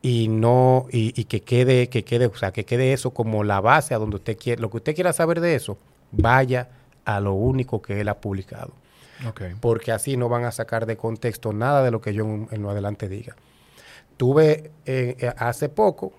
y 0.03 0.29
no 0.29 0.87
y, 0.91 1.19
y 1.19 1.25
que 1.25 1.41
quede 1.41 1.89
que 1.89 2.05
quede 2.05 2.27
o 2.27 2.35
sea 2.35 2.53
que 2.53 2.67
quede 2.67 2.93
eso 2.93 3.13
como 3.13 3.43
la 3.43 3.63
base 3.63 3.95
a 3.95 3.99
donde 3.99 4.17
usted 4.17 4.37
quiere 4.37 4.61
lo 4.61 4.69
que 4.69 4.79
usted 4.79 4.95
quiera 4.95 5.15
saber 5.15 5.41
de 5.41 5.55
eso 5.55 5.79
vaya 6.11 6.69
a 7.07 7.21
lo 7.21 7.33
único 7.33 7.81
que 7.81 8.01
él 8.01 8.09
ha 8.09 8.21
publicado. 8.21 8.73
Porque 9.61 9.93
así 9.93 10.17
no 10.17 10.29
van 10.29 10.45
a 10.45 10.53
sacar 10.53 10.85
de 10.85 10.97
contexto 10.97 11.53
nada 11.53 11.83
de 11.83 11.91
lo 11.91 12.01
que 12.01 12.13
yo 12.13 12.25
en, 12.25 12.49
en 12.51 12.63
lo 12.63 12.71
adelante 12.71 13.09
diga. 13.09 13.37
Tuve 14.17 14.73
eh, 14.85 15.17
eh, 15.19 15.33
hace 15.39 15.69
poco 15.69 16.13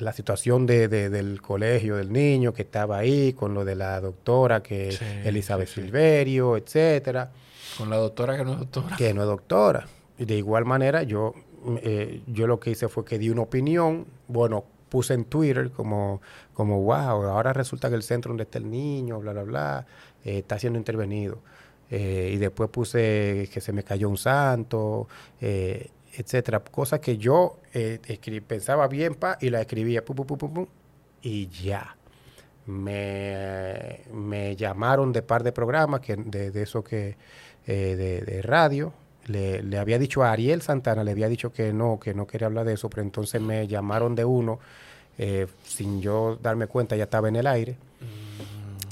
la 0.00 0.12
situación 0.12 0.66
de, 0.66 0.88
de- 0.88 1.10
del 1.10 1.40
colegio 1.42 1.96
del 1.96 2.12
niño 2.12 2.52
que 2.52 2.62
estaba 2.62 2.98
ahí, 2.98 3.32
con 3.32 3.54
lo 3.54 3.64
de 3.64 3.74
la 3.74 4.00
doctora, 4.00 4.62
que 4.62 4.92
Sí, 4.92 5.04
Elizabeth 5.24 5.68
sí, 5.68 5.74
sí. 5.74 5.80
Silverio, 5.82 6.56
etcétera 6.56 7.30
Con 7.78 7.90
la 7.90 7.96
doctora 7.96 8.36
que 8.36 8.44
no 8.44 8.52
es 8.52 8.58
doctora. 8.58 8.96
que 8.96 9.14
no 9.14 9.20
es 9.22 9.26
doctora. 9.26 9.86
Y 10.18 10.24
de 10.24 10.36
igual 10.36 10.64
manera, 10.64 11.02
yo, 11.02 11.34
eh, 11.82 12.20
yo 12.26 12.46
lo 12.46 12.60
que 12.60 12.70
hice 12.70 12.88
fue 12.88 13.04
que 13.04 13.18
di 13.18 13.30
una 13.30 13.42
opinión, 13.42 14.06
bueno, 14.28 14.64
puse 14.88 15.14
en 15.14 15.24
Twitter 15.24 15.70
como, 15.70 16.20
como 16.52 16.82
wow, 16.82 17.22
ahora 17.28 17.52
resulta 17.52 17.88
que 17.88 17.94
el 17.94 18.02
centro 18.02 18.30
donde 18.30 18.42
está 18.44 18.58
el 18.58 18.68
niño, 18.70 19.20
bla, 19.20 19.32
bla, 19.32 19.42
bla, 19.44 19.86
eh, 20.24 20.38
está 20.38 20.58
siendo 20.58 20.78
intervenido. 20.78 21.38
Eh, 21.92 22.32
y 22.34 22.36
después 22.38 22.70
puse 22.70 23.48
que 23.52 23.60
se 23.60 23.72
me 23.72 23.82
cayó 23.82 24.08
un 24.08 24.16
santo, 24.18 25.08
eh, 25.40 25.88
etcétera. 26.14 26.60
Cosas 26.60 27.00
que 27.00 27.16
yo 27.16 27.58
eh, 27.72 27.98
pensaba 28.46 28.88
bien 28.88 29.14
pa, 29.14 29.38
y 29.40 29.50
la 29.50 29.60
escribía, 29.60 30.04
pum, 30.04 30.16
pum, 30.16 30.26
pum, 30.26 30.38
pum, 30.38 30.54
pum, 30.54 30.66
y 31.22 31.48
ya 31.48 31.96
me, 32.66 34.00
me 34.12 34.56
llamaron 34.56 35.12
de 35.12 35.22
par 35.22 35.42
de 35.42 35.52
programas 35.52 36.00
que, 36.00 36.16
de, 36.16 36.50
de 36.50 36.62
eso 36.62 36.82
que 36.82 37.16
eh, 37.66 37.96
de, 37.96 38.20
de 38.22 38.42
radio. 38.42 38.92
Le, 39.26 39.62
le 39.62 39.78
había 39.78 39.98
dicho 39.98 40.24
a 40.24 40.32
Ariel 40.32 40.62
Santana, 40.62 41.04
le 41.04 41.12
había 41.12 41.28
dicho 41.28 41.52
que 41.52 41.72
no, 41.72 42.00
que 42.00 42.14
no 42.14 42.26
quería 42.26 42.46
hablar 42.46 42.64
de 42.66 42.72
eso, 42.72 42.88
pero 42.88 43.02
entonces 43.02 43.40
me 43.40 43.68
llamaron 43.68 44.14
de 44.14 44.24
uno, 44.24 44.58
eh, 45.18 45.46
sin 45.62 46.00
yo 46.00 46.38
darme 46.42 46.66
cuenta, 46.66 46.96
ya 46.96 47.04
estaba 47.04 47.28
en 47.28 47.36
el 47.36 47.46
aire. 47.46 47.76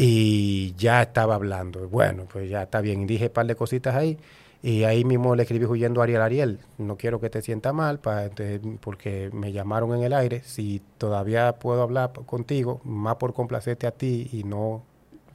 Y 0.00 0.74
ya 0.76 1.02
estaba 1.02 1.34
hablando. 1.34 1.88
Bueno, 1.88 2.26
pues 2.30 2.48
ya 2.48 2.62
está 2.62 2.80
bien. 2.80 3.04
Dije 3.04 3.24
un 3.26 3.32
par 3.32 3.46
de 3.46 3.56
cositas 3.56 3.96
ahí. 3.96 4.16
Y 4.62 4.82
ahí 4.84 5.04
mismo 5.04 5.36
le 5.36 5.42
escribí 5.44 5.64
huyendo 5.66 6.00
a 6.00 6.04
Ariel. 6.04 6.20
Ariel, 6.20 6.58
no 6.78 6.96
quiero 6.96 7.20
que 7.20 7.30
te 7.30 7.42
sienta 7.42 7.72
mal 7.72 8.00
pa- 8.00 8.24
entonces, 8.24 8.60
porque 8.80 9.30
me 9.32 9.52
llamaron 9.52 9.94
en 9.94 10.02
el 10.02 10.12
aire. 10.12 10.42
Si 10.44 10.82
todavía 10.98 11.52
puedo 11.60 11.80
hablar 11.82 12.12
contigo, 12.26 12.80
más 12.84 13.16
por 13.16 13.34
complacerte 13.34 13.86
a 13.86 13.92
ti 13.92 14.28
y 14.32 14.42
no... 14.44 14.82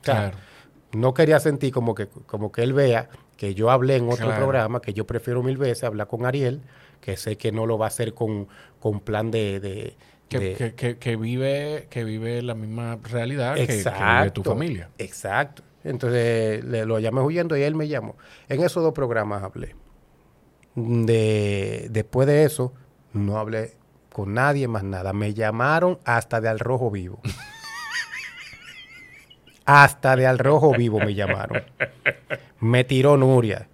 Claro. 0.02 0.38
No 0.92 1.14
quería 1.14 1.40
sentir 1.40 1.72
como 1.74 1.96
que, 1.96 2.08
como 2.08 2.52
que 2.52 2.64
él 2.64 2.74
vea 2.74 3.10
que 3.38 3.56
yo 3.56 3.72
hablé 3.72 3.96
en 3.96 4.10
otro 4.10 4.26
Claro. 4.28 4.36
programa, 4.44 4.82
que 4.82 4.94
yo 4.94 5.08
prefiero 5.08 5.42
mil 5.42 5.58
veces 5.58 5.86
hablar 5.86 6.08
con 6.08 6.26
Ariel, 6.26 6.62
que 7.02 7.16
sé 7.18 7.38
que 7.38 7.52
no 7.52 7.66
lo 7.66 7.78
va 7.78 7.86
a 7.86 7.88
hacer 7.88 8.14
con, 8.14 8.48
con 8.80 9.00
plan 9.00 9.32
de... 9.32 9.60
de- 9.62 9.96
Que, 10.30 10.54
que- 10.56 10.74
que- 10.76 10.98
que 10.98 11.16
vive, 11.16 11.88
que 11.90 12.04
vive 12.04 12.42
la 12.42 12.56
misma 12.56 12.98
realidad 13.04 13.56
que, 13.56 13.68
que 13.68 13.74
vive 13.76 14.32
tu 14.32 14.44
familia. 14.44 14.90
Exacto. 14.98 15.64
Entonces 15.84 16.64
le, 16.64 16.86
lo 16.86 17.00
llamé 17.00 17.22
huyendo 17.22 17.58
y 17.58 17.64
él 17.64 17.76
me 17.76 17.88
llamó. 17.88 18.16
En 18.50 18.62
esos 18.64 18.84
dos 18.84 18.94
programas 18.94 19.44
hablé. 19.44 19.76
De, 20.76 21.88
después 21.92 22.26
de 22.28 22.46
eso, 22.46 22.74
no 23.14 23.38
hablé 23.38 23.74
con 24.12 24.34
nadie 24.34 24.68
más 24.68 24.84
nada. 24.84 25.14
Me 25.14 25.34
llamaron 25.34 26.00
hasta 26.06 26.40
de 26.42 26.50
Al 26.50 26.60
Rojo 26.60 26.90
Vivo. 26.92 27.20
hasta 29.66 30.16
de 30.16 30.28
Al 30.28 30.40
Rojo 30.40 30.72
Vivo 30.74 31.00
me 31.00 31.14
llamaron. 31.14 31.64
Me 32.60 32.84
tiró 32.84 33.18
Nuria, 33.18 33.68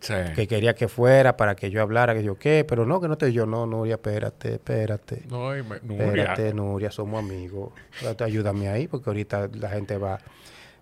Sí. 0.00 0.14
que 0.36 0.46
quería 0.46 0.74
que 0.74 0.86
fuera 0.88 1.36
para 1.36 1.56
que 1.56 1.70
yo 1.70 1.82
hablara, 1.82 2.14
que 2.14 2.22
yo 2.22 2.38
qué, 2.38 2.64
pero 2.68 2.86
no, 2.86 3.00
que 3.00 3.08
no 3.08 3.16
te 3.18 3.32
yo, 3.32 3.44
no, 3.46 3.66
Nuria, 3.66 3.94
espérate, 3.94 4.54
espérate. 4.54 5.22
No, 5.28 5.48
me- 5.50 5.80
Nuria. 5.82 6.04
Espérate, 6.06 6.54
Nuria, 6.54 6.90
somos 6.92 7.24
amigos. 7.24 7.72
Ayúdame 8.20 8.68
ahí, 8.68 8.86
porque 8.88 9.10
ahorita 9.10 9.48
la 9.54 9.70
gente 9.70 9.96
va. 9.98 10.18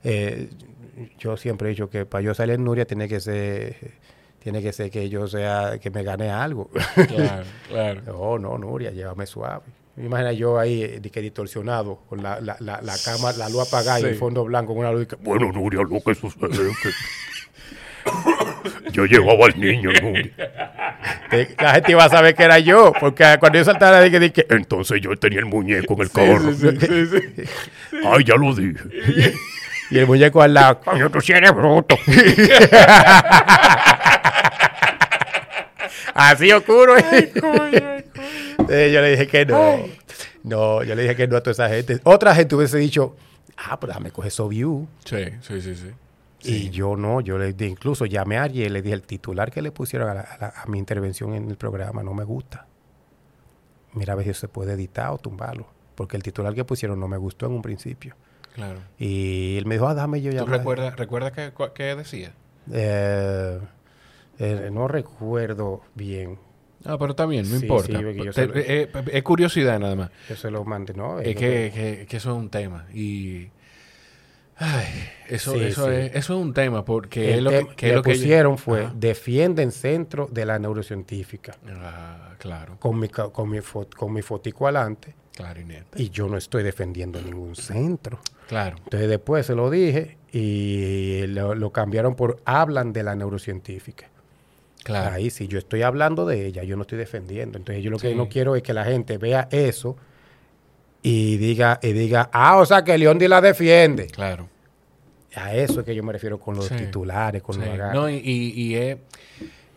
Eh, 0.05 0.49
yo 1.19 1.37
siempre 1.37 1.69
he 1.69 1.71
dicho 1.71 1.91
que 1.91 2.07
para 2.07 2.23
yo 2.23 2.35
salir 2.35 2.55
en 2.55 2.65
Nuria 2.65 2.85
tiene 2.87 3.09
que 3.09 3.19
ser, 3.21 3.77
tiene 4.39 4.63
que 4.63 4.73
ser 4.73 4.91
que 4.91 5.09
yo 5.09 5.27
sea, 5.27 5.79
que 5.81 5.91
me 5.91 6.03
gane 6.03 6.31
algo. 6.31 6.71
Claro, 7.09 7.45
claro. 7.69 8.01
no, 8.07 8.39
no, 8.51 8.59
Nuria, 8.59 8.91
llévame 8.93 9.27
suave. 9.27 9.63
Imagina 9.97 10.33
yo 10.33 10.59
ahí, 10.59 11.01
que 11.13 11.21
distorsionado, 11.21 12.01
con 12.09 12.21
la, 12.23 12.41
la, 12.41 12.57
la, 12.59 12.81
la 12.83 12.95
cama, 13.05 13.33
la 13.33 13.49
luz 13.49 13.69
apagada 13.69 14.01
y 14.01 14.05
el 14.05 14.13
Sí. 14.15 14.19
fondo 14.19 14.45
blanco 14.45 14.75
con 14.75 14.79
una 14.79 14.91
luz. 14.93 15.07
que- 15.07 15.15
Bueno, 15.17 15.53
Nuria, 15.53 15.83
lo 15.83 16.01
que 16.01 16.15
sucede 16.17 16.49
es 16.71 16.79
que 16.83 16.91
yo 18.93 19.05
llevaba 19.07 19.47
al 19.47 19.59
niño, 19.61 19.91
Nuria. 20.03 20.31
la 21.61 21.75
gente 21.75 21.93
iba 21.93 22.05
a 22.05 22.09
saber 22.09 22.35
que 22.35 22.43
era 22.43 22.59
yo, 22.59 22.93
porque 22.99 23.25
cuando 23.39 23.59
yo 23.59 23.65
saltara, 23.65 24.03
dije, 24.03 24.19
dije, 24.21 24.47
Entonces 24.51 25.01
yo 25.01 25.17
tenía 25.17 25.39
el 25.39 25.47
muñeco 25.47 25.95
en 25.95 26.01
el 26.01 26.11
carro. 26.11 26.51
Ay, 28.05 28.25
ya 28.25 28.35
lo 28.37 28.53
dije. 28.55 29.33
Y 29.91 29.99
el 29.99 30.07
muñeco 30.07 30.41
al 30.43 30.55
lado. 30.55 30.81
Coño, 30.81 31.11
tú 31.11 31.21
sí 31.21 31.33
eres 31.33 31.55
bruto. 31.55 31.97
Así 36.15 36.51
oscuro. 36.53 36.95
Eh, 36.97 38.91
yo 38.93 39.01
le 39.01 39.11
dije 39.11 39.27
que 39.27 39.47
no. 39.47 39.79
No, 40.43 40.83
yo 40.83 40.95
le 40.95 41.03
dije 41.03 41.17
que 41.17 41.27
no 41.29 41.37
a 41.37 41.41
toda 41.43 41.53
esa 41.53 41.69
gente. 41.69 42.01
Otra 42.05 42.35
gente 42.35 42.55
hubiese 42.55 42.79
dicho, 42.79 43.17
ah, 43.57 43.79
pues 43.81 43.89
déjame 43.89 44.11
coger 44.11 44.29
eso 44.29 44.49
view. 44.49 44.87
Sí, 45.05 45.25
sí, 45.41 45.61
sí, 45.61 45.75
sí. 45.75 45.91
Y 46.47 46.69
yo 46.71 46.95
no, 46.97 47.21
yo 47.23 47.39
le 47.39 47.55
di- 47.55 47.65
incluso 47.67 48.05
llamé 48.05 48.37
a 48.37 48.43
Ariel, 48.43 48.75
le 48.75 48.83
dije, 48.83 48.95
el 48.95 49.03
titular 49.03 49.51
que 49.51 49.63
le 49.63 49.73
pusieron 49.73 50.11
a, 50.11 50.15
la- 50.15 50.21
a 50.21 50.39
la- 50.39 50.53
a 50.63 50.67
mi 50.67 50.79
intervención 50.79 51.35
en 51.35 51.49
el 51.49 51.57
programa 51.57 52.03
no 52.03 52.13
me 52.13 52.25
gusta. 52.25 52.67
Mira 53.95 54.13
a 54.13 54.17
ver 54.17 54.27
si 54.27 54.35
se 54.35 54.49
puede 54.49 54.75
editar 54.75 55.09
o 55.11 55.19
tumbarlo. 55.19 55.67
Porque 55.95 56.17
el 56.19 56.23
titular 56.23 56.55
que 56.55 56.65
pusieron 56.65 57.01
no 57.01 57.09
me 57.09 57.17
gustó 57.17 57.47
en 57.47 57.53
un 57.53 57.63
principio. 57.63 58.15
Claro. 58.55 58.81
Y 58.99 59.57
él 59.59 59.67
me 59.67 59.75
dijo, 59.75 59.87
ah, 59.89 59.95
dame 59.95 60.23
yo 60.23 60.31
¿Tú 60.31 60.37
llamar. 60.39 60.59
recuerdas 60.59 60.97
recuerda 60.97 61.33
qué, 61.33 61.95
decía? 61.97 62.33
Eh, 62.73 63.61
eh, 64.39 64.71
no 64.73 64.89
recuerdo 64.89 65.83
bien. 65.95 66.39
Ah, 66.87 66.97
pero 66.99 67.11
está 67.11 67.27
bien, 67.27 67.51
no 67.51 67.57
Sí, 67.59 67.65
importa. 67.67 67.87
sí, 67.87 67.93
porque 67.95 68.17
yo 68.17 68.25
Te- 68.27 68.33
se 68.33 68.47
lo- 68.47 68.55
eh, 68.57 68.65
eh, 68.67 68.89
es 69.13 69.23
curiosidad 69.23 69.79
nada 69.79 69.95
más. 69.97 70.11
Yo 70.29 70.37
se 70.37 70.51
lo 70.51 70.65
mandé, 70.65 70.95
¿no? 70.95 71.19
Es 71.21 71.35
que, 71.37 71.71
que- 71.75 72.07
que 72.09 72.17
eso 72.17 72.31
es 72.31 72.37
un 72.37 72.49
tema. 72.51 72.87
Y. 72.95 73.49
Ay, 74.57 74.87
eso, 75.29 75.55
Sí, 75.55 75.61
eso. 75.65 75.91
Es, 75.91 76.15
eso 76.15 76.35
es 76.39 76.41
un 76.41 76.55
tema 76.55 76.85
porque 76.85 77.35
es 77.35 77.43
lo 77.43 77.51
que, 77.51 77.59
tema 77.59 77.75
que 77.75 77.87
es 77.87 77.91
le 77.93 77.97
lo 77.97 78.03
que 78.05 78.15
yo- 78.15 78.21
pusieron 78.21 78.57
fue 78.59 78.85
Ajá. 78.85 78.93
defienden 78.97 79.73
centro 79.73 80.29
de 80.31 80.47
la 80.47 80.61
neurocientífica 80.61 81.57
Ah, 81.69 82.35
claro, 82.39 82.77
con 82.79 83.01
mi 83.01 83.09
con 83.09 83.51
mi 83.51 83.59
fo- 83.59 83.93
con 83.97 84.13
mi 84.13 84.23
fotico 84.23 84.67
adelante 84.69 85.13
clarinete. 85.35 86.01
y 86.01 86.11
yo 86.11 86.29
no 86.29 86.37
estoy 86.37 86.63
defendiendo 86.63 87.21
ningún 87.21 87.57
centro 87.57 88.21
Claro, 88.49 88.77
entonces 88.85 89.09
después 89.09 89.47
se 89.47 89.55
lo 89.55 89.71
dije 89.71 90.17
y 90.33 91.27
lo, 91.29 91.55
lo 91.55 91.71
cambiaron 91.71 92.15
por 92.15 92.41
hablan 92.45 92.93
de 92.93 93.03
la 93.03 93.15
neurocientífica 93.15 94.09
claro. 94.83 95.15
ahí 95.15 95.31
sí 95.31 95.47
yo 95.49 95.59
estoy 95.59 95.83
hablando 95.83 96.27
de 96.27 96.45
ella 96.47 96.63
yo 96.65 96.77
no 96.77 96.83
estoy 96.83 96.99
defendiendo 96.99 97.57
entonces 97.57 97.83
yo 97.83 97.91
lo 97.91 97.99
que 97.99 98.11
Sí. 98.11 98.15
no 98.15 98.29
quiero 98.29 98.55
es 98.57 98.63
que 98.63 98.75
la 98.75 98.85
gente 98.85 99.17
vea 99.19 99.49
eso 99.51 99.97
y 101.03 101.37
diga 101.37 101.79
y 101.83 101.93
diga 101.93 102.29
ah 102.33 102.57
o 102.59 102.67
sea 102.67 102.83
que 102.85 102.97
Leondi 102.99 103.29
la 103.29 103.41
defiende 103.41 104.07
Claro. 104.09 104.49
a 105.37 105.55
eso 105.55 105.81
es 105.81 105.87
que 105.87 105.95
yo 105.95 106.03
me 106.03 106.13
refiero 106.13 106.39
con 106.39 106.57
los 106.57 106.67
Sí. 106.67 106.77
titulares 106.77 107.43
con 107.43 107.55
Sí. 107.57 107.61
los. 107.65 107.93
No, 107.95 108.09
y, 108.11 108.15
y- 108.17 108.53
y 108.63 108.75
es, 108.77 108.99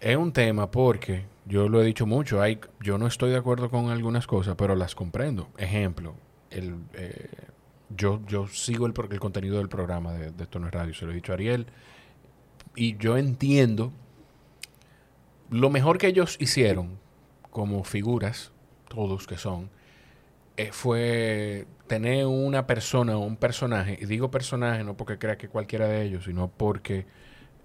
es 0.01 0.15
un 0.18 0.32
tema 0.32 0.70
porque 0.70 1.24
yo 1.45 1.68
lo 1.70 1.82
he 1.82 1.86
dicho 1.86 2.05
mucho. 2.05 2.41
Hay, 2.41 2.59
yo 2.82 2.97
no 2.97 3.07
estoy 3.07 3.32
de 3.32 3.38
acuerdo 3.38 3.70
con 3.70 3.89
algunas 3.89 4.28
cosas, 4.28 4.55
pero 4.57 4.76
las 4.76 4.93
comprendo. 4.95 5.47
Ejemplo, 5.57 6.13
el, 6.51 6.76
eh, 6.93 7.26
yo, 7.89 8.21
yo 8.27 8.47
sigo 8.47 8.85
el, 8.85 8.93
el 9.11 9.19
contenido 9.19 9.57
del 9.57 9.69
programa 9.69 10.13
de, 10.13 10.31
de 10.31 10.43
Esto 10.43 10.59
no 10.59 10.67
es 10.67 10.73
Radio, 10.73 10.93
se 10.93 11.05
lo 11.05 11.11
he 11.11 11.15
dicho 11.15 11.31
a 11.31 11.35
Ariel. 11.35 11.67
Y 12.75 12.97
yo 12.97 13.17
entiendo 13.17 13.91
lo 15.49 15.69
mejor 15.69 15.97
que 15.97 16.07
ellos 16.07 16.38
hicieron 16.39 16.99
como 17.51 17.83
figuras, 17.83 18.51
todos 18.89 19.25
que 19.27 19.38
son, 19.38 19.69
eh, 20.57 20.69
fue 20.71 21.65
tener 21.88 22.25
una 22.25 22.67
persona 22.67 23.17
o 23.17 23.21
un 23.21 23.38
personaje, 23.38 23.97
y 24.01 24.05
digo 24.05 24.29
personaje 24.29 24.83
no 24.83 24.95
porque 24.97 25.17
crea 25.17 25.38
que 25.38 25.47
cualquiera 25.47 25.88
de 25.88 26.03
ellos, 26.03 26.25
sino 26.25 26.49
porque 26.49 27.05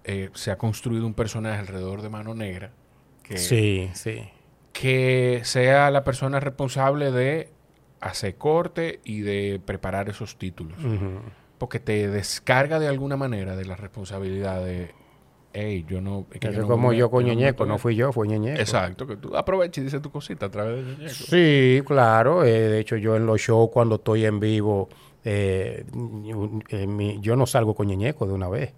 eh, 0.05 0.29
se 0.33 0.51
ha 0.51 0.57
construido 0.57 1.05
un 1.05 1.13
personaje 1.13 1.59
alrededor 1.59 2.01
de 2.01 2.09
Mano 2.09 2.33
Negra 2.33 2.71
que, 3.23 3.37
Sí, 3.37 3.89
sí. 3.93 4.23
que 4.71 5.41
sea 5.43 5.91
la 5.91 6.03
persona 6.03 6.39
responsable 6.39 7.11
de 7.11 7.49
hacer 8.09 8.35
corte 8.35 8.99
y 9.03 9.21
de 9.21 9.61
preparar 9.65 10.09
esos 10.09 10.37
títulos. 10.37 10.77
Porque 11.57 11.79
te 11.79 12.07
descarga 12.09 12.79
de 12.79 12.87
alguna 12.87 13.15
manera 13.17 13.55
de 13.55 13.65
la 13.65 13.75
responsabilidad 13.75 14.63
de, 14.65 14.91
hey, 15.53 15.85
yo 15.87 16.01
no... 16.01 16.25
es 16.31 16.39
que 16.39 16.51
yo 16.51 16.61
no 16.61 16.67
como 16.67 16.91
yo 16.93 17.09
con 17.09 17.23
Ñeñeco, 17.25 17.65
no 17.65 17.77
fui 17.77 17.95
yo, 17.95 18.11
fue 18.11 18.27
Ñeñeco. 18.27 18.59
Exacto, 18.59 19.07
que 19.07 19.15
tú 19.15 19.35
aproveches 19.37 19.81
y 19.81 19.85
dices 19.85 20.01
tu 20.01 20.11
cosita 20.11 20.47
a 20.47 20.51
través 20.51 20.85
de 20.85 20.91
Ñeñeco. 20.91 21.13
Sí, 21.13 21.81
claro. 21.85 22.43
eh, 22.43 22.51
de 22.69 22.79
hecho, 22.79 22.97
yo 22.97 23.15
en 23.15 23.25
los 23.25 23.39
shows, 23.39 23.69
cuando 23.71 23.95
estoy 23.95 24.25
en 24.25 24.39
vivo, 24.41 24.89
eh, 25.23 25.85
mi- 26.87 27.19
yo 27.21 27.35
no 27.35 27.45
salgo 27.45 27.73
con 27.75 27.87
Ñeñeco 27.87 28.25
de 28.27 28.33
una 28.33 28.49
vez. 28.49 28.73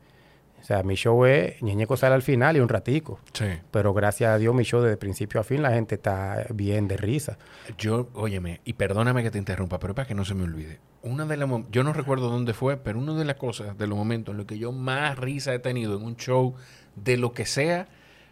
O 0.66 0.68
sea, 0.68 0.82
mi 0.82 0.95
show 0.95 1.26
es 1.26 1.61
Ñeñeco 1.61 1.95
sale 1.95 2.16
al 2.16 2.24
final 2.24 2.57
y 2.57 2.59
un 2.59 2.68
ratico. 2.70 3.20
Sí. 3.34 3.45
Pero 3.70 3.93
gracias 3.93 4.32
a 4.32 4.39
Dios, 4.39 4.55
mi 4.55 4.63
show 4.63 4.82
desde 4.82 4.97
principio 4.97 5.39
a 5.39 5.43
fin, 5.43 5.61
la 5.61 5.70
gente 5.70 5.93
está 5.93 6.47
bien 6.55 6.88
de 6.88 6.97
risa. 6.97 7.38
Yo, 7.78 8.09
óyeme, 8.16 8.61
y 8.66 8.74
perdóname 8.74 9.22
que 9.22 9.30
te 9.30 9.38
interrumpa, 9.38 9.78
pero 9.78 9.93
para 9.93 10.07
que 10.07 10.16
no 10.16 10.26
se 10.26 10.34
me 10.34 10.43
olvide. 10.43 10.80
Una 11.03 11.28
de 11.28 11.38
las 11.38 11.47
yo 11.70 11.84
no 11.84 11.93
recuerdo 11.93 12.32
dónde 12.32 12.55
fue, 12.55 12.78
pero 12.78 12.97
una 12.97 13.13
de 13.13 13.26
las 13.26 13.36
cosas, 13.36 13.78
de 13.78 13.86
los 13.86 13.95
momentos 13.95 14.34
en 14.34 14.38
los 14.38 14.47
que 14.47 14.57
yo 14.57 14.72
más 14.72 15.20
risa 15.20 15.53
he 15.53 15.59
tenido 15.59 15.97
en 15.97 16.03
un 16.03 16.16
show 16.16 16.55
de 16.95 17.18
lo 17.18 17.32
que 17.32 17.45
sea, 17.45 17.88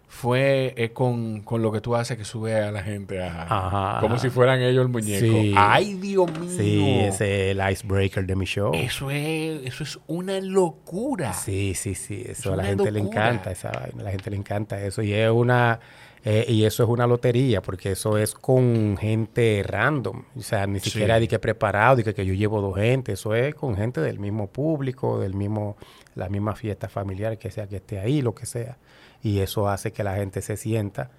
fue 0.07 0.73
eh, 0.77 0.91
con, 0.93 1.41
con 1.41 1.61
lo 1.61 1.71
que 1.71 1.81
tú 1.81 1.95
haces 1.95 2.17
que 2.17 2.23
sube 2.23 2.55
a 2.55 2.71
la 2.71 2.83
gente 2.83 3.21
a, 3.21 3.43
Ajá. 3.49 3.99
como 3.99 4.19
si 4.19 4.29
fueran 4.29 4.61
ellos 4.61 4.83
el 4.83 4.89
muñeco. 4.89 5.25
Sí. 5.25 5.53
Ay, 5.57 5.95
Dios 5.95 6.31
mío. 6.39 6.49
Sí, 6.55 6.99
es 6.99 7.19
el 7.21 7.59
icebreaker 7.71 8.25
de 8.25 8.35
mi 8.35 8.45
show. 8.45 8.71
Eso 8.75 9.09
es, 9.09 9.61
eso 9.65 9.83
es 9.83 9.99
una 10.07 10.39
locura. 10.39 11.33
Sí, 11.33 11.73
sí, 11.73 11.95
sí. 11.95 12.23
Eso 12.27 12.53
a 12.53 12.55
la 12.55 12.63
gente 12.65 12.91
le 12.91 12.99
encanta 12.99 13.51
esa 13.51 13.71
vaina. 13.71 14.01
A 14.01 14.03
la 14.03 14.11
gente 14.11 14.29
le 14.29 14.37
encanta 14.37 14.79
eso. 14.83 15.01
Y 15.01 15.13
es 15.13 15.29
una 15.31 15.79
eh, 16.25 16.45
y 16.47 16.63
eso 16.63 16.83
es 16.83 16.89
una 16.89 17.05
lotería, 17.05 17.61
porque 17.61 17.91
eso 17.91 18.17
es 18.17 18.33
con 18.33 18.95
gente 18.97 19.61
random. 19.67 20.23
O 20.37 20.41
sea, 20.41 20.65
ni 20.67 20.79
Sí. 20.79 20.91
siquiera 20.91 21.19
de 21.19 21.27
que 21.27 21.37
preparado, 21.39 21.97
de 21.97 22.03
que, 22.05 22.13
que 22.13 22.25
yo 22.25 22.33
llevo 22.33 22.61
dos 22.61 22.77
gente. 22.77 23.13
Eso 23.13 23.33
es 23.35 23.55
con 23.55 23.75
gente 23.75 23.99
del 23.99 24.19
mismo 24.19 24.47
público, 24.47 25.19
del 25.19 25.33
mismo, 25.33 25.75
la 26.15 26.29
misma 26.29 26.55
fiesta 26.55 26.87
familiar, 26.87 27.37
que 27.37 27.51
sea 27.51 27.67
que 27.67 27.77
esté 27.77 27.99
ahí, 27.99 28.21
lo 28.21 28.33
que 28.35 28.45
sea. 28.45 28.77
Y 29.23 29.39
eso 29.39 29.69
hace 29.69 29.91
que 29.91 30.03
la 30.03 30.15
gente 30.15 30.41
se 30.41 30.57
sienta 30.57 31.09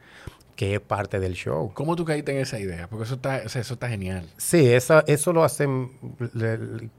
que 0.56 0.74
es 0.74 0.80
parte 0.80 1.18
del 1.18 1.34
show. 1.34 1.72
¿Cómo 1.74 1.96
tú 1.96 2.04
caíste 2.04 2.32
en 2.32 2.38
esa 2.38 2.60
idea? 2.60 2.88
Porque 2.88 3.04
eso 3.04 3.14
está, 3.14 3.42
o 3.44 3.48
sea, 3.48 3.60
eso 3.62 3.74
está 3.74 3.88
genial. 3.88 4.28
Sí, 4.36 4.68
eso, 4.68 5.04
eso 5.06 5.32
lo 5.32 5.42
hacen, 5.42 5.90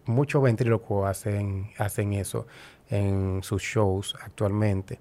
muchos 0.06 0.44
ventrílocos 0.44 1.08
hacen, 1.08 1.72
hacen 1.78 2.14
eso 2.14 2.48
en 2.90 3.42
sus 3.44 3.62
shows 3.62 4.16
actualmente. 4.22 5.00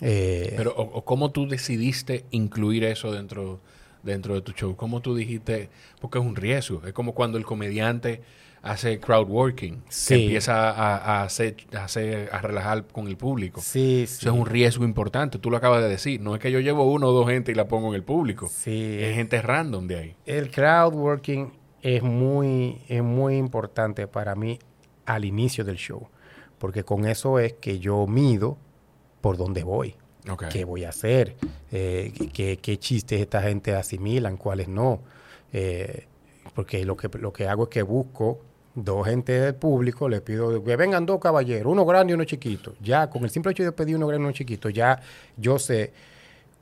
Eh, 0.00 0.54
Pero, 0.56 0.74
o, 0.74 0.82
o 0.82 1.04
¿cómo 1.04 1.30
tú 1.30 1.48
decidiste 1.48 2.24
incluir 2.30 2.84
eso 2.84 3.12
dentro, 3.12 3.60
dentro 4.02 4.34
de 4.34 4.42
tu 4.42 4.52
show? 4.52 4.74
¿Cómo 4.76 5.00
tú 5.00 5.14
dijiste? 5.14 5.70
Porque 6.00 6.18
es 6.18 6.24
un 6.24 6.36
riesgo. 6.36 6.82
Es 6.86 6.92
como 6.92 7.14
cuando 7.14 7.38
el 7.38 7.44
comediante 7.44 8.22
hace 8.66 8.98
crowd 9.00 9.28
working, 9.28 9.82
Sí. 9.88 10.14
que 10.14 10.22
empieza 10.24 10.70
a, 10.70 10.96
a 10.96 11.22
hacer, 11.22 11.56
a 11.74 11.84
hacer- 11.84 12.28
a 12.32 12.40
relajar 12.40 12.86
con 12.88 13.06
el 13.08 13.16
público. 13.16 13.60
sí, 13.60 14.02
Eso 14.04 14.20
sí, 14.20 14.26
es 14.28 14.32
un 14.34 14.46
riesgo 14.46 14.84
importante. 14.84 15.38
Tú 15.38 15.50
lo 15.50 15.56
acabas 15.56 15.82
de 15.82 15.88
decir. 15.88 16.20
No 16.20 16.34
es 16.34 16.40
que 16.40 16.50
yo 16.52 16.60
llevo 16.60 16.90
uno 16.90 17.08
o 17.08 17.12
dos 17.12 17.28
gente 17.28 17.52
y 17.52 17.54
la 17.54 17.66
pongo 17.68 17.88
en 17.88 17.94
el 17.94 18.02
público. 18.02 18.48
sí. 18.48 18.98
Es 19.00 19.14
gente 19.14 19.40
random 19.42 19.86
de 19.86 19.96
ahí. 19.96 20.16
El 20.26 20.50
crowd 20.50 20.94
working 20.94 21.52
es 21.82 22.02
muy, 22.02 22.80
es 22.88 23.02
muy 23.02 23.36
importante 23.36 24.06
para 24.08 24.34
mí 24.34 24.58
al 25.04 25.24
inicio 25.24 25.64
del 25.64 25.76
show, 25.76 26.08
porque 26.58 26.82
con 26.82 27.06
eso 27.06 27.38
es 27.38 27.52
que 27.54 27.78
yo 27.78 28.06
mido 28.06 28.58
por 29.20 29.36
dónde 29.36 29.62
voy. 29.62 29.94
Qué 30.50 30.64
voy 30.64 30.82
a 30.82 30.88
hacer, 30.88 31.36
eh, 31.70 32.12
qué, 32.32 32.56
qué 32.60 32.78
chistes 32.80 33.20
esta 33.20 33.40
gente 33.42 33.72
asimilan, 33.76 34.36
cuáles 34.36 34.66
no. 34.66 35.00
Eh, 35.52 36.06
porque 36.52 36.84
lo 36.84 36.96
que, 36.96 37.08
lo 37.20 37.32
que 37.32 37.46
hago 37.46 37.64
es 37.64 37.68
que 37.68 37.82
busco 37.82 38.40
dos 38.76 39.06
gente 39.06 39.32
del 39.32 39.54
público, 39.54 40.08
le 40.08 40.20
pido 40.20 40.62
que 40.62 40.76
vengan 40.76 41.04
dos 41.06 41.18
caballeros, 41.18 41.72
uno 41.72 41.84
grande 41.84 42.12
y 42.12 42.14
uno 42.14 42.24
chiquito. 42.24 42.74
Ya, 42.80 43.10
con 43.10 43.24
el 43.24 43.30
simple 43.30 43.52
hecho 43.52 43.64
de 43.64 43.72
pedir 43.72 43.96
uno 43.96 44.06
grande 44.06 44.22
y 44.22 44.26
uno 44.26 44.32
chiquito, 44.32 44.68
ya 44.68 45.00
yo 45.36 45.58
sé 45.58 45.92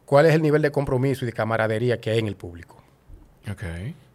cuál 0.06 0.26
es 0.26 0.34
el 0.34 0.40
nivel 0.40 0.62
de 0.62 0.70
compromiso 0.70 1.24
y 1.24 1.26
de 1.26 1.32
camaradería 1.32 2.00
que 2.00 2.10
hay 2.10 2.20
en 2.20 2.28
el 2.28 2.36
público. 2.36 2.82
Ok. 3.50 3.62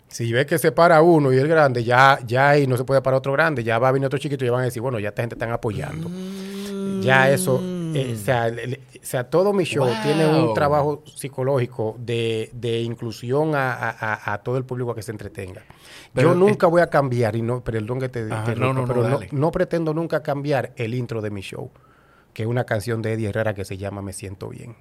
Si 0.08 0.32
ves 0.34 0.47
que 0.47 0.58
se 0.58 0.72
para 0.72 1.04
uno 1.04 1.32
y 1.32 1.38
el 1.38 1.47
grande, 1.47 1.84
ya, 1.84 2.20
ya 2.26 2.50
ahí 2.50 2.66
no 2.66 2.78
se 2.78 2.84
puede 2.84 3.02
parar 3.02 3.20
otro 3.20 3.34
grande, 3.34 3.64
ya 3.64 3.78
va 3.78 3.89
a 3.89 3.91
venir 3.91 4.08
otro 4.08 4.18
chiquito 4.18 4.43
y 4.43 4.47
ya 4.47 4.54
van 4.54 4.62
a 4.62 4.66
decir, 4.66 4.82
bueno, 4.82 5.00
ya 5.00 5.10
esta 5.10 5.22
gente 5.22 5.36
están 5.36 5.52
apoyando. 5.52 6.10
Ya 7.02 7.30
eso, 7.30 7.62
eh, 7.94 8.14
o, 8.14 8.18
sea, 8.18 8.50
le- 8.50 8.68
le- 8.68 8.78
o 8.78 9.00
sea, 9.06 9.30
todo 9.30 9.54
mi 9.54 9.64
show 9.64 9.86
Wow. 9.86 9.96
tiene 10.02 10.26
un 10.28 10.54
trabajo 10.54 11.04
psicológico 11.06 11.96
de, 12.00 12.50
de 12.54 12.82
inclusión 12.82 13.56
a, 13.56 13.74
a- 13.74 13.90
a- 14.14 14.34
a 14.34 14.38
todo 14.44 14.58
el 14.58 14.64
público 14.66 14.92
a 14.92 14.96
que 14.96 15.02
se 15.02 15.12
entretenga. 15.12 15.64
Pero, 16.14 16.30
Yo 16.34 16.36
nunca 16.36 16.68
voy 16.68 16.82
a 16.82 16.88
cambiar, 16.90 17.36
y 17.36 17.42
no, 17.42 17.64
perdón 17.64 18.00
que 18.00 18.10
te 18.10 18.22
Ajá, 18.22 18.38
interrumpa, 18.40 18.74
no, 18.74 18.74
no, 18.74 18.82
no, 18.82 18.88
pero 18.88 19.04
no, 19.10 19.20
no 19.32 19.52
pretendo 19.52 19.94
nunca 19.94 20.22
cambiar 20.24 20.74
el 20.76 20.94
intro 20.94 21.22
de 21.22 21.30
mi 21.32 21.42
show, 21.42 21.72
que 22.34 22.44
es 22.44 22.48
una 22.50 22.64
canción 22.66 23.02
de 23.02 23.14
Eddie 23.14 23.30
Herrera 23.30 23.54
que 23.54 23.66
se 23.66 23.78
llama 23.78 24.02
Me 24.02 24.14
Siento 24.14 24.50
Bien. 24.50 24.76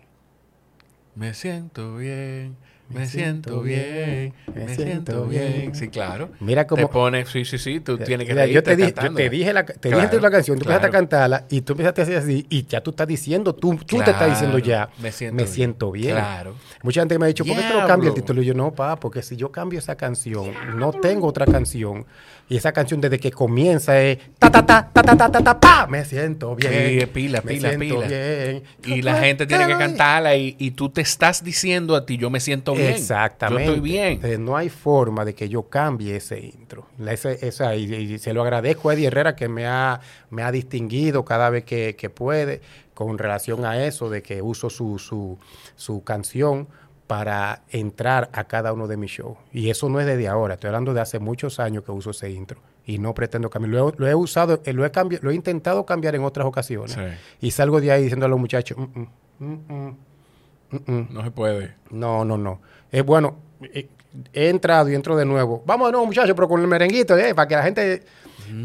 Me 1.15 1.35
siento 1.35 1.97
bien, 1.97 2.57
me 2.91 3.07
siento 3.07 3.61
bien, 3.61 4.33
me 4.55 4.75
siento 4.75 5.27
bien. 5.27 5.75
Sí, 5.75 5.89
claro. 5.89 6.31
Mira 6.41 6.63
Te 6.65 6.69
cómo... 6.69 6.91
pones, 6.91 7.29
sí, 7.29 7.45
sí, 7.45 7.59
sí, 7.59 7.81
tú 7.81 7.99
tienes 7.99 8.27
que 8.27 8.33
Mira, 8.33 8.47
yo 8.47 8.63
te, 8.63 8.77
dije, 8.77 8.95
yo 9.03 9.13
te 9.15 9.29
dije 9.31 9.53
la, 9.53 9.65
te 9.65 9.89
Claro, 9.91 10.03
dije 10.09 10.21
la 10.21 10.31
canción, 10.31 10.59
tú 10.59 10.63
empezaste 10.65 10.87
a 10.87 10.91
claro. 10.91 11.03
cantarla 11.09 11.45
y 11.51 11.61
tú 11.61 11.73
empezaste 11.75 12.01
a 12.01 12.05
hacer 12.05 12.17
así 12.17 12.47
y 12.49 12.65
ya 12.67 12.81
tú 12.81 12.91
estás 12.91 13.07
diciendo, 13.07 13.55
tú, 13.55 13.77
tú 13.77 13.99
te 14.03 14.11
estás 14.11 14.31
diciendo 14.31 14.59
ya, 14.59 14.87
Claro, 14.87 14.93
me 15.03 15.13
siento 15.13 15.35
me 15.37 15.43
bien. 15.43 15.55
siento 15.55 15.93
bien. 15.93 16.15
Claro. 16.15 16.55
Mucha 16.83 17.01
gente 17.03 17.19
me 17.19 17.27
ha 17.27 17.29
dicho, 17.29 17.45
¿por 17.45 17.57
qué 17.57 17.63
no 17.63 17.69
cambias 17.69 17.87
Diablo. 17.87 18.09
el 18.09 18.15
título? 18.15 18.43
Y 18.43 18.47
yo, 18.47 18.55
no, 18.55 18.73
pa, 18.73 18.97
porque 18.97 19.23
si 19.23 19.37
yo 19.37 19.53
cambio 19.53 19.79
esa 19.79 19.97
canción, 19.97 20.53
no 20.77 20.93
tengo 20.93 21.27
otra 21.27 21.45
canción. 21.47 22.07
Y 22.51 22.57
esa 22.57 22.73
canción 22.73 23.01
desde 23.01 23.19
que 23.19 23.31
comienza 23.31 24.01
es 24.01 24.19
ta 24.39 24.51
ta 24.51 24.65
ta 24.65 24.89
ta 24.91 25.03
ta 25.03 25.17
ta 25.17 25.31
ta, 25.31 25.43
ta, 25.45 25.61
pa, 25.61 25.87
me 25.87 26.05
siento 26.05 26.57
bien. 26.57 27.01
Sí, 27.01 27.07
pila, 27.07 27.43
me 27.45 27.53
pila, 27.53 27.69
siento 27.69 27.95
pila. 28.01 28.07
bien. 28.07 28.63
Y 28.87 29.03
la 29.03 29.17
gente 29.21 29.47
tiene 29.47 29.67
que 29.67 29.77
cantarla 29.77 30.35
y, 30.35 30.57
y 30.59 30.71
tú 30.71 30.89
te 30.89 31.03
estás 31.03 31.45
diciendo 31.45 31.95
a 31.95 32.07
ti, 32.07 32.17
yo 32.17 32.31
me 32.31 32.41
siento 32.41 32.73
bien. 32.75 32.95
Exactamente. 32.95 33.65
Yo 33.67 33.71
estoy 33.75 33.81
bien. 33.89 34.13
Entonces, 34.15 34.39
no 34.39 34.57
hay 34.57 34.71
forma 34.71 35.27
de 35.27 35.35
que 35.35 35.49
yo 35.51 35.65
cambie 35.69 36.17
ese 36.17 36.41
intro. 36.41 36.87
Esa- 37.07 37.77
y, 37.77 37.93
y 37.95 38.19
se 38.19 38.33
lo 38.33 38.43
agradezco 38.43 38.89
a 38.89 38.95
Eddie 38.95 39.09
Herrera 39.09 39.37
que 39.37 39.49
me 39.49 39.67
ha, 39.67 40.01
me 40.31 40.43
ha 40.43 40.51
distinguido 40.51 41.25
cada 41.27 41.51
vez 41.51 41.65
que, 41.65 41.97
que 41.97 42.09
puede 42.09 42.63
con 42.95 43.19
relación 43.19 43.65
a 43.67 43.85
eso, 43.85 44.09
de 44.11 44.23
que 44.23 44.41
uso 44.43 44.71
su, 44.71 44.99
su, 44.99 45.39
su 45.77 46.03
canción 46.03 46.67
para 47.09 47.63
entrar 47.71 48.29
a 48.33 48.45
cada 48.45 48.73
uno 48.73 48.87
de 48.87 48.97
mis 48.97 49.11
shows. 49.11 49.37
Y 49.53 49.71
eso 49.71 49.89
no 49.89 49.99
es 49.99 50.07
desde 50.07 50.29
ahora, 50.29 50.55
estoy 50.55 50.69
hablando 50.69 50.95
de 50.95 51.01
hace 51.01 51.19
muchos 51.19 51.59
años 51.59 51.83
que 51.83 51.91
uso 51.91 52.11
ese 52.11 52.31
intro. 52.31 52.61
Y 52.87 52.99
no 52.99 53.13
pretendo 53.15 53.51
cambiar. 53.51 53.73
Lo 53.75 53.89
he, 53.89 53.93
lo 53.97 54.07
he 54.07 54.15
usado, 54.15 54.61
eh, 54.65 54.73
lo 54.73 54.85
he, 54.87 54.93
cambi- 54.93 55.19
lo 55.21 55.31
he 55.31 55.35
intentado 55.35 55.85
cambiar 55.85 56.15
en 56.15 56.23
otras 56.23 56.47
ocasiones. 56.47 56.93
Sí. 56.93 57.01
Y 57.47 57.51
salgo 57.51 57.81
de 57.81 57.91
ahí 57.93 58.03
diciendo 58.05 58.25
a 58.27 58.29
los 58.29 58.39
muchachos, 58.39 58.79
"Mm, 58.79 58.83
mm, 59.01 59.07
mm, 59.39 59.75
mm, 59.75 59.97
mm, 60.71 60.93
mm". 60.93 61.09
No 61.11 61.23
se 61.25 61.31
puede. 61.31 61.75
No, 61.91 62.25
no, 62.25 62.39
no. 62.39 62.61
Es 62.93 63.05
bueno, 63.05 63.37
eh, 63.75 63.89
he 64.33 64.49
entrado 64.49 64.89
y 64.89 64.95
entro 64.95 65.17
de 65.17 65.25
nuevo. 65.27 65.63
Vamos 65.67 65.89
de 65.89 65.93
nuevo, 65.93 66.07
muchachos, 66.07 66.35
pero 66.35 66.49
con 66.49 66.61
el 66.61 66.67
merenguito, 66.67 67.17
eh, 67.17 67.35
para 67.35 67.49
que 67.49 67.57
la 67.57 67.63
gente... 67.63 68.03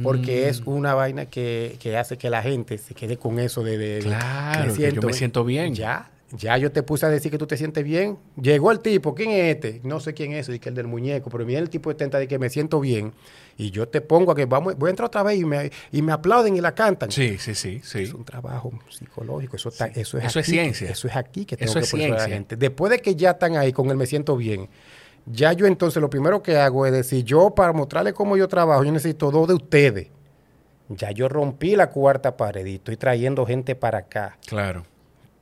Porque 0.02 0.48
es 0.48 0.62
una 0.62 0.94
vaina 0.94 1.26
que, 1.26 1.76
que 1.80 1.98
hace 1.98 2.18
que 2.18 2.30
la 2.30 2.42
gente 2.42 2.78
se 2.78 2.94
quede 2.94 3.18
con 3.18 3.38
eso 3.40 3.64
de... 3.64 3.78
de- 3.78 3.96
de- 3.96 4.00
Claro, 4.02 4.74
que 4.74 4.92
yo 4.94 5.02
me 5.02 5.12
siento 5.14 5.44
bien. 5.44 5.76
Ya, 5.76 6.10
ya 6.36 6.58
yo 6.58 6.72
te 6.72 6.82
puse 6.82 7.06
a 7.06 7.10
decir 7.10 7.32
que 7.32 7.38
tú 7.38 7.46
te 7.46 7.58
sientes 7.58 7.84
bien. 7.84 8.18
Llegó 8.42 8.72
el 8.72 8.80
tipo, 8.80 9.14
¿quién 9.14 9.32
es 9.32 9.56
este? 9.56 9.82
No 9.84 10.00
sé 10.00 10.14
quién 10.14 10.34
es, 10.34 10.50
y 10.50 10.58
que 10.58 10.70
el 10.70 10.76
del 10.76 10.88
muñeco, 10.88 11.30
pero 11.30 11.46
viene 11.46 11.62
el 11.62 11.70
tipo 11.70 11.90
de 11.92 11.96
tenta 11.96 12.18
de 12.18 12.28
que 12.28 12.40
me 12.40 12.50
siento 12.50 12.80
bien. 12.80 13.14
Y 13.56 13.70
yo 13.70 13.88
te 13.88 14.02
pongo 14.02 14.32
a 14.32 14.36
que 14.36 14.46
vamos, 14.46 14.76
voy 14.78 14.88
a 14.88 14.90
entrar 14.90 15.08
otra 15.08 15.22
vez 15.22 15.40
y 15.40 15.46
me, 15.46 15.72
y 15.92 16.02
me 16.02 16.12
aplauden 16.12 16.58
y 16.58 16.62
la 16.62 16.74
cantan. 16.74 17.12
Sí, 17.12 17.38
sí, 17.38 17.54
sí, 17.54 17.82
sí. 17.84 18.00
Es 18.00 18.14
un 18.14 18.26
trabajo 18.26 18.72
psicológico, 18.90 19.58
eso, 19.58 19.70
está, 19.70 19.88
eso, 19.88 20.18
es, 20.18 20.26
Eso 20.26 20.40
es 20.40 20.46
ciencia. 20.48 20.90
Eso 20.90 21.08
es 21.08 21.16
aquí 21.16 21.46
que 21.46 21.56
tengo 21.56 21.72
Eso 21.72 21.82
que 21.82 21.88
poner 21.88 22.14
a 22.14 22.18
la 22.18 22.28
gente. 22.28 22.56
Después 22.56 22.90
de 22.90 23.00
que 23.00 23.16
ya 23.16 23.32
están 23.32 23.56
ahí 23.56 23.72
con 23.72 23.92
el 23.92 23.98
me 23.98 24.08
siento 24.08 24.36
bien, 24.36 24.70
ya 25.28 25.54
yo 25.54 25.68
entonces 25.68 26.02
lo 26.02 26.10
primero 26.10 26.42
que 26.42 26.58
hago 26.58 26.88
es 26.88 26.92
decir, 26.92 27.24
yo 27.24 27.52
para 27.52 27.74
mostrarles 27.74 28.14
cómo 28.14 28.38
yo 28.38 28.48
trabajo, 28.48 28.84
yo 28.84 28.92
necesito 28.92 29.30
dos 29.30 29.48
de 29.48 29.54
ustedes. 29.54 30.08
Ya 30.90 31.12
yo 31.12 31.30
rompí 31.30 31.76
la 31.76 31.92
cuarta 31.92 32.36
pared 32.36 32.66
y 32.66 32.76
estoy 32.76 32.98
trayendo 32.98 33.46
gente 33.46 33.76
para 33.76 34.00
acá. 34.00 34.38
Claro. 34.48 34.84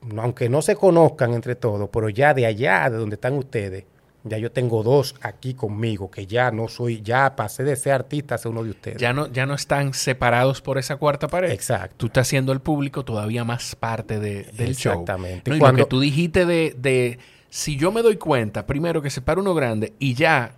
No, 0.02 0.22
aunque 0.24 0.50
no 0.50 0.62
se 0.62 0.76
conozcan 0.76 1.34
entre 1.34 1.56
todos, 1.56 1.90
pero 1.92 2.10
ya 2.10 2.34
de 2.34 2.46
allá, 2.46 2.90
de 2.90 2.98
donde 2.98 3.16
están 3.16 3.34
ustedes, 3.34 3.86
ya 4.24 4.38
yo 4.38 4.52
tengo 4.52 4.84
dos 4.84 5.16
aquí 5.22 5.54
conmigo, 5.54 6.10
que 6.12 6.26
ya 6.28 6.52
no 6.52 6.68
soy, 6.68 7.02
ya 7.02 7.36
pasé 7.36 7.64
de 7.64 7.76
ser 7.76 7.94
artista 7.94 8.36
a 8.36 8.38
ser 8.38 8.52
uno 8.52 8.64
de 8.64 8.72
ustedes. 8.72 8.98
Ya 8.98 9.14
no, 9.14 9.28
ya 9.28 9.46
no 9.46 9.54
están 9.56 9.94
separados 9.94 10.62
por 10.62 10.78
esa 10.78 10.96
cuarta 10.98 11.28
pared. 11.28 11.52
Exacto. 11.52 11.96
Tú 11.98 12.06
estás 12.08 12.28
haciendo 12.28 12.52
al 12.52 12.62
público 12.62 13.04
todavía 13.06 13.44
más 13.44 13.76
parte 13.76 14.20
de- 14.20 14.44
del 14.54 14.76
show. 14.76 14.94
Exactamente. 14.94 15.50
No, 15.50 15.58
y 15.58 15.60
Cuando- 15.60 15.80
lo 15.80 15.86
que 15.86 15.90
tú 15.90 16.00
dijiste 16.00 16.46
de, 16.46 16.76
de 16.78 17.20
si 17.50 17.78
yo 17.78 17.92
me 17.92 18.02
doy 18.02 18.18
cuenta, 18.18 18.66
primero 18.68 19.02
que 19.02 19.10
se 19.10 19.22
para 19.22 19.42
uno 19.42 19.54
grande 19.54 19.94
y 20.00 20.14
ya 20.14 20.54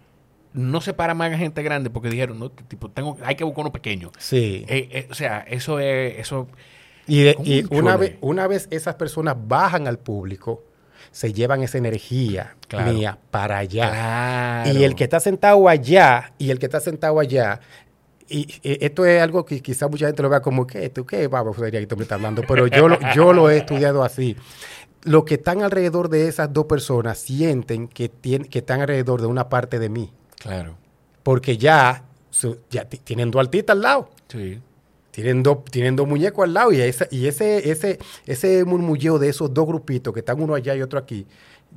no 0.54 0.82
se 0.82 0.94
para 0.94 1.14
más 1.16 1.36
gente 1.38 1.64
grande 1.64 1.89
porque 1.89 2.10
dijeron, 2.10 2.39
no, 2.39 2.50
tipo, 2.52 2.89
tengo, 2.89 3.18
hay 3.24 3.36
que 3.36 3.44
buscar 3.44 3.62
uno 3.62 3.72
pequeño. 3.72 4.12
Sí. 4.20 4.66
Eh, 4.68 4.88
eh, 4.91 5.08
o 5.10 5.14
sea, 5.16 5.39
eso 5.39 5.80
es, 5.80 6.20
eso, 6.20 6.48
Y, 7.08 7.24
de- 7.24 7.38
y 7.43 7.62
Cónchole. 7.64 7.82
una, 7.82 7.97
vez, 7.97 8.16
una 8.22 8.47
vez 8.47 8.68
esas 8.72 8.95
personas 8.95 9.36
bajan 9.47 9.88
al 9.88 9.99
público, 9.99 10.64
se 11.12 11.32
llevan 11.34 11.62
esa 11.62 11.78
energía 11.78 12.56
Claro. 12.68 12.93
mía 12.93 13.18
para 13.30 13.58
allá. 13.60 13.89
claro. 13.89 14.72
Y 14.80 14.84
el 14.84 14.95
que 14.95 15.04
está 15.04 15.20
sentado 15.20 15.68
allá, 15.70 16.34
y 16.38 16.49
el 16.49 16.60
que 16.60 16.66
está 16.66 16.80
sentado 16.80 17.20
allá, 17.20 17.60
y, 18.30 18.47
esto 18.64 19.06
es 19.06 19.22
algo 19.22 19.45
que 19.45 19.62
quizá 19.62 19.88
mucha 19.88 20.08
gente 20.08 20.24
lo 20.24 20.30
vea 20.30 20.41
como, 20.41 20.66
¿qué? 20.66 20.89
¿Tú 20.89 21.06
qué? 21.06 21.28
Vamos, 21.28 21.58
sería 21.58 21.80
que 21.82 21.88
tú 21.88 21.97
me 21.97 22.04
estás 22.04 22.16
hablando, 22.16 22.41
pero 22.47 22.66
yo 22.68 22.88
lo, 22.88 22.97
yo 23.14 23.34
lo 23.34 23.49
he 23.49 23.58
estudiado 23.58 24.04
así. 24.04 24.36
Los 25.04 25.26
que 25.26 25.36
están 25.36 25.62
alrededor 25.62 26.10
de 26.10 26.30
esas 26.30 26.51
dos 26.54 26.66
personas 26.66 27.18
sienten 27.20 27.89
que, 27.89 28.10
tien- 28.10 28.47
que 28.47 28.60
están 28.60 28.80
alrededor 28.82 29.20
de 29.22 29.28
una 29.28 29.49
parte 29.49 29.78
de 29.78 29.89
mí, 29.89 30.12
Claro. 30.39 30.78
porque 31.22 31.58
ya, 31.58 32.06
su- 32.30 32.60
ya 32.72 32.86
ti- 32.86 32.99
tienen 32.99 33.30
dos 33.30 33.41
artistas 33.41 33.76
al 33.76 33.82
lado. 33.82 34.10
Sí. 34.30 34.60
Tienen 35.14 35.43
dos, 35.43 35.64
tienen 35.66 35.95
dos 35.95 36.07
muñecos 36.07 36.43
al 36.43 36.53
lado 36.55 36.72
y, 36.72 36.82
esa- 36.82 37.07
y 37.11 37.28
ese, 37.28 37.70
ese, 37.70 37.99
ese 38.26 38.66
murmulleo 38.66 39.20
de 39.20 39.30
esos 39.30 39.53
dos 39.53 39.68
grupitos 39.68 40.11
que 40.11 40.22
están 40.22 40.41
uno 40.41 40.55
allá 40.55 40.76
y 40.76 40.82
otro 40.82 40.97
aquí, 40.97 41.28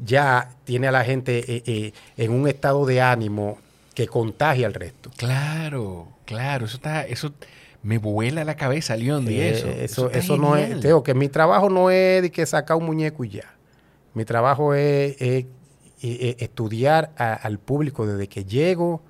ya 0.03 0.51
tiene 0.65 0.89
a 0.89 0.91
la 0.93 1.05
gente 1.05 1.45
eh, 1.57 1.63
eh, 1.67 1.93
en 2.17 2.33
un 2.33 2.49
estado 2.49 2.87
de 2.87 3.03
ánimo 3.03 3.59
que 3.95 4.07
contagia 4.07 4.67
al 4.67 4.73
resto. 4.73 5.11
Claro, 5.19 6.09
claro, 6.25 6.65
eso 6.65 6.77
está, 6.77 7.03
eso 7.07 7.35
me 7.83 7.99
vuela 7.99 8.43
la 8.43 8.57
cabeza, 8.57 8.97
León, 8.97 9.27
de 9.27 9.49
Eh, 9.49 9.53
eso. 9.53 9.69
eso, 9.69 10.11
eso 10.11 10.37
no 10.39 10.57
es. 10.57 10.81
Teo, 10.81 11.03
que 11.03 11.13
mi 11.13 11.29
trabajo 11.29 11.69
no 11.69 11.91
es 11.91 12.23
de 12.23 12.31
que 12.31 12.45
sacar 12.47 12.79
un 12.79 12.85
muñeco 12.87 13.23
y 13.25 13.29
ya. 13.29 13.55
Mi 14.15 14.25
trabajo 14.25 14.73
es, 14.75 15.15
es- 15.21 15.45
es- 16.03 16.19
es 16.21 16.37
estudiar 16.43 17.13
a- 17.19 17.35
al 17.35 17.59
público 17.59 18.07
desde 18.07 18.29
que 18.29 18.45
llego 18.47 19.03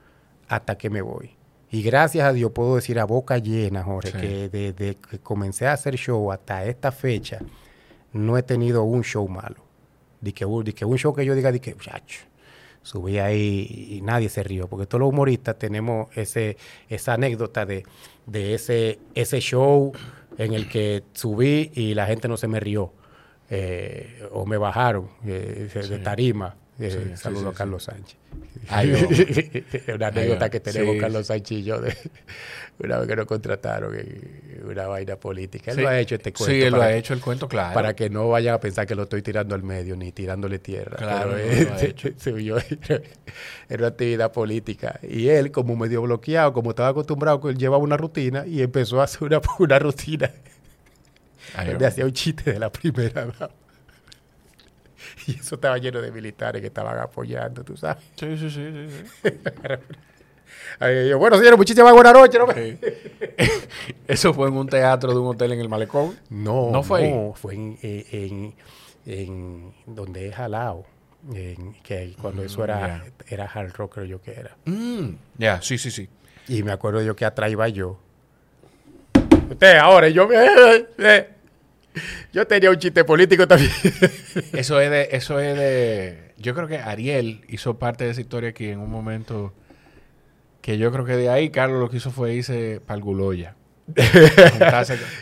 hasta 0.48 0.76
que 0.76 0.90
me 0.90 1.00
voy. 1.00 1.30
Y 1.76 1.82
gracias 1.82 2.24
a 2.26 2.32
Dios 2.32 2.52
puedo 2.52 2.76
decir 2.76 2.98
a 2.98 3.04
boca 3.04 3.36
llena, 3.36 3.82
Jorge, 3.82 4.12
Sí. 4.12 4.16
que 4.18 4.48
desde 4.48 4.94
que 4.96 5.18
comencé 5.18 5.66
a 5.66 5.74
hacer 5.74 5.94
show 5.96 6.32
hasta 6.32 6.64
esta 6.64 6.90
fecha, 6.90 7.38
no 8.14 8.38
he 8.38 8.42
tenido 8.42 8.82
un 8.84 9.02
show 9.04 9.28
malo. 9.28 9.56
De 10.22 10.32
que, 10.32 10.46
un- 10.46 10.64
de 10.64 10.72
que 10.72 10.86
un 10.86 10.96
show 10.96 11.12
que 11.14 11.24
yo 11.26 11.34
diga, 11.34 11.52
de 11.52 11.60
que, 11.60 11.74
muchacho, 11.74 12.20
subí 12.80 13.18
ahí 13.18 13.88
y 13.98 14.00
nadie 14.00 14.30
se 14.30 14.42
rió, 14.42 14.68
porque 14.68 14.86
todos 14.86 15.00
los 15.00 15.10
humoristas 15.10 15.58
tenemos 15.58 16.08
ese, 16.16 16.56
esa 16.88 17.12
anécdota 17.12 17.66
de, 17.66 17.84
de 18.24 18.54
ese, 18.54 18.98
ese 19.14 19.40
show 19.40 19.92
en 20.38 20.54
el 20.54 20.68
que 20.70 21.02
subí 21.12 21.70
y 21.74 21.92
la 21.92 22.06
gente 22.06 22.26
no 22.26 22.38
se 22.38 22.48
me 22.48 22.58
rió, 22.58 22.90
eh, 23.50 24.26
o 24.32 24.46
me 24.46 24.56
bajaron 24.56 25.10
eh, 25.26 25.68
de 25.74 25.98
tarima. 25.98 26.56
Eh, 26.78 26.90
Sí, 26.90 27.16
saludo 27.16 27.42
sí, 27.42 27.48
a 27.48 27.52
Carlos 27.52 27.84
Sánchez. 27.84 28.16
Ay, 28.68 28.92
oh. 28.92 29.94
una 29.94 30.08
anécdota 30.08 30.46
oh. 30.46 30.50
que 30.50 30.60
tenemos. 30.60 30.96
Carlos 31.00 31.26
Sánchez 31.26 31.58
y 31.58 31.62
yo 31.64 31.80
de 31.80 31.96
una 32.78 32.98
vez 32.98 33.08
que 33.08 33.16
nos 33.16 33.26
contrataron 33.26 33.94
en 33.98 34.60
una 34.64 34.86
vaina 34.86 35.16
política. 35.16 35.70
Él 35.70 35.82
lo 35.82 35.88
ha 35.88 35.98
hecho 35.98 36.16
este 36.16 36.32
cuento. 36.32 36.52
Sí, 36.52 36.62
él 36.62 36.72
lo 36.74 36.82
ha 36.82 36.88
que- 36.88 36.98
hecho 36.98 37.14
el 37.14 37.20
cuento, 37.20 37.48
claro. 37.48 37.72
para 37.74 37.94
que 37.96 38.10
no 38.10 38.28
vayan 38.28 38.54
a 38.54 38.60
pensar 38.60 38.86
que 38.86 38.94
lo 38.94 39.04
estoy 39.04 39.22
tirando 39.22 39.54
al 39.54 39.62
medio 39.62 39.96
ni 39.96 40.12
tirándole 40.12 40.58
tierra. 40.58 40.96
Claro, 40.98 41.32
Pero, 41.34 41.50
eh, 41.50 41.64
lo 41.70 41.74
ha 41.74 41.82
hecho. 41.82 42.08
subió 42.18 42.58
en 42.58 43.78
una 43.78 43.86
actividad 43.86 44.32
política. 44.32 45.00
Y 45.02 45.28
él, 45.28 45.50
como 45.50 45.76
medio 45.76 46.02
bloqueado, 46.02 46.52
como 46.52 46.70
estaba 46.70 46.90
acostumbrado, 46.90 47.48
él 47.48 47.56
llevaba 47.56 47.82
una 47.82 47.96
rutina 47.96 48.46
y 48.46 48.60
empezó 48.60 49.00
a 49.00 49.04
hacer 49.04 49.24
una, 49.24 49.40
una 49.58 49.78
rutina 49.78 50.30
Ay, 51.54 51.74
oh. 51.80 51.86
hacía 51.86 52.04
un 52.04 52.12
chiste 52.12 52.52
de 52.52 52.58
la 52.58 52.70
primera. 52.70 53.28
Y 55.26 55.32
eso 55.40 55.54
estaba 55.56 55.78
lleno 55.78 56.00
de 56.00 56.12
militares 56.12 56.60
que 56.60 56.68
estaban 56.68 56.98
apoyando, 56.98 57.64
tú 57.64 57.76
sabes. 57.76 58.04
Sí, 58.16 58.36
sí, 58.36 58.50
sí, 58.50 58.70
sí, 58.72 58.88
sí. 59.22 59.30
Yo, 61.08 61.18
bueno, 61.18 61.36
señores, 61.38 61.56
muchísimas 61.58 61.92
buenas 61.92 62.12
noches. 62.12 62.38
¿no? 62.40 62.52
Sí. 62.52 62.78
Eso 64.08 64.34
fue 64.34 64.48
en 64.48 64.54
un 64.54 64.66
teatro 64.68 65.12
de 65.12 65.18
un 65.18 65.28
hotel 65.28 65.52
en 65.52 65.60
el 65.60 65.68
Malecón. 65.68 66.16
No, 66.30 66.70
¿No 66.70 66.82
fue 66.82 67.02
ahí? 67.04 67.12
no, 67.12 67.32
fue 67.34 67.54
en, 67.54 67.78
eh, 67.82 68.06
en- 68.12 68.54
en 69.06 69.72
donde 69.86 70.28
es 70.28 70.34
Jalao. 70.34 70.84
en- 71.32 71.74
que 71.82 72.14
cuando 72.20 72.42
eso 72.44 72.62
era, 72.64 73.04
era 73.28 73.44
hard 73.46 73.72
rock, 73.74 73.94
creo 73.94 74.04
yo 74.06 74.22
que 74.22 74.32
era. 74.32 74.56
Mm, 74.66 75.10
Ya, 75.38 75.60
sí, 75.62 75.78
sí, 75.78 75.90
sí. 75.90 76.08
Y 76.48 76.62
me 76.62 76.72
acuerdo 76.72 77.02
yo 77.02 77.16
que 77.16 77.24
atrás 77.24 77.50
iba 77.50 77.68
yo. 77.68 77.98
Usted, 79.50 79.76
ahora, 79.78 80.08
yo, 80.08 80.28
eh, 80.32 80.86
eh, 80.98 81.28
yo 82.32 82.46
tenía 82.46 82.70
un 82.70 82.78
chiste 82.78 83.04
político 83.04 83.46
también. 83.48 83.70
Eso 84.52 84.80
es 84.80 84.90
de, 84.90 85.08
eso 85.12 85.40
es 85.40 85.56
de. 85.56 86.32
Yo 86.38 86.54
creo 86.54 86.66
que 86.68 86.78
Ariel 86.78 87.42
hizo 87.48 87.78
parte 87.78 88.04
de 88.04 88.10
esa 88.10 88.20
historia 88.20 88.50
aquí 88.50 88.68
en 88.68 88.78
un 88.80 88.90
momento 88.90 89.54
que 90.60 90.78
yo 90.78 90.90
creo 90.92 91.04
que 91.04 91.16
de 91.16 91.28
ahí 91.30 91.50
Carlos 91.50 91.80
lo 91.80 91.88
que 91.88 91.96
hizo 91.98 92.10
fue 92.10 92.34
irse 92.34 92.80
para 92.84 92.96
el 92.98 93.02
Guloya. 93.04 93.54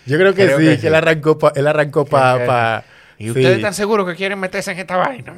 Yo 0.07 0.17
creo 0.19 0.35
que 0.35 0.45
Creo 0.47 0.59
sí, 0.59 0.65
que 0.65 0.71
que, 0.77 0.81
sí. 0.81 0.87
él 0.87 0.95
arrancó 0.95 1.39
para 1.39 1.61
él 1.61 1.67
arrancó 1.67 2.07
Creo 2.07 2.39
que- 2.39 2.47
pa, 2.47 2.85
¿Y 3.19 3.25
sí. 3.25 3.31
ustedes 3.31 3.57
están 3.57 3.75
seguros 3.75 4.07
que 4.09 4.15
quieren 4.17 4.39
meterse 4.41 4.73
en 4.73 4.79
esta 4.79 4.97
vaina? 4.97 5.35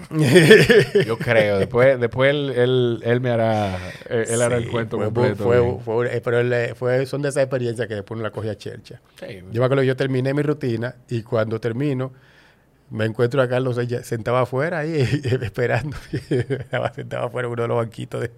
Yo 1.07 1.19
creo. 1.19 1.59
Después, 1.59 2.01
después 2.01 2.31
él, 2.31 2.51
él, 2.57 3.01
él 3.05 3.21
me 3.21 3.31
hará, 3.31 3.77
él, 4.09 4.25
él 4.29 4.43
hará 4.43 4.57
el 4.57 4.65
Sí, 4.65 4.71
cuento 4.71 4.97
fue- 4.97 5.05
completo. 5.07 5.81
fue- 5.85 6.17
eh, 6.17 6.21
pero 6.25 6.41
él, 6.41 6.75
fue, 6.75 7.05
son 7.07 7.23
de 7.23 7.29
esas 7.29 7.43
experiencias 7.43 7.87
que 7.87 7.95
después 7.97 8.17
no 8.17 8.23
la 8.25 8.31
cogía 8.31 8.57
chercha. 8.57 9.01
Sí. 9.21 9.41
Yo 9.53 9.61
me 9.61 9.65
acuerdo 9.67 9.83
que 9.83 9.87
yo 9.89 9.97
terminé 9.97 10.33
mi 10.35 10.43
rutina 10.43 10.97
y 11.09 11.23
cuando 11.23 11.61
termino 11.61 12.13
me 12.89 13.05
encuentro 13.05 13.43
a 13.43 13.49
Carlos 13.49 13.79
sentado 14.05 14.37
afuera 14.39 14.79
ahí 14.79 15.01
esperando. 15.43 15.97
Estaba 16.31 16.93
sentado 16.95 17.27
afuera 17.27 17.47
en 17.47 17.53
uno 17.53 17.63
de 17.63 17.69
los 17.69 17.77
banquitos. 17.79 18.21
De, 18.23 18.31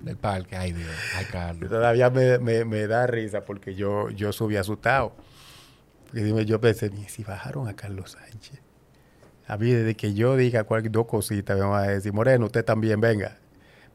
Del 0.00 0.16
parque. 0.16 0.54
Ay, 0.56 0.72
Dios. 0.72 0.88
Ay, 1.16 1.24
Carlos. 1.30 1.68
todavía 1.70 2.08
me, 2.10 2.38
me- 2.38 2.64
me 2.64 2.86
da 2.86 3.06
risa 3.06 3.40
porque 3.44 3.74
yo, 3.74 4.10
yo 4.10 4.32
subí 4.32 4.56
asustado. 4.56 5.14
Porque 6.10 6.24
dime, 6.24 6.44
yo 6.44 6.60
pensé, 6.60 6.90
"Ni 6.90 7.04
si 7.08 7.22
bajaron 7.24 7.68
a 7.68 7.74
Carlos 7.76 8.12
Sánchez. 8.12 8.60
A 9.46 9.56
mí, 9.56 9.70
desde 9.70 9.94
que 9.94 10.14
yo 10.14 10.36
diga 10.36 10.64
cualquier 10.64 10.92
dos 10.92 11.06
cositas, 11.06 11.58
me 11.58 11.64
van 11.66 11.84
a 11.84 11.88
decir, 11.92 12.12
Moreno, 12.12 12.46
usted 12.46 12.64
también 12.64 13.00
venga. 13.00 13.38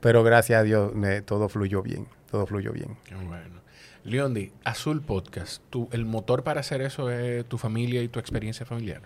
Pero 0.01 0.23
gracias 0.23 0.59
a 0.59 0.63
Dios, 0.63 0.93
me- 0.93 1.21
todo 1.21 1.47
fluyó 1.49 1.81
bien. 1.81 2.07
Todo 2.29 2.45
fluyó 2.45 2.71
bien. 2.73 2.97
Qué 3.05 3.15
bueno. 3.15 3.61
Leondi, 4.03 4.51
Azul 4.63 5.01
Podcast. 5.01 5.61
Tú, 5.69 5.89
¿El 5.91 6.05
motor 6.05 6.43
para 6.43 6.59
hacer 6.59 6.81
eso 6.81 7.09
es 7.09 7.45
tu 7.45 7.57
familia 7.57 8.01
y 8.03 8.07
tu 8.07 8.19
experiencia 8.19 8.65
familiar? 8.65 9.01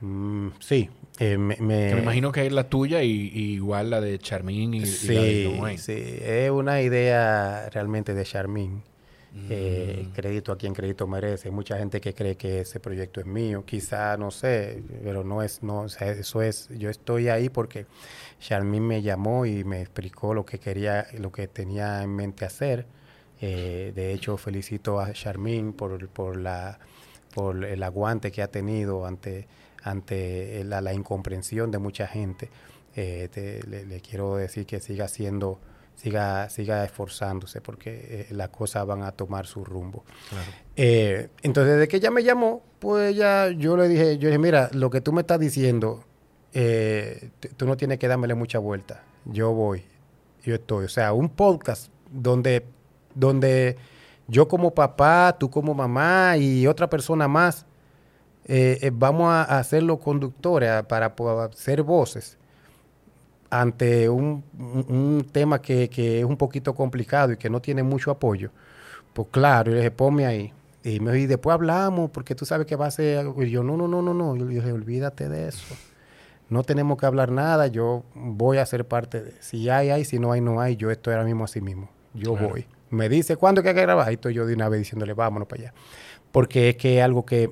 Mm, 0.00 0.48
sí, 0.60 0.88
eh, 1.18 1.36
me, 1.38 1.56
me- 1.60 1.90
imagino 1.90 2.30
que 2.32 2.46
es 2.46 2.52
la 2.52 2.68
tuya 2.68 3.02
y, 3.02 3.10
y 3.34 3.54
igual 3.54 3.90
la 3.90 4.00
de 4.00 4.18
Charmín 4.18 4.74
y, 4.74 4.78
y 4.78 4.80
la 4.80 4.86
de 5.22 5.44
Sí, 5.44 5.54
Noé. 5.58 5.78
sí, 5.78 5.92
es 6.22 6.50
una 6.50 6.80
idea 6.82 7.68
realmente 7.70 8.14
de 8.14 8.24
Charmín. 8.24 8.82
Mm. 9.42 9.46
Eh, 9.50 10.08
crédito 10.14 10.52
a 10.52 10.58
quien 10.58 10.74
crédito 10.74 11.06
merece. 11.06 11.48
Hay 11.48 11.54
mucha 11.54 11.78
gente 11.78 12.00
que 12.00 12.12
cree 12.14 12.36
que 12.36 12.60
ese 12.60 12.80
proyecto 12.80 13.20
es 13.20 13.26
mío. 13.26 13.64
Quizá, 13.64 14.16
no 14.16 14.30
sé, 14.30 14.82
pero 15.02 15.24
no 15.24 15.42
es, 15.42 15.62
no, 15.62 15.80
o 15.82 15.88
sea, 15.88 16.10
eso 16.10 16.42
es, 16.42 16.68
yo 16.76 16.90
estoy 16.90 17.28
ahí 17.28 17.48
porque 17.48 17.86
Charmín 18.40 18.86
me 18.86 19.02
llamó 19.02 19.46
y 19.46 19.64
me 19.64 19.80
explicó 19.80 20.34
lo 20.34 20.44
que 20.44 20.58
quería, 20.58 21.06
lo 21.18 21.30
que 21.32 21.48
tenía 21.48 22.02
en 22.02 22.14
mente 22.14 22.44
hacer. 22.44 22.86
Eh, 23.40 23.92
de 23.94 24.12
hecho, 24.12 24.36
felicito 24.36 25.00
a 25.00 25.12
Charmín 25.12 25.72
por, 25.72 26.08
por, 26.08 26.36
la, 26.36 26.78
por 27.34 27.64
el 27.64 27.82
aguante 27.82 28.32
que 28.32 28.42
ha 28.42 28.48
tenido 28.50 29.06
ante, 29.06 29.46
ante 29.82 30.64
la, 30.64 30.80
la 30.80 30.92
incomprensión 30.92 31.70
de 31.70 31.78
mucha 31.78 32.06
gente. 32.06 32.50
Eh, 32.96 33.28
te- 33.32 33.62
le, 33.66 33.86
le 33.86 34.00
quiero 34.00 34.36
decir 34.36 34.66
que 34.66 34.80
siga 34.80 35.04
haciendo, 35.04 35.60
siga, 35.98 36.48
siga 36.48 36.84
esforzándose 36.84 37.60
porque 37.60 37.90
eh, 38.08 38.26
las 38.30 38.50
cosas 38.50 38.86
van 38.86 39.02
a 39.02 39.10
tomar 39.12 39.46
su 39.46 39.64
rumbo. 39.64 40.04
Claro. 40.30 40.50
Eh, 40.76 41.28
entonces, 41.42 41.74
desde 41.74 41.88
que 41.88 41.96
ella 41.96 42.10
me 42.12 42.22
llamó, 42.22 42.62
pues 42.78 43.16
ya 43.16 43.48
yo 43.48 43.76
le 43.76 43.88
dije, 43.88 44.16
yo 44.18 44.28
dije, 44.28 44.38
mira, 44.38 44.70
lo 44.72 44.90
que 44.90 45.00
tú 45.00 45.12
me 45.12 45.22
estás 45.22 45.40
diciendo, 45.40 46.04
eh, 46.52 47.30
tú 47.56 47.66
no 47.66 47.76
tienes 47.76 47.98
que 47.98 48.06
dármele 48.06 48.34
mucha 48.36 48.60
vuelta. 48.60 49.02
Yo 49.24 49.52
voy, 49.52 49.84
yo 50.44 50.54
estoy. 50.54 50.84
O 50.84 50.88
sea, 50.88 51.12
un 51.12 51.28
podcast 51.30 51.90
donde, 52.10 52.64
donde 53.14 53.76
yo 54.28 54.46
como 54.46 54.72
papá, 54.74 55.36
tú 55.38 55.50
como 55.50 55.74
mamá 55.74 56.36
y 56.36 56.66
otra 56.68 56.88
persona 56.88 57.26
más, 57.26 57.66
vamos 58.92 59.28
a, 59.30 59.42
a 59.58 59.64
ser 59.64 59.82
los 59.82 59.98
conductores 59.98 60.70
a- 60.70 60.82
para, 60.88 61.14
po- 61.16 61.50
ser 61.52 61.82
voces 61.82 62.37
ante 63.50 64.08
un, 64.08 64.44
un- 64.58 65.26
tema 65.32 65.60
que, 65.60 65.88
que 65.88 66.18
es 66.20 66.24
un 66.24 66.36
poquito 66.36 66.74
complicado 66.74 67.32
y 67.32 67.36
que 67.36 67.48
no 67.50 67.60
tiene 67.60 67.82
mucho 67.82 68.10
apoyo, 68.10 68.50
pues 69.12 69.28
claro, 69.30 69.70
yo 69.70 69.72
le 69.72 69.78
dije, 69.80 69.90
ponme 69.90 70.26
ahí. 70.26 70.52
Y, 70.84 71.00
me, 71.00 71.18
y 71.18 71.26
después 71.26 71.54
hablamos, 71.54 72.10
porque 72.10 72.34
tú 72.34 72.44
sabes 72.46 72.66
que 72.66 72.76
va 72.76 72.86
a 72.86 72.90
ser 72.90 73.18
algo. 73.18 73.42
Y 73.42 73.50
yo, 73.50 73.62
no, 73.62 73.76
no, 73.76 73.88
no, 73.88 74.00
no, 74.00 74.14
no. 74.14 74.36
Yo 74.36 74.44
le 74.44 74.54
dije, 74.54 74.72
olvídate 74.72 75.28
de 75.28 75.48
eso. 75.48 75.74
No 76.48 76.62
tenemos 76.62 76.96
que 76.98 77.04
hablar 77.04 77.30
nada, 77.30 77.66
yo 77.66 78.04
voy 78.14 78.56
a 78.58 78.64
ser 78.64 78.86
parte 78.86 79.22
de... 79.22 79.32
Si 79.40 79.68
hay, 79.68 79.90
hay, 79.90 80.04
si 80.04 80.18
no 80.18 80.32
hay, 80.32 80.40
no 80.40 80.60
hay. 80.60 80.76
Yo 80.76 80.90
estoy 80.90 81.12
ahora 81.14 81.24
mismo 81.26 81.44
así 81.44 81.60
mismo. 81.60 81.90
Yo 82.14 82.32
Claro. 82.34 82.48
voy. 82.50 82.66
Me 82.90 83.08
dice, 83.10 83.36
¿cuándo 83.36 83.62
que 83.62 83.68
hay 83.70 83.74
que 83.74 83.82
grabar? 83.82 84.08
Ahí 84.08 84.14
estoy 84.14 84.32
yo 84.34 84.46
de 84.46 84.54
una 84.54 84.68
vez 84.70 84.78
diciéndole, 84.80 85.12
vámonos 85.12 85.46
para 85.46 85.62
allá. 85.62 85.74
Porque 86.32 86.70
es 86.70 86.76
que 86.76 86.98
es 86.98 87.04
algo 87.04 87.26
que 87.26 87.50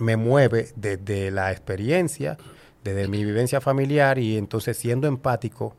me 0.00 0.16
mueve 0.16 0.68
desde 0.76 1.30
la 1.32 1.50
experiencia, 1.50 2.36
desde 2.84 3.08
mi 3.08 3.24
vivencia 3.24 3.60
familiar 3.60 4.18
y 4.18 4.36
entonces 4.36 4.76
siendo 4.76 5.08
empático 5.08 5.74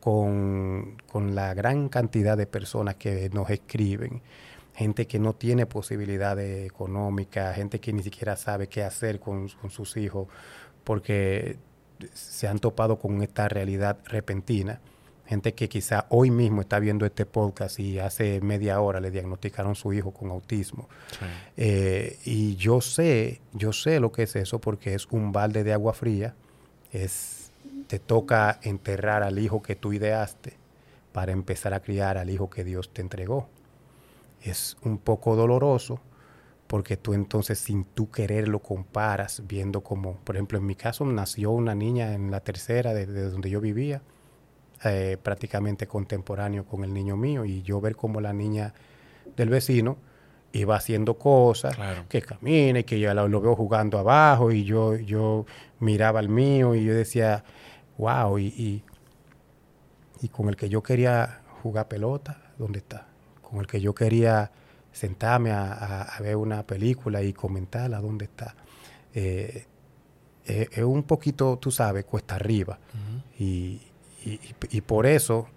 con, 0.00 0.96
con 1.10 1.34
la 1.34 1.52
gran 1.52 1.88
cantidad 1.88 2.36
de 2.36 2.46
personas 2.46 2.94
que 2.94 3.28
nos 3.30 3.50
escriben, 3.50 4.22
gente 4.72 5.08
que 5.08 5.18
no 5.18 5.32
tiene 5.32 5.66
posibilidades 5.66 6.64
económicas, 6.64 7.56
gente 7.56 7.80
que 7.80 7.92
ni 7.92 8.04
siquiera 8.04 8.36
sabe 8.36 8.68
qué 8.68 8.84
hacer 8.84 9.18
con, 9.18 9.48
con 9.48 9.70
sus 9.70 9.96
hijos 9.96 10.28
porque 10.84 11.58
se 12.12 12.46
han 12.46 12.60
topado 12.60 12.98
con 12.98 13.20
esta 13.22 13.48
realidad 13.48 13.98
repentina. 14.04 14.80
Gente 15.26 15.54
que 15.54 15.68
quizá 15.68 16.06
hoy 16.10 16.30
mismo 16.30 16.60
está 16.60 16.78
viendo 16.78 17.04
este 17.04 17.26
podcast 17.26 17.80
y 17.80 17.98
hace 17.98 18.40
media 18.40 18.80
hora 18.80 19.00
le 19.00 19.10
diagnosticaron 19.10 19.74
su 19.74 19.92
hijo 19.92 20.12
con 20.12 20.30
autismo. 20.30 20.88
Sí. 21.10 21.26
Eh, 21.56 22.18
y 22.24 22.56
yo 22.56 22.80
sé, 22.80 23.40
yo 23.52 23.72
sé 23.72 23.98
lo 23.98 24.12
que 24.12 24.22
es 24.22 24.36
eso 24.36 24.60
porque 24.60 24.94
es 24.94 25.06
un 25.10 25.32
balde 25.32 25.64
de 25.64 25.72
agua 25.72 25.94
fría. 25.94 26.34
Es, 26.92 27.50
te 27.88 27.98
toca 27.98 28.60
enterrar 28.62 29.22
al 29.22 29.38
hijo 29.38 29.62
que 29.62 29.74
tú 29.74 29.92
ideaste 29.92 30.54
para 31.12 31.32
empezar 31.32 31.74
a 31.74 31.80
criar 31.80 32.18
al 32.18 32.30
hijo 32.30 32.48
que 32.48 32.62
Dios 32.62 32.92
te 32.92 33.02
entregó. 33.02 33.48
es 34.42 34.76
un 34.82 34.98
poco 34.98 35.34
doloroso 35.34 36.00
porque 36.66 36.96
tú 36.96 37.14
entonces 37.14 37.58
sin 37.58 37.84
tú 37.84 38.10
querer 38.10 38.48
lo 38.48 38.60
comparas 38.60 39.42
viendo 39.46 39.82
como, 39.82 40.16
por 40.18 40.36
ejemplo, 40.36 40.58
en 40.58 40.66
mi 40.66 40.74
caso 40.74 41.04
nació 41.04 41.52
una 41.52 41.74
niña 41.74 42.14
en 42.14 42.30
la 42.30 42.40
tercera 42.40 42.92
de, 42.92 43.06
de 43.06 43.30
donde 43.30 43.50
yo 43.50 43.60
vivía, 43.60 44.02
eh, 44.84 45.16
prácticamente 45.22 45.86
contemporáneo 45.86 46.64
con 46.64 46.84
el 46.84 46.92
niño 46.92 47.16
mío 47.16 47.44
y 47.44 47.62
yo 47.62 47.80
ver 47.80 47.96
como 47.96 48.20
la 48.20 48.32
niña 48.32 48.74
del 49.36 49.48
vecino 49.48 49.96
iba 50.52 50.76
haciendo 50.76 51.18
cosas, 51.18 51.74
Claro. 51.76 52.04
que 52.08 52.22
camina 52.22 52.78
y 52.80 52.84
que 52.84 52.98
yo 53.00 53.12
lo, 53.14 53.28
lo 53.28 53.40
veo 53.40 53.54
jugando 53.56 53.98
abajo 53.98 54.52
y 54.52 54.64
yo, 54.64 54.94
yo 54.96 55.44
miraba 55.80 56.18
al 56.20 56.28
mío 56.28 56.74
y 56.74 56.84
yo 56.84 56.94
decía, 56.94 57.44
wow, 57.98 58.38
y, 58.38 58.46
y, 58.48 58.82
y 60.22 60.28
con 60.28 60.48
el 60.48 60.56
que 60.56 60.68
yo 60.68 60.82
quería 60.82 61.40
jugar 61.62 61.88
pelota, 61.88 62.38
¿dónde 62.58 62.78
está? 62.78 63.06
Con 63.42 63.60
el 63.60 63.66
que 63.66 63.80
yo 63.80 63.94
quería 63.94 64.50
sentarme 64.92 65.50
a, 65.50 65.72
a- 65.72 66.02
a 66.02 66.20
ver 66.20 66.36
una 66.36 66.62
película 66.66 67.22
y 67.22 67.32
comentarla, 67.32 68.00
¿dónde 68.00 68.24
está? 68.26 68.54
Eh, 69.14 69.66
eh, 70.46 70.68
es 70.72 70.82
un 70.84 71.02
poquito, 71.02 71.58
tú 71.58 71.70
sabes, 71.70 72.04
cuesta 72.04 72.36
arriba. 72.36 72.78
y, 73.38 73.82
y- 74.30 74.40
y 74.70 74.80
por 74.82 75.06
eso, 75.06 75.48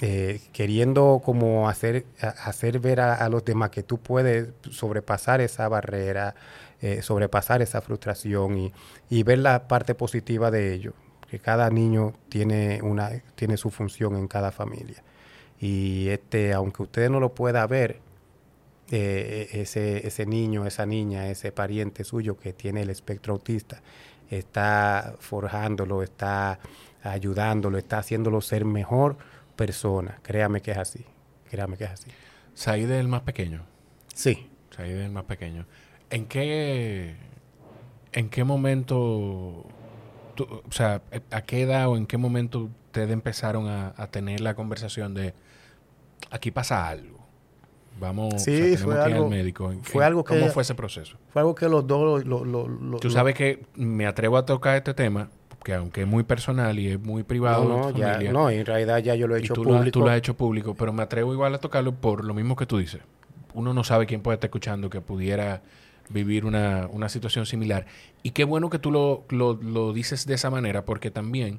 eh, 0.00 0.40
queriendo 0.52 1.22
como 1.24 1.68
hacer, 1.68 2.04
hacer 2.20 2.80
ver 2.80 3.00
a, 3.00 3.28
los 3.30 3.44
demás 3.44 3.70
que 3.70 3.82
tú 3.82 3.98
puedes 3.98 4.48
sobrepasar 4.70 5.40
esa 5.40 5.68
barrera, 5.68 6.34
eh, 6.82 7.00
sobrepasar 7.02 7.62
esa 7.62 7.80
frustración 7.80 8.58
y, 8.58 8.72
y 9.08 9.22
ver 9.22 9.38
la 9.38 9.68
parte 9.68 9.94
positiva 9.94 10.50
de 10.50 10.74
ello, 10.74 10.92
que 11.30 11.38
cada 11.38 11.70
niño 11.70 12.12
tiene, 12.28 12.80
una, 12.82 13.10
tiene 13.36 13.56
su 13.56 13.70
función 13.70 14.16
en 14.16 14.28
cada 14.28 14.52
familia. 14.52 15.02
Y 15.58 16.08
este, 16.08 16.52
aunque 16.52 16.82
usted 16.82 17.08
no 17.08 17.18
lo 17.18 17.34
pueda 17.34 17.66
ver, 17.66 18.00
eh, 18.90 19.48
ese, 19.52 20.06
ese 20.06 20.26
niño, 20.26 20.66
esa 20.66 20.86
niña, 20.86 21.28
ese 21.28 21.50
pariente 21.52 22.04
suyo 22.04 22.36
que 22.38 22.52
tiene 22.52 22.82
el 22.82 22.90
espectro 22.90 23.32
autista, 23.32 23.80
está 24.30 25.14
forjándolo, 25.18 26.02
está 26.02 26.58
ayudándolo, 27.12 27.78
está 27.78 27.98
haciéndolo 27.98 28.40
ser 28.40 28.64
mejor 28.64 29.16
persona. 29.56 30.18
Créame 30.22 30.60
que 30.62 30.70
es 30.72 30.78
así. 30.78 31.04
Créame 31.50 31.76
que 31.76 31.84
es 31.84 31.90
así. 31.90 32.10
Said 32.54 32.90
es 32.90 33.00
el 33.00 33.08
más 33.08 33.22
pequeño. 33.22 33.62
Sí. 34.14 34.48
Said 34.74 34.96
es 34.96 35.04
el 35.06 35.12
más 35.12 35.24
pequeño. 35.24 35.66
¿En 36.10 36.26
qué, 36.26 37.16
en 38.12 38.28
qué 38.28 38.44
momento, 38.44 39.66
tú- 40.34 40.44
o 40.68 40.72
sea, 40.72 41.02
a 41.30 41.42
qué 41.42 41.62
edad 41.62 41.88
o 41.88 41.96
en 41.96 42.06
qué 42.06 42.16
momento 42.16 42.70
ustedes 42.86 43.10
empezaron 43.10 43.68
a, 43.68 43.92
a 43.96 44.06
tener 44.10 44.40
la 44.40 44.54
conversación 44.54 45.14
de 45.14 45.34
aquí 46.30 46.50
pasa 46.50 46.88
algo? 46.88 47.16
Vamos, 47.98 48.34
o 48.34 48.38
sea, 48.38 48.54
Sí, 48.54 48.76
fue 48.76 49.00
algo- 49.02 49.24
al 49.24 49.30
médico. 49.30 49.72
¿En 49.72 49.82
fue 49.82 50.04
algo 50.04 50.22
que- 50.22 50.38
¿Cómo 50.38 50.50
fue 50.52 50.62
ese 50.62 50.74
proceso? 50.74 51.16
Fue 51.30 51.40
algo 51.40 51.54
que 51.54 51.66
los 51.68 51.86
dos 51.86 52.24
lo... 52.26 52.44
lo- 52.44 52.68
lo- 52.68 52.98
Tú 52.98 53.10
sabes 53.10 53.34
que 53.34 53.64
me 53.74 54.06
atrevo 54.06 54.36
a 54.36 54.44
tocar 54.44 54.76
este 54.76 54.92
tema, 54.92 55.30
que 55.66 55.74
aunque 55.74 56.02
es 56.02 56.06
muy 56.06 56.22
personal 56.22 56.78
y 56.78 56.86
es 56.92 57.00
muy 57.00 57.24
privado 57.24 57.64
no, 57.64 57.90
no, 57.90 57.98
ya, 57.98 58.20
en 58.20 58.64
realidad 58.64 58.98
ya 58.98 59.16
yo 59.16 59.26
lo 59.26 59.34
he 59.34 59.40
hecho 59.40 59.52
tú 59.54 59.64
lo, 59.64 59.70
público. 59.70 59.90
tú 59.98 60.00
lo 60.04 60.10
has 60.12 60.18
hecho 60.18 60.36
público, 60.36 60.76
pero 60.76 60.92
me 60.92 61.02
atrevo 61.02 61.32
igual 61.32 61.52
a 61.56 61.58
tocarlo 61.58 61.92
por 61.92 62.24
lo 62.24 62.34
mismo 62.34 62.54
que 62.54 62.66
tú 62.66 62.78
dices. 62.78 63.00
Uno 63.52 63.74
no 63.74 63.82
sabe 63.82 64.06
quién 64.06 64.20
puede 64.20 64.36
estar 64.36 64.46
escuchando 64.46 64.88
que 64.90 65.00
pudiera 65.00 65.62
vivir 66.08 66.44
una, 66.44 66.86
una 66.92 67.08
situación 67.08 67.46
similar. 67.46 67.84
Y 68.22 68.30
qué 68.30 68.44
bueno 68.44 68.70
que 68.70 68.78
tú 68.78 68.92
lo, 68.92 69.24
lo- 69.30 69.54
lo 69.60 69.92
dices 69.92 70.24
de 70.24 70.34
esa 70.34 70.50
manera, 70.50 70.84
porque 70.84 71.10
también 71.10 71.58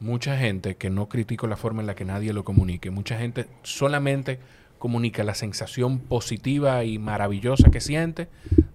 mucha 0.00 0.38
gente, 0.38 0.76
que 0.76 0.88
no 0.88 1.10
critico 1.10 1.46
la 1.46 1.56
forma 1.58 1.82
en 1.82 1.86
la 1.88 1.94
que 1.94 2.06
nadie 2.06 2.32
lo 2.32 2.44
comunique, 2.44 2.90
mucha 2.90 3.18
gente 3.18 3.48
solamente 3.64 4.38
comunica 4.82 5.22
la 5.22 5.36
sensación 5.36 6.00
positiva 6.00 6.82
y 6.82 6.98
maravillosa 6.98 7.70
que 7.70 7.80
siente 7.80 8.26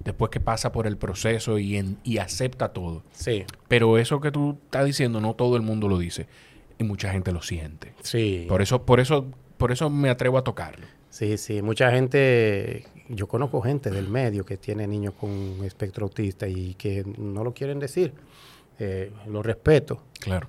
después 0.05 0.31
que 0.31 0.39
pasa 0.39 0.71
por 0.71 0.87
el 0.87 0.95
proceso 0.95 1.59
y, 1.59 1.75
en- 1.75 1.97
y 2.05 2.19
acepta 2.19 2.69
todo. 2.69 3.03
Sí, 3.11 3.43
Pero 3.67 3.97
eso 3.97 4.21
que 4.21 4.31
tú 4.31 4.57
estás 4.63 4.85
diciendo, 4.85 5.19
no 5.19 5.33
todo 5.33 5.57
el 5.57 5.63
mundo 5.63 5.89
lo 5.89 5.97
dice. 5.99 6.27
Y 6.79 6.85
mucha 6.85 7.11
gente 7.11 7.33
lo 7.33 7.41
siente. 7.41 7.93
sí. 8.03 8.45
Por 8.47 8.61
eso, 8.61 8.83
por 8.85 9.01
eso, 9.01 9.25
por 9.57 9.73
eso 9.73 9.89
me 9.89 10.09
atrevo 10.09 10.37
a 10.37 10.45
tocarlo. 10.45 10.85
Sí, 11.09 11.37
sí, 11.37 11.61
mucha 11.61 11.91
gente, 11.91 12.85
yo 13.09 13.27
conozco 13.27 13.59
gente 13.61 13.89
del 13.91 14.07
medio 14.07 14.45
que 14.45 14.55
tiene 14.55 14.87
niños 14.87 15.13
con 15.19 15.57
espectro 15.65 16.05
autista 16.05 16.47
y 16.47 16.73
que 16.75 17.03
no 17.17 17.43
lo 17.43 17.53
quieren 17.53 17.79
decir. 17.79 18.13
Eh, 18.79 19.11
lo 19.27 19.43
respeto. 19.43 20.03
Claro. 20.21 20.47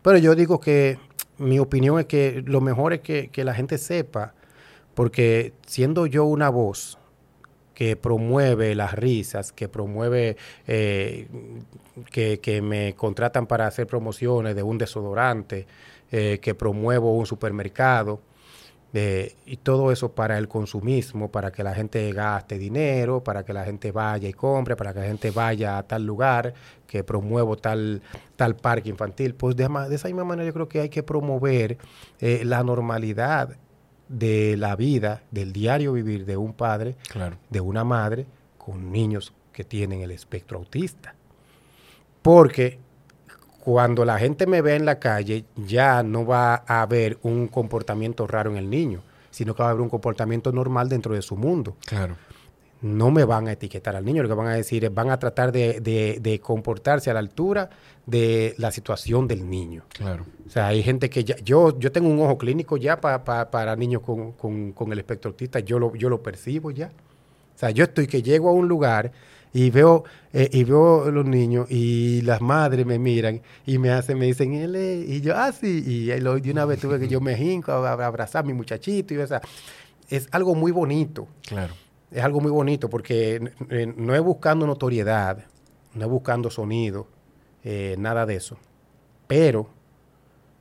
Pero 0.00 0.16
yo 0.16 0.34
digo 0.34 0.60
que 0.60 0.98
mi 1.36 1.58
opinión 1.58 1.98
es 2.00 2.06
que 2.06 2.42
lo 2.46 2.62
mejor 2.62 2.94
es 2.94 3.00
que, 3.00 3.28
que 3.28 3.44
la 3.44 3.52
gente 3.52 3.76
sepa, 3.76 4.32
porque 4.96 5.52
siendo 5.66 6.06
yo 6.06 6.24
una 6.24 6.48
voz 6.48 6.98
que 7.74 7.96
promueve 7.96 8.74
las 8.74 8.94
risas, 8.94 9.52
que 9.52 9.68
promueve 9.68 10.38
eh, 10.66 11.28
que, 12.10 12.40
que 12.40 12.62
me 12.62 12.94
contratan 12.94 13.46
para 13.46 13.66
hacer 13.66 13.86
promociones 13.86 14.56
de 14.56 14.62
un 14.62 14.78
desodorante, 14.78 15.66
eh, 16.10 16.38
que 16.40 16.54
promuevo 16.54 17.14
un 17.14 17.26
supermercado, 17.26 18.22
eh, 18.94 19.34
y 19.44 19.58
todo 19.58 19.92
eso 19.92 20.12
para 20.12 20.38
el 20.38 20.48
consumismo, 20.48 21.30
para 21.30 21.52
que 21.52 21.62
la 21.62 21.74
gente 21.74 22.10
gaste 22.14 22.56
dinero, 22.56 23.22
para 23.22 23.44
que 23.44 23.52
la 23.52 23.66
gente 23.66 23.92
vaya 23.92 24.26
y 24.26 24.32
compre, 24.32 24.76
para 24.76 24.94
que 24.94 25.00
la 25.00 25.06
gente 25.06 25.30
vaya 25.30 25.76
a 25.76 25.82
tal 25.82 26.06
lugar, 26.06 26.54
que 26.86 27.04
promuevo 27.04 27.58
tal, 27.58 28.00
tal 28.36 28.56
parque 28.56 28.88
infantil. 28.88 29.34
Pues 29.34 29.54
de, 29.56 29.68
de 29.68 29.94
esa 29.94 30.08
misma 30.08 30.24
manera 30.24 30.46
yo 30.46 30.54
creo 30.54 30.70
que 30.70 30.80
hay 30.80 30.88
que 30.88 31.02
promover 31.02 31.76
la 32.20 32.62
normalidad 32.62 33.58
de 34.08 34.56
la 34.56 34.76
vida, 34.76 35.22
del 35.30 35.52
diario 35.52 35.92
vivir 35.92 36.24
de 36.26 36.36
un 36.36 36.52
padre, 36.52 36.96
Claro. 37.08 37.36
de 37.50 37.60
una 37.60 37.84
madre 37.84 38.26
con 38.58 38.92
niños 38.92 39.32
que 39.52 39.64
tienen 39.64 40.00
el 40.02 40.10
espectro 40.10 40.58
autista. 40.58 41.14
Porque 42.22 42.78
cuando 43.60 44.04
la 44.04 44.18
gente 44.18 44.46
me 44.46 44.62
ve 44.62 44.76
en 44.76 44.84
la 44.84 44.98
calle, 44.98 45.44
ya 45.56 46.02
no 46.02 46.24
va 46.26 46.62
a 46.66 46.82
haber 46.82 47.18
un 47.22 47.48
comportamiento 47.48 48.26
raro 48.26 48.50
en 48.50 48.56
el 48.58 48.70
niño, 48.70 49.02
sino 49.30 49.54
que 49.54 49.62
va 49.62 49.68
a 49.68 49.72
haber 49.72 49.82
un 49.82 49.88
comportamiento 49.88 50.52
normal 50.52 50.88
dentro 50.88 51.14
de 51.14 51.22
su 51.22 51.36
mundo. 51.36 51.76
Claro. 51.84 52.16
No 52.82 53.10
me 53.10 53.24
van 53.24 53.48
a 53.48 53.52
etiquetar 53.52 53.96
al 53.96 54.04
niño, 54.04 54.22
lo 54.22 54.28
que 54.28 54.34
van 54.34 54.48
a 54.48 54.54
decir 54.54 54.84
es, 54.84 54.92
van 54.94 55.10
a 55.10 55.18
tratar 55.18 55.50
de, 55.50 55.80
de- 55.80 56.18
de 56.20 56.38
comportarse 56.40 57.10
a 57.10 57.14
la 57.14 57.20
altura 57.20 57.70
de 58.04 58.54
la 58.58 58.70
situación 58.70 59.26
del 59.26 59.48
niño. 59.48 59.84
Claro. 59.94 60.24
O 60.46 60.50
sea, 60.50 60.68
hay 60.68 60.82
gente 60.82 61.08
que 61.10 61.24
ya, 61.24 61.36
yo, 61.36 61.78
yo 61.78 61.90
tengo 61.90 62.08
un 62.08 62.20
ojo 62.20 62.36
clínico 62.38 62.76
ya 62.76 63.00
pa- 63.00 63.24
pa- 63.24 63.50
para 63.50 63.74
niños 63.76 64.02
con, 64.02 64.32
con- 64.32 64.72
con 64.72 64.92
el 64.92 64.98
espectro 64.98 65.30
autista, 65.30 65.58
yo 65.60 65.78
lo, 65.78 65.94
yo 65.96 66.08
lo 66.10 66.22
percibo 66.22 66.70
ya. 66.70 66.92
O 67.54 67.58
sea, 67.58 67.70
yo 67.70 67.84
estoy 67.84 68.06
que 68.06 68.22
llego 68.22 68.50
a 68.50 68.52
un 68.52 68.68
lugar 68.68 69.10
y 69.54 69.70
veo, 69.70 70.04
eh, 70.34 70.50
y 70.52 70.64
veo 70.64 71.10
los 71.10 71.24
niños 71.24 71.66
y 71.70 72.20
las 72.22 72.42
madres 72.42 72.84
me 72.84 72.98
miran 72.98 73.40
y 73.64 73.78
me 73.78 73.90
hacen, 73.90 74.18
me 74.18 74.26
dicen, 74.26 74.52
él 74.52 74.76
es-", 74.76 75.08
y 75.08 75.20
yo, 75.22 75.34
ah, 75.34 75.50
sí, 75.50 75.82
y 75.86 76.20
lo- 76.20 76.38
de 76.38 76.50
una 76.50 76.66
vez 76.66 76.78
tuve 76.80 77.00
que 77.00 77.08
yo 77.08 77.22
me 77.22 77.42
hinco 77.42 77.72
a, 77.72 77.88
a 77.92 78.06
abrazar 78.06 78.44
a 78.44 78.46
mi 78.46 78.52
muchachito 78.52 79.14
y 79.14 79.16
o 79.16 79.26
sea, 79.26 79.40
es 80.10 80.28
algo 80.30 80.54
muy 80.54 80.70
bonito. 80.72 81.26
Claro. 81.48 81.72
Es 82.16 82.24
algo 82.24 82.40
muy 82.40 82.50
bonito 82.50 82.88
porque 82.88 83.52
eh, 83.68 83.92
no 83.94 84.14
es 84.14 84.22
buscando 84.22 84.66
notoriedad, 84.66 85.44
no 85.92 86.02
es 86.02 86.10
buscando 86.10 86.48
sonido, 86.48 87.08
eh, 87.62 87.94
nada 87.98 88.24
de 88.24 88.36
eso. 88.36 88.56
Pero 89.26 89.68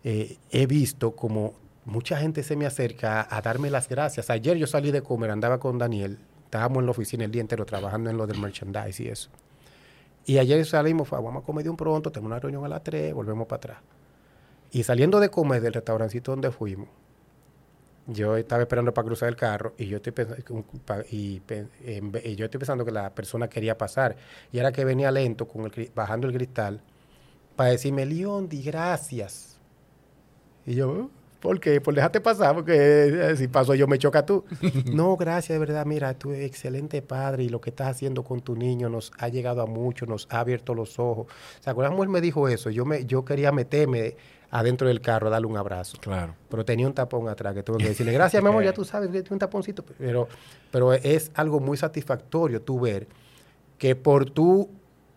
eh, 0.04 0.38
he 0.52 0.68
visto 0.68 1.16
como 1.16 1.54
mucha 1.86 2.18
gente 2.18 2.44
se 2.44 2.58
me 2.58 2.66
acerca 2.66 3.26
a, 3.34 3.42
darme 3.42 3.70
las 3.70 3.88
gracias. 3.88 4.30
Ayer 4.30 4.58
yo 4.58 4.68
salí 4.68 4.92
de 4.92 5.02
comer, 5.02 5.32
andaba 5.32 5.58
con 5.58 5.78
Daniel, 5.78 6.20
estábamos 6.44 6.80
en 6.80 6.88
la 6.88 6.92
oficina 6.92 7.24
el 7.24 7.32
día 7.32 7.40
entero 7.40 7.66
trabajando 7.66 8.10
en 8.10 8.18
lo 8.18 8.28
del 8.28 8.38
merchandise 8.38 9.02
y 9.02 9.08
eso. 9.08 9.30
Y 10.26 10.40
ayer 10.40 10.66
salimos, 10.66 11.08
fue, 11.08 11.22
vamos 11.22 11.42
a 11.42 11.46
comer 11.46 11.64
de 11.64 11.70
un 11.70 11.78
pronto, 11.78 12.12
tengo 12.12 12.28
una 12.28 12.38
reunión 12.38 12.66
a 12.66 12.68
las 12.68 12.84
3, 12.84 13.14
volvemos 13.14 13.48
para 13.48 13.58
atrás. 13.60 13.78
Y 14.74 14.84
saliendo 14.84 15.22
de 15.22 15.30
comer 15.30 15.62
del 15.62 15.72
restaurancito 15.72 16.34
donde 16.34 16.52
fuimos, 16.52 16.90
yo 18.08 18.38
estaba 18.38 18.62
esperando 18.62 18.94
para 18.94 19.06
cruzar 19.08 19.30
el 19.30 19.36
carro 19.36 19.74
y 19.78 19.88
yo 19.88 19.98
estoy 19.98 20.12
pensando, 20.14 20.44
y, 21.12 21.40
pe- 21.42 21.68
en 21.86 22.12
ve- 22.12 22.22
y 22.26 22.36
yo 22.36 22.46
estoy 22.46 22.60
pensando 22.60 22.86
que 22.86 22.92
la 22.92 23.14
persona 23.14 23.48
quería 23.50 23.78
pasar. 23.78 24.16
Y 24.52 24.60
era 24.60 24.72
que 24.72 24.86
venía 24.86 25.12
lento, 25.12 25.48
con 25.48 25.66
el, 25.66 25.92
bajando 25.96 26.28
el 26.28 26.34
cristal, 26.34 26.82
para 27.56 27.72
decirme, 27.72 28.06
Leondi, 28.06 28.62
gracias. 28.64 29.58
Y 30.66 30.76
yo, 30.76 30.90
"Oh, 30.90 31.10
¿por 31.40 31.60
qué? 31.60 31.80
Por 31.82 31.94
dejarte 31.94 32.22
pasar, 32.22 32.56
porque 32.56 32.74
eh, 33.32 33.36
si 33.38 33.48
paso 33.48 33.76
yo 33.76 33.88
me 33.88 33.98
choca 34.00 34.26
tú. 34.26 34.44
no, 34.94 35.16
gracias, 35.16 35.56
de 35.56 35.60
verdad, 35.60 35.86
mira, 35.86 36.14
tú 36.18 36.32
eres 36.32 36.46
excelente 36.48 37.02
padre 37.02 37.44
y 37.44 37.50
lo 37.50 37.62
que 37.62 37.70
estás 37.70 37.88
haciendo 37.90 38.24
con 38.24 38.42
tu 38.42 38.56
niño 38.56 38.90
nos 38.90 39.12
ha 39.20 39.28
llegado 39.30 39.62
a 39.62 39.66
mucho, 39.68 40.06
nos 40.06 40.28
ha 40.32 40.40
abierto 40.40 40.74
los 40.74 40.98
ojos. 41.00 41.28
O 41.60 41.64
sea, 41.64 41.74
cuando 41.74 41.92
la 41.92 41.96
mujer 41.96 42.10
me 42.10 42.22
dijo 42.22 42.48
eso, 42.48 42.70
yo, 42.70 42.86
me, 42.86 43.06
yo 43.06 43.24
quería 43.26 43.52
meterme 43.52 44.16
adentro 44.52 44.88
del 44.88 45.02
carro 45.02 45.28
a 45.28 45.30
darle 45.30 45.48
un 45.48 45.58
abrazo 45.58 45.98
Claro. 46.00 46.36
pero 46.50 46.64
tenía 46.66 46.88
un 46.88 46.94
tapón 46.94 47.28
atrás 47.30 47.54
que 47.54 47.64
tuve 47.64 47.78
que 47.80 47.90
decirle, 47.90 48.12
gracias, 48.14 48.42
mi 48.42 48.50
amor, 48.50 48.64
ya 48.64 48.74
tú 48.74 48.86
sabes, 48.86 49.10
tiene 49.12 49.26
un 49.30 49.40
taponcito. 49.40 49.84
Pero, 49.98 50.28
pero 50.72 50.94
es 50.94 51.32
algo 51.36 51.60
muy 51.60 51.78
satisfactorio 51.78 52.62
tú 52.62 52.80
ver 52.80 53.08
que 53.78 53.96
por 53.96 54.30
tú 54.30 54.70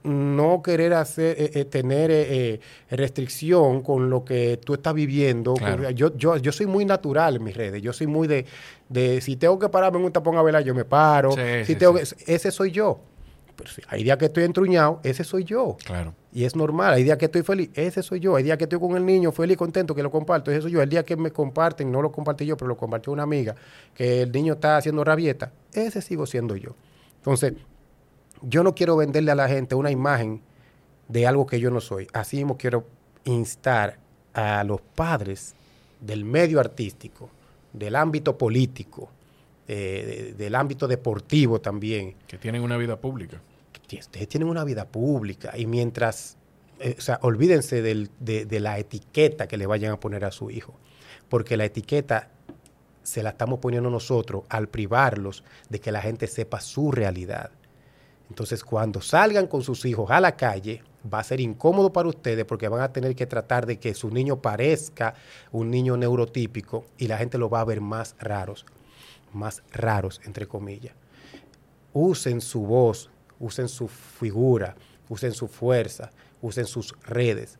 no 0.05 0.63
querer 0.63 0.95
hacer, 0.95 1.37
eh, 1.39 1.51
eh, 1.55 1.65
tener 1.65 2.11
eh, 2.11 2.55
eh, 2.55 2.61
restricción 2.97 3.83
con 3.83 4.09
lo 4.11 4.25
que 4.25 4.59
tú 4.65 4.75
estás 4.75 4.95
viviendo. 4.95 5.55
Claro. 5.55 5.83
Con- 5.85 5.95
Yo, 5.95 6.17
yo, 6.17 6.37
yo 6.37 6.53
soy 6.53 6.67
muy 6.67 6.85
natural 6.85 7.37
en 7.37 7.45
mis 7.45 7.57
redes. 7.57 7.83
Yo 7.83 7.93
soy 7.93 8.07
muy 8.07 8.27
de, 8.29 8.47
de 8.89 9.21
si 9.21 9.37
tengo 9.37 9.59
que 9.59 9.69
pararme 9.69 9.99
en 9.99 10.05
un 10.07 10.13
tapón 10.13 10.37
a 10.37 10.43
velar, 10.43 10.63
yo 10.63 10.75
me 10.75 10.85
paro. 10.85 11.33
Sí, 11.33 11.41
si 11.61 11.65
sí, 11.73 11.75
tengo 11.77 11.99
sí. 11.99 12.15
que- 12.17 12.35
ese 12.35 12.51
soy 12.51 12.71
yo. 12.71 13.01
Pero 13.57 13.71
si 13.71 13.83
hay 13.89 14.05
días 14.05 14.17
que 14.19 14.27
estoy 14.27 14.45
entruñado, 14.45 15.01
ese 15.03 15.25
soy 15.25 15.45
yo. 15.45 15.77
Claro. 15.85 16.15
Y 16.39 16.45
es 16.45 16.55
normal. 16.55 16.95
Hay 16.95 17.03
días 17.03 17.19
que 17.19 17.25
estoy 17.25 17.43
feliz, 17.43 17.69
ese 17.75 18.01
soy 18.01 18.21
yo. 18.21 18.37
Hay 18.37 18.45
días 18.45 18.57
que 18.57 18.63
estoy 18.63 18.79
con 18.79 18.97
el 18.97 19.05
niño 19.05 19.33
feliz 19.33 19.57
contento, 19.57 19.93
que 19.93 20.05
lo 20.05 20.11
comparto, 20.13 20.53
ese 20.53 20.63
soy 20.63 20.71
yo. 20.71 20.81
El 20.81 20.89
día 20.89 21.03
que 21.05 21.17
me 21.17 21.33
comparten, 21.33 21.91
no 21.91 22.01
lo 22.01 22.13
compartí 22.13 22.47
yo, 22.47 22.57
pero 22.57 22.69
lo 22.69 22.77
compartió 22.77 23.13
una 23.13 23.25
amiga, 23.25 23.57
que 23.93 24.23
el 24.23 24.31
niño 24.31 24.53
está 24.53 24.77
haciendo 24.77 25.03
rabieta, 25.03 25.51
ese 25.73 26.01
sigo 26.01 26.27
siendo 26.27 26.55
yo. 26.55 26.77
Entonces, 27.17 27.55
yo 28.41 28.63
no 28.63 28.73
quiero 28.73 28.97
venderle 28.97 29.33
a 29.33 29.35
la 29.35 29.49
gente 29.49 29.75
una 29.75 29.91
imagen 29.91 30.41
de 31.09 31.27
algo 31.27 31.45
que 31.45 31.59
yo 31.59 31.73
no 31.73 31.81
soy. 31.81 32.07
Así 32.13 32.37
mismo 32.37 32.57
quiero 32.57 32.87
instar 33.25 33.99
a 34.33 34.63
los 34.63 34.81
padres 34.81 35.57
del 36.01 36.25
medio 36.25 36.61
artístico, 36.61 37.31
del 37.73 37.97
ámbito 37.97 38.39
político, 38.39 39.11
eh, 39.67 40.35
de- 40.37 40.45
del 40.45 40.55
ámbito 40.55 40.87
deportivo 40.87 41.61
también, 41.61 42.15
Que 42.29 42.39
tienen 42.39 42.63
una 42.63 42.77
vida 42.77 42.95
pública. 42.95 43.41
Ustedes 43.97 44.29
tienen 44.29 44.49
una 44.49 44.65
vida 44.65 44.87
pública 44.87 45.57
y 45.57 45.67
mientras, 45.67 46.37
eh, 46.79 46.97
o 46.99 47.01
sea, 47.01 47.19
olvídense 47.23 47.83
de, 47.83 48.09
de 48.19 48.61
la 48.61 48.79
etiqueta 48.79 49.49
que 49.49 49.57
le 49.57 49.67
vayan 49.67 49.93
a 49.93 50.01
poner 50.01 50.25
a 50.25 50.31
su 50.31 50.51
hijo, 50.51 50.75
porque 51.29 51.57
la 51.57 51.65
etiqueta 51.65 52.31
se 53.03 53.23
la 53.23 53.31
estamos 53.31 53.59
poniendo 53.61 53.91
nosotros 53.91 54.45
al 54.49 54.69
privarlos 54.69 55.43
de 55.69 55.81
que 55.81 55.93
la 55.93 56.03
gente 56.03 56.27
sepa 56.27 56.61
su 56.61 56.93
realidad. 56.93 57.51
Entonces, 58.29 58.63
cuando 58.63 59.01
salgan 59.01 59.47
con 59.47 59.63
sus 59.63 59.87
hijos 59.87 60.11
a 60.11 60.21
la 60.21 60.37
calle, 60.37 60.83
va 61.11 61.21
a 61.21 61.25
ser 61.25 61.41
incómodo 61.41 61.91
para 61.91 62.11
ustedes 62.11 62.45
porque 62.45 62.69
van 62.69 62.83
a 62.83 62.93
tener 62.93 63.17
que 63.17 63.27
tratar 63.27 63.65
de 63.65 63.79
que 63.79 63.95
su 63.95 64.11
niño 64.11 64.43
parezca 64.43 65.15
un 65.51 65.71
niño 65.71 65.97
neurotípico 65.97 66.85
y 66.99 67.07
la 67.07 67.17
gente 67.17 67.39
lo 67.39 67.49
va 67.49 67.63
a 67.63 67.65
ver 67.65 67.81
más 67.81 68.15
raros, 68.19 68.67
más 69.33 69.63
raros, 69.73 70.21
entre 70.27 70.47
comillas 70.47 70.95
usen 71.93 72.41
su 72.41 72.63
voz, 72.63 73.11
usen 73.41 73.69
su 73.69 73.89
figura, 73.89 74.77
usen 75.09 75.33
su 75.33 75.49
fuerza, 75.49 76.11
usen 76.43 76.67
sus 76.67 76.95
redes 77.03 77.59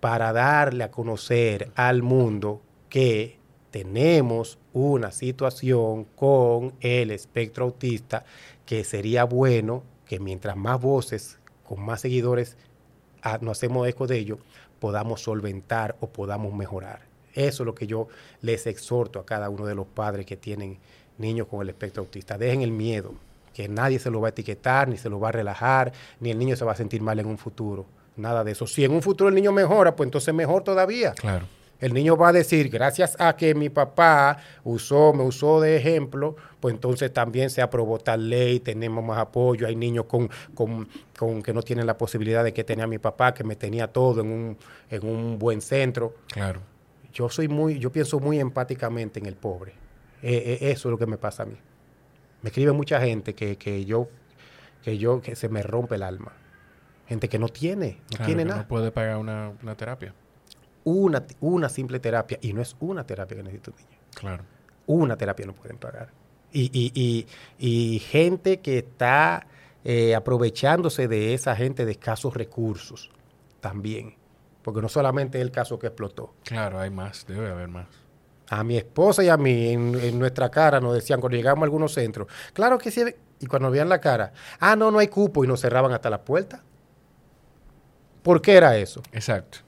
para 0.00 0.32
darle 0.32 0.84
a 0.84 0.90
conocer 0.90 1.70
al 1.74 2.02
mundo 2.02 2.62
que 2.88 3.38
tenemos 3.70 4.58
una 4.72 5.12
situación 5.12 6.04
con 6.04 6.74
el 6.80 7.10
espectro 7.10 7.66
autista 7.66 8.24
que 8.66 8.84
sería 8.84 9.24
bueno 9.24 9.82
que 10.06 10.18
mientras 10.18 10.56
más 10.56 10.80
voces, 10.80 11.38
con 11.64 11.80
más 11.84 12.00
seguidores, 12.00 12.56
ah, 13.22 13.38
nos 13.40 13.58
hacemos 13.58 13.86
eco 13.86 14.06
de 14.06 14.18
ello, 14.18 14.38
podamos 14.80 15.22
solventar 15.22 15.96
o 16.00 16.08
podamos 16.08 16.52
mejorar. 16.52 17.02
Eso 17.34 17.62
es 17.62 17.66
lo 17.66 17.74
que 17.74 17.86
yo 17.86 18.08
les 18.40 18.66
exhorto 18.66 19.20
a 19.20 19.26
cada 19.26 19.50
uno 19.50 19.66
de 19.66 19.76
los 19.76 19.86
padres 19.86 20.26
que 20.26 20.36
tienen 20.36 20.78
niños 21.18 21.46
con 21.46 21.62
el 21.62 21.68
espectro 21.68 22.02
autista. 22.02 22.38
Dejen 22.38 22.62
el 22.62 22.72
miedo, 22.72 23.14
que 23.52 23.68
nadie 23.68 23.98
se 23.98 24.10
lo 24.10 24.20
va 24.20 24.28
a 24.28 24.30
etiquetar, 24.30 24.88
ni 24.88 24.96
se 24.96 25.08
lo 25.08 25.20
va 25.20 25.28
a 25.28 25.32
relajar, 25.32 25.92
ni 26.20 26.30
el 26.30 26.38
niño 26.38 26.56
se 26.56 26.64
va 26.64 26.72
a 26.72 26.76
sentir 26.76 27.02
mal 27.02 27.18
en 27.18 27.26
un 27.26 27.38
futuro. 27.38 27.86
Nada 28.16 28.44
de 28.44 28.52
eso. 28.52 28.66
Si 28.66 28.84
en 28.84 28.92
un 28.92 29.02
futuro 29.02 29.28
el 29.28 29.34
niño 29.34 29.52
mejora, 29.52 29.96
pues 29.96 30.06
entonces 30.06 30.34
mejor 30.34 30.62
todavía. 30.62 31.12
Claro. 31.12 31.46
El 31.80 31.94
niño 31.94 32.14
va 32.16 32.28
a 32.28 32.32
decir, 32.32 32.68
gracias 32.68 33.16
a 33.18 33.34
que 33.36 33.54
mi 33.54 33.70
papá 33.70 34.36
usó, 34.64 35.14
me 35.14 35.22
usó 35.22 35.62
de 35.62 35.76
ejemplo, 35.76 36.36
pues 36.60 36.74
entonces 36.74 37.10
también 37.10 37.48
se 37.48 37.62
aprobó 37.62 37.98
tal 37.98 38.28
ley, 38.28 38.60
tenemos 38.60 39.02
más 39.02 39.18
apoyo, 39.18 39.66
hay 39.66 39.76
niños 39.76 40.04
con, 40.04 40.28
con, 40.54 40.86
con 41.18 41.42
que 41.42 41.54
no 41.54 41.62
tienen 41.62 41.86
la 41.86 41.96
posibilidad 41.96 42.44
de 42.44 42.52
que 42.52 42.64
tenía 42.64 42.86
mi 42.86 42.98
papá, 42.98 43.32
que 43.32 43.44
me 43.44 43.56
tenía 43.56 43.86
todo 43.86 44.20
en 44.20 44.30
un, 44.30 44.58
en 44.90 45.06
un 45.06 45.38
buen 45.38 45.62
centro. 45.62 46.14
Claro. 46.30 46.60
Yo 47.14 47.30
soy 47.30 47.48
muy, 47.48 47.78
yo 47.78 47.90
pienso 47.90 48.20
muy 48.20 48.38
empáticamente 48.38 49.18
en 49.18 49.24
el 49.24 49.36
pobre. 49.36 49.72
Eh, 50.22 50.58
eh, 50.60 50.70
eso 50.70 50.88
es 50.88 50.90
lo 50.90 50.98
que 50.98 51.06
me 51.06 51.16
pasa 51.16 51.44
a 51.44 51.46
mí. 51.46 51.56
Me 52.42 52.48
escribe 52.48 52.72
mucha 52.72 53.00
gente 53.00 53.34
que, 53.34 53.56
que 53.56 53.84
yo, 53.84 54.08
que 54.82 54.98
yo, 54.98 55.20
que 55.20 55.36
se 55.36 55.48
me 55.48 55.62
rompe 55.62 55.96
el 55.96 56.02
alma. 56.02 56.32
Gente 57.06 57.28
que 57.28 57.38
no 57.38 57.48
tiene, 57.48 57.98
no 58.02 58.16
Claro, 58.16 58.24
tiene 58.26 58.42
que 58.42 58.48
nada 58.48 58.62
No 58.62 58.68
puede 58.68 58.92
pagar 58.92 59.16
una, 59.18 59.52
una 59.62 59.74
terapia. 59.76 60.14
una, 60.84 61.24
una 61.40 61.68
simple 61.68 61.98
terapia, 62.00 62.38
y 62.40 62.52
no 62.52 62.62
es 62.62 62.76
una 62.80 63.04
terapia 63.04 63.36
que 63.36 63.42
necesita 63.42 63.70
un 63.72 63.76
niño, 63.78 63.98
Claro. 64.14 64.44
una 64.86 65.16
terapia 65.16 65.44
no 65.46 65.54
pueden 65.54 65.76
pagar. 65.78 66.10
Y, 66.52 66.70
y, 66.72 66.92
y, 66.94 67.26
y 67.94 67.98
gente 68.00 68.60
que 68.60 68.78
está 68.78 69.46
eh, 69.84 70.14
aprovechándose 70.14 71.06
de 71.08 71.34
esa 71.34 71.54
gente 71.56 71.84
de 71.84 71.92
escasos 71.92 72.34
recursos 72.34 73.10
también, 73.60 74.14
porque 74.62 74.80
no 74.80 74.88
solamente 74.88 75.38
es 75.38 75.42
el 75.42 75.50
caso 75.50 75.78
que 75.78 75.88
explotó. 75.88 76.34
Claro, 76.44 76.78
hay 76.80 76.90
más. 76.90 77.26
Debe 77.26 77.50
haber 77.50 77.68
más. 77.68 77.86
A 78.50 78.62
mi 78.64 78.76
esposa 78.76 79.24
y 79.24 79.28
a 79.28 79.36
mí 79.36 79.68
en, 79.72 79.94
en 79.94 80.18
nuestra 80.18 80.50
cara 80.50 80.80
nos 80.80 80.94
decían 80.94 81.20
cuando 81.20 81.36
llegamos 81.36 81.62
a 81.62 81.64
algunos 81.64 81.94
centros, 81.94 82.26
claro 82.52 82.78
que 82.78 82.90
sí, 82.90 83.02
y 83.40 83.46
cuando 83.46 83.70
veían 83.70 83.88
la 83.88 84.00
cara, 84.00 84.32
ah, 84.58 84.76
no, 84.76 84.90
no 84.90 84.98
hay 84.98 85.08
cupo 85.08 85.42
y 85.44 85.48
nos 85.48 85.60
cerraban 85.60 85.92
hasta 85.92 86.10
la 86.10 86.22
puerta. 86.22 86.62
¿Por 88.22 88.42
qué 88.42 88.56
era 88.56 88.76
eso? 88.76 89.02
Exacto. 89.12 89.58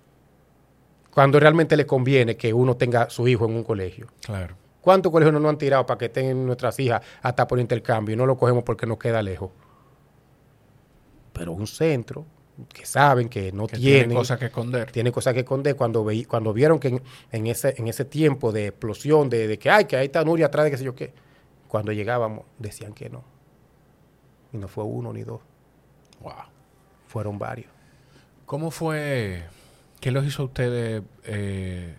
Cuando 1.11 1.41
realmente 1.41 1.77
le 1.77 1.87
conviene 1.87 2.37
que 2.37 2.53
uno 2.53 2.77
tenga 2.77 3.09
su 3.09 3.27
hijo 3.29 3.47
en 3.47 3.57
un 3.57 3.65
colegio. 3.65 4.09
Claro. 4.25 4.57
¿Cuántos 4.81 5.11
colegios 5.13 5.33
no 5.33 5.41
nos 5.41 5.51
han 5.51 5.59
tirado 5.59 5.87
para 5.87 5.97
que 5.97 6.07
estén 6.07 6.45
nuestras 6.45 6.79
hijas 6.81 7.03
hasta 7.23 7.47
por 7.47 7.61
intercambio 7.61 8.15
y 8.15 8.17
no 8.17 8.27
lo 8.27 8.37
cogemos 8.37 8.65
porque 8.65 8.87
nos 8.87 8.99
queda 8.99 9.23
lejos? 9.23 9.51
Pero 11.33 11.53
un 11.53 11.67
centro 11.67 12.27
que 12.67 12.85
saben 12.87 13.29
que 13.29 13.53
no 13.53 13.67
Que 13.67 13.77
tiene 13.77 13.99
tienen 14.01 14.17
cosas 14.17 14.39
que 14.39 14.47
esconder. 14.47 14.91
tiene 14.93 15.13
cosas 15.13 15.35
que 15.35 15.41
esconder. 15.41 15.77
Cuando, 15.77 16.05
veí- 16.05 16.25
cuando 16.27 16.53
vieron 16.53 16.79
que 16.79 16.89
en, 16.89 17.03
en 17.31 17.47
ese, 17.47 17.75
en 17.79 17.89
ese 17.89 18.05
tiempo 18.05 18.53
de 18.53 18.69
explosión, 18.69 19.29
de, 19.31 19.47
de 19.49 19.59
que 19.59 19.71
ay, 19.71 19.85
que 19.87 19.97
ahí 19.97 20.07
está 20.07 20.25
Nuria 20.25 20.47
atrás 20.47 20.65
de 20.65 20.71
qué 20.71 20.77
sé 20.79 20.85
yo 20.85 20.95
qué, 20.95 21.13
cuando 21.69 21.93
llegábamos 21.93 22.45
decían 22.59 22.93
que 22.93 23.09
no. 23.11 23.25
Y 24.53 24.59
no 24.59 24.69
fue 24.69 24.85
uno 24.85 25.13
ni 25.13 25.23
dos, 25.23 25.41
Wow. 26.21 26.33
fueron 27.09 27.39
varios. 27.39 27.71
¿Cómo 28.47 28.71
fue? 28.71 29.45
¿Qué 30.01 30.11
los 30.11 30.27
hizo 30.27 30.43
a 30.43 30.47
ustedes 30.47 31.03
eh, 31.25 31.95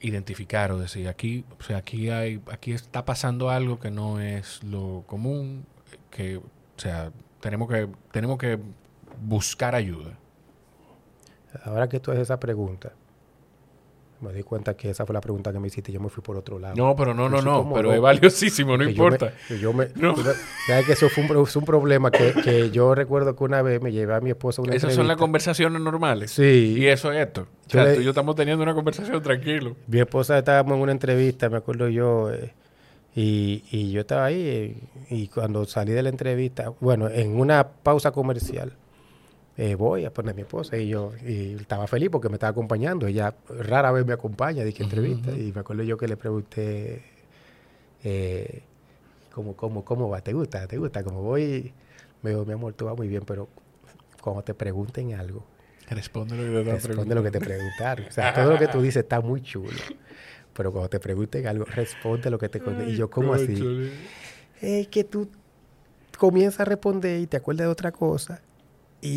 identificar 0.00 0.72
o 0.72 0.78
decir 0.78 1.08
aquí, 1.08 1.44
o 1.58 1.62
sea, 1.62 1.78
aquí 1.78 2.10
hay, 2.10 2.40
aquí 2.50 2.72
está 2.72 3.04
pasando 3.04 3.48
algo 3.48 3.78
que 3.80 3.90
no 3.90 4.20
es 4.20 4.62
lo 4.64 5.04
común, 5.06 5.64
que, 6.10 6.36
o 6.38 6.42
sea, 6.76 7.10
tenemos 7.40 7.68
que, 7.70 7.88
tenemos 8.12 8.38
que 8.38 8.58
buscar 9.20 9.74
ayuda. 9.74 10.18
Ahora 11.64 11.88
que 11.88 12.00
tú 12.00 12.10
haces 12.10 12.24
esa 12.24 12.38
pregunta, 12.38 12.92
me 14.20 14.32
di 14.32 14.42
cuenta 14.42 14.74
que 14.74 14.90
esa 14.90 15.04
fue 15.06 15.12
la 15.14 15.20
pregunta 15.20 15.52
que 15.52 15.58
me 15.58 15.68
hiciste 15.68 15.90
y 15.90 15.94
yo 15.94 16.00
me 16.00 16.08
fui 16.08 16.22
por 16.22 16.36
otro 16.36 16.58
lado. 16.58 16.74
No, 16.74 16.96
pero 16.96 17.12
no, 17.14 17.28
no, 17.28 17.36
Yo 17.38 17.42
no, 17.42 17.72
pero 17.74 17.92
es 17.92 18.00
valiosísimo, 18.00 18.76
no 18.76 18.84
yo 18.84 18.86
me- 18.86 18.90
importa. 18.92 19.32
yo 19.60 19.72
me, 19.72 19.88
No. 19.94 20.14
tú 20.14 20.22
ves- 20.22 20.40
sabes 20.66 20.86
que 20.86 20.92
eso 20.92 21.08
fue 21.10 21.22
un, 21.22 21.28
pro- 21.28 21.42
es 21.44 21.56
un 21.56 21.64
problema 21.64 22.10
que, 22.10 22.32
que 22.42 22.70
yo 22.70 22.94
recuerdo 22.94 23.36
que 23.36 23.44
una 23.44 23.60
vez 23.62 23.80
me 23.82 23.92
llevé 23.92 24.14
a 24.14 24.20
mi 24.20 24.30
esposa 24.30 24.60
a 24.62 24.64
una 24.64 24.74
Esas 24.74 24.94
son 24.94 25.06
las 25.06 25.16
conversaciones 25.18 25.80
normales. 25.80 26.30
Sí. 26.30 26.76
Y 26.78 26.86
eso 26.86 27.12
es 27.12 27.26
esto. 27.26 27.42
O 27.42 27.68
Yo 27.68 27.72
sea, 27.72 27.84
le- 27.84 27.94
tú 27.96 28.00
y 28.00 28.04
yo 28.04 28.10
estamos 28.10 28.34
teniendo 28.36 28.62
una 28.62 28.74
conversación 28.74 29.22
tranquilo. 29.22 29.76
Mi 29.86 30.00
esposa 30.00 30.38
estábamos 30.38 30.76
en 30.76 30.80
una 30.82 30.92
entrevista, 30.92 31.48
me 31.50 31.58
acuerdo 31.58 31.88
yo, 31.88 32.32
eh, 32.32 32.54
y, 33.14 33.64
y 33.70 33.92
yo 33.92 34.00
estaba 34.02 34.26
ahí, 34.26 34.40
eh, 34.46 34.76
y 35.10 35.28
cuando 35.28 35.64
salí 35.66 35.92
de 35.92 36.02
la 36.02 36.08
entrevista, 36.10 36.70
bueno, 36.80 37.08
en 37.08 37.38
una 37.38 37.66
pausa 37.68 38.12
comercial, 38.12 38.72
eh, 39.58 39.74
voy 39.74 40.04
a 40.04 40.12
poner 40.12 40.32
a 40.32 40.34
mi 40.34 40.42
esposa 40.42 40.76
y 40.76 40.88
yo 40.88 41.12
y 41.26 41.54
estaba 41.54 41.86
feliz 41.86 42.10
porque 42.10 42.28
me 42.28 42.34
estaba 42.34 42.50
acompañando. 42.50 43.06
Ella 43.06 43.34
rara 43.48 43.90
vez 43.90 44.04
me 44.04 44.12
acompaña, 44.12 44.64
dije 44.64 44.82
entrevista, 44.82 45.30
y 45.30 45.52
me 45.52 45.60
acuerdo 45.60 45.82
yo 45.82 45.96
que 45.96 46.06
le 46.08 46.16
pregunté, 46.16 47.02
eh, 48.04 48.62
¿cómo, 49.32 49.56
cómo, 49.56 49.84
¿cómo 49.84 50.10
va? 50.10 50.20
¿Te 50.20 50.34
gusta? 50.34 50.66
¿Te 50.66 50.76
gusta? 50.76 51.02
Como 51.02 51.22
voy, 51.22 51.72
me 52.22 52.30
dijo, 52.30 52.44
mi 52.44 52.52
amor, 52.52 52.74
tú 52.74 52.84
vas 52.84 52.96
muy 52.96 53.08
bien, 53.08 53.22
pero 53.24 53.48
cuando 54.20 54.42
te 54.42 54.52
pregunten 54.52 55.14
algo, 55.14 55.42
Responde 55.88 56.36
lo 56.36 56.64
que 56.64 56.70
te 56.70 56.88
Responde 56.88 57.14
lo 57.14 57.22
que 57.22 57.30
te 57.30 57.38
preguntaron. 57.38 58.06
O 58.06 58.10
sea, 58.10 58.34
todo 58.34 58.50
lo 58.50 58.58
que 58.58 58.66
tú 58.66 58.82
dices 58.82 59.04
está 59.04 59.20
muy 59.20 59.40
chulo. 59.40 59.70
Pero 60.52 60.72
cuando 60.72 60.88
te 60.88 60.98
pregunten 60.98 61.46
algo, 61.46 61.64
responde 61.64 62.28
lo 62.28 62.38
que 62.38 62.48
te 62.48 62.60
conté. 62.60 62.88
Y 62.88 62.96
yo, 62.96 63.08
¿cómo 63.08 63.34
así? 63.34 63.92
Es 64.60 64.88
que 64.88 65.04
tú 65.04 65.30
comienzas 66.18 66.60
a 66.60 66.64
responder 66.64 67.20
y 67.20 67.26
te 67.26 67.36
acuerdas 67.36 67.66
de 67.66 67.70
otra 67.70 67.92
cosa 67.92 68.40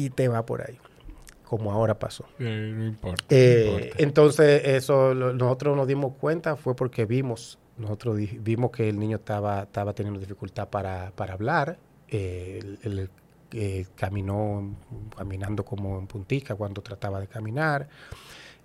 y 0.05 0.09
te 0.09 0.27
va 0.27 0.45
por 0.45 0.61
ahí. 0.61 0.77
Como 1.43 1.71
ahora 1.71 1.97
pasó. 1.97 2.25
Eh, 2.37 2.71
no 2.75 2.85
importa. 2.85 3.23
Eh, 3.29 3.63
no 3.65 3.71
importa. 3.79 4.03
entonces, 4.03 4.61
eso 4.65 5.13
lo- 5.15 5.33
nosotros 5.33 5.75
nos 5.75 5.87
dimos 5.87 6.13
cuenta 6.19 6.55
fue 6.55 6.75
porque 6.75 7.05
vimos, 7.05 7.57
nosotros 7.77 8.17
di- 8.17 8.37
vimos 8.39 8.69
que 8.71 8.87
el 8.89 8.99
niño 8.99 9.17
estaba, 9.17 9.63
estaba 9.63 9.93
teniendo 9.93 10.19
dificultad 10.19 10.67
para, 10.69 11.11
para 11.15 11.33
hablar. 11.33 11.77
eh, 12.11 12.77
eh, 13.51 13.85
caminó 13.95 14.75
caminando 15.17 15.63
como 15.65 15.97
en 15.99 16.05
puntica 16.07 16.53
cuando 16.55 16.81
trataba 16.81 17.19
de 17.19 17.27
caminar. 17.27 17.87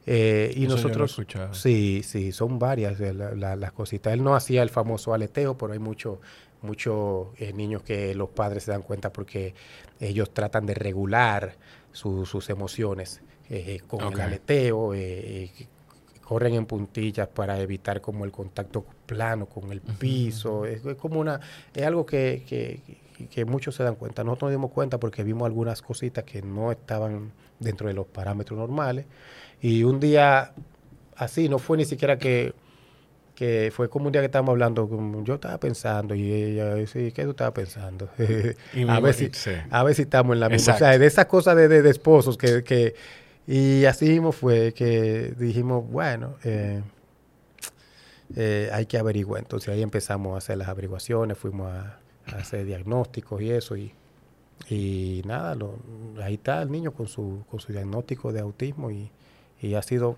Eh, 0.07 0.53
y 0.55 0.65
Eso 0.67 0.75
nosotros, 0.77 1.19
sí, 1.53 2.03
sí, 2.05 2.33
son 2.33 2.59
varias 2.59 2.99
de 2.99 3.15
la- 3.15 3.35
la- 3.35 3.57
las 3.57 3.73
cositas. 3.73 4.13
Él 4.13 4.23
no 4.23 4.35
hacía 4.35 4.63
el 4.63 4.69
famoso 4.69 5.15
aleteo, 5.15 5.57
pero 5.57 5.73
hay 5.73 5.79
muchos 5.79 6.19
muchos 6.65 7.29
eh, 7.39 7.53
niños 7.53 7.83
que 7.83 8.15
los 8.15 8.31
padres 8.31 8.65
se 8.65 8.73
dan 8.73 8.83
cuenta 8.83 9.13
porque 9.13 9.55
ellos 10.01 10.33
tratan 10.33 10.67
de 10.67 10.75
regular 10.75 11.57
su- 11.93 12.27
sus 12.27 12.51
emociones 12.51 13.21
eh, 13.51 13.81
con 13.87 14.03
Ok. 14.05 14.15
el 14.15 14.21
aleteo, 14.23 14.95
eh, 14.95 15.45
eh, 15.45 15.67
corren 16.23 16.55
en 16.55 16.65
puntillas 16.67 17.29
para 17.29 17.61
evitar 17.61 18.01
como 18.01 18.25
el 18.25 18.33
contacto 18.33 18.85
plano 19.07 19.47
con 19.47 19.71
el 19.71 19.81
piso. 19.83 20.65
es, 20.65 20.85
es 20.85 20.97
como 20.97 21.21
una, 21.21 21.39
es 21.75 21.85
algo 21.85 22.07
que, 22.07 22.43
que- 22.49 22.81
que 23.29 23.45
muchos 23.45 23.75
se 23.77 23.85
dan 23.85 23.95
cuenta. 23.95 24.25
Nosotros 24.25 24.49
nos 24.51 24.59
dimos 24.59 24.71
cuenta 24.73 24.99
porque 24.99 25.23
vimos 25.23 25.47
algunas 25.47 25.83
cositas 25.83 26.25
que 26.25 26.43
no 26.43 26.73
estaban 26.73 27.31
dentro 27.61 27.87
de 27.87 27.95
los 27.95 28.07
parámetros 28.07 28.59
normales. 28.59 29.07
Y 29.63 29.85
un 29.85 30.01
día 30.01 30.53
así, 31.17 31.49
no 31.49 31.59
fue 31.59 31.77
ni 31.77 31.85
siquiera 31.85 32.19
que, 32.19 32.53
que 33.35 33.73
fue 33.75 33.89
como 33.89 34.07
un 34.07 34.13
día 34.13 34.21
que 34.21 34.27
estábamos 34.27 34.53
hablando, 34.53 34.89
como 34.89 35.25
yo 35.25 35.35
estaba 35.35 35.59
pensando 35.59 36.15
y 36.15 36.33
ella, 36.33 36.87
sí, 36.87 37.11
¿qué 37.13 37.25
tú 37.25 37.31
estabas 37.31 37.53
pensando? 37.55 38.09
Y 38.75 38.89
a, 38.89 39.01
ver 39.01 39.15
si, 39.15 39.31
sí. 39.33 39.51
a 39.71 39.83
ver 39.83 39.95
si 39.95 40.03
estamos 40.03 40.35
en 40.35 40.41
la 40.41 40.49
misma. 40.49 40.75
O 40.75 40.79
sea, 40.79 40.97
de 40.99 41.07
esas 41.07 41.27
cosas 41.27 41.57
de, 41.57 41.67
de- 41.69 41.83
de 41.83 41.91
esposos 41.91 42.37
que, 42.39 42.63
que... 42.63 42.95
Y 43.47 43.85
así 43.87 44.09
mismo 44.09 44.33
fue 44.33 44.73
que 44.73 45.35
dijimos, 45.37 45.85
bueno, 45.91 46.37
eh, 46.45 46.81
eh, 48.37 48.71
hay 48.73 48.87
que 48.87 48.99
averiguar. 48.99 49.41
Entonces 49.43 49.69
ahí 49.69 49.83
empezamos 49.83 50.35
a 50.35 50.39
hacer 50.39 50.57
las 50.59 50.69
averiguaciones, 50.69 51.37
fuimos 51.37 51.71
a, 51.73 51.99
a 52.27 52.37
hacer 52.39 52.65
diagnósticos 52.65 53.43
y 53.43 53.51
eso. 53.51 53.77
Y, 53.77 53.93
y 54.71 55.23
nada, 55.27 55.55
lo- 55.55 55.79
ahí 56.23 56.35
está 56.35 56.63
el 56.63 56.71
niño 56.71 56.93
con 56.93 57.07
su, 57.07 57.45
con 57.51 57.61
su 57.61 57.73
diagnóstico 57.73 58.33
de 58.33 58.41
autismo 58.41 58.91
y, 58.91 59.11
y 59.61 59.75
ha 59.75 59.83
sido, 59.83 60.17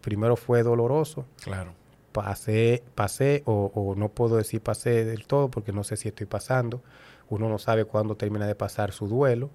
primero 0.00 0.36
fue 0.36 0.62
doloroso, 0.62 1.26
Claro. 1.44 1.72
Pasé, 2.16 2.82
pasé 2.94 3.42
o, 3.44 3.94
no 3.94 4.08
puedo 4.08 4.38
decir 4.38 4.62
pasé 4.62 5.04
del 5.04 5.26
todo 5.26 5.50
porque 5.50 5.70
no 5.70 5.84
sé 5.84 5.98
si 5.98 6.08
estoy 6.08 6.26
pasando. 6.26 6.80
Uno 7.28 7.50
no 7.50 7.58
sabe 7.58 7.84
cuándo 7.84 8.16
termina 8.16 8.46
de 8.46 8.54
pasar 8.54 8.92
su 8.92 9.06
duelo, 9.06 9.50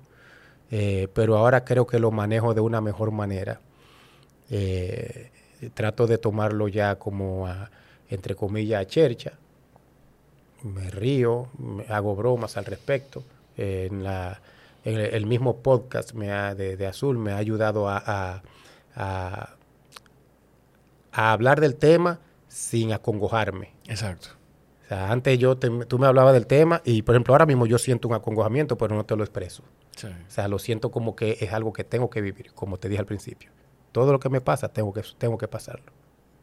eh, 0.69 1.07
pero 1.15 1.37
ahora 1.37 1.65
creo 1.65 1.87
que 1.87 1.97
lo 1.97 2.11
manejo 2.11 2.53
de 2.53 2.61
una 2.61 2.79
mejor 2.79 3.09
manera. 3.09 3.59
Eh, 4.51 5.31
trato 5.73 6.05
de 6.05 6.19
tomarlo 6.19 6.67
ya 6.67 6.99
como, 6.99 7.47
a, 7.47 7.71
entre 8.09 8.35
comillas, 8.35 8.81
a 8.83 8.85
chercha. 8.85 9.33
Me 10.61 10.91
río, 10.91 11.47
hago 11.89 12.15
bromas 12.15 12.57
al 12.57 12.65
respecto. 12.65 13.23
En 13.57 14.03
la, 14.03 14.39
en 14.85 14.99
el, 14.99 15.25
mismo 15.25 15.57
podcast 15.57 16.13
me 16.13 16.31
ha- 16.31 16.53
de, 16.53 16.85
Azul 16.85 17.17
me 17.17 17.31
ha 17.31 17.37
ayudado 17.37 17.89
a 17.89 18.43
a 21.11 21.31
hablar 21.31 21.59
del 21.59 21.75
tema 21.75 22.19
sin 22.51 22.91
acongojarme. 22.91 23.73
Exacto. 23.87 24.27
O 24.85 24.87
sea, 24.89 25.09
antes 25.11 25.39
yo 25.39 25.57
te- 25.57 25.69
tú 25.85 25.97
me 25.99 26.05
hablabas 26.07 26.33
del 26.33 26.47
tema 26.47 26.81
y, 26.83 27.01
por 27.01 27.15
ejemplo, 27.15 27.33
ahora 27.33 27.45
mismo 27.45 27.65
yo 27.65 27.77
siento 27.77 28.09
un 28.09 28.13
acongojamiento, 28.13 28.77
pero 28.77 28.93
no 28.93 29.05
te 29.05 29.15
lo 29.15 29.23
expreso. 29.23 29.63
Sí. 29.95 30.07
O 30.07 30.29
sea, 30.31 30.49
lo 30.49 30.59
siento 30.59 30.91
como 30.91 31.15
que 31.15 31.37
es 31.39 31.53
algo 31.53 31.71
que 31.71 31.85
tengo 31.85 32.09
que 32.09 32.19
vivir, 32.19 32.51
como 32.53 32.77
te 32.77 32.89
dije 32.89 32.99
al 32.99 33.05
principio. 33.05 33.51
Todo 33.93 34.11
lo 34.11 34.19
que 34.19 34.29
me 34.29 34.41
pasa, 34.41 34.67
tengo 34.67 34.91
que, 34.91 35.01
tengo 35.17 35.37
que 35.37 35.47
pasarlo. 35.47 35.91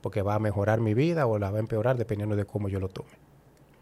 Porque 0.00 0.22
va 0.22 0.34
a 0.36 0.38
mejorar 0.38 0.80
mi 0.80 0.94
vida 0.94 1.26
o 1.26 1.38
la 1.38 1.50
va 1.50 1.58
a 1.58 1.60
empeorar 1.60 1.98
dependiendo 1.98 2.36
de 2.36 2.46
cómo 2.46 2.68
yo 2.70 2.80
lo 2.80 2.88
tome. 2.88 3.10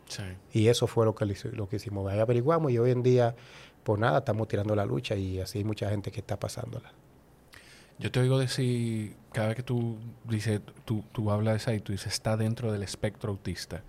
Sí. 0.08 0.22
Y 0.52 0.66
eso 0.68 0.86
fue 0.88 1.04
lo 1.04 1.14
que, 1.14 1.26
lo 1.52 1.68
que 1.68 1.76
hicimos. 1.76 2.10
Ahí 2.10 2.18
averiguamos 2.18 2.72
y 2.72 2.78
hoy 2.78 2.90
en 2.90 3.02
día, 3.04 3.36
pues 3.84 4.00
nada, 4.00 4.18
estamos 4.18 4.48
tirando 4.48 4.74
la 4.74 4.84
lucha 4.84 5.14
y 5.14 5.38
así 5.40 5.58
hay 5.58 5.64
mucha 5.64 5.90
gente 5.90 6.10
que 6.10 6.20
está 6.20 6.38
pasándola. 6.40 6.92
Yo 7.98 8.10
te 8.12 8.20
oigo 8.20 8.38
decir, 8.38 9.16
cada 9.32 9.48
vez 9.48 9.56
que 9.56 9.62
tú 9.62 9.96
dices, 10.24 10.60
tú, 10.84 11.02
tú 11.12 11.30
hablas 11.30 11.54
de 11.54 11.56
eso 11.58 11.72
y 11.72 11.80
tú 11.80 11.92
dices, 11.92 12.12
está 12.12 12.36
dentro 12.36 12.70
del 12.72 12.82
espectro 12.82 13.30
autista. 13.30 13.82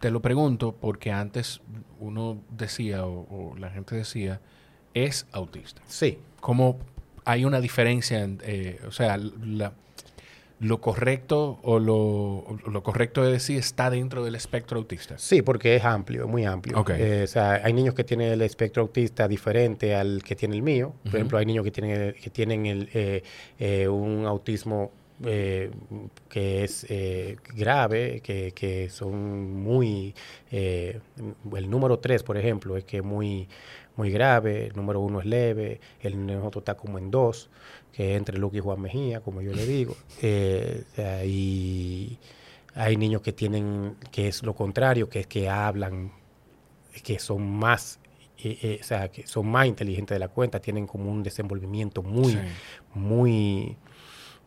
Te 0.00 0.10
lo 0.10 0.20
pregunto 0.20 0.72
porque 0.78 1.12
antes 1.12 1.60
uno 2.00 2.38
decía, 2.50 3.06
o, 3.06 3.26
o 3.52 3.56
la 3.56 3.70
gente 3.70 3.94
decía, 3.94 4.40
es 4.94 5.26
autista. 5.32 5.80
Sí, 5.86 6.18
¿Cómo 6.40 6.78
hay 7.24 7.44
una 7.44 7.60
diferencia? 7.60 8.20
en, 8.22 8.40
eh, 8.44 8.80
o 8.86 8.90
sea, 8.90 9.16
la- 9.16 9.72
lo 10.62 10.80
correcto 10.80 11.58
o 11.64 11.80
lo, 11.80 12.44
lo 12.70 12.82
correcto 12.84 13.24
de 13.24 13.32
decir 13.32 13.58
está 13.58 13.90
dentro 13.90 14.24
del 14.24 14.36
espectro 14.36 14.78
autista. 14.78 15.18
Sí, 15.18 15.42
porque 15.42 15.74
es 15.74 15.84
amplio, 15.84 16.28
muy 16.28 16.44
amplio. 16.44 16.78
Ok. 16.78 16.90
Eh, 16.90 17.22
o 17.24 17.26
sea, 17.26 17.60
hay 17.64 17.72
niños 17.72 17.94
que 17.96 18.04
tienen 18.04 18.30
el 18.30 18.42
espectro 18.42 18.82
autista 18.82 19.26
diferente 19.26 19.96
al 19.96 20.22
que 20.22 20.36
tiene 20.36 20.54
el 20.54 20.62
mío. 20.62 20.94
Por 21.02 21.16
ejemplo, 21.16 21.38
hay 21.38 21.46
niños 21.46 21.64
que 21.64 21.72
tienen, 21.72 22.14
que 22.14 22.30
tienen 22.30 22.66
el, 22.66 22.88
eh, 22.94 23.24
eh, 23.58 23.88
un 23.88 24.24
autismo 24.24 24.92
eh, 25.24 25.72
que 26.28 26.62
es 26.62 26.86
eh, 26.88 27.38
grave, 27.56 28.20
que, 28.22 28.52
que 28.52 28.88
son 28.88 29.52
muy... 29.64 30.14
eh, 30.52 31.00
el 31.56 31.68
número 31.70 31.98
3, 31.98 32.22
por 32.22 32.36
ejemplo, 32.36 32.76
es 32.76 32.84
que 32.84 32.98
es 32.98 33.04
muy, 33.04 33.48
muy 33.96 34.10
grave. 34.12 34.66
El 34.66 34.76
número 34.76 35.00
1 35.00 35.20
es 35.20 35.26
leve. 35.26 35.80
El 36.00 36.30
otro 36.36 36.60
está 36.60 36.76
como 36.76 36.98
en 36.98 37.10
2, 37.10 37.50
que 37.92 38.12
es 38.12 38.18
entre 38.18 38.38
Luke 38.38 38.56
y 38.56 38.60
Juan 38.60 38.80
Mejía, 38.80 39.20
como 39.20 39.40
yo 39.42 39.52
le 39.52 39.66
digo. 39.66 39.96
Eh, 40.24 40.84
y 41.26 42.18
hay 42.74 42.96
niños 42.96 43.22
que 43.22 43.32
tienen, 43.32 43.96
que 44.10 44.28
es 44.28 44.42
lo 44.44 44.54
contrario, 44.54 45.08
que 45.08 45.20
es 45.20 45.26
que 45.26 45.48
hablan, 45.48 46.12
que 47.02 47.18
son 47.18 47.42
más, 47.58 47.98
eh, 48.38 48.58
eh, 48.62 48.78
o 48.80 48.84
sea, 48.84 49.08
que 49.10 49.26
son 49.26 49.46
más 49.48 49.66
inteligentes 49.66 50.14
de 50.14 50.18
la 50.20 50.28
cuenta, 50.28 50.60
tienen 50.60 50.86
como 50.86 51.10
un 51.10 51.22
desenvolvimiento 51.22 52.02
muy, 52.02 52.32
Sí. 52.32 52.38
muy, 52.94 53.76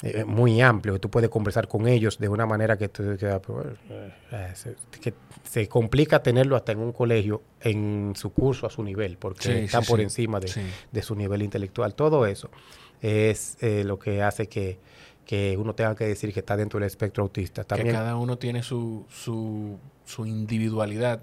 eh, 0.04 0.24
muy 0.26 0.62
amplio, 0.62 1.00
tú 1.00 1.10
puedes 1.10 1.30
conversar 1.30 1.68
con 1.68 1.88
ellos 1.88 2.18
de 2.18 2.30
una 2.30 2.46
manera 2.46 2.78
que, 2.78 2.90
tú- 2.90 3.16
que, 3.18 3.28
eh, 4.32 4.52
se, 4.56 4.76
que 5.02 5.14
se 5.44 5.68
complica 5.68 6.22
tenerlo 6.24 6.56
hasta 6.56 6.72
en 6.72 6.80
un 6.80 6.92
colegio 6.92 7.44
en 7.62 8.14
su 8.16 8.32
curso 8.34 8.66
a 8.68 8.70
su 8.70 8.84
nivel, 8.84 9.18
porque 9.18 9.44
Sí, 9.44 9.50
están 9.66 9.84
sí, 9.84 9.88
por 9.92 10.00
encima 10.02 10.40
de 10.40 11.02
su 11.02 11.16
nivel 11.16 11.42
intelectual. 11.42 11.96
Todo 11.96 12.26
eso 12.26 12.50
es 13.06 13.58
eh, 13.62 13.84
lo 13.84 14.00
que 14.00 14.24
hace 14.24 14.48
que, 14.48 14.80
que 15.26 15.56
uno 15.58 15.76
tenga 15.76 15.96
que 15.96 16.06
decir 16.06 16.34
que 16.34 16.40
está 16.40 16.58
dentro 16.58 16.80
del 16.80 16.88
espectro 16.88 17.24
autista. 17.24 17.64
Que 17.64 17.68
También, 17.68 17.96
cada 17.96 18.16
uno 18.16 18.38
tiene 18.38 18.64
su, 18.64 19.06
su, 19.10 19.78
su 20.06 20.26
individualidad 20.26 21.22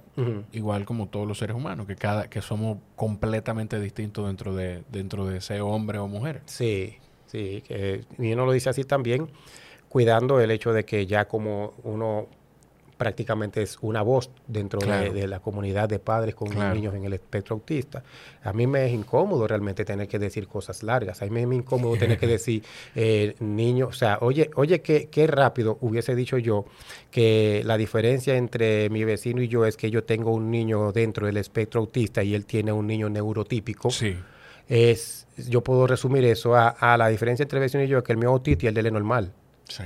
igual 0.53 0.85
como 0.85 1.09
todos 1.09 1.27
los 1.27 1.39
seres 1.39 1.57
humanos, 1.57 1.87
que 1.87 1.97
cada 1.97 2.31
que 2.31 2.41
somos 2.41 2.79
completamente 2.95 3.81
distintos 3.81 4.27
dentro 4.27 4.55
de 4.55 4.85
dentro 4.93 5.27
de 5.27 5.39
ese 5.39 5.61
hombre 5.61 5.99
o 5.99 6.07
mujer. 6.07 6.43
Sí, 6.47 6.95
sí, 7.27 7.63
que, 7.67 8.05
y 8.19 8.33
uno 8.33 8.47
lo 8.47 8.53
dice 8.53 8.71
así 8.71 8.85
también, 8.85 9.29
cuidando 9.89 10.41
el 10.41 10.51
hecho 10.53 10.73
de 10.73 10.85
que 10.85 11.07
ya 11.07 11.27
como 11.27 11.75
uno 11.83 12.29
prácticamente 13.03 13.63
es 13.63 13.79
una 13.83 14.03
voz 14.03 14.31
dentro 14.47 14.79
de- 14.81 14.87
Claro. 14.87 15.13
de, 15.13 15.27
la 15.27 15.41
comunidad 15.41 15.89
de 15.89 15.99
padres 15.99 16.35
con 16.35 16.49
Claro. 16.49 16.75
niños 16.75 16.95
en 16.95 17.05
el 17.05 17.13
espectro 17.13 17.55
autista. 17.57 18.03
A 18.43 18.53
mí 18.53 18.67
me 18.67 18.87
es 18.87 18.93
incómodo 18.93 19.47
realmente 19.47 19.85
tener 19.85 20.09
que 20.09 20.19
decir 20.19 20.47
cosas 20.49 20.83
largas. 20.83 21.21
A 21.23 21.27
mí 21.27 21.31
me 21.31 21.43
es 21.43 21.53
incómodo 21.61 21.97
tener 21.97 22.19
que 22.19 22.27
decir 22.39 22.63
eh, 22.95 23.35
niños, 23.41 23.89
o 23.91 23.93
sea, 23.93 24.19
oye, 24.21 24.51
oye, 24.57 24.81
qué, 24.83 25.09
qué 25.11 25.27
rápido 25.27 25.79
hubiese 25.81 26.15
dicho 26.15 26.39
yo 26.39 26.65
que 27.11 27.63
la 27.65 27.77
diferencia 27.77 28.37
entre 28.37 28.89
mi 28.91 29.05
vecino 29.05 29.43
y 29.43 29.49
yo 29.49 29.67
es 29.67 29.77
que 29.77 29.91
yo 29.91 30.05
tengo 30.05 30.33
un 30.33 30.51
niño 30.51 30.93
dentro 30.93 31.27
del 31.27 31.37
espectro 31.37 31.81
autista 31.81 32.23
y 32.23 32.35
él 32.35 32.47
tiene 32.47 32.73
un 32.73 32.87
niño 32.87 33.09
neurotípico 33.09 33.91
Sí. 33.91 34.17
es, 34.69 35.27
yo 35.37 35.63
puedo 35.63 35.87
resumir 35.87 36.25
eso 36.25 36.55
a, 36.55 36.69
a 36.69 36.97
la 36.97 37.09
diferencia 37.09 37.43
entre 37.43 37.59
el 37.59 37.63
vecino 37.63 37.83
y 37.85 37.89
yo, 37.89 38.03
que 38.03 38.13
el 38.13 38.19
mío 38.19 38.29
es 38.31 38.33
autista 38.33 38.67
y 38.67 38.69
el 38.69 38.75
de 38.75 38.81
él 38.81 38.87
es 38.87 38.93
normal. 38.93 39.33
Sí. 39.69 39.85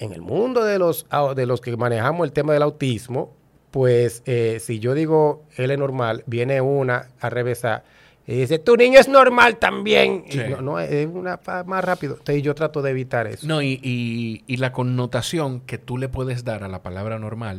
En 0.00 0.14
el 0.14 0.22
mundo 0.22 0.64
de 0.64 0.78
los, 0.78 1.06
de 1.36 1.44
los 1.44 1.60
que 1.60 1.76
manejamos 1.76 2.26
el 2.26 2.32
tema 2.32 2.54
del 2.54 2.62
autismo, 2.62 3.36
pues 3.70 4.22
eh, 4.24 4.56
si 4.58 4.78
yo 4.78 4.94
digo 4.94 5.44
él 5.56 5.70
es 5.70 5.78
normal, 5.78 6.24
viene 6.26 6.62
una 6.62 7.10
a 7.20 7.28
revésar 7.28 7.84
y 8.30 8.36
dice, 8.40 8.58
tu 8.58 8.76
niño 8.76 9.00
es 9.00 9.08
normal 9.08 9.56
también. 9.58 10.24
Sí. 10.28 10.40
no, 10.48 10.60
no, 10.62 10.78
es 10.80 11.06
una 11.06 11.40
más 11.66 11.84
rápido. 11.84 12.16
Entonces 12.18 12.42
yo 12.42 12.54
trato 12.54 12.80
de 12.82 12.90
evitar 12.90 13.26
eso. 13.26 13.46
No, 13.46 13.60
y, 13.60 13.80
y, 13.82 14.44
y 14.46 14.56
la 14.58 14.72
connotación 14.72 15.60
que 15.60 15.78
tú 15.78 15.98
le 15.98 16.08
puedes 16.08 16.44
dar 16.44 16.62
a 16.64 16.68
la 16.68 16.82
palabra 16.82 17.18
normal, 17.18 17.58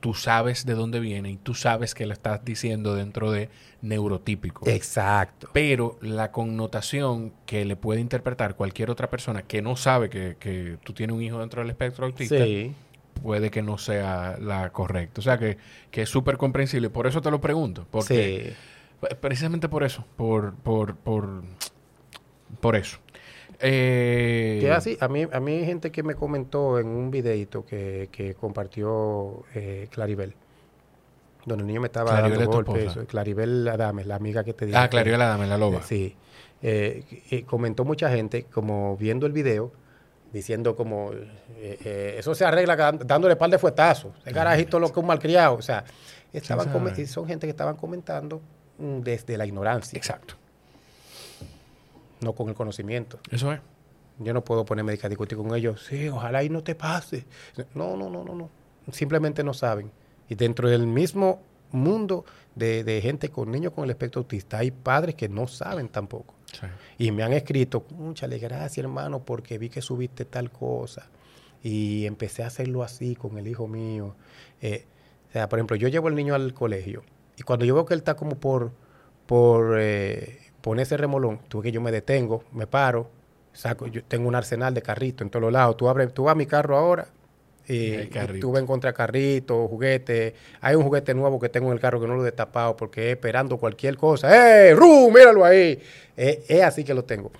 tú 0.00 0.14
sabes 0.14 0.66
de 0.66 0.74
dónde 0.74 1.00
viene 1.00 1.30
y 1.30 1.36
tú 1.36 1.54
sabes 1.54 1.94
que 1.94 2.04
la 2.06 2.14
estás 2.14 2.44
diciendo 2.44 2.94
dentro 2.94 3.30
de 3.30 3.48
neurotípico. 3.80 4.68
Exacto. 4.68 5.48
Pero 5.52 5.98
la 6.02 6.30
connotación 6.32 7.32
que 7.46 7.64
le 7.64 7.76
puede 7.76 8.00
interpretar 8.00 8.54
cualquier 8.56 8.90
otra 8.90 9.08
persona 9.10 9.42
que 9.42 9.62
no 9.62 9.76
sabe 9.76 10.10
que, 10.10 10.36
que 10.38 10.78
tú 10.84 10.92
tienes 10.92 11.14
un 11.16 11.22
hijo 11.22 11.38
dentro 11.38 11.60
del 11.62 11.70
espectro 11.70 12.06
autista, 12.06 12.44
Sí. 12.44 12.72
puede 13.22 13.50
que 13.50 13.62
no 13.62 13.78
sea 13.78 14.36
la 14.40 14.70
correcta. 14.70 15.20
O 15.20 15.22
sea 15.22 15.38
que, 15.38 15.58
que 15.90 16.02
es 16.02 16.08
súper 16.08 16.36
comprensible. 16.36 16.90
Por 16.90 17.06
eso 17.06 17.20
te 17.20 17.30
lo 17.30 17.40
pregunto. 17.40 17.86
Porque 17.90 18.54
Sí. 18.56 18.56
Pre- 19.00 19.14
Precisamente 19.16 19.68
por 19.68 19.82
eso, 19.84 20.04
por, 20.16 20.54
por, 20.54 20.96
por, 20.96 21.42
por 22.60 22.76
eso. 22.76 22.98
Eh, 23.60 24.58
Que 24.60 24.70
así, 24.70 24.96
a 25.00 25.08
mí, 25.08 25.26
a 25.32 25.40
mí 25.40 25.52
hay 25.52 25.64
gente 25.66 25.90
que 25.90 26.02
me 26.02 26.14
comentó 26.14 26.78
en 26.78 26.86
un 26.88 27.10
videito 27.10 27.64
que, 27.64 28.08
que 28.12 28.34
compartió 28.34 29.44
eh, 29.54 29.88
Claribel, 29.90 30.34
donde 31.44 31.62
el 31.62 31.66
niño 31.66 31.80
me 31.80 31.86
estaba 31.88 32.10
Claribel 32.10 32.38
dando 32.38 32.52
golpes. 32.52 32.90
eso, 32.92 33.04
Claribel 33.06 33.66
Adames, 33.68 34.06
la 34.06 34.14
amiga 34.16 34.44
que 34.44 34.52
te 34.54 34.66
dije. 34.66 34.78
Ah, 34.78 34.88
Claribel 34.88 35.20
Adame, 35.22 35.46
la 35.46 35.58
loba. 35.58 35.82
Sí. 35.82 36.14
eh, 36.62 37.44
comentó 37.46 37.84
mucha 37.84 38.10
gente, 38.10 38.44
como 38.44 38.96
viendo 38.96 39.26
el 39.26 39.32
video, 39.32 39.72
diciendo 40.32 40.76
como, 40.76 41.10
eh, 41.56 42.16
eso 42.18 42.34
se 42.34 42.44
arregla 42.44 42.76
dándole 43.04 43.34
par 43.36 43.50
de 43.50 43.58
fuetazos. 43.58 44.12
El 44.24 44.34
garajito 44.34 44.78
lo 44.78 44.92
que 44.92 45.00
un 45.00 45.06
malcriado. 45.06 45.54
O 45.54 45.62
sea, 45.62 45.84
estaban 46.32 46.70
son 47.06 47.26
gente 47.26 47.46
que 47.46 47.50
estaban 47.52 47.76
comentando 47.76 48.40
desde 48.78 49.36
la 49.36 49.46
ignorancia, 49.46 49.96
Exacto. 49.96 50.34
no 52.20 52.32
con 52.32 52.48
el 52.48 52.54
conocimiento. 52.54 53.18
Eso 53.30 53.52
es. 53.52 53.60
Yo 54.18 54.34
no 54.34 54.42
puedo 54.42 54.64
ponerme 54.64 54.98
a 55.00 55.08
discutir 55.08 55.38
con 55.38 55.54
ellos. 55.54 55.84
Sí, 55.88 56.08
ojalá 56.08 56.42
y 56.42 56.48
no 56.48 56.62
te 56.62 56.74
pase. 56.74 57.24
No, 57.74 57.96
no, 57.96 58.10
no, 58.10 58.24
no, 58.24 58.34
no. 58.34 58.50
Simplemente 58.92 59.44
no 59.44 59.54
saben. 59.54 59.90
Y 60.28 60.34
dentro 60.34 60.68
del 60.68 60.86
mismo 60.86 61.40
mundo 61.70 62.24
de, 62.54 62.82
de 62.82 63.00
gente 63.00 63.28
con 63.30 63.50
niños 63.50 63.72
con 63.72 63.84
el 63.84 63.90
espectro 63.90 64.20
autista, 64.20 64.58
hay 64.58 64.70
padres 64.72 65.14
que 65.14 65.28
no 65.28 65.46
saben 65.46 65.88
tampoco. 65.88 66.34
Sí. 66.52 66.66
Y 66.98 67.10
me 67.12 67.22
han 67.22 67.32
escrito, 67.32 67.84
muchale 67.90 68.38
gracias 68.38 68.78
hermano, 68.78 69.20
porque 69.22 69.58
vi 69.58 69.68
que 69.68 69.82
subiste 69.82 70.24
tal 70.24 70.50
cosa. 70.50 71.06
Y 71.62 72.06
empecé 72.06 72.42
a 72.42 72.48
hacerlo 72.48 72.82
así 72.82 73.14
con 73.14 73.38
el 73.38 73.46
hijo 73.46 73.68
mío. 73.68 74.16
Eh, 74.60 74.84
o 75.28 75.32
sea, 75.32 75.48
por 75.48 75.58
ejemplo, 75.58 75.76
yo 75.76 75.88
llevo 75.88 76.08
al 76.08 76.14
niño 76.14 76.34
al 76.34 76.54
colegio. 76.54 77.02
Y 77.38 77.42
cuando 77.42 77.64
yo 77.64 77.74
veo 77.74 77.86
que 77.86 77.94
él 77.94 78.00
está 78.00 78.16
como 78.16 78.36
por, 78.36 78.72
por 79.26 79.76
eh, 79.78 80.40
ponerse 80.60 80.96
remolón, 80.96 81.38
tú 81.48 81.62
que 81.62 81.70
yo 81.70 81.80
me 81.80 81.92
detengo, 81.92 82.42
me 82.52 82.66
paro, 82.66 83.10
saco, 83.52 83.86
yo 83.86 84.02
tengo 84.04 84.26
un 84.26 84.34
arsenal 84.34 84.74
de 84.74 84.82
carrito 84.82 85.22
en 85.22 85.30
todos 85.30 85.42
los 85.42 85.52
lados. 85.52 85.76
Tú 85.76 85.88
abres, 85.88 86.12
tú 86.12 86.24
vas 86.24 86.32
a 86.32 86.34
mi 86.34 86.46
carro 86.46 86.76
ahora. 86.76 87.08
Y 87.70 88.06
tú 88.40 88.50
ves 88.52 88.62
encontrar 88.62 88.94
carrito, 88.94 89.68
juguete. 89.68 90.34
Hay 90.62 90.74
un 90.74 90.82
juguete 90.82 91.14
nuevo 91.14 91.38
que 91.38 91.50
tengo 91.50 91.68
en 91.68 91.74
el 91.74 91.80
carro 91.80 92.00
que 92.00 92.06
no 92.06 92.16
lo 92.16 92.22
he 92.22 92.24
destapado 92.24 92.74
porque 92.76 93.08
es 93.08 93.16
esperando 93.16 93.58
cualquier 93.58 93.96
cosa. 93.98 94.68
¡Eh, 94.68 94.74
Ru! 94.74 95.10
Míralo 95.10 95.44
ahí. 95.44 95.78
Eh, 96.16 96.44
es 96.48 96.62
así 96.62 96.82
que 96.82 96.94
lo 96.94 97.04
tengo. 97.04 97.30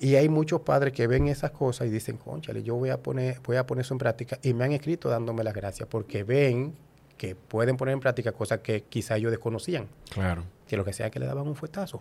Y 0.00 0.14
hay 0.16 0.30
muchos 0.30 0.62
padres 0.62 0.94
que 0.94 1.06
ven 1.06 1.28
esas 1.28 1.50
cosas 1.50 1.88
y 1.88 1.90
dicen, 1.90 2.16
conchale, 2.16 2.62
yo 2.62 2.74
voy 2.74 2.88
a 2.88 3.02
poner, 3.02 3.38
voy 3.44 3.58
a 3.58 3.66
poner 3.66 3.84
eso 3.84 3.94
en 3.94 3.98
práctica. 3.98 4.38
Y 4.42 4.54
me 4.54 4.64
han 4.64 4.72
escrito 4.72 5.10
dándome 5.10 5.44
las 5.44 5.54
gracias 5.54 5.88
porque 5.88 6.24
ven 6.24 6.74
que 7.16 7.34
pueden 7.34 7.76
poner 7.76 7.92
en 7.94 8.00
práctica 8.00 8.32
cosas 8.32 8.60
que 8.60 8.82
quizá 8.82 9.16
ellos 9.16 9.30
desconocían. 9.30 9.88
Claro. 10.10 10.44
Que 10.66 10.76
lo 10.76 10.84
que 10.84 10.92
sea 10.92 11.10
que 11.10 11.18
le 11.18 11.26
daban 11.26 11.46
un 11.46 11.54
fuetazo. 11.56 11.98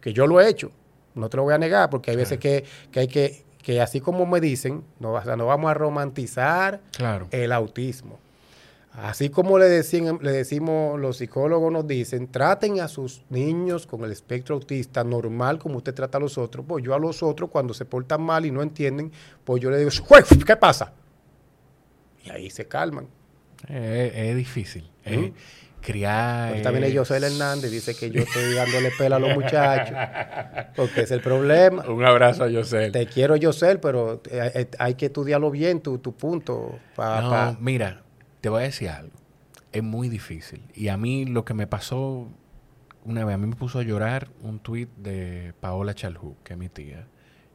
Que 0.00 0.12
yo 0.12 0.26
lo 0.26 0.40
he 0.40 0.48
hecho. 0.48 0.70
No 1.14 1.28
te 1.28 1.36
lo 1.36 1.42
voy 1.42 1.54
a 1.54 1.58
negar 1.58 1.90
porque 1.90 2.10
hay 2.10 2.16
veces 2.16 2.38
que, 2.38 2.64
que 2.90 3.00
hay 3.00 3.08
que, 3.08 3.44
que 3.62 3.80
así 3.80 4.00
como 4.00 4.24
me 4.26 4.40
dicen, 4.40 4.82
no, 5.00 5.12
o 5.12 5.22
sea, 5.22 5.36
no 5.36 5.46
vamos 5.46 5.70
a 5.70 5.74
romantizar 5.74 6.80
Claro. 6.96 7.28
el 7.30 7.52
autismo. 7.52 8.18
Así 8.94 9.30
como 9.30 9.58
le, 9.58 9.66
decían, 9.70 10.18
le 10.20 10.32
decimos, 10.32 11.00
los 11.00 11.16
psicólogos 11.16 11.72
nos 11.72 11.86
dicen, 11.86 12.28
traten 12.30 12.80
a 12.80 12.88
sus 12.88 13.22
niños 13.30 13.86
con 13.86 14.04
el 14.04 14.12
espectro 14.12 14.54
autista 14.54 15.02
normal 15.02 15.58
como 15.58 15.78
usted 15.78 15.94
trata 15.94 16.18
a 16.18 16.20
los 16.20 16.36
otros. 16.36 16.64
Pues 16.68 16.84
yo 16.84 16.94
a 16.94 16.98
los 16.98 17.22
otros, 17.22 17.48
cuando 17.50 17.72
se 17.72 17.86
portan 17.86 18.20
mal 18.22 18.44
y 18.44 18.50
no 18.50 18.62
entienden, 18.62 19.10
pues 19.44 19.62
yo 19.62 19.70
le 19.70 19.78
digo, 19.78 19.90
"Jue, 20.06 20.22
¿qué 20.46 20.56
pasa? 20.56 20.92
Y 22.24 22.30
ahí 22.30 22.50
se 22.50 22.66
calman. 22.68 23.06
Es 23.68 24.36
difícil. 24.36 24.90
Criar. 25.80 26.54
Viene 26.70 26.86
es- 26.88 26.96
José 26.96 27.16
Hernández 27.16 27.70
dice 27.70 27.96
que 27.96 28.08
yo 28.10 28.22
estoy 28.22 28.54
dándole 28.54 28.90
pela 28.96 29.16
a 29.16 29.18
los 29.18 29.34
muchachos, 29.34 29.96
porque 30.76 31.00
es 31.02 31.10
el 31.10 31.20
problema. 31.20 31.82
Un 31.88 32.04
abrazo 32.04 32.44
a 32.44 32.50
José. 32.52 32.90
Te 32.92 33.06
quiero, 33.06 33.34
José, 33.40 33.78
pero 33.78 34.22
eh, 34.30 34.52
eh, 34.54 34.70
hay 34.78 34.94
que 34.94 35.06
estudiarlo 35.06 35.50
bien, 35.50 35.80
tu, 35.80 35.98
tu 35.98 36.14
punto. 36.16 36.78
pa- 36.94 37.20
No, 37.20 37.30
pa- 37.30 37.56
mira, 37.60 38.02
te 38.40 38.48
voy 38.48 38.62
a 38.62 38.64
decir 38.66 38.90
algo. 38.90 39.12
Es 39.72 39.82
muy 39.82 40.08
difícil. 40.08 40.62
Y 40.74 40.86
a 40.88 40.96
mí 40.96 41.24
lo 41.24 41.44
que 41.44 41.54
me 41.54 41.66
pasó 41.66 42.28
una 43.04 43.24
vez, 43.24 43.34
a 43.34 43.38
mí 43.38 43.48
me 43.48 43.56
puso 43.56 43.80
a 43.80 43.82
llorar 43.82 44.28
un 44.42 44.60
tuit 44.60 44.88
de 44.96 45.52
Paola 45.60 45.94
Chalhú, 45.94 46.36
que 46.44 46.52
es 46.52 46.58
mi 46.58 46.68
tía 46.68 47.06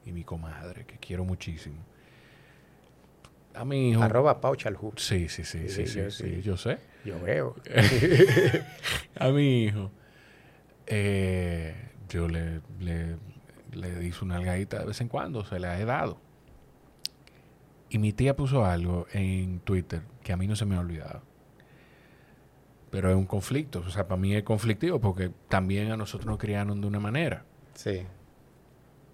y 0.05 0.11
mi 0.11 0.25
comadre, 0.25 0.85
que 0.85 0.97
quiero 0.97 1.23
muchísimo. 1.23 1.77
A 3.57 3.65
mi 3.65 3.89
hijo. 3.91 4.03
Arroba 4.03 4.39
Pau 4.39 4.55
Chalhu. 4.55 4.93
Sí, 4.97 5.27
sí, 5.29 5.43
sí, 5.43 5.67
sí, 5.69 5.87
Sí, 5.87 5.99
yo 5.99 6.11
sí, 6.11 6.35
sí. 6.35 6.41
yo 6.41 6.57
sé. 6.57 6.77
Yo 7.03 7.19
veo. 7.19 7.55
a 9.19 9.29
mi 9.29 9.63
hijo, 9.63 9.91
eh, 10.85 11.73
yo 12.09 12.27
le, 12.27 12.61
le, 12.79 13.17
le 13.71 13.99
di 13.99 14.11
su 14.11 14.25
nalgadita 14.25 14.79
de 14.79 14.85
vez 14.85 15.01
en 15.01 15.07
cuando, 15.07 15.43
se 15.45 15.59
la 15.59 15.79
he 15.79 15.85
dado. 15.85 16.19
Y 17.89 17.99
mi 17.99 18.13
tía 18.13 18.35
puso 18.35 18.65
algo 18.65 19.07
en 19.13 19.59
Twitter 19.61 20.01
que 20.21 20.33
a 20.33 20.37
mí 20.37 20.47
no 20.47 20.55
se 20.55 20.65
me 20.65 20.75
ha 20.75 20.79
olvidado. 20.79 21.21
Pero 22.91 23.09
es 23.09 23.15
un 23.15 23.25
conflicto, 23.25 23.79
o 23.85 23.89
sea, 23.89 24.07
para 24.07 24.19
mí 24.19 24.33
es 24.35 24.43
conflictivo 24.43 24.99
porque 24.99 25.31
también 25.49 25.91
a 25.91 25.97
nosotros 25.97 26.25
nos 26.27 26.37
criaron 26.37 26.79
de 26.81 26.87
una 26.87 26.99
manera. 26.99 27.45
Sí. 27.73 28.03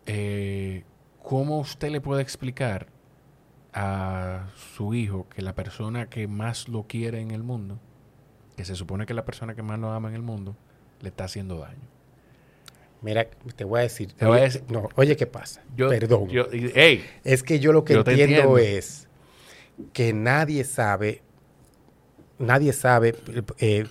Eh, 0.05 0.83
¿Cómo 1.21 1.59
usted 1.59 1.89
le 1.89 2.01
puede 2.01 2.21
explicar 2.21 2.87
a 3.73 4.47
su 4.75 4.93
hijo 4.93 5.27
que 5.33 5.41
la 5.41 5.53
persona 5.55 6.09
que 6.09 6.27
más 6.27 6.67
lo 6.67 6.83
quiere 6.83 7.19
en 7.21 7.31
el 7.31 7.43
mundo, 7.43 7.79
que 8.55 8.65
se 8.65 8.75
supone 8.75 9.05
que 9.05 9.13
es 9.13 9.15
la 9.15 9.25
persona 9.25 9.55
que 9.55 9.63
más 9.63 9.79
lo 9.79 9.91
ama 9.91 10.09
en 10.09 10.15
el 10.15 10.21
mundo, 10.21 10.55
le 11.01 11.09
está 11.09 11.23
haciendo 11.25 11.57
daño? 11.59 11.81
Mira, 13.01 13.27
te 13.55 13.65
voy 13.65 13.79
a 13.79 13.83
decir. 13.83 14.13
Te 14.13 14.25
voy 14.25 14.39
a 14.39 14.43
decir- 14.43 14.63
No, 14.69 14.87
oye, 14.95 15.17
¿qué 15.17 15.25
pasa? 15.27 15.61
Yo, 15.75 15.89
Perdón. 15.89 16.29
yo- 16.29 16.47
es 17.23 17.43
que 17.43 17.59
yo 17.59 17.73
lo 17.73 17.83
que 17.83 17.93
yo 17.95 18.03
te 18.03 18.11
entiendo 18.11 18.57
entiendo. 18.57 18.57
es 18.59 19.07
que 19.91 20.13
nadie 20.13 20.63
sabe, 20.63 21.21
nadie 22.39 22.71
sabe 22.73 23.15
eh, 23.57 23.87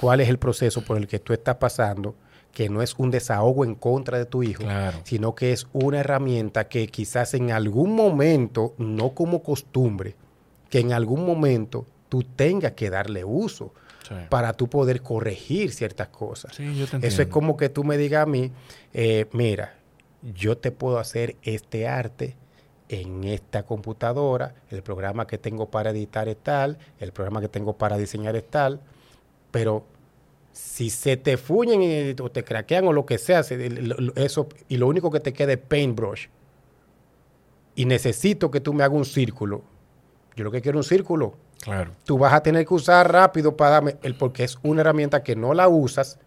cuál 0.00 0.20
es 0.20 0.28
el 0.28 0.38
proceso 0.38 0.84
por 0.84 0.96
el 0.98 1.06
que 1.06 1.18
tú 1.18 1.32
estás 1.32 1.56
pasando, 1.56 2.14
que 2.52 2.68
no 2.68 2.82
es 2.82 2.94
un 2.98 3.10
desahogo 3.10 3.64
en 3.64 3.74
contra 3.74 4.18
de 4.18 4.26
tu 4.26 4.42
hijo, 4.42 4.62
Claro. 4.64 4.98
sino 5.04 5.34
que 5.34 5.52
es 5.52 5.66
una 5.72 6.00
herramienta 6.00 6.68
que 6.68 6.88
quizás 6.88 7.34
en 7.34 7.52
algún 7.52 7.94
momento, 7.94 8.74
no 8.78 9.10
como 9.10 9.42
costumbre, 9.42 10.16
que 10.68 10.80
en 10.80 10.92
algún 10.92 11.24
momento 11.24 11.86
tú 12.08 12.22
tengas 12.24 12.72
que 12.72 12.90
darle 12.90 13.24
uso 13.24 13.72
Sí. 14.08 14.14
para 14.28 14.52
tú 14.54 14.66
poder 14.68 15.02
corregir 15.02 15.72
ciertas 15.72 16.08
cosas. 16.08 16.54
Sí, 16.56 16.76
yo 16.76 16.86
te 16.88 17.06
Eso 17.06 17.22
es 17.22 17.28
como 17.28 17.56
que 17.56 17.68
tú 17.68 17.84
me 17.84 17.96
digas 17.96 18.22
a 18.24 18.26
mí, 18.26 18.50
eh, 18.92 19.26
mira, 19.32 19.74
yo 20.34 20.58
te 20.58 20.72
puedo 20.72 20.98
hacer 20.98 21.36
este 21.42 21.86
arte 21.86 22.34
en 22.88 23.22
esta 23.24 23.62
computadora, 23.62 24.54
el 24.70 24.82
programa 24.82 25.26
que 25.28 25.38
tengo 25.38 25.70
para 25.70 25.90
editar 25.90 26.28
es 26.28 26.38
tal, 26.42 26.78
el 26.98 27.12
programa 27.12 27.40
que 27.40 27.48
tengo 27.48 27.74
para 27.74 27.96
diseñar 27.96 28.34
es 28.34 28.44
tal, 28.50 28.80
pero 29.52 29.84
si 30.52 30.90
se 30.90 31.16
te 31.16 31.36
fuñen 31.36 31.82
y- 31.82 32.16
o 32.20 32.30
te 32.30 32.42
craquean 32.44 32.86
o 32.86 32.92
lo 32.92 33.06
que 33.06 33.18
sea, 33.18 33.40
eso, 34.16 34.48
y 34.68 34.76
lo 34.76 34.86
único 34.88 35.10
que 35.10 35.20
te 35.20 35.32
queda 35.32 35.52
es 35.52 35.58
paintbrush, 35.58 36.26
y 37.74 37.84
necesito 37.84 38.50
que 38.50 38.60
tú 38.60 38.72
me 38.72 38.82
hagas 38.84 38.96
un 38.96 39.04
círculo, 39.04 39.62
yo 40.36 40.44
lo 40.44 40.50
que 40.50 40.60
quiero 40.60 40.80
es 40.80 40.86
un 40.86 40.88
círculo, 40.96 41.34
Claro. 41.62 41.92
tú 42.04 42.18
vas 42.18 42.32
a 42.32 42.42
tener 42.42 42.66
que 42.66 42.74
usar 42.74 43.10
rápido 43.12 43.56
para 43.56 43.70
darme 43.72 43.96
el 44.02 44.14
porque 44.14 44.44
es 44.44 44.58
una 44.62 44.80
herramienta 44.80 45.22
que 45.22 45.36
no 45.36 45.54
la 45.54 45.68
usas, 45.68 46.18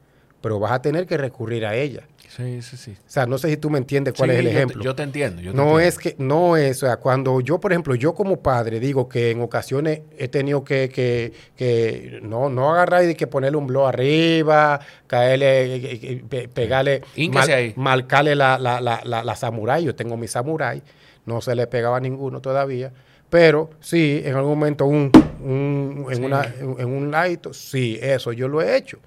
pero 0.42 0.60
vas 0.60 0.72
a 0.72 0.82
tener 0.82 1.06
que 1.08 1.18
recurrir 1.18 1.66
a 1.66 1.76
ella. 1.76 2.08
Sí, 2.36 2.62
sí, 2.64 2.78
sí. 2.78 2.92
O 3.00 3.10
sea, 3.10 3.26
no 3.28 3.38
sé 3.38 3.50
si 3.50 3.58
tú 3.58 3.70
me 3.70 3.78
entiendes 3.78 4.16
cuál 4.18 4.32
Sí, 4.32 4.34
es 4.36 4.40
el 4.40 4.46
yo 4.46 4.52
te- 4.52 4.58
ejemplo. 4.58 4.84
Yo 4.84 4.96
te, 4.96 5.04
entiendo. 5.04 5.42
yo 5.42 5.52
te 5.52 5.58
no 5.58 5.64
entiendo. 5.64 5.80
es 5.88 5.98
que, 6.00 6.16
no 6.18 6.58
es, 6.58 6.82
o 6.82 6.88
sea, 6.88 6.98
cuando 6.98 7.42
yo, 7.42 7.60
por 7.60 7.72
ejemplo, 7.72 7.94
yo 7.94 8.16
como 8.16 8.42
padre 8.42 8.80
digo 8.80 9.08
que 9.08 9.30
en 9.32 9.42
ocasiones 9.42 10.02
he 10.18 10.28
tenido 10.30 10.64
que, 10.64 10.90
que, 10.90 11.32
que 11.56 12.20
no, 12.24 12.50
no 12.50 12.74
agarrar 12.74 13.08
y 13.08 13.14
que 13.14 13.28
ponerle 13.28 13.58
un 13.58 13.68
blow 13.68 13.86
arriba, 13.86 14.80
caerle, 15.06 15.76
eh, 15.76 16.00
eh, 16.02 16.24
pe- 16.28 16.48
pegarle, 16.48 17.02
Hínquese 17.16 17.54
ahí. 17.54 17.74
marcarle 17.76 18.36
la, 18.36 18.58
la, 18.58 18.82
la, 18.82 19.02
la, 19.04 19.24
la 19.24 19.36
samurái. 19.36 19.84
Yo 19.84 19.94
tengo 19.96 20.18
mi 20.18 20.28
samurái, 20.28 20.82
no 21.26 21.40
se 21.42 21.54
le 21.54 21.68
pegaba 21.68 21.98
a 21.98 22.00
ninguno 22.00 22.42
todavía. 22.42 22.92
Pero 23.30 23.70
sí, 23.80 24.22
en 24.24 24.36
algún 24.36 24.52
momento 24.58 24.86
un, 24.86 25.12
un- 25.44 26.06
en, 26.10 26.16
Sí. 26.18 26.24
una, 26.24 26.46
en, 26.60 26.76
en 26.80 26.88
un 26.88 27.12
ladito, 27.12 27.54
sí, 27.54 28.00
eso 28.02 28.32
yo 28.32 28.48
lo 28.48 28.62
he 28.62 28.76
hecho. 28.76 28.98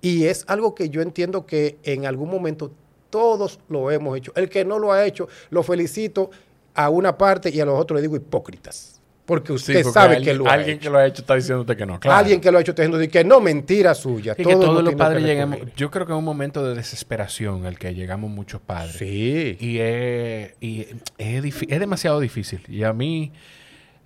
Y 0.00 0.24
es 0.24 0.44
algo 0.48 0.74
que 0.74 0.90
yo 0.90 1.02
entiendo 1.02 1.46
que 1.46 1.78
en 1.82 2.06
algún 2.06 2.30
momento 2.30 2.70
todos 3.10 3.58
lo 3.68 3.90
hemos 3.90 4.16
hecho. 4.16 4.32
El 4.36 4.48
que 4.48 4.64
no 4.64 4.78
lo 4.78 4.92
ha 4.92 5.04
hecho, 5.06 5.28
lo 5.50 5.62
felicito 5.62 6.30
a 6.74 6.88
una 6.90 7.16
parte 7.18 7.50
y 7.50 7.60
a 7.60 7.64
los 7.64 7.78
otros 7.78 7.96
le 7.98 8.02
digo 8.02 8.16
hipócritas. 8.16 8.94
Porque 9.26 9.48
Sí, 9.48 9.54
usted 9.56 9.82
porque 9.82 9.92
sabe 9.92 10.16
alguien, 10.16 10.24
que 10.36 10.38
lo 10.38 10.48
ha 10.48 10.52
alguien 10.54 10.76
hecho. 10.76 10.82
que 10.84 10.90
lo 10.90 10.98
ha 10.98 11.06
hecho 11.06 11.20
está 11.20 11.34
diciéndote 11.34 11.76
que 11.76 11.84
no. 11.84 12.00
Claro. 12.00 12.16
Alguien 12.16 12.40
que 12.40 12.50
lo 12.50 12.56
ha 12.56 12.60
hecho 12.62 12.70
está 12.72 12.82
diciendo 12.82 13.12
que 13.12 13.24
no, 13.24 13.40
mentira 13.40 13.94
suya. 13.94 14.34
Sí, 14.34 14.42
que 14.42 14.52
Todos 14.52 14.64
todos 14.64 14.82
los 14.84 14.94
padres 14.94 15.22
llegamos. 15.22 15.58
Yo 15.76 15.90
creo 15.90 16.06
que 16.06 16.12
es 16.12 16.18
un 16.18 16.24
momento 16.24 16.64
de 16.66 16.74
desesperación 16.74 17.66
al 17.66 17.78
que 17.78 17.92
llegamos 17.94 18.30
muchos 18.30 18.62
padres. 18.62 18.96
Sí. 18.96 19.56
Y, 19.60 19.78
es, 19.80 20.54
y 20.60 20.86
es, 21.18 21.44
es 21.68 21.80
demasiado 21.80 22.20
difícil. 22.20 22.62
Y 22.68 22.84
a 22.84 22.94
mí, 22.94 23.32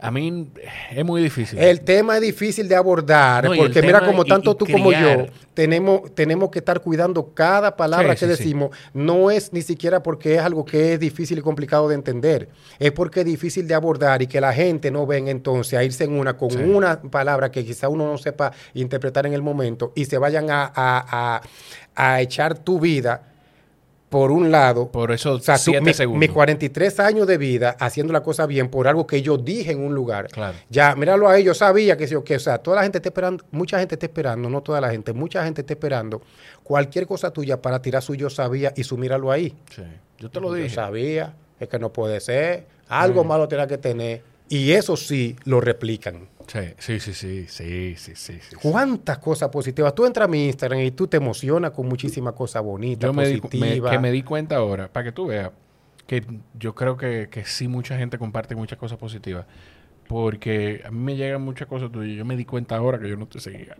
a 0.02 0.10
mí 0.10 0.48
es 0.90 1.04
muy 1.04 1.22
difícil. 1.22 1.58
El 1.58 1.80
tema 1.82 2.16
es 2.16 2.22
difícil 2.22 2.68
de 2.68 2.74
abordar, 2.74 3.44
No, 3.44 3.54
porque 3.54 3.80
mira, 3.82 4.04
como 4.04 4.24
tanto 4.24 4.50
y 4.50 4.56
tú 4.56 4.66
como 4.66 4.90
yo, 4.92 5.26
tenemos, 5.54 6.12
tenemos 6.14 6.50
que 6.50 6.58
estar 6.58 6.80
cuidando 6.80 7.32
cada 7.32 7.76
palabra 7.76 8.14
Sí, 8.16 8.20
que 8.20 8.26
sí, 8.26 8.36
sí. 8.36 8.42
decimos. 8.44 8.70
No 8.92 9.30
es 9.30 9.52
ni 9.52 9.62
siquiera 9.62 10.02
porque 10.02 10.34
es 10.34 10.40
algo 10.40 10.64
que 10.64 10.94
es 10.94 11.00
difícil 11.00 11.38
y 11.38 11.40
complicado 11.40 11.88
de 11.88 11.94
entender, 11.94 12.48
es 12.80 12.90
porque 12.92 13.20
es 13.20 13.26
difícil 13.26 13.68
de 13.68 13.74
abordar 13.74 14.20
y 14.22 14.26
que 14.26 14.40
la 14.40 14.52
gente 14.52 14.90
no 14.90 15.06
venga 15.06 15.30
entonces 15.30 15.78
a 15.78 15.84
irse 15.84 16.04
en 16.04 16.12
una 16.18 16.36
con 16.36 16.50
una 16.68 17.00
palabra 17.00 17.50
que 17.52 17.64
quizá 17.64 17.88
uno 17.88 18.06
no 18.10 18.18
sepa 18.18 18.52
interpretar 18.74 19.24
en 19.26 19.34
el 19.34 19.42
momento 19.42 19.92
y 19.94 20.04
se 20.06 20.18
vayan 20.18 20.50
a, 20.50 20.64
a- 20.64 21.36
a- 21.36 21.42
a 21.94 22.20
echar 22.20 22.58
tu 22.58 22.80
vida 22.80 23.28
por 24.12 24.30
un 24.30 24.50
lado, 24.52 24.92
Por 24.92 25.10
eso 25.10 25.32
o 25.32 25.40
sea, 25.40 25.56
tú- 25.56 25.62
7 25.72 25.80
mi- 25.80 25.94
segundos. 25.94 26.20
mis 26.20 26.30
43 26.30 27.00
años 27.00 27.26
de 27.26 27.38
vida 27.38 27.76
haciendo 27.80 28.12
la 28.12 28.22
cosa 28.22 28.46
bien 28.46 28.68
por 28.68 28.86
algo 28.86 29.06
que 29.06 29.22
yo 29.22 29.38
dije 29.38 29.72
en 29.72 29.80
un 29.84 29.94
lugar. 29.94 30.28
Claro. 30.28 30.56
Ya, 30.68 30.94
míralo 30.94 31.28
ahí, 31.28 31.42
yo 31.42 31.54
sabía 31.54 31.96
que 31.96 32.06
que, 32.22 32.36
o 32.36 32.38
sea, 32.38 32.58
toda 32.58 32.76
la 32.76 32.82
gente 32.82 32.98
está 32.98 33.08
esperando, 33.08 33.42
mucha 33.50 33.78
gente 33.78 33.94
está 33.94 34.04
esperando, 34.06 34.48
no 34.50 34.60
toda 34.60 34.80
la 34.82 34.90
gente, 34.90 35.12
mucha 35.14 35.42
gente 35.44 35.62
está 35.62 35.72
esperando 35.72 36.20
cualquier 36.62 37.06
cosa 37.06 37.32
tuya 37.32 37.60
para 37.60 37.80
tirar 37.80 38.02
su 38.02 38.14
yo 38.14 38.28
sabía 38.30 38.72
y 38.76 38.84
su 38.84 38.96
míralo 38.98 39.32
ahí. 39.32 39.56
Sí. 39.74 39.82
Yo 40.18 40.30
te 40.30 40.38
lo 40.40 40.48
Yo 40.50 40.54
dije. 40.62 40.68
sabía, 40.74 41.34
es 41.58 41.68
que 41.68 41.78
no 41.78 41.92
puede 41.92 42.20
ser, 42.20 42.66
algo 42.88 43.24
malo 43.24 43.48
tenía 43.48 43.66
que 43.66 43.78
tener. 43.78 44.22
Y 44.48 44.72
eso 44.72 44.96
sí 44.98 45.34
lo 45.44 45.60
replican. 45.62 46.28
Sí, 46.78 47.00
sí, 47.00 47.14
sí, 47.14 47.46
sí, 47.48 47.96
sí, 47.96 48.14
sí. 48.14 48.56
¿Cuántas 48.60 49.18
cosas 49.18 49.48
positivas? 49.48 49.94
Tú 49.94 50.04
entras 50.04 50.26
a 50.28 50.30
mi 50.30 50.46
Instagram 50.46 50.80
y 50.80 50.90
tú 50.90 51.06
te 51.06 51.16
emocionas 51.16 51.70
con 51.70 51.88
muchísimas 51.88 52.34
cosas 52.34 52.62
bonitas, 52.62 53.08
Yo 53.08 53.14
me 53.14 53.26
di, 53.26 53.40
me- 53.58 53.80
que 53.90 53.98
me 53.98 54.12
di 54.12 54.22
cuenta 54.22 54.56
ahora, 54.56 54.92
para 54.92 55.04
que 55.04 55.12
tú 55.12 55.26
veas, 55.26 55.50
que 56.06 56.22
yo 56.58 56.74
creo 56.74 56.96
que, 56.98 57.28
que 57.30 57.44
sí 57.46 57.68
mucha 57.68 57.96
gente 57.96 58.18
comparte 58.18 58.54
muchas 58.54 58.78
cosas 58.78 58.98
positivas. 58.98 59.46
Porque 60.08 60.82
a 60.84 60.90
mí 60.90 60.98
me 60.98 61.16
llegan 61.16 61.40
muchas 61.42 61.68
cosas 61.68 61.90
tuyas. 61.90 62.16
Yo 62.16 62.24
me 62.26 62.36
di 62.36 62.44
cuenta 62.44 62.76
ahora 62.76 62.98
que 62.98 63.08
yo 63.08 63.16
no 63.16 63.26
te 63.26 63.40
seguía. 63.40 63.76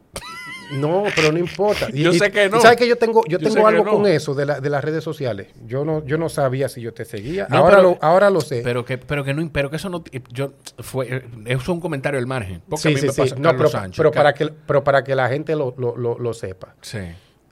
No, 0.72 1.04
pero 1.14 1.32
no 1.32 1.38
importa. 1.38 1.88
Yo 1.94 2.12
sé 2.12 2.30
que 2.30 2.48
no. 2.48 2.60
¿Sabes 2.60 2.76
que 2.76 2.88
yo 2.88 2.96
tengo, 2.96 3.22
yo 3.26 3.38
tengo 3.38 3.66
algo 3.66 3.84
no. 3.84 3.90
con 3.92 4.06
eso 4.06 4.34
de, 4.34 4.46
la- 4.46 4.60
de 4.60 4.70
las 4.70 4.82
redes 4.82 5.04
sociales? 5.04 5.48
Yo 5.66 5.84
no, 5.84 6.04
yo 6.04 6.18
no 6.18 6.28
sabía 6.28 6.68
si 6.68 6.80
yo 6.80 6.92
te 6.94 7.04
seguía. 7.04 7.46
No, 7.50 7.58
ahora, 7.58 7.76
pero- 7.76 7.82
lo, 7.90 7.98
ahora 8.00 8.30
lo 8.30 8.40
sé. 8.40 8.62
Pero 8.64 8.84
que, 8.84 8.98
pero 8.98 9.24
que 9.24 9.34
no, 9.34 9.48
pero 9.52 9.70
que 9.70 9.76
eso 9.76 9.88
no, 9.88 10.02
yo, 10.30 10.52
fue, 10.78 11.06
eh, 11.16 11.22
eso 11.46 11.60
es 11.62 11.68
un 11.68 11.80
comentario 11.80 12.18
al 12.18 12.26
margen. 12.26 12.62
Porque 12.68 12.88
a 12.88 12.90
sí, 12.90 12.94
mí 12.94 13.00
sí, 13.00 13.06
me 13.08 13.12
sí. 13.12 13.20
pasa 13.22 13.36
No, 13.36 13.56
pero, 13.56 13.68
Sánchez. 13.68 13.96
pero 13.96 14.10
para 14.10 14.32
que, 14.34 14.46
pero 14.66 14.82
para 14.84 15.04
que 15.04 15.14
la 15.14 15.28
gente 15.28 15.54
lo, 15.56 15.74
lo- 15.76 15.96
lo- 15.96 16.18
lo 16.18 16.34
sepa 16.34 16.74
Sí. 16.80 16.98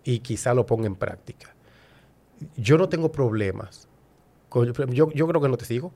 y 0.04 0.20
quizá 0.20 0.54
lo 0.54 0.64
ponga 0.66 0.86
en 0.86 0.96
práctica. 0.96 1.54
Yo 2.56 2.78
no 2.78 2.88
tengo 2.88 3.12
problemas. 3.12 3.86
con- 4.48 4.72
yo, 4.92 5.10
yo 5.12 5.26
creo 5.28 5.40
que 5.40 5.48
no 5.48 5.56
te 5.56 5.64
sigo. 5.64 5.92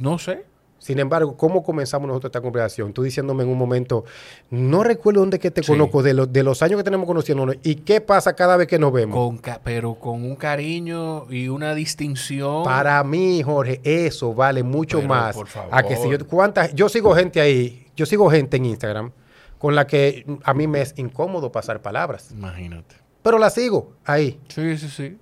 No 0.00 0.18
sé. 0.18 0.44
Sin 0.78 0.98
embargo, 1.00 1.36
¿cómo 1.36 1.62
comenzamos 1.62 2.06
nosotros 2.06 2.30
esta 2.30 2.40
conversación? 2.40 2.92
Tú 2.92 3.02
diciéndome 3.02 3.42
en 3.42 3.48
un 3.48 3.58
momento, 3.58 4.04
no 4.50 4.84
recuerdo 4.84 5.20
dónde 5.20 5.38
que 5.38 5.50
te 5.50 5.62
Sí. 5.62 5.72
conozco, 5.72 6.02
de, 6.02 6.14
los 6.14 6.32
de 6.32 6.42
los 6.44 6.62
años 6.62 6.78
que 6.78 6.84
tenemos 6.84 7.06
conociéndonos, 7.06 7.56
y 7.64 7.74
qué 7.76 8.00
pasa 8.00 8.34
cada 8.34 8.56
vez 8.56 8.68
que 8.68 8.78
nos 8.78 8.92
vemos. 8.92 9.16
Con, 9.16 9.40
pero 9.64 9.96
con 9.96 10.22
un 10.24 10.36
cariño 10.36 11.26
y 11.30 11.48
una 11.48 11.74
distinción. 11.74 12.62
Para 12.64 13.02
mí, 13.04 13.42
Jorge, 13.42 13.80
eso 13.82 14.32
vale 14.34 14.62
mucho 14.62 14.98
Pero, 14.98 15.08
más. 15.08 15.34
por 15.34 15.48
favor. 15.48 15.68
A 15.72 15.82
que 15.82 15.96
si 15.96 16.08
yo, 16.08 16.26
¿cuántas, 16.26 16.72
yo 16.74 16.88
sigo 16.88 17.14
gente 17.14 17.40
ahí, 17.40 17.86
yo 17.96 18.06
sigo 18.06 18.30
gente 18.30 18.56
en 18.56 18.66
Instagram 18.66 19.10
con 19.58 19.74
la 19.74 19.86
que 19.88 20.24
a 20.44 20.54
mí 20.54 20.68
me 20.68 20.80
es 20.80 20.94
incómodo 20.96 21.50
pasar 21.50 21.82
palabras, 21.82 22.30
Imagínate. 22.30 22.94
pero 23.22 23.38
la 23.38 23.50
sigo 23.50 23.94
ahí. 24.04 24.38
Sí, 24.48 24.76
sí, 24.78 24.88
sí. 24.88 25.18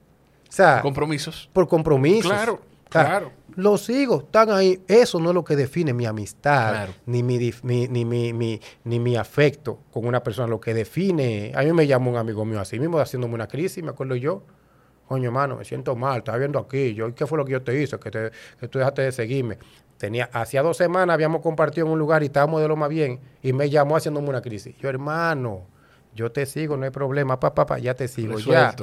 O 0.49 0.53
sea, 0.53 0.83
Compromisos. 0.83 1.49
por 1.55 1.66
compromiso. 1.66 2.28
Claro, 2.28 2.61
claro. 2.91 3.33
Lo 3.57 3.78
sigo, 3.78 4.19
están 4.20 4.51
ahí. 4.51 4.81
Eso 4.87 5.19
no 5.19 5.31
es 5.31 5.35
lo 5.35 5.43
que 5.45 5.57
define 5.57 5.93
mi 5.93 6.05
amistad, 6.07 6.70
Claro. 6.73 6.93
ni, 7.07 7.23
mi, 7.23 7.39
ni, 7.62 7.89
mi, 8.05 8.33
mi- 8.33 8.61
ni 8.85 9.01
mi 9.01 9.16
afecto 9.16 9.81
con 9.93 10.07
una 10.07 10.23
persona. 10.23 10.47
Lo 10.49 10.61
que 10.61 10.74
define, 10.74 11.53
a 11.55 11.62
mí 11.62 11.73
me 11.73 11.87
llamó 11.87 12.11
un 12.11 12.16
amigo 12.19 12.45
mío 12.45 12.61
así 12.61 12.78
mismo, 12.78 12.99
haciéndome 12.99 13.35
una 13.35 13.49
crisis, 13.49 13.83
me 13.83 13.91
acuerdo 13.91 14.15
yo. 14.15 14.43
Coño, 15.09 15.27
hermano, 15.27 15.57
me 15.57 15.65
siento 15.65 15.95
mal, 15.97 16.19
estás 16.19 16.39
viendo 16.39 16.59
aquí. 16.59 16.93
Yo, 16.95 17.15
¿Qué 17.15 17.27
fue 17.27 17.39
lo 17.39 17.45
que 17.45 17.53
yo 17.53 17.62
te 17.62 17.81
hice? 17.81 17.99
Que, 17.99 18.11
te- 18.11 18.31
que 18.61 18.69
tú 18.69 18.78
dejaste 18.78 19.03
de 19.03 19.12
seguirme. 19.12 19.57
Tenía, 19.97 20.28
hacía 20.33 20.62
dos 20.62 20.77
semanas 20.77 21.15
habíamos 21.15 21.41
compartido 21.41 21.87
en 21.87 21.93
un 21.93 21.99
lugar 21.99 22.23
y 22.23 22.27
estábamos 22.27 22.61
de 22.61 22.69
lo 22.69 22.77
más 22.77 22.91
bien. 22.91 23.20
Y 23.43 23.53
me 23.55 23.70
llamó 23.70 23.97
haciéndome 23.97 24.28
una 24.28 24.43
crisis. 24.43 24.77
Yo, 24.78 24.89
hermano, 24.91 25.62
yo 26.15 26.31
te 26.33 26.45
sigo, 26.45 26.77
no 26.77 26.85
hay 26.85 26.91
problema. 26.91 27.41
Papá, 27.41 27.78
ya 27.78 27.95
te 27.95 28.07
sigo. 28.09 28.39
Ya. 28.41 28.74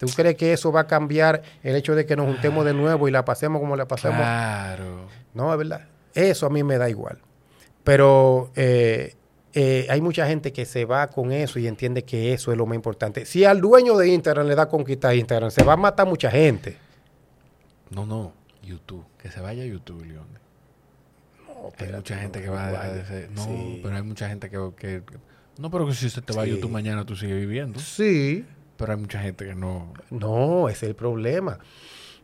¿Tú 0.00 0.06
crees 0.16 0.34
que 0.36 0.52
eso 0.54 0.72
va 0.72 0.80
a 0.80 0.86
cambiar 0.86 1.42
el 1.62 1.76
hecho 1.76 1.94
de 1.94 2.06
que 2.06 2.16
nos 2.16 2.24
juntemos 2.26 2.64
de 2.64 2.72
nuevo 2.72 3.06
y 3.06 3.10
la 3.10 3.22
pasemos 3.24 3.60
como 3.60 3.76
la 3.76 3.86
pasemos? 3.86 4.16
Claro. 4.16 5.06
No, 5.34 5.52
es 5.52 5.58
verdad. 5.58 5.86
Eso 6.14 6.46
a 6.46 6.50
mí 6.50 6.64
me 6.64 6.78
da 6.78 6.88
igual. 6.88 7.18
Pero 7.84 8.50
eh, 8.56 9.14
eh, 9.52 9.86
hay 9.90 10.00
mucha 10.00 10.26
gente 10.26 10.52
que 10.54 10.64
se 10.64 10.86
va 10.86 11.08
con 11.08 11.32
eso 11.32 11.58
y 11.58 11.66
entiende 11.66 12.02
que 12.04 12.32
eso 12.32 12.50
es 12.50 12.56
lo 12.56 12.64
más 12.64 12.76
importante. 12.76 13.26
Si 13.26 13.44
al 13.44 13.60
dueño 13.60 13.96
de 13.98 14.08
Instagram 14.08 14.46
le 14.46 14.54
da 14.54 14.68
conquista 14.70 15.08
a 15.08 15.14
Instagram, 15.14 15.50
se 15.50 15.62
va 15.64 15.74
a 15.74 15.76
matar 15.76 16.06
mucha 16.06 16.30
gente. 16.30 16.78
No, 17.90 18.06
no. 18.06 18.32
YouTube. 18.62 19.04
Que 19.18 19.30
se 19.30 19.40
vaya 19.40 19.62
a 19.64 19.66
YouTube, 19.66 20.02
León. 20.06 20.26
hay 21.46 21.66
espérate, 21.68 21.96
mucha 21.98 22.14
no, 22.16 22.20
gente 22.22 22.40
que 22.40 22.46
no 22.46 22.52
va 22.54 22.66
a 22.68 22.88
de. 22.92 23.28
No, 23.28 23.44
Sí. 23.44 23.80
pero 23.82 23.96
hay 23.96 24.02
mucha 24.02 24.28
gente 24.30 24.48
que, 24.48 24.70
que- 24.78 25.02
No, 25.58 25.70
pero 25.70 25.86
que 25.86 25.92
si 25.94 26.08
se 26.08 26.22
te 26.22 26.32
va 26.32 26.42
a. 26.42 26.46
YouTube 26.46 26.70
mañana, 26.70 27.04
tú 27.04 27.14
sigues 27.16 27.36
viviendo. 27.36 27.78
Sí. 27.80 28.46
Pero 28.80 28.94
hay 28.94 28.98
mucha 28.98 29.20
gente 29.20 29.44
que 29.44 29.54
no. 29.54 29.92
No, 30.08 30.70
ese 30.70 30.86
es 30.86 30.90
el 30.90 30.96
problema. 30.96 31.58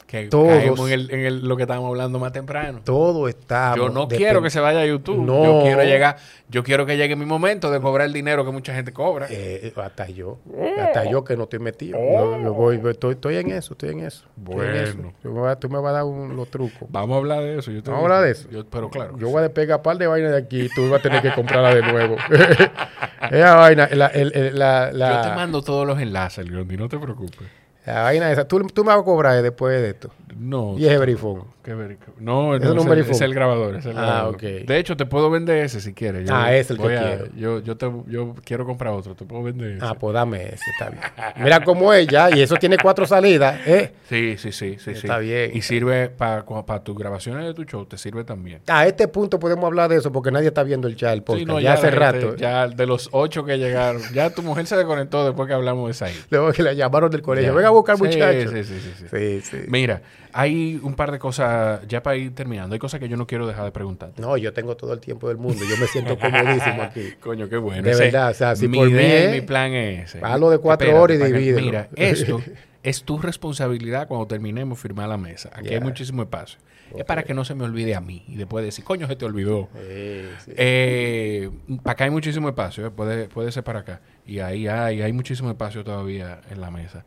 Que 0.06 0.26
Todos. 0.28 0.48
caemos 0.58 0.80
en, 0.88 0.92
el- 0.92 1.10
en 1.10 1.20
el- 1.26 1.48
lo 1.48 1.56
que 1.56 1.64
estábamos 1.64 1.88
hablando 1.90 2.20
más 2.20 2.30
temprano. 2.32 2.80
Todo 2.84 3.26
está. 3.26 3.74
Yo 3.76 3.88
no 3.88 4.06
quiero 4.06 4.40
que 4.40 4.50
se 4.50 4.60
vaya 4.60 4.78
a 4.80 4.86
YouTube. 4.86 5.18
No. 5.24 5.42
Yo 5.42 5.62
quiero 5.64 5.82
llegar, 5.82 6.16
yo 6.48 6.62
quiero 6.62 6.86
que 6.86 6.96
llegue 6.96 7.16
mi 7.16 7.24
momento 7.26 7.72
de 7.72 7.80
cobrar 7.80 8.06
el 8.06 8.12
dinero 8.12 8.44
que 8.44 8.52
mucha 8.52 8.72
gente 8.72 8.92
cobra. 8.92 9.26
Eh, 9.30 9.72
hasta 9.76 10.06
yo, 10.08 10.38
hasta 10.80 11.10
yo 11.10 11.24
que 11.24 11.36
no 11.36 11.42
estoy 11.44 11.58
metido. 11.58 11.98
Yo, 11.98 12.40
yo 12.40 12.54
voy, 12.54 12.80
estoy, 12.88 13.14
estoy 13.14 13.36
en 13.36 13.50
eso, 13.50 13.74
estoy 13.74 13.88
en 13.90 14.00
eso. 14.00 14.26
estoy 14.38 14.66
en 14.68 14.76
eso. 14.76 14.94
Bueno. 14.96 15.12
Tú 15.22 15.30
me 15.32 15.40
vas, 15.40 15.58
tú 15.58 15.68
me 15.68 15.78
vas 15.80 15.90
a 15.90 15.94
dar 15.94 16.04
un- 16.04 16.36
los 16.36 16.48
trucos. 16.52 16.88
Vamos 16.88 17.14
a 17.16 17.18
hablar 17.18 17.40
de 17.42 17.58
eso. 17.58 17.72
Yo 17.72 17.82
te 17.82 17.90
Vamos 17.90 18.04
a 18.04 18.06
hablar 18.14 18.24
de 18.26 18.30
eso. 18.30 18.48
Yo- 18.48 18.64
pero 18.64 18.88
claro. 18.90 19.18
Yo 19.18 19.28
voy 19.28 19.38
a 19.40 19.42
despegar 19.42 19.78
un 19.78 19.82
par 19.82 19.98
de 19.98 20.06
vainas 20.06 20.30
de 20.30 20.38
aquí 20.38 20.60
y 20.62 20.68
tú 20.68 20.88
vas 20.88 21.00
a 21.00 21.02
tener 21.02 21.20
que 21.20 21.32
comprarla 21.34 21.74
de 21.74 21.82
nuevo. 21.82 22.14
Esa 23.30 23.54
vaina, 23.56 23.88
la, 23.92 24.06
el- 24.06 24.32
el- 24.36 24.56
la, 24.58 24.92
la- 24.92 25.22
Yo 25.22 25.30
te 25.30 25.34
mando 25.34 25.62
todos 25.62 25.84
los 25.84 25.98
enlaces, 26.00 26.48
Leondi, 26.48 26.76
no 26.76 26.88
te 26.88 26.96
preocupes. 26.98 27.48
La 27.94 28.02
vaina 28.02 28.30
esa. 28.30 28.46
Tú, 28.46 28.66
tú 28.66 28.84
me 28.84 28.88
vas 28.88 29.00
a 29.00 29.04
cobrar 29.04 29.40
después 29.42 29.80
de 29.80 29.90
esto. 29.90 30.10
No. 30.38 30.74
Y 30.76 30.82
qué 30.82 30.98
ver- 30.98 31.98
No, 32.20 32.54
Eso 32.54 32.74
no, 32.74 32.92
es 32.94 33.08
es, 33.10 33.20
el, 33.20 33.30
es 33.30 33.34
grabador. 33.34 33.76
es 33.76 33.86
el 33.86 33.96
Ah, 33.98 34.02
grabador. 34.02 34.34
ok. 34.36 34.40
De 34.42 34.78
hecho, 34.78 34.96
te 34.96 35.04
puedo 35.06 35.30
vender 35.30 35.64
ese 35.64 35.80
si 35.80 35.92
quieres. 35.94 36.28
Yo 36.28 36.34
Ah, 36.34 36.54
es 36.54 36.70
el 36.70 36.78
que 36.78 36.96
a- 36.96 37.02
quiero. 37.02 37.26
Yo, 37.36 37.60
yo, 37.60 37.76
te, 37.76 37.90
yo 38.06 38.34
quiero 38.44 38.64
comprar 38.64 38.92
otro. 38.92 39.14
Te 39.16 39.24
puedo 39.24 39.42
vender 39.42 39.72
ese. 39.72 39.84
Ah, 39.84 39.94
pues 39.98 40.14
dame 40.14 40.44
ese, 40.44 40.62
está 40.70 40.90
bien. 40.90 41.02
Mira 41.42 41.64
cómo 41.64 41.92
es 41.92 42.06
ya, 42.06 42.30
y 42.30 42.40
eso 42.40 42.54
tiene 42.56 42.76
cuatro 42.78 43.06
salidas, 43.06 43.58
¿eh? 43.66 43.92
Sí, 44.08 44.36
sí, 44.38 44.52
sí, 44.52 44.76
sí. 44.78 44.90
Está 44.92 45.18
sí. 45.18 45.24
bien. 45.24 45.50
Y 45.54 45.62
sirve 45.62 46.08
para 46.08 46.44
tus 46.84 46.96
grabaciones 46.96 47.44
de 47.46 47.54
tu 47.54 47.64
show, 47.64 47.84
te 47.86 47.98
sirve 47.98 48.22
también. 48.24 48.60
A 48.68 48.86
este 48.86 49.08
punto 49.08 49.38
podemos 49.40 49.64
hablar 49.64 49.90
de 49.90 49.96
eso 49.96 50.12
porque 50.12 50.30
nadie 50.30 50.48
está 50.48 50.62
viendo 50.62 50.86
el 50.88 50.96
chat, 50.96 51.12
el 51.14 51.22
podcast. 51.22 51.40
Sí, 51.40 51.44
no, 51.46 51.58
ya, 51.60 51.72
hace 51.72 51.90
gente- 51.90 51.98
rato. 51.98 52.36
Ya 52.36 52.68
de 52.68 52.86
los 52.86 53.08
ocho 53.12 53.44
que 53.44 53.58
llegaron, 53.58 54.02
ya 54.14 54.30
tu 54.30 54.42
mujer 54.42 54.66
se 54.66 54.76
desconectó 54.76 55.24
después 55.24 55.48
que 55.48 55.54
hablamos 55.54 55.86
de 55.86 55.90
esa 55.92 56.06
Luego 56.30 56.52
que 56.52 56.62
la 56.62 56.72
llamaron 56.72 57.10
del 57.10 57.22
colegio. 57.22 57.50
Ya. 57.50 57.56
Venga 57.56 57.68
a 57.68 57.72
buscar 57.72 57.98
muchachos. 57.98 58.52
Sí, 58.52 58.64
sí, 58.64 58.80
sí. 58.80 59.06
Sí, 59.10 59.40
sí. 59.42 59.56
Mira, 59.68 60.00
hay 60.38 60.78
un 60.82 60.94
par 60.94 61.12
de 61.12 61.18
cosas, 61.18 61.80
ya 61.88 62.02
para 62.02 62.16
ir 62.16 62.34
terminando, 62.34 62.74
hay 62.74 62.78
cosas 62.78 63.00
que 63.00 63.08
yo 63.08 63.16
no 63.16 63.26
quiero 63.26 63.46
dejar 63.46 63.64
de 63.64 63.72
preguntar. 63.72 64.12
No, 64.18 64.36
yo 64.36 64.52
tengo 64.52 64.76
todo 64.76 64.92
el 64.92 65.00
tiempo 65.00 65.28
del 65.28 65.38
mundo. 65.38 65.64
Yo 65.64 65.76
me 65.78 65.86
siento 65.86 66.18
comodísimo 66.18 66.82
aquí. 66.82 67.12
Coño, 67.20 67.48
qué 67.48 67.56
bueno. 67.56 67.82
De 67.82 67.92
Ese- 67.92 68.04
verdad, 68.04 68.30
o 68.30 68.34
sea, 68.34 68.54
si 68.54 68.68
mi 68.68 68.76
por 68.76 68.88
idea 68.88 69.24
es- 69.24 69.32
mi 69.32 69.40
plan 69.40 69.72
es 69.72 70.14
ese. 70.14 70.24
Hazlo 70.24 70.50
de 70.50 70.58
cuatro 70.58 70.86
Espérate, 70.88 71.14
horas 71.22 71.30
y 71.30 71.32
divídelo. 71.32 71.66
Mira, 71.66 71.88
esto 71.96 72.40
es 72.82 73.02
tu 73.02 73.18
responsabilidad 73.18 74.06
cuando 74.08 74.26
terminemos 74.26 74.78
firmar 74.78 75.08
la 75.08 75.16
mesa. 75.16 75.50
Aquí 75.54 75.72
hay 75.72 75.80
muchísimo 75.80 76.22
espacio. 76.22 76.58
Es 76.96 77.04
para 77.04 77.24
que 77.24 77.34
no 77.34 77.44
se 77.44 77.54
me 77.54 77.64
olvide 77.64 77.94
a 77.96 78.00
mí 78.00 78.22
y 78.28 78.36
después 78.36 78.64
decir, 78.64 78.84
coño, 78.84 79.06
se 79.08 79.16
te 79.16 79.24
olvidó. 79.24 79.68
Sí, 79.74 80.22
sí. 80.44 80.52
Eh, 80.56 81.50
para 81.82 81.92
acá 81.92 82.04
hay 82.04 82.10
muchísimo 82.10 82.48
espacio, 82.48 82.86
eh, 82.86 82.90
puede, 82.90 83.26
puede 83.28 83.50
ser 83.52 83.64
para 83.64 83.80
acá. 83.80 84.00
Y 84.24 84.38
ahí 84.38 84.68
hay, 84.68 85.02
hay 85.02 85.12
muchísimo 85.12 85.50
espacio 85.50 85.82
todavía 85.82 86.40
en 86.50 86.60
la 86.60 86.70
mesa. 86.70 87.04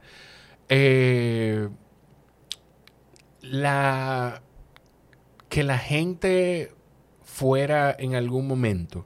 Eh, 0.68 1.70
la 3.42 4.42
que 5.50 5.64
la 5.64 5.78
gente 5.78 6.72
fuera 7.24 7.96
en 7.98 8.16
algún 8.16 8.48
momento 8.48 9.06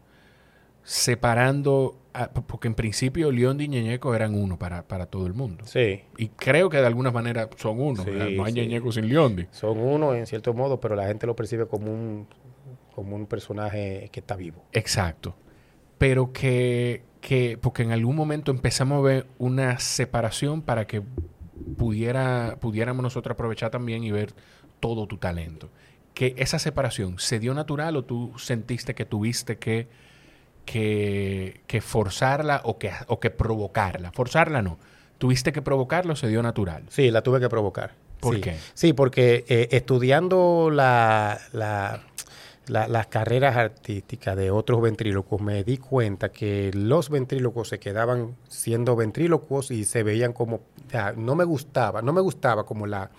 separando, 0.84 1.98
a- 2.14 2.30
porque 2.30 2.68
en 2.68 2.76
principio 2.76 3.32
León 3.32 3.60
y 3.62 3.68
Ñeñeco 3.68 4.14
eran 4.14 4.36
uno 4.36 4.60
para, 4.60 4.84
para 4.88 5.06
todo 5.06 5.26
el 5.28 5.34
mundo. 5.34 5.66
Sí. 5.66 6.02
Y 6.18 6.28
creo 6.30 6.70
que 6.70 6.78
de 6.78 6.86
alguna 6.88 7.12
manera 7.12 7.50
son 7.58 7.80
uno. 7.80 8.04
No 8.06 8.44
hay 8.44 8.54
sí. 8.54 8.60
Ñeñeco 8.60 8.92
sin 8.92 9.08
Leondi. 9.08 9.48
Son 9.52 9.78
uno 9.80 10.14
en 10.14 10.26
cierto 10.28 10.54
modo, 10.54 10.80
pero 10.80 10.96
la 10.96 11.08
gente 11.08 11.26
lo 11.26 11.36
percibe 11.36 11.68
como 11.68 11.92
un, 11.92 12.28
como 12.96 13.16
un 13.16 13.26
personaje 13.26 14.10
que 14.12 14.20
está 14.20 14.36
vivo. 14.36 14.64
Exacto. 14.74 15.36
Pero 15.98 16.34
que, 16.34 17.04
que, 17.22 17.58
porque 17.62 17.84
en 17.84 17.92
algún 17.92 18.16
momento 18.16 18.52
empezamos 18.52 18.98
a 19.00 19.02
ver 19.02 19.28
una 19.38 19.80
separación 19.80 20.62
para 20.62 20.86
que 20.86 21.02
pudiera, 21.78 22.58
pudiéramos 22.60 23.04
nosotros 23.04 23.34
aprovechar 23.34 23.72
también 23.72 24.04
y 24.04 24.12
ver 24.12 24.34
todo 24.80 25.08
tu 25.08 25.18
talento. 25.18 25.70
Que 26.14 26.36
esa 26.38 26.60
separación 26.60 27.18
se 27.20 27.40
dio 27.40 27.54
natural 27.54 27.96
o 27.98 28.04
tú 28.04 28.34
sentiste 28.38 28.94
que 28.94 29.06
tuviste 29.06 29.58
que, 29.58 29.88
que, 30.66 31.62
que 31.68 31.82
forzarla 31.82 32.62
o 32.66 32.78
que, 32.78 32.92
o 33.08 33.20
que 33.20 33.30
provocarla. 33.30 34.12
Forzarla 34.12 34.62
no. 34.62 34.78
Tuviste 35.18 35.52
que 35.52 35.62
provocarla 35.62 36.14
o 36.14 36.16
se 36.16 36.28
dio 36.28 36.42
natural. 36.44 36.84
Sí, 36.90 37.10
la 37.12 37.22
tuve 37.22 37.40
que 37.40 37.50
provocar. 37.50 37.94
¿Por 38.20 38.36
Sí. 38.36 38.42
qué? 38.42 38.56
Sí, 38.74 38.94
porque 38.94 39.44
eh, 39.48 39.70
estudiando 39.72 40.70
la, 40.72 41.40
la, 41.52 42.02
la- 42.68 42.88
las 42.88 43.08
carreras 43.08 43.56
artísticas 43.58 44.36
de 44.38 44.52
otros 44.52 44.82
ventrílocos, 44.82 45.42
me 45.42 45.64
di 45.64 45.78
cuenta 45.78 46.32
que 46.32 46.72
los 46.74 47.10
ventrílocos 47.10 47.70
se 47.70 47.80
quedaban 47.80 48.36
siendo 48.48 48.96
ventrílocos 48.96 49.72
y 49.72 49.84
se 49.86 50.04
veían 50.04 50.34
como, 50.34 50.62
sea, 50.90 51.14
no 51.16 51.36
me 51.36 51.44
gustaba, 51.44 52.02
no 52.02 52.14
me 52.14 52.22
gustaba 52.22 52.66
como 52.66 52.88
la, 52.88 53.12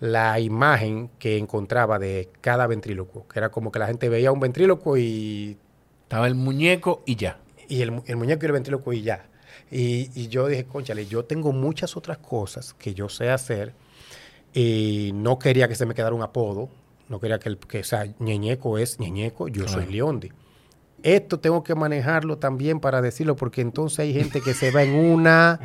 la 0.00 0.38
imagen 0.40 1.10
que 1.18 1.38
encontraba 1.38 1.98
de 1.98 2.30
cada 2.40 2.66
ventríloco, 2.66 3.26
que 3.28 3.38
era 3.38 3.50
como 3.50 3.72
que 3.72 3.78
la 3.78 3.86
gente 3.88 4.08
veía 4.08 4.32
un 4.32 4.40
ventríloco 4.40 4.96
y 4.96 5.56
Estaba 6.04 6.26
el 6.26 6.34
muñeco 6.36 7.02
y 7.04 7.16
ya. 7.16 7.38
y 7.68 7.82
el, 7.82 8.02
el 8.06 8.16
muñeco 8.16 8.44
y 8.44 8.46
el 8.46 8.52
ventríloco 8.52 8.92
y 8.94 9.02
ya. 9.02 9.26
Y, 9.70 10.10
y 10.14 10.28
yo 10.28 10.46
dije, 10.46 10.64
conchale, 10.64 11.06
yo 11.06 11.24
tengo 11.26 11.52
muchas 11.52 11.96
otras 11.98 12.16
cosas 12.18 12.72
que 12.74 12.94
yo 12.94 13.10
sé 13.10 13.28
hacer 13.30 13.74
y 14.54 15.10
no 15.14 15.38
quería 15.38 15.68
que 15.68 15.74
se 15.74 15.86
me 15.86 15.94
quedara 15.94 16.14
un 16.14 16.22
apodo, 16.22 16.68
no 17.08 17.20
quería 17.20 17.38
que, 17.38 17.48
el, 17.48 17.58
que 17.58 17.80
o 17.80 17.84
sea, 17.84 18.06
ñeñeco 18.18 18.78
es 18.78 19.00
ñeñeco, 19.00 19.48
yo 19.48 19.66
soy. 19.68 19.86
Leondi. 19.86 20.30
Esto 21.02 21.38
tengo 21.38 21.62
que 21.62 21.74
manejarlo 21.74 22.38
también 22.38 22.80
para 22.80 23.00
decirlo, 23.00 23.36
porque 23.36 23.60
entonces 23.60 24.00
hay 24.00 24.12
gente 24.12 24.40
que 24.40 24.54
se 24.54 24.70
va 24.70 24.82
en 24.82 24.94
una... 24.94 25.60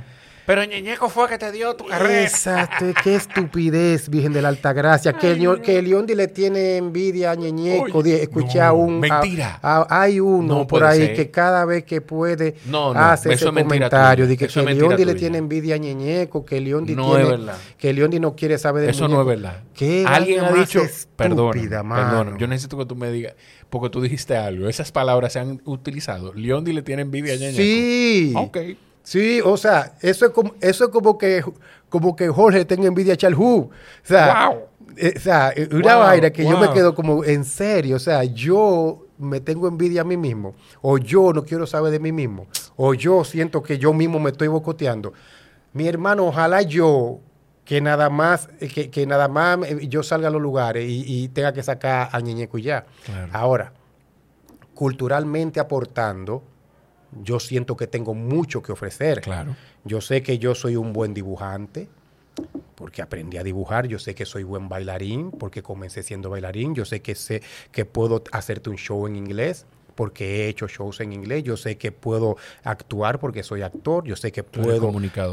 Pero 0.45 0.63
Ñeñeco 0.65 1.07
fue 1.09 1.29
que 1.29 1.37
te 1.37 1.51
dio 1.53 1.73
tu 1.75 1.85
carrera. 1.85 2.21
Exacto, 2.23 2.85
qué 3.01 3.15
estupidez, 3.15 4.09
Virgen 4.09 4.33
de 4.33 4.41
la 4.41 4.49
Altagracia. 4.49 5.13
Que, 5.13 5.31
el, 5.31 5.61
que 5.61 5.81
Leondi 5.81 6.15
le 6.15 6.27
tiene 6.27 6.75
envidia 6.77 7.31
a 7.31 7.35
Ñeñeco. 7.35 7.99
Oye, 7.99 8.21
Escuché 8.23 8.59
no, 8.59 8.65
a 8.65 8.71
un. 8.73 8.97
a- 8.97 8.99
mentira. 9.21 9.59
a- 9.61 9.87
hay 9.89 10.19
uno 10.19 10.59
No 10.59 10.67
por 10.67 10.83
ahí 10.83 10.99
ser. 10.99 11.15
que 11.15 11.31
cada 11.31 11.63
vez 11.63 11.85
que 11.85 12.01
puede 12.01 12.55
No, 12.65 12.93
no, 12.93 12.99
hace 12.99 13.29
eso 13.29 13.35
ese 13.49 13.57
es 13.57 13.63
comentario. 13.63 14.25
tuya, 14.25 14.27
de 14.27 14.37
que, 14.37 14.47
que 14.47 14.73
Leondi 14.75 15.05
le 15.05 15.15
tiene 15.15 15.37
envidia 15.37 15.75
a 15.75 15.77
Ñeñeco, 15.77 16.45
que 16.45 16.59
Leondi 16.59 16.93
No 16.95 17.05
tiene. 17.11 17.23
es 17.23 17.29
verdad. 17.29 17.57
Que 17.77 17.93
Leondi 17.93 18.19
no 18.19 18.35
quiere 18.35 18.57
saber 18.57 18.83
de 18.83 18.89
Eso 18.91 19.07
no 19.07 19.21
es 19.21 19.27
verdad. 19.27 19.63
¿Qué 19.73 20.03
Alguien 20.05 20.43
ha 20.43 20.51
dicho, 20.51 20.81
perdón, 21.15 21.51
perdón, 21.53 22.37
yo 22.37 22.47
necesito 22.47 22.77
que 22.77 22.85
tú 22.85 22.95
me 22.97 23.09
digas, 23.11 23.33
porque 23.69 23.89
tú 23.89 24.01
dijiste 24.01 24.35
algo, 24.35 24.67
esas 24.67 24.91
palabras 24.91 25.31
se 25.33 25.39
han 25.39 25.61
utilizado. 25.65 26.33
Leondi 26.33 26.73
le 26.73 26.81
tiene 26.81 27.01
envidia 27.03 27.33
a 27.33 27.37
Ñeñeco. 27.37 27.57
Sí. 27.57 28.33
Ok. 28.35 28.57
Sí, 29.03 29.41
o 29.43 29.57
sea, 29.57 29.93
eso 30.01 30.25
es 30.25 30.31
como, 30.31 30.53
eso 30.61 30.85
es 30.85 30.89
como 30.89 31.17
que 31.17 31.43
como 31.89 32.15
que 32.15 32.27
Jorge 32.29 32.65
tenga 32.65 32.87
envidia 32.87 33.13
a 33.13 33.17
Charles 33.17 33.37
Hu. 33.39 33.69
O 33.69 33.71
sea, 34.01 34.49
Wow. 34.49 34.59
eh, 34.97 35.13
o 35.15 35.19
sea, 35.19 35.53
una 35.71 35.95
Wow, 35.95 36.03
vaina 36.05 36.29
que 36.31 36.43
yo 36.43 36.57
me 36.57 36.69
quedo 36.71 36.95
como 36.95 37.23
en 37.23 37.43
serio. 37.43 37.97
O 37.97 37.99
sea, 37.99 38.23
yo 38.23 39.05
me 39.19 39.39
tengo 39.41 39.67
envidia 39.67 40.01
a 40.01 40.03
mí 40.03 40.17
mismo. 40.17 40.55
O 40.81 40.97
yo 40.97 41.33
no 41.33 41.43
quiero 41.43 41.67
saber 41.67 41.91
de 41.91 41.99
mí 41.99 42.11
mismo. 42.11 42.47
O 42.77 42.93
yo 42.95 43.23
siento 43.23 43.61
que 43.61 43.77
yo 43.77 43.93
mismo 43.93 44.19
me 44.19 44.31
estoy 44.31 44.47
bocoteando. 44.47 45.13
Mi 45.73 45.87
hermano, 45.87 46.25
ojalá 46.25 46.61
yo 46.63 47.19
que 47.65 47.79
nada 47.79 48.09
más, 48.09 48.49
eh, 48.59 48.67
que, 48.67 48.89
que 48.89 49.05
nada 49.05 49.27
más 49.27 49.59
eh, 49.67 49.87
yo 49.87 50.01
salga 50.03 50.29
a 50.29 50.31
los 50.31 50.41
lugares 50.41 50.85
y, 50.89 51.03
y 51.05 51.27
tenga 51.29 51.53
que 51.53 51.61
sacar 51.63 52.09
a 52.11 52.19
Ñeñeco 52.19 52.57
y 52.57 52.63
ya. 52.63 52.85
Claro. 53.05 53.29
Ahora, 53.33 53.73
culturalmente 54.73 55.59
aportando, 55.59 56.43
yo 57.21 57.39
siento 57.39 57.75
que 57.75 57.87
tengo 57.87 58.13
mucho 58.13 58.61
que 58.61 58.71
ofrecer. 58.71 59.21
Claro. 59.21 59.55
Yo 59.83 60.01
sé 60.01 60.23
que 60.23 60.39
yo 60.39 60.55
soy 60.55 60.75
un 60.75 60.93
buen 60.93 61.13
dibujante, 61.13 61.89
porque 62.75 63.01
aprendí 63.01 63.37
a 63.37 63.43
dibujar. 63.43 63.87
Yo 63.87 63.99
sé 63.99 64.15
que 64.15 64.25
soy 64.25 64.43
buen 64.43 64.69
bailarín, 64.69 65.31
porque 65.31 65.61
comencé 65.61 66.03
siendo 66.03 66.29
bailarín. 66.29 66.75
Yo 66.75 66.85
sé 66.85 67.01
que 67.01 67.15
sé 67.15 67.41
que 67.71 67.85
puedo 67.85 68.23
hacerte 68.31 68.69
un 68.69 68.77
show 68.77 69.07
en 69.07 69.15
inglés, 69.15 69.65
porque 69.95 70.45
he 70.45 70.47
hecho 70.49 70.67
shows 70.67 70.99
en 71.01 71.13
inglés. 71.13 71.43
Yo 71.43 71.57
sé 71.57 71.77
que 71.77 71.91
puedo 71.91 72.37
actuar 72.63 73.19
porque 73.19 73.43
soy 73.43 73.61
actor. 73.61 74.03
Yo 74.05 74.15
sé 74.15 74.31
que 74.31 74.43
puedo 74.43 74.79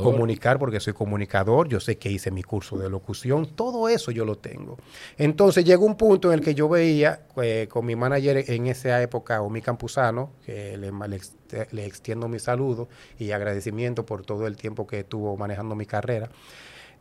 comunicar 0.02 0.58
porque 0.58 0.80
soy 0.80 0.92
comunicador. 0.92 1.68
Yo 1.68 1.80
sé 1.80 1.98
que 1.98 2.10
hice 2.10 2.30
mi 2.30 2.42
curso 2.42 2.76
de 2.78 2.88
locución. 2.90 3.46
Todo 3.54 3.88
eso 3.88 4.10
yo 4.10 4.24
lo 4.24 4.36
tengo. 4.36 4.76
Entonces 5.18 5.64
llegó 5.64 5.84
un 5.86 5.96
punto 5.96 6.32
en 6.32 6.38
el 6.38 6.44
que 6.44 6.54
yo 6.54 6.68
veía 6.68 7.22
eh, 7.42 7.66
con 7.70 7.86
mi 7.86 7.96
manager 7.96 8.44
en 8.50 8.66
esa 8.66 9.02
época, 9.02 9.40
Omi 9.42 9.60
Campuzano, 9.62 10.32
que 10.44 10.76
le, 10.76 10.90
le 11.08 11.16
ex- 11.16 11.36
le 11.72 11.84
extiendo 11.86 12.28
mi 12.28 12.38
saludo 12.38 12.88
y 13.18 13.30
agradecimiento 13.32 14.06
por 14.06 14.24
todo 14.24 14.46
el 14.46 14.56
tiempo 14.56 14.86
que 14.86 15.00
estuvo 15.00 15.36
manejando 15.36 15.74
mi 15.74 15.86
carrera. 15.86 16.30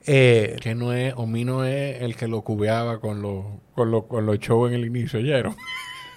Eh, 0.06 0.56
Que 0.62 0.76
no 0.76 0.94
es, 0.94 1.14
Omi 1.18 1.44
no 1.44 1.66
es 1.66 2.02
el 2.02 2.16
que 2.16 2.28
lo 2.30 2.42
cubeaba 2.42 3.00
con 3.02 3.22
los 3.22 3.44
con 3.76 3.92
los 3.92 4.06
con 4.06 4.26
los 4.26 4.40
shows 4.40 4.70
en 4.70 4.76
el 4.76 4.86
inicio, 4.86 5.20
¿oyeron? 5.20 5.56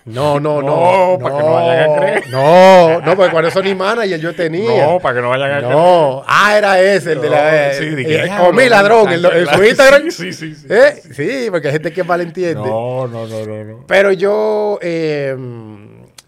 No, 0.05 0.41
no, 0.41 0.61
No, 0.61 1.13
no. 1.13 1.19
para 1.21 1.37
que 1.37 1.43
no 1.43 1.53
vayan 1.53 1.91
a 1.91 1.97
creer. 1.97 2.31
No, 2.31 3.01
no, 3.03 3.17
porque 3.17 3.31
cuando 3.31 3.49
eso 3.49 3.63
ni 3.63 3.75
manager 3.75 4.19
yo 4.21 4.35
tenía. 4.35 4.99
para 4.99 5.15
que 5.17 5.23
no 5.23 5.29
vayan 5.29 5.63
No, 5.71 6.23
ah, 6.27 6.57
era 6.59 6.81
ese, 6.81 7.13
el 7.13 7.21
de 7.21 7.31
la. 7.31 7.69
No, 7.69 7.75
sí, 7.79 7.85
eh, 7.85 7.95
dije, 7.97 8.25
eh, 8.27 8.31
Omi 8.41 8.69
ladrón, 8.69 9.09
el- 9.13 9.23
su 9.49 9.59
sí, 9.63 9.69
Instagram. 9.69 10.11
Sí, 10.11 10.33
sí, 10.33 10.55
sí. 10.55 10.67
¿Eh? 10.69 11.03
Sí, 11.13 11.49
porque 11.51 11.69
hay 11.69 11.73
gente 11.75 11.93
que 11.93 12.03
malentiende. 12.03 12.55
No, 12.69 13.07
no, 13.07 13.27
no, 13.27 13.47
no, 13.47 13.65
no. 13.65 13.85
Pero 13.87 14.13
yo, 14.13 14.79
eh, 14.83 15.37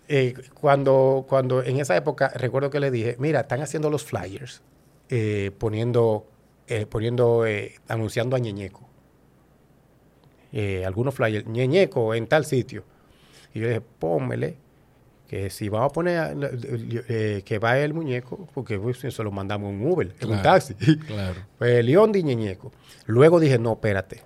eh, 0.08 0.34
cuando, 0.60 1.24
cuando 1.28 1.62
en 1.62 1.80
esa 1.80 1.96
época, 1.96 2.30
recuerdo 2.36 2.70
que 2.70 2.78
le 2.78 2.90
dije, 2.90 3.16
mira, 3.18 3.40
están 3.40 3.60
haciendo 3.60 3.90
los 3.90 4.04
flyers, 4.04 4.62
eh, 5.08 5.50
poniendo, 5.58 6.26
eh, 6.68 6.86
poniendo, 6.86 7.44
eh, 7.46 7.74
anunciando 7.88 8.36
a 8.36 8.38
Ñeñeco. 8.38 8.88
Eh, 10.52 10.84
algunos 10.86 11.14
flyers, 11.14 11.46
Ñeñeco 11.46 12.14
en 12.14 12.26
tal 12.28 12.44
sitio. 12.44 12.84
Y 13.54 13.60
yo 13.60 13.64
le 13.66 13.68
dije, 13.74 13.82
pónmele, 13.98 14.56
que 15.28 15.48
si 15.48 15.68
vamos 15.68 15.90
a 15.90 15.92
poner, 15.92 16.18
a- 16.18 16.34
eh, 17.08 17.42
que 17.44 17.58
va 17.58 17.78
el 17.78 17.94
muñeco, 17.94 18.46
porque 18.52 18.78
pues, 18.78 18.98
se 18.98 19.22
lo 19.22 19.30
mandamos 19.30 19.70
en 19.72 19.80
un 19.80 19.90
Uber, 19.92 20.14
en 20.20 20.30
un 20.30 20.42
taxi. 20.42 20.74
Claro. 20.74 21.40
Pues 21.58 21.84
León 21.84 22.12
de 22.12 22.22
Ñeñeco. 22.22 22.72
Luego 23.06 23.40
dije, 23.40 23.58
no, 23.58 23.72
espérate. 23.72 24.22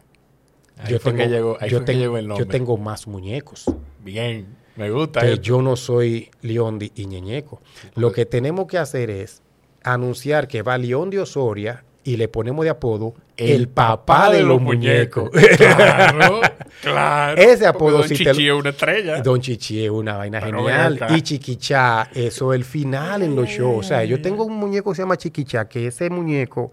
Ahí 0.78 0.98
fue 0.98 1.14
que 1.14 1.28
llegó, 1.28 1.56
ahí 1.60 1.70
yo 1.70 1.78
fue 1.78 1.86
que 1.86 1.92
tengo- 1.92 2.00
llegó 2.02 2.18
el 2.18 2.28
nombre. 2.28 2.44
yo 2.46 2.50
tengo 2.50 2.76
más 2.78 3.06
muñecos. 3.06 3.64
Bien, 4.04 4.46
me 4.76 4.90
gusta 4.90 5.20
que 5.20 5.32
esto. 5.32 5.42
yo 5.42 5.60
no 5.62 5.74
soy 5.76 6.30
Leondi 6.42 6.92
y 6.94 7.06
Ñeñeco. 7.06 7.60
Lo 7.96 8.12
que 8.12 8.26
tenemos 8.26 8.66
que 8.66 8.78
hacer 8.78 9.10
es 9.10 9.42
anunciar 9.82 10.46
que 10.48 10.62
va 10.62 10.78
León 10.78 11.10
de 11.10 11.20
Osoria 11.20 11.84
y 12.08 12.16
le 12.16 12.28
ponemos 12.28 12.64
de 12.64 12.70
apodo 12.70 13.14
el, 13.36 13.68
papá 13.68 14.30
de 14.30 14.42
los 14.42 14.60
muñecos. 14.60 15.30
claro, 15.56 16.40
claro. 16.82 17.40
Ese 17.40 17.66
apodo 17.66 18.02
sí 18.02 18.14
Don 18.14 18.24
te 18.24 18.30
Chichi 18.32 18.46
lo- 18.46 18.54
es 18.54 18.60
una 18.60 18.70
estrella. 18.70 19.20
Don 19.22 19.40
Chichi 19.40 19.84
es 19.84 19.90
una 19.90 20.16
vaina 20.16 20.40
Pero 20.40 20.58
genial. 20.64 20.98
Y 21.10 21.22
Chiquichá, 21.22 22.08
eso 22.14 22.52
es 22.52 22.58
el 22.58 22.64
final 22.64 23.22
en 23.22 23.36
los 23.36 23.48
shows. 23.48 23.84
O 23.84 23.88
sea, 23.88 24.04
yo 24.04 24.20
tengo 24.22 24.44
un 24.44 24.54
muñeco 24.54 24.90
que 24.90 24.96
se 24.96 25.02
llama 25.02 25.16
Chiquichá, 25.16 25.68
que 25.68 25.86
ese 25.88 26.08
muñeco 26.10 26.70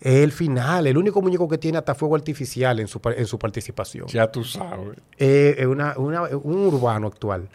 es 0.00 0.16
el 0.24 0.32
final, 0.32 0.86
el 0.86 0.96
único 0.96 1.20
muñeco 1.22 1.48
que 1.48 1.58
tiene 1.58 1.78
hasta 1.78 1.94
fuego 1.94 2.16
artificial 2.16 2.80
en 2.80 2.88
su, 2.88 3.00
en 3.16 3.26
su 3.26 3.38
participación. 3.38 4.06
Ya 4.08 4.30
tú 4.30 4.44
sabes. 4.44 4.96
eh, 5.18 5.56
es 5.58 5.66
una- 5.66 5.94
una- 5.96 6.22
un 6.24 6.66
urbano 6.66 7.06
actual. 7.06 7.48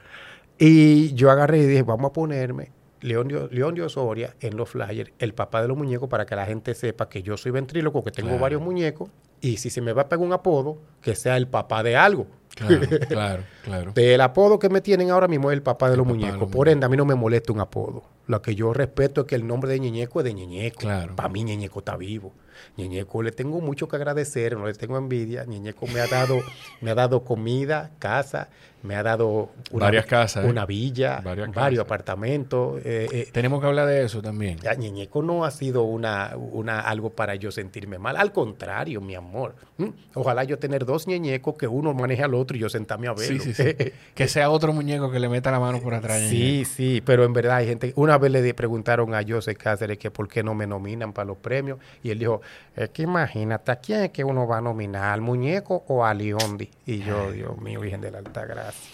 Y 0.57 1.14
yo 1.14 1.30
agarré 1.32 1.57
y 1.60 1.65
dije, 1.65 1.84
vamos 1.84 2.10
a 2.10 2.14
ponerme 2.14 2.69
León 3.06 3.76
de 3.76 3.82
Osoria 3.84 4.36
en 4.40 4.57
los 4.57 4.69
flyers, 4.69 5.11
el 5.19 5.34
papá 5.34 5.61
de 5.61 5.68
los 5.68 5.77
muñecos, 5.77 6.10
para 6.10 6.26
que 6.26 6.36
la 6.36 6.45
gente 6.45 6.73
sepa 6.73 7.07
que 7.07 7.22
yo 7.23 7.38
soy 7.38 7.52
ventríloco, 7.52 8.03
que 8.03 8.11
tengo 8.11 8.30
Claro. 8.30 8.41
varios 8.41 8.61
muñecos, 8.61 9.10
y 9.41 9.57
si 9.57 9.69
se 9.69 9.82
me 9.82 9.94
va 9.94 10.03
a 10.03 10.10
pegar 10.10 10.26
un 10.26 10.34
apodo, 10.34 10.77
que 11.02 11.15
sea 11.15 11.38
el 11.38 11.48
papá 11.48 11.84
de 11.84 11.95
algo. 11.95 12.27
Claro, 12.56 12.80
claro, 13.10 13.44
claro. 13.66 13.92
El 13.96 14.22
apodo 14.22 14.60
que 14.60 14.70
me 14.70 14.82
tienen 14.82 15.12
ahora 15.12 15.28
mismo 15.28 15.52
es 15.52 15.56
el 15.56 15.62
papá 15.64 15.88
de 15.88 15.94
El 15.94 15.98
los 16.00 16.08
papá 16.08 16.14
de 16.14 16.20
muñecos. 16.20 16.42
los 16.42 16.52
Por 16.52 16.70
ende, 16.70 16.86
a 16.86 16.90
mí 16.90 16.96
no 16.98 17.06
me 17.06 17.16
molesta 17.16 17.52
un 17.52 17.60
apodo. 17.60 18.04
Lo 18.28 18.42
que 18.42 18.56
yo 18.56 18.74
respeto 18.74 19.22
es 19.22 19.28
que 19.28 19.36
el 19.36 19.46
nombre 19.46 19.70
de 19.72 19.80
Ñeñeco 19.80 20.20
es 20.22 20.24
de 20.26 20.34
Ñeñeco. 20.34 20.80
Claro. 20.80 21.16
Para 21.16 21.30
mí 21.30 21.44
Ñeñeco 21.44 21.80
está 21.80 21.96
vivo. 21.98 22.32
Ñeñeco 22.78 23.22
le 23.22 23.32
tengo 23.32 23.60
mucho 23.62 23.88
que 23.88 23.96
agradecer, 23.98 24.58
no 24.58 24.66
le 24.66 24.74
tengo 24.74 24.98
envidia. 24.98 25.44
Ñeñeco 25.46 25.88
me 25.88 26.00
ha 26.00 26.08
dado, 26.08 26.40
me 26.82 26.92
ha 26.92 26.96
dado 26.96 27.24
comida, 27.24 27.92
casa, 28.00 28.50
me 28.82 28.96
ha 28.96 29.04
dado 29.04 29.50
Varias 29.72 30.06
casas, 30.06 30.46
¿eh? 30.46 30.48
una 30.50 30.66
villa, 30.66 31.22
Varias 31.24 31.54
varios 31.54 31.80
casas. 31.84 31.86
apartamentos. 31.86 32.80
eh, 32.86 33.08
eh, 33.12 33.28
Tenemos 33.32 33.60
que 33.60 33.68
hablar 33.68 33.88
de 33.88 34.04
eso 34.06 34.22
también. 34.22 34.58
ya, 34.60 34.74
Ñeñeco 34.74 35.22
no 35.22 35.44
ha 35.46 35.52
sido 35.52 35.84
una, 35.84 36.36
una, 36.38 36.80
algo 36.82 37.10
para 37.12 37.36
yo 37.36 37.52
sentirme 37.52 37.98
mal. 38.00 38.16
Al 38.18 38.32
contrario, 38.32 39.02
mi 39.02 39.16
amor. 39.16 39.56
¿Mm? 39.78 39.88
Ojalá 40.16 40.44
yo 40.46 40.58
tener 40.58 40.86
dos 40.86 41.08
ñeñecos 41.08 41.56
que 41.58 41.68
uno 41.68 41.94
maneje 41.94 42.24
al 42.24 42.34
otro 42.34 42.56
y 42.58 42.62
yo 42.62 42.70
sentarme 42.70 43.08
a 43.08 43.14
verlo. 43.14 43.26
Sí, 43.44 43.54
sí, 43.54 43.54
sí. 43.56 43.76
que 44.15 44.27
sea 44.27 44.49
otro 44.49 44.73
muñeco 44.73 45.11
que 45.11 45.19
le 45.19 45.30
meta 45.30 45.52
la 45.52 45.60
mano 45.60 45.80
por 45.80 45.94
atrás. 45.94 46.22
Sí, 46.30 46.65
sí, 46.65 47.02
pero 47.06 47.23
en 47.23 47.34
verdad 47.34 47.57
hay 47.57 47.68
gente. 47.68 47.94
Una 47.95 48.18
vez 48.18 48.32
le 48.32 48.53
preguntaron 48.53 49.14
a 49.14 49.22
José 49.27 49.56
Cáceres 49.56 49.98
que 49.98 50.11
por 50.11 50.27
qué 50.27 50.44
no 50.44 50.53
me 50.53 50.68
nominan 50.68 51.14
para 51.14 51.26
los 51.26 51.38
premios 51.38 51.80
y 52.03 52.11
él 52.11 52.19
dijo: 52.19 52.41
Es 52.76 52.90
que 52.90 53.03
imagínate, 53.03 53.72
¿a 53.72 53.77
quién 53.77 54.03
es 54.03 54.11
que 54.11 54.23
uno 54.23 54.48
va 54.48 54.60
a 54.60 54.61
nominar? 54.61 55.14
¿Al 55.14 55.22
muñeco 55.22 55.84
o 55.88 56.06
a 56.06 56.14
Leondi? 56.14 56.69
Y 56.86 56.99
yo, 56.99 57.32
Dios 57.32 57.57
mío, 57.60 57.80
Virgen 57.80 58.02
de 58.02 58.11
la 58.11 58.19
Alta 58.19 58.45
Gracia. 58.45 58.91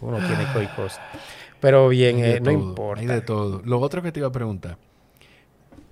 Uno 0.00 0.18
tiene 0.18 0.44
que 0.52 0.74
cosas. 0.74 1.00
Pero 1.60 1.88
bien, 1.88 2.18
eh, 2.22 2.40
no 2.40 2.50
importa. 2.50 3.00
Hay 3.00 3.06
de 3.06 3.22
todo. 3.22 3.62
Lo 3.64 3.80
otro 3.80 4.02
que 4.02 4.12
te 4.12 4.20
iba 4.20 4.28
a 4.28 4.32
preguntar, 4.32 4.76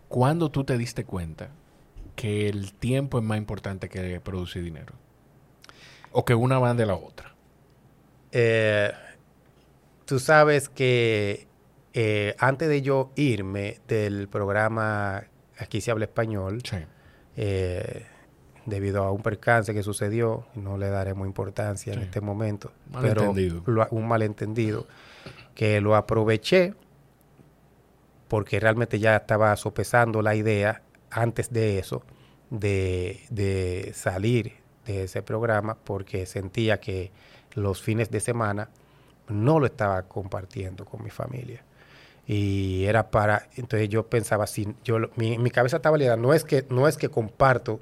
¿cuándo 0.09 0.51
tú 0.51 0.65
te 0.65 0.77
diste 0.77 1.05
cuenta 1.05 1.49
que 2.15 2.49
el 2.49 2.75
tiempo 2.75 3.19
es 3.19 3.25
más 3.25 3.39
importante 3.39 3.89
que 3.89 4.21
producir 4.21 4.63
dinero? 4.63 4.93
O 6.13 6.27
que 6.27 6.35
una 6.35 6.59
va 6.59 6.75
de 6.75 6.85
la 6.85 6.95
otra. 6.95 7.32
Eh, 8.33 8.91
tú 10.07 10.19
sabes 10.19 10.69
que 10.69 11.47
eh, 11.95 12.35
antes 12.39 12.69
de 12.69 12.83
yo 12.83 13.11
irme 13.17 13.79
del 13.89 14.29
programa 14.29 15.25
Aquí 15.59 15.81
se 15.81 15.91
habla 15.93 16.07
español, 16.07 16.61
Sí. 16.65 16.77
eh, 17.37 18.07
debido 18.67 19.05
a 19.05 19.13
un 19.13 19.23
percance 19.23 19.73
que 19.75 19.83
sucedió, 19.83 20.47
no 20.55 20.77
le 20.79 20.89
daremos 20.89 21.27
importancia 21.27 21.93
en 21.93 22.01
este 22.01 22.21
momento, 22.21 22.73
Malentendido. 22.91 23.63
pero 23.65 23.77
lo- 23.77 23.89
un 23.91 24.09
malentendido 24.09 24.87
que 25.55 25.81
lo 25.81 25.95
aproveché 25.95 26.75
porque 28.29 28.59
realmente 28.59 28.99
ya 28.99 29.17
estaba 29.17 29.55
sopesando 29.57 30.23
la 30.23 30.35
idea 30.35 30.83
antes 31.11 31.53
de 31.53 31.79
eso 31.79 32.03
de, 32.51 33.21
de 33.31 33.93
salir 33.95 34.55
de 34.87 35.05
ese 35.05 35.23
programa 35.23 35.77
porque 35.85 36.25
sentía 36.27 36.81
que 36.81 37.13
los 37.55 37.81
fines 37.83 38.11
de 38.11 38.21
semana 38.21 38.69
no 39.29 39.59
lo 39.61 39.67
estaba 39.67 40.03
compartiendo 40.03 40.85
con 40.85 41.03
mi 41.03 41.11
familia 41.11 41.65
y 42.27 42.85
era 42.85 43.11
para 43.11 43.49
entonces 43.57 43.89
yo 43.89 44.07
pensaba 44.07 44.47
si 44.47 44.75
yo 44.85 44.99
mi, 45.17 45.39
mi 45.39 45.51
cabeza 45.51 45.77
estaba 45.77 45.97
liada 45.97 46.17
no 46.17 46.33
es 46.35 46.45
que 46.45 46.65
no 46.71 46.87
es 46.89 46.97
que 46.97 47.09
comparto 47.09 47.81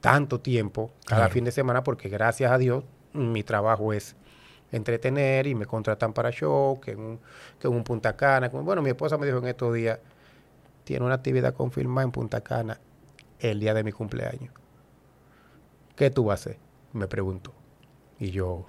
tanto 0.00 0.40
tiempo 0.40 0.90
cada 1.06 1.22
Claro. 1.22 1.32
fin 1.32 1.44
de 1.44 1.52
semana 1.52 1.82
porque 1.84 2.08
gracias 2.08 2.50
a 2.50 2.58
Dios 2.58 2.84
mi 3.12 3.42
trabajo 3.42 3.92
es 3.92 4.16
entretener 4.72 5.46
y 5.46 5.54
me 5.54 5.64
contratan 5.66 6.12
para 6.12 6.30
show 6.30 6.80
que 6.80 6.90
en 6.92 7.00
un, 7.00 7.20
que 7.58 7.68
en 7.68 7.74
un 7.74 7.84
Punta 7.84 8.16
Cana 8.16 8.48
bueno 8.48 8.82
mi 8.82 8.90
esposa 8.90 9.16
me 9.16 9.26
dijo 9.26 9.38
en 9.38 9.46
estos 9.46 9.72
días 9.74 9.98
tiene 10.84 11.04
una 11.06 11.14
actividad 11.16 11.54
confirmada 11.54 12.04
en 12.04 12.12
Punta 12.12 12.40
Cana 12.42 12.78
el 13.40 13.60
día 13.60 13.74
de 13.74 13.84
mi 13.84 13.92
cumpleaños 13.92 14.52
¿qué 15.96 16.10
tú 16.10 16.24
vas 16.24 16.40
a 16.46 16.50
hacer? 16.50 16.60
me 16.92 17.06
preguntó 17.06 17.52
y 18.18 18.30
yo 18.30 18.66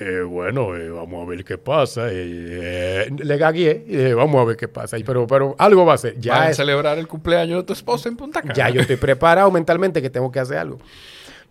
Eh, 0.00 0.20
bueno, 0.22 0.76
eh, 0.76 0.88
vamos 0.90 1.26
a 1.26 1.28
ver 1.28 1.44
qué 1.44 1.58
pasa. 1.58 2.08
eh, 2.12 3.06
eh, 3.08 3.10
le 3.10 3.36
gagué 3.36 3.84
y 3.86 3.96
dije, 3.96 4.14
vamos 4.14 4.40
a 4.40 4.44
ver 4.44 4.56
qué 4.56 4.68
pasa 4.68 4.96
pero 5.04 5.26
pero 5.26 5.56
algo 5.58 5.84
va 5.84 5.94
a 5.94 5.98
ser 5.98 6.18
Ya 6.20 6.44
a 6.46 6.54
celebrar 6.54 6.98
el 6.98 7.08
cumpleaños 7.08 7.58
de 7.58 7.64
tu 7.64 7.72
esposa 7.72 8.08
en 8.08 8.16
Punta 8.16 8.40
Cana. 8.40 8.54
ya 8.54 8.68
yo 8.70 8.80
estoy 8.80 8.96
preparado 8.96 9.50
mentalmente 9.50 10.00
que 10.00 10.10
tengo 10.10 10.30
que 10.30 10.38
hacer 10.40 10.58
algo. 10.58 10.78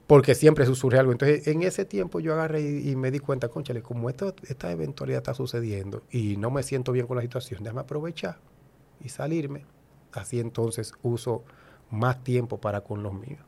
Porque 0.08 0.36
siempre 0.36 0.66
su- 0.66 0.76
surge 0.76 0.98
algo. 0.98 1.12
Entonces, 1.12 1.46
en 1.48 1.64
ese 1.64 1.84
tiempo 1.84 2.22
yo 2.22 2.32
agarré 2.34 2.62
y, 2.62 2.92
y 2.92 2.96
me 2.96 3.12
di 3.12 3.20
cuenta, 3.20 3.50
conchale, 3.50 3.82
como 3.82 4.10
esto, 4.10 4.34
esta 4.48 4.72
eventualidad 4.72 5.18
está 5.18 5.34
sucediendo 5.34 6.04
y 6.10 6.38
no 6.38 6.50
me 6.50 6.64
siento 6.64 6.94
bien 6.94 7.08
con 7.08 7.18
la 7.18 7.22
situación, 7.24 7.62
déjame 7.62 7.82
aprovechar 7.82 8.38
y 9.04 9.10
salirme. 9.10 9.66
Así 10.14 10.40
entonces 10.40 10.94
uso 11.02 11.44
más 11.92 12.24
tiempo 12.24 12.58
para 12.62 12.80
con 12.82 13.04
los 13.04 13.14
míos. 13.14 13.42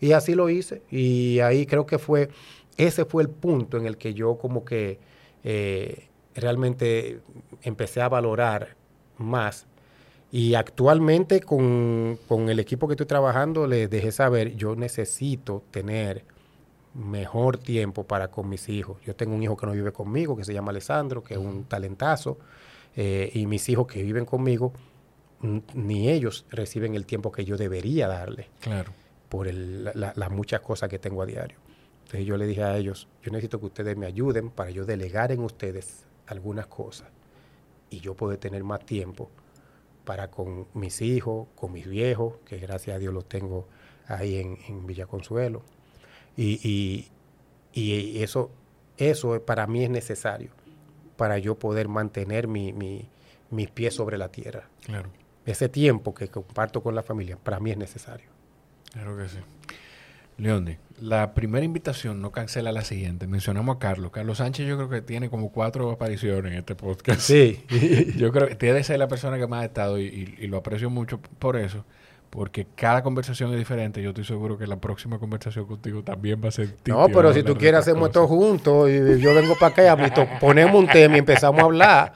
Y 0.00 0.12
así 0.12 0.36
lo 0.36 0.48
hice. 0.48 0.82
Y 0.88 1.40
ahí 1.40 1.66
creo 1.66 1.84
que 1.84 1.98
fue, 1.98 2.28
ese 2.78 3.04
fue 3.04 3.22
el 3.22 3.28
punto 3.28 3.76
en 3.76 3.84
el 3.86 3.98
que 3.98 4.14
yo 4.14 4.38
como 4.38 4.64
que 4.64 4.98
eh, 5.44 6.08
realmente 6.34 7.20
empecé 7.62 8.00
a 8.00 8.08
valorar 8.08 8.76
más 9.18 9.66
y 10.32 10.54
actualmente 10.54 11.40
con, 11.40 12.18
con 12.28 12.48
el 12.48 12.58
equipo 12.60 12.86
que 12.86 12.94
estoy 12.94 13.06
trabajando 13.06 13.66
les 13.66 13.90
dejé 13.90 14.12
saber, 14.12 14.54
yo 14.56 14.76
necesito 14.76 15.62
tener 15.70 16.24
mejor 16.94 17.58
tiempo 17.58 18.04
para 18.04 18.28
con 18.28 18.48
mis 18.48 18.68
hijos. 18.68 18.98
Yo 19.04 19.14
tengo 19.14 19.34
un 19.34 19.42
hijo 19.42 19.56
que 19.56 19.66
no 19.66 19.72
vive 19.72 19.92
conmigo, 19.92 20.36
que 20.36 20.44
se 20.44 20.52
llama 20.52 20.70
Alessandro, 20.70 21.22
que 21.22 21.34
es 21.34 21.40
un 21.40 21.64
talentazo, 21.64 22.38
eh, 22.96 23.30
y 23.34 23.46
mis 23.46 23.68
hijos 23.68 23.86
que 23.86 24.02
viven 24.02 24.24
conmigo, 24.24 24.72
ni 25.74 26.08
ellos 26.10 26.44
reciben 26.50 26.94
el 26.94 27.06
tiempo 27.06 27.30
que 27.30 27.44
yo 27.44 27.56
debería 27.56 28.08
darle 28.08 28.48
Claro. 28.60 28.92
por 29.28 29.46
el- 29.48 29.84
la- 29.84 30.12
las 30.14 30.30
muchas 30.30 30.60
cosas 30.60 30.88
que 30.88 30.98
tengo 30.98 31.22
a 31.22 31.26
diario. 31.26 31.56
Entonces 32.08 32.26
yo 32.26 32.38
le 32.38 32.46
dije 32.46 32.62
a 32.62 32.74
ellos, 32.76 33.06
yo 33.22 33.30
necesito 33.30 33.60
que 33.60 33.66
ustedes 33.66 33.94
me 33.96 34.06
ayuden 34.06 34.48
para 34.48 34.70
yo 34.70 34.86
delegar 34.86 35.30
en 35.30 35.40
ustedes 35.40 36.06
algunas 36.26 36.66
cosas 36.66 37.08
y 37.90 38.00
yo 38.00 38.14
poder 38.14 38.38
tener 38.38 38.64
más 38.64 38.84
tiempo 38.86 39.30
para 40.06 40.30
con 40.30 40.66
mis 40.72 41.02
hijos, 41.02 41.48
con 41.54 41.72
mis 41.72 41.86
viejos, 41.86 42.36
que 42.46 42.56
gracias 42.58 42.96
a 42.96 42.98
Dios 42.98 43.12
los 43.12 43.28
tengo 43.28 43.68
ahí 44.06 44.36
en, 44.36 44.56
en 44.68 44.86
Villa 44.86 45.06
Consuelo. 45.06 45.62
Y, 46.36 46.58
y- 46.66 47.08
y 47.74 48.22
eso, 48.22 48.50
eso 48.96 49.42
para 49.44 49.66
mí 49.66 49.84
es 49.84 49.90
necesario 49.90 50.50
para 51.18 51.36
yo 51.38 51.58
poder 51.58 51.88
mantener 51.88 52.48
mi- 52.48 52.72
mi- 52.72 53.06
mis 53.50 53.70
pies 53.70 53.92
sobre 53.94 54.16
la 54.16 54.30
tierra. 54.30 54.68
Claro. 54.82 55.10
Ese 55.44 55.68
tiempo 55.68 56.14
que 56.14 56.28
comparto 56.28 56.82
con 56.82 56.94
la 56.94 57.02
familia, 57.02 57.36
para 57.36 57.60
mí 57.60 57.70
es 57.70 57.76
necesario. 57.76 58.30
Claro 58.92 59.14
que 59.16 59.28
sí. 59.28 59.38
Leondi, 60.38 60.76
la 61.00 61.34
primera 61.34 61.64
invitación 61.64 62.20
no 62.22 62.30
cancela 62.32 62.72
la 62.72 62.82
siguiente. 62.84 63.26
Mencionamos 63.26 63.76
a 63.76 63.78
Carlos. 63.78 64.10
Carlos 64.12 64.38
Sánchez 64.38 64.66
yo 64.66 64.76
creo 64.76 64.88
que 64.88 65.02
tiene 65.02 65.28
como 65.30 65.50
cuatro 65.52 65.90
apariciones 65.90 66.52
en 66.52 66.58
este 66.58 66.74
podcast. 66.74 67.20
Sí. 67.20 67.64
Yo 68.16 68.30
creo 68.32 68.48
que 68.48 68.54
debe 68.54 68.82
ser 68.84 68.98
la 68.98 69.08
persona 69.08 69.36
que 69.38 69.46
más 69.46 69.62
ha 69.62 69.66
estado 69.66 69.98
y, 69.98 70.04
y- 70.06 70.44
y 70.44 70.46
lo 70.46 70.56
aprecio 70.58 70.90
mucho 70.90 71.20
por 71.38 71.56
eso. 71.56 71.84
Porque 72.30 72.66
cada 72.74 73.02
conversación 73.02 73.50
es 73.52 73.58
diferente. 73.58 74.02
Yo 74.02 74.10
estoy 74.10 74.24
seguro 74.24 74.58
que 74.58 74.66
la 74.66 74.76
próxima 74.76 75.18
conversación 75.18 75.64
contigo 75.64 76.02
también 76.02 76.40
va 76.44 76.48
a 76.48 76.52
ser 76.52 76.74
No, 76.86 77.06
pero 77.08 77.32
si 77.32 77.42
tú 77.42 77.56
quieres 77.56 77.80
hacemos 77.80 78.08
esto 78.08 78.28
cosas. 78.28 78.36
juntos 78.36 78.90
y 78.90 79.18
yo 79.20 79.34
vengo 79.34 79.54
para 79.58 79.72
acá 79.72 80.06
y 80.14 80.38
ponemos 80.40 80.74
un 80.78 80.86
tema 80.88 81.16
y 81.16 81.20
empezamos 81.20 81.60
a 81.60 81.64
hablar 81.64 82.12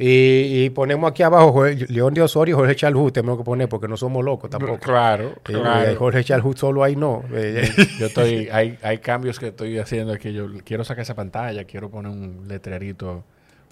y, 0.00 0.64
y 0.64 0.70
ponemos 0.70 1.08
aquí 1.10 1.22
abajo 1.22 1.52
Jorge- 1.52 1.86
León 1.88 2.12
de 2.12 2.22
Osorio 2.22 2.56
y 2.56 2.58
Jorge 2.58 2.74
Charhut, 2.74 3.14
tenemos 3.14 3.38
que 3.38 3.44
poner 3.44 3.68
porque 3.68 3.86
no 3.86 3.96
somos 3.96 4.24
locos 4.24 4.50
tampoco. 4.50 4.78
Claro, 4.78 5.28
Eh, 5.28 5.40
claro. 5.44 5.96
Jorge 5.96 6.24
Charhut 6.24 6.56
solo 6.56 6.82
ahí 6.82 6.96
no. 6.96 7.22
Eh, 7.32 7.68
Yo 8.00 8.06
estoy, 8.06 8.48
hay, 8.50 8.78
hay 8.82 8.98
cambios 8.98 9.38
que 9.38 9.48
estoy 9.48 9.78
haciendo 9.78 10.12
aquí. 10.12 10.32
Yo 10.32 10.48
quiero 10.64 10.82
sacar 10.82 11.02
esa 11.02 11.14
pantalla, 11.14 11.64
quiero 11.64 11.88
poner 11.88 12.10
un 12.10 12.48
letrerito, 12.48 13.22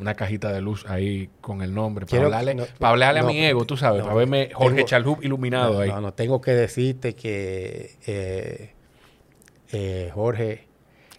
una 0.01 0.15
cajita 0.15 0.53
de 0.53 0.61
luz 0.61 0.87
ahí 0.89 1.31
con 1.41 1.63
el 1.63 1.75
nombre. 1.75 2.07
Para 2.07 2.25
hablarle, 2.25 2.55
no, 2.55 2.65
para 2.79 2.91
hablarle 2.91 3.21
no, 3.21 3.27
a 3.27 3.31
mi 3.31 3.45
ego, 3.45 3.65
tú 3.65 3.77
sabes, 3.77 4.01
no, 4.01 4.07
para 4.07 4.17
verme 4.17 4.51
Jorge 4.53 4.85
Chalhub 4.85 5.23
iluminado 5.23 5.81
ahí. 5.81 5.91
no, 5.91 6.01
no, 6.01 6.13
tengo 6.15 6.41
que 6.41 6.53
decirte 6.53 7.15
que 7.15 7.97
eh, 8.07 8.75
eh, 9.73 10.11
Jorge... 10.13 10.69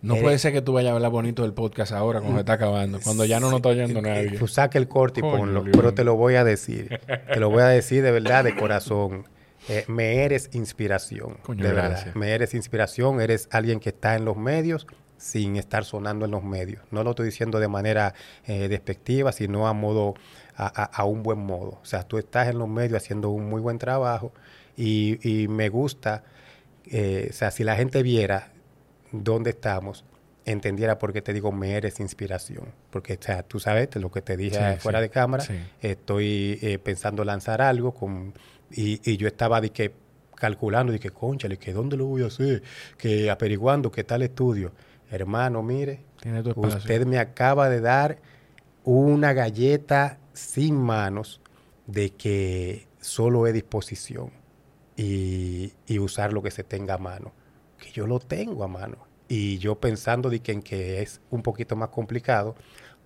No 0.02 0.16
Eh, 0.16 0.22
puede 0.22 0.40
ser 0.40 0.52
que 0.52 0.64
tú 0.64 0.74
vayas 0.74 0.94
a 0.94 0.96
hablar 0.96 1.12
bonito 1.12 1.44
del 1.44 1.54
podcast 1.54 1.92
ahora 1.92 2.22
cuando 2.22 2.38
se 2.38 2.42
está 2.42 2.54
acabando, 2.54 3.00
cuando 3.04 3.24
ya 3.24 3.40
no 3.40 3.52
nos 3.52 3.58
está 3.58 3.70
oyendo 3.70 4.02
nadie. 4.02 4.32
Tú 4.32 4.48
saca 4.48 4.80
el 4.80 4.88
corte 4.88 5.20
y 5.20 5.24
ponlo, 5.24 5.64
pero 5.72 5.94
te 5.94 6.04
lo 6.04 6.16
voy 6.16 6.36
a 6.36 6.44
decir. 6.44 7.00
te 7.32 7.40
lo 7.40 7.52
voy 7.52 7.62
a 7.62 7.68
decir 7.68 8.02
de 8.02 8.12
verdad, 8.12 8.44
de 8.44 8.56
corazón. 8.56 9.26
Eh, 9.70 9.86
me 9.88 10.24
eres 10.24 10.50
inspiración. 10.54 11.38
Coño, 11.44 11.64
de 11.64 11.72
gracias. 11.72 12.06
verdad. 12.06 12.20
Me 12.20 12.32
eres 12.32 12.56
inspiración. 12.56 13.22
Eres 13.22 13.48
alguien 13.52 13.80
que 13.80 13.90
está 13.90 14.16
en 14.16 14.26
los 14.26 14.38
medios 14.38 14.88
sin 15.22 15.56
estar 15.56 15.86
sonando 15.86 16.26
en 16.26 16.32
los 16.32 16.44
medios. 16.44 16.82
No 16.90 17.04
lo 17.04 17.12
estoy 17.12 17.28
diciendo 17.28 17.60
de 17.60 17.68
manera 17.68 18.14
eh, 18.48 18.68
despectiva, 18.68 19.32
sino 19.32 19.68
a 19.68 19.74
modo, 19.74 20.16
a, 20.56 20.66
a- 20.84 20.86
a 20.86 21.06
un 21.06 21.22
buen 21.22 21.38
modo. 21.40 21.80
O 21.82 21.86
sea, 21.86 22.04
tú 22.04 22.18
estás 22.18 22.48
en 22.50 22.58
los 22.58 22.68
medios 22.68 22.98
haciendo 23.04 23.30
un 23.30 23.48
muy 23.48 23.62
buen 23.62 23.78
trabajo 23.78 24.34
y, 24.76 25.20
y 25.22 25.48
me 25.48 25.70
gusta, 25.70 26.24
eh, 26.86 27.28
o 27.30 27.34
sea, 27.34 27.52
si 27.52 27.64
la 27.64 27.76
gente 27.76 28.02
viera 28.02 28.52
dónde 29.12 29.52
estamos, 29.52 30.04
entendiera 30.46 30.98
por 30.98 31.14
qué 31.14 31.22
te 31.22 31.34
digo 31.34 31.52
me 31.52 31.74
eres 31.76 32.00
inspiración. 32.00 32.66
Porque, 32.90 33.14
o 33.14 33.22
sea, 33.22 33.44
tú 33.44 33.60
sabes 33.60 33.96
lo 33.98 34.10
que 34.10 34.24
te 34.24 34.36
dije 34.38 34.74
Sí, 34.74 34.80
fuera 34.80 35.00
sí, 35.00 35.04
de 35.04 35.10
cámara, 35.10 35.44
sí. 35.44 35.54
estoy 35.82 36.58
eh, 36.64 36.80
pensando 36.80 37.24
lanzar 37.24 37.62
algo 37.62 37.94
con, 37.94 38.34
y, 38.72 39.00
y 39.10 39.18
yo 39.18 39.28
estaba 39.28 39.62
de 39.62 39.70
que 39.70 39.94
calculando, 40.36 40.92
conchale, 41.14 41.58
que 41.58 41.72
dónde 41.72 41.96
lo 41.96 42.08
voy 42.08 42.24
a 42.24 42.26
hacer, 42.26 42.64
que 42.98 43.30
averiguando 43.30 43.92
qué 43.92 44.04
tal 44.04 44.24
estudio. 44.24 44.72
Hermano, 45.12 45.62
mire, 45.62 46.06
Tiene 46.22 46.42
tu 46.42 46.50
espacio. 46.50 46.78
usted 46.78 47.06
me 47.06 47.20
acaba 47.20 47.70
de 47.70 47.82
dar 47.82 48.18
una 48.84 49.34
galleta 49.34 50.18
sin 50.34 50.76
manos 50.76 51.42
de 51.86 52.12
que 52.12 52.88
solo 53.00 53.46
es 53.46 53.54
disposición 53.54 54.32
y, 54.96 55.74
y 55.86 56.00
usar 56.00 56.34
lo 56.34 56.42
que 56.42 56.50
se 56.52 56.64
tenga 56.64 56.96
a 56.96 56.98
mano. 56.98 57.34
Que 57.78 57.92
yo 57.92 58.08
lo 58.08 58.20
tengo 58.20 58.64
a 58.64 58.68
mano. 58.68 58.98
Y 59.28 59.58
yo 59.60 59.76
pensando 59.80 60.30
de 60.30 60.40
que 60.40 60.52
en 60.54 60.62
que 60.62 61.02
es 61.02 61.22
un 61.30 61.42
poquito 61.42 61.76
más 61.76 61.90
complicado, 61.90 62.56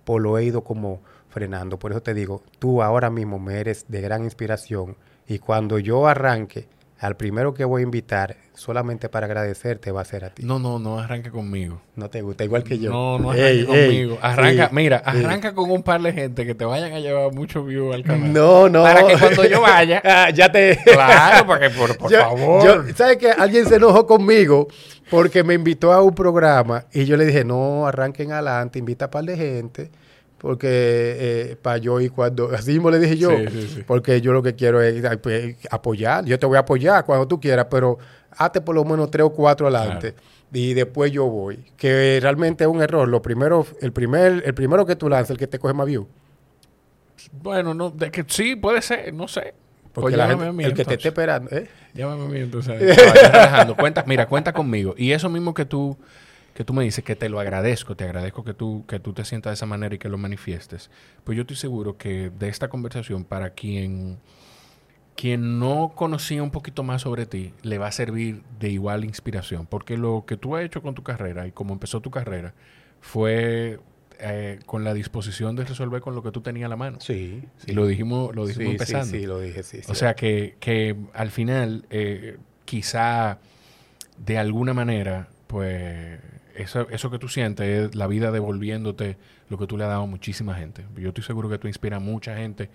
pues 0.04 0.22
lo 0.22 0.38
he 0.38 0.44
ido 0.44 0.62
como 0.62 1.02
frenando. 1.28 1.78
Por 1.78 1.90
eso 1.90 2.02
te 2.02 2.14
digo, 2.14 2.42
tú 2.58 2.82
ahora 2.82 3.10
mismo 3.10 3.38
me 3.38 3.58
eres 3.58 3.86
de 3.88 4.00
gran 4.00 4.24
inspiración. 4.24 4.96
Y 5.26 5.38
cuando 5.40 5.78
yo 5.78 6.06
arranque, 6.06 6.68
al 6.98 7.16
primero 7.16 7.52
que 7.54 7.64
voy 7.64 7.82
a 7.82 7.84
invitar, 7.84 8.36
solamente 8.54 9.10
para 9.10 9.26
agradecerte, 9.26 9.92
va 9.92 10.00
a 10.00 10.04
ser 10.06 10.24
a 10.24 10.30
ti. 10.30 10.42
No, 10.44 10.58
no, 10.58 10.78
no 10.78 10.98
arranque 10.98 11.30
conmigo. 11.30 11.80
No 11.94 12.08
te 12.08 12.22
gusta, 12.22 12.42
igual 12.44 12.64
que 12.64 12.78
yo. 12.78 12.90
No, 12.90 13.18
no 13.18 13.30
arranque 13.32 13.48
Ey, 13.50 13.58
ey, 13.60 13.66
conmigo. 13.66 14.18
Arranca, 14.22 14.70
mira, 14.72 14.96
arranca 15.04 15.54
con 15.54 15.70
un 15.70 15.82
par 15.82 16.00
de 16.00 16.12
gente 16.14 16.46
que 16.46 16.54
te 16.54 16.64
vayan 16.64 16.92
a 16.94 17.00
llevar 17.00 17.32
mucho 17.34 17.62
view 17.64 17.92
al 17.92 18.02
canal. 18.02 18.32
No, 18.32 18.68
no. 18.70 18.82
Para 18.82 19.06
que 19.06 19.18
cuando 19.18 19.44
yo 19.44 19.60
vaya- 19.60 20.00
Ah, 20.04 20.30
ya 20.30 20.50
te. 20.50 20.78
Claro, 20.84 21.46
para 21.46 21.68
que 21.68 21.74
por, 21.76 21.98
por 21.98 22.10
Yo- 22.10 22.18
favor. 22.20 22.64
yo- 22.86 22.94
¿Sabes 22.94 23.18
que 23.18 23.30
Alguien 23.30 23.66
se 23.66 23.76
enojó 23.76 24.06
conmigo 24.06 24.68
porque 25.10 25.44
me 25.44 25.52
invitó 25.54 25.92
a 25.92 26.02
un 26.02 26.14
programa 26.14 26.86
y 26.92 27.04
yo 27.04 27.16
le 27.18 27.26
dije, 27.26 27.44
no, 27.44 27.86
arranquen 27.86 28.32
adelante, 28.32 28.78
invita 28.78 29.04
a 29.04 29.10
par 29.10 29.24
de 29.24 29.36
gente. 29.36 29.90
Porque 30.46 30.68
eh, 30.70 31.56
para 31.60 31.78
yo 31.78 32.00
y 32.00 32.08
cuando, 32.08 32.50
así 32.54 32.70
mismo 32.72 32.88
le 32.88 33.00
dije 33.00 33.16
yo, 33.16 33.30
Sí, 33.36 33.46
sí, 33.50 33.68
sí. 33.76 33.82
porque 33.84 34.20
yo 34.20 34.32
lo 34.32 34.44
que 34.44 34.54
quiero 34.54 34.80
es 34.80 35.02
pues, 35.18 35.56
apoyar, 35.72 36.24
yo 36.24 36.38
te 36.38 36.46
voy 36.46 36.56
a 36.56 36.60
apoyar 36.60 37.04
cuando 37.04 37.26
tú 37.26 37.40
quieras, 37.40 37.66
pero 37.68 37.98
hazte 38.30 38.60
por 38.60 38.76
lo 38.76 38.84
menos 38.84 39.10
tres 39.10 39.26
o 39.26 39.30
cuatro 39.30 39.66
adelante 39.66 40.14
y 40.52 40.72
después 40.74 41.10
yo 41.10 41.24
voy. 41.26 41.58
Que 41.76 42.20
realmente 42.22 42.62
es 42.62 42.70
un 42.70 42.80
error. 42.80 43.08
Lo 43.08 43.20
primero, 43.20 43.66
el 43.80 43.90
primer, 43.92 44.40
el 44.46 44.54
primero 44.54 44.86
que 44.86 44.94
tú 44.94 45.08
lanzas, 45.08 45.30
el 45.30 45.36
que 45.38 45.48
te 45.48 45.58
coge 45.58 45.74
más 45.74 45.86
view. 45.86 46.06
Bueno, 47.42 47.74
no, 47.74 47.90
de 47.90 48.10
que 48.12 48.24
sí, 48.28 48.54
puede 48.56 48.80
ser, 48.82 49.12
no 49.12 49.26
sé. 49.26 49.52
Porque 49.92 50.14
Pues 50.14 50.16
la 50.16 50.28
gente- 50.28 50.46
a 50.46 50.52
mí, 50.52 50.62
el 50.62 50.70
que 50.70 50.76
te 50.76 50.82
entonces. 50.82 50.98
esté 50.98 51.08
esperando, 51.08 51.50
¿eh? 51.56 51.66
Llámame 51.94 52.24
a 52.24 52.28
mí 52.28 52.38
entonces. 52.38 52.80
No, 52.80 52.88
estoy 52.92 53.30
relajando. 53.32 53.76
Cuenta, 53.76 54.04
mira, 54.06 54.26
cuenta 54.28 54.52
conmigo. 54.52 54.94
Y 54.96 55.10
eso 55.12 55.28
mismo 55.28 55.54
que 55.54 55.64
tú, 55.64 55.96
que 56.56 56.64
tú 56.64 56.72
me 56.72 56.82
dices, 56.84 57.04
que 57.04 57.14
te 57.16 57.28
lo 57.28 57.38
agradezco, 57.38 57.96
te 57.96 58.04
agradezco 58.04 58.42
que 58.42 58.54
tú, 58.54 58.86
que 58.88 58.98
tú 58.98 59.12
te 59.12 59.26
sientas 59.26 59.50
de 59.50 59.54
esa 59.54 59.66
manera 59.66 59.94
y 59.94 59.98
que 59.98 60.08
lo 60.08 60.16
manifiestes. 60.16 60.90
Pues 61.22 61.36
yo 61.36 61.42
estoy 61.42 61.56
seguro 61.56 61.98
que 61.98 62.30
de 62.30 62.48
esta 62.48 62.68
conversación, 62.68 63.24
para 63.24 63.50
quien, 63.50 64.16
quien 65.16 65.58
no 65.58 65.92
conocía 65.94 66.42
un 66.42 66.50
poquito 66.50 66.82
más 66.82 67.02
sobre 67.02 67.26
ti, 67.26 67.52
le 67.62 67.76
va 67.76 67.88
a 67.88 67.92
servir 67.92 68.42
de 68.58 68.70
igual 68.70 69.04
inspiración. 69.04 69.66
Porque 69.66 69.98
lo 69.98 70.24
que 70.26 70.38
tú 70.38 70.56
has 70.56 70.64
hecho 70.64 70.80
con 70.80 70.94
tu 70.94 71.02
carrera 71.02 71.46
y 71.46 71.52
cómo 71.52 71.74
empezó 71.74 72.00
tu 72.00 72.10
carrera 72.10 72.54
fue 73.02 73.78
eh, 74.18 74.58
con 74.64 74.82
la 74.82 74.94
disposición 74.94 75.56
de 75.56 75.64
resolver 75.66 76.00
con 76.00 76.14
lo 76.14 76.22
que 76.22 76.32
tú 76.32 76.40
tenías 76.40 76.64
a 76.66 76.70
la 76.70 76.76
mano. 76.76 76.96
Sí, 77.02 77.42
sí. 77.58 77.72
Y 77.72 77.74
lo 77.74 77.86
dijimos, 77.86 78.34
lo 78.34 78.46
Sí, 78.46 78.54
dijimos 78.54 78.68
sí, 78.70 78.72
empezando. 78.94 79.18
Sí, 79.18 79.26
lo 79.26 79.40
dije, 79.40 79.62
sí. 79.62 79.80
O 79.88 79.94
sea 79.94 80.14
que, 80.14 80.56
que 80.58 80.96
al 81.12 81.30
final, 81.30 81.84
eh, 81.90 82.38
quizá 82.64 83.40
de 84.16 84.38
alguna 84.38 84.72
manera, 84.72 85.28
pues 85.48 86.18
eso, 86.56 86.88
eso 86.90 87.10
que 87.10 87.18
tú 87.18 87.28
sientes 87.28 87.66
es 87.66 87.94
la 87.94 88.06
vida 88.06 88.30
devolviéndote 88.30 89.16
lo 89.48 89.58
que 89.58 89.66
tú 89.66 89.76
le 89.76 89.84
has 89.84 89.90
dado 89.90 90.02
a 90.02 90.06
muchísima 90.06 90.54
gente. 90.54 90.84
Yo 90.96 91.08
estoy 91.08 91.24
seguro 91.24 91.48
que 91.48 91.58
tú 91.58 91.66
inspiras 91.68 91.98
a 91.98 92.00
mucha 92.00 92.36
gente 92.36 92.70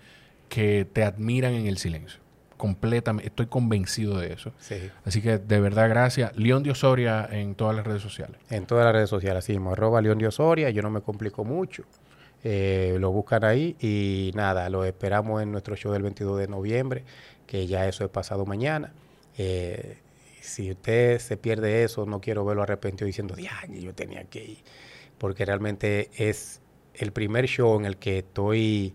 que 0.48 0.86
te 0.90 1.04
admiran 1.04 1.54
en 1.54 1.66
el 1.66 1.78
silencio. 1.78 2.20
Completamente, 2.56 3.28
estoy 3.28 3.46
convencido 3.46 4.18
de 4.18 4.34
eso. 4.34 4.52
sí. 4.58 4.76
Así 5.04 5.20
que 5.20 5.38
de 5.38 5.60
verdad, 5.60 5.88
gracias. 5.88 6.36
León 6.36 6.62
de 6.62 6.70
Osoria 6.70 7.28
en 7.30 7.54
todas 7.54 7.74
las 7.74 7.86
redes 7.86 8.02
sociales. 8.02 8.36
En 8.50 8.66
todas 8.66 8.84
las 8.84 8.94
redes 8.94 9.10
sociales, 9.10 9.44
así 9.44 9.52
mismo, 9.52 9.72
arroba 9.72 10.00
León 10.00 10.18
de 10.18 10.28
Osoria, 10.28 10.70
yo 10.70 10.82
no 10.82 10.90
me 10.90 11.00
complico 11.00 11.44
mucho. 11.44 11.84
Eh, 12.44 12.96
lo 12.98 13.10
buscan 13.12 13.44
ahí 13.44 13.76
y 13.80 14.32
nada, 14.34 14.68
lo 14.68 14.84
esperamos 14.84 15.42
en 15.42 15.52
nuestro 15.52 15.76
show 15.76 15.92
del 15.92 16.02
22 16.02 16.38
de 16.40 16.48
noviembre, 16.48 17.04
que 17.46 17.66
ya 17.66 17.86
eso 17.86 18.04
es 18.04 18.10
pasado 18.10 18.44
mañana. 18.46 18.92
Eh, 19.38 19.98
si 20.42 20.70
usted 20.70 21.18
se 21.18 21.36
pierde 21.36 21.84
eso, 21.84 22.04
no 22.06 22.20
quiero 22.20 22.44
verlo 22.44 22.62
arrepentido 22.62 23.06
diciendo, 23.06 23.34
"Diañe, 23.34 23.80
yo 23.80 23.94
tenía 23.94 24.24
que 24.24 24.44
ir, 24.44 24.58
porque 25.18 25.44
realmente 25.44 26.10
es 26.16 26.60
el 26.94 27.12
primer 27.12 27.46
show 27.46 27.78
en 27.78 27.86
el 27.86 27.96
que 27.96 28.18
estoy 28.18 28.94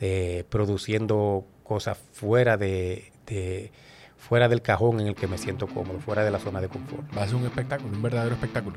eh, 0.00 0.44
produciendo 0.48 1.46
cosas 1.62 1.96
fuera 2.12 2.56
de, 2.56 3.12
de- 3.26 3.70
fuera 4.16 4.48
del 4.48 4.60
cajón 4.62 4.98
en 5.00 5.06
el 5.08 5.14
que 5.14 5.26
me 5.28 5.38
siento 5.38 5.66
cómodo, 5.68 6.00
fuera 6.00 6.24
de 6.24 6.30
la 6.32 6.38
zona 6.40 6.60
de 6.60 6.68
confort. 6.68 7.04
Va 7.16 7.22
a 7.22 7.26
ser 7.26 7.36
un 7.36 7.44
espectáculo, 7.44 7.94
un 7.94 8.02
verdadero 8.02 8.34
espectáculo. 8.34 8.76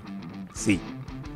Sí, 0.54 0.80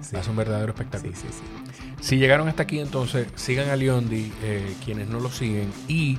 sí, 0.01 0.13
Va 0.15 0.19
a 0.19 0.23
ser 0.23 0.29
un 0.31 0.37
verdadero 0.37 0.71
espectáculo. 0.73 1.13
sí, 1.15 1.21
sí, 1.27 1.33
sí. 1.33 1.73
Si 2.01 2.17
llegaron 2.17 2.47
hasta 2.47 2.63
aquí, 2.63 2.79
entonces 2.79 3.27
sigan 3.35 3.69
a 3.69 3.75
Leondi, 3.75 4.31
eh, 4.43 4.75
quienes 4.85 5.09
no 5.09 5.19
lo 5.19 5.29
siguen. 5.29 5.71
Y 5.87 6.17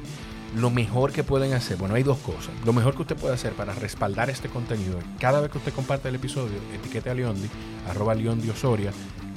lo 0.56 0.70
mejor 0.70 1.12
que 1.12 1.24
pueden 1.24 1.52
hacer, 1.52 1.76
bueno, 1.76 1.94
hay 1.94 2.02
dos 2.02 2.18
cosas. 2.18 2.50
Lo 2.64 2.72
mejor 2.72 2.94
que 2.94 3.02
usted 3.02 3.16
puede 3.16 3.34
hacer 3.34 3.52
para 3.52 3.74
respaldar 3.74 4.30
este 4.30 4.48
contenido, 4.48 4.98
cada 5.18 5.40
vez 5.40 5.50
que 5.50 5.58
usted 5.58 5.72
comparte 5.72 6.08
el 6.08 6.16
episodio, 6.16 6.58
etiquete 6.74 7.10
a 7.10 7.14
Leondi, 7.14 7.48
arroba 7.88 8.14
Leondi 8.14 8.50
Osoria, 8.50 8.92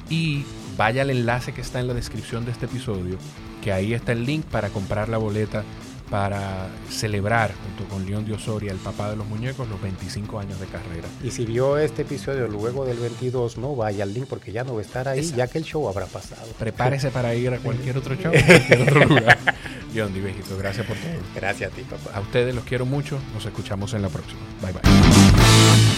y 0.10 0.46
vaya 0.78 1.04
al 1.04 1.10
enlace 1.10 1.54
que 1.54 1.62
está 1.62 1.80
en 1.80 1.88
la 1.88 1.94
descripción 1.94 2.46
de 2.46 2.52
este 2.52 2.66
episodio, 2.66 3.18
que 3.62 3.72
ahí 3.72 3.94
está 3.94 4.12
el 4.12 4.26
link 4.26 4.46
para 4.46 4.70
comprar 4.70 5.10
la 5.10 5.18
boleta 5.18 5.64
para 6.14 6.68
celebrar 6.92 7.52
junto 7.56 7.92
con 7.92 8.06
León 8.06 8.24
de 8.24 8.34
Osoria, 8.34 8.72
el 8.72 8.78
papá 8.78 9.10
de 9.10 9.16
los 9.16 9.26
muñecos, 9.26 9.68
los 9.68 9.82
25 9.82 10.40
años 10.40 10.60
de 10.60 10.68
carrera. 10.68 11.08
Y 11.24 11.32
si 11.32 11.44
vio 11.44 11.80
este 11.80 12.04
episodio 12.04 12.48
luego 12.48 12.86
del 12.86 13.00
22, 13.00 13.58
no 13.58 13.76
vaya 13.76 14.04
al 14.04 14.14
link 14.14 14.28
porque 14.28 14.52
ya 14.52 14.64
no 14.64 14.76
va 14.76 14.82
a 14.82 14.84
estar 14.84 15.08
ahí, 15.08 15.24
ya 15.36 15.48
que 15.48 15.58
el 15.58 15.64
show 15.64 15.90
habrá 15.90 16.06
pasado. 16.06 16.46
Prepárese 16.60 17.10
para 17.10 17.34
ir 17.34 17.52
a 17.52 17.58
cualquier 17.58 17.98
otro 17.98 18.14
show, 18.14 18.32
a 18.38 18.46
cualquier 18.46 18.82
otro 18.84 19.06
lugar. 19.06 19.40
León, 19.92 20.14
viejito, 20.14 20.56
gracias 20.56 20.86
por 20.86 20.96
todo. 20.98 21.14
Gracias 21.34 21.72
a 21.72 21.76
ti, 21.76 21.82
papá. 21.82 22.16
A 22.16 22.20
ustedes 22.20 22.54
los 22.54 22.64
quiero 22.64 22.86
mucho. 22.86 23.18
Nos 23.34 23.48
escuchamos 23.48 23.96
en 23.96 24.04
la 24.04 24.10
próxima. 24.10 24.42
Bye 24.62 24.72
bye. 24.72 25.93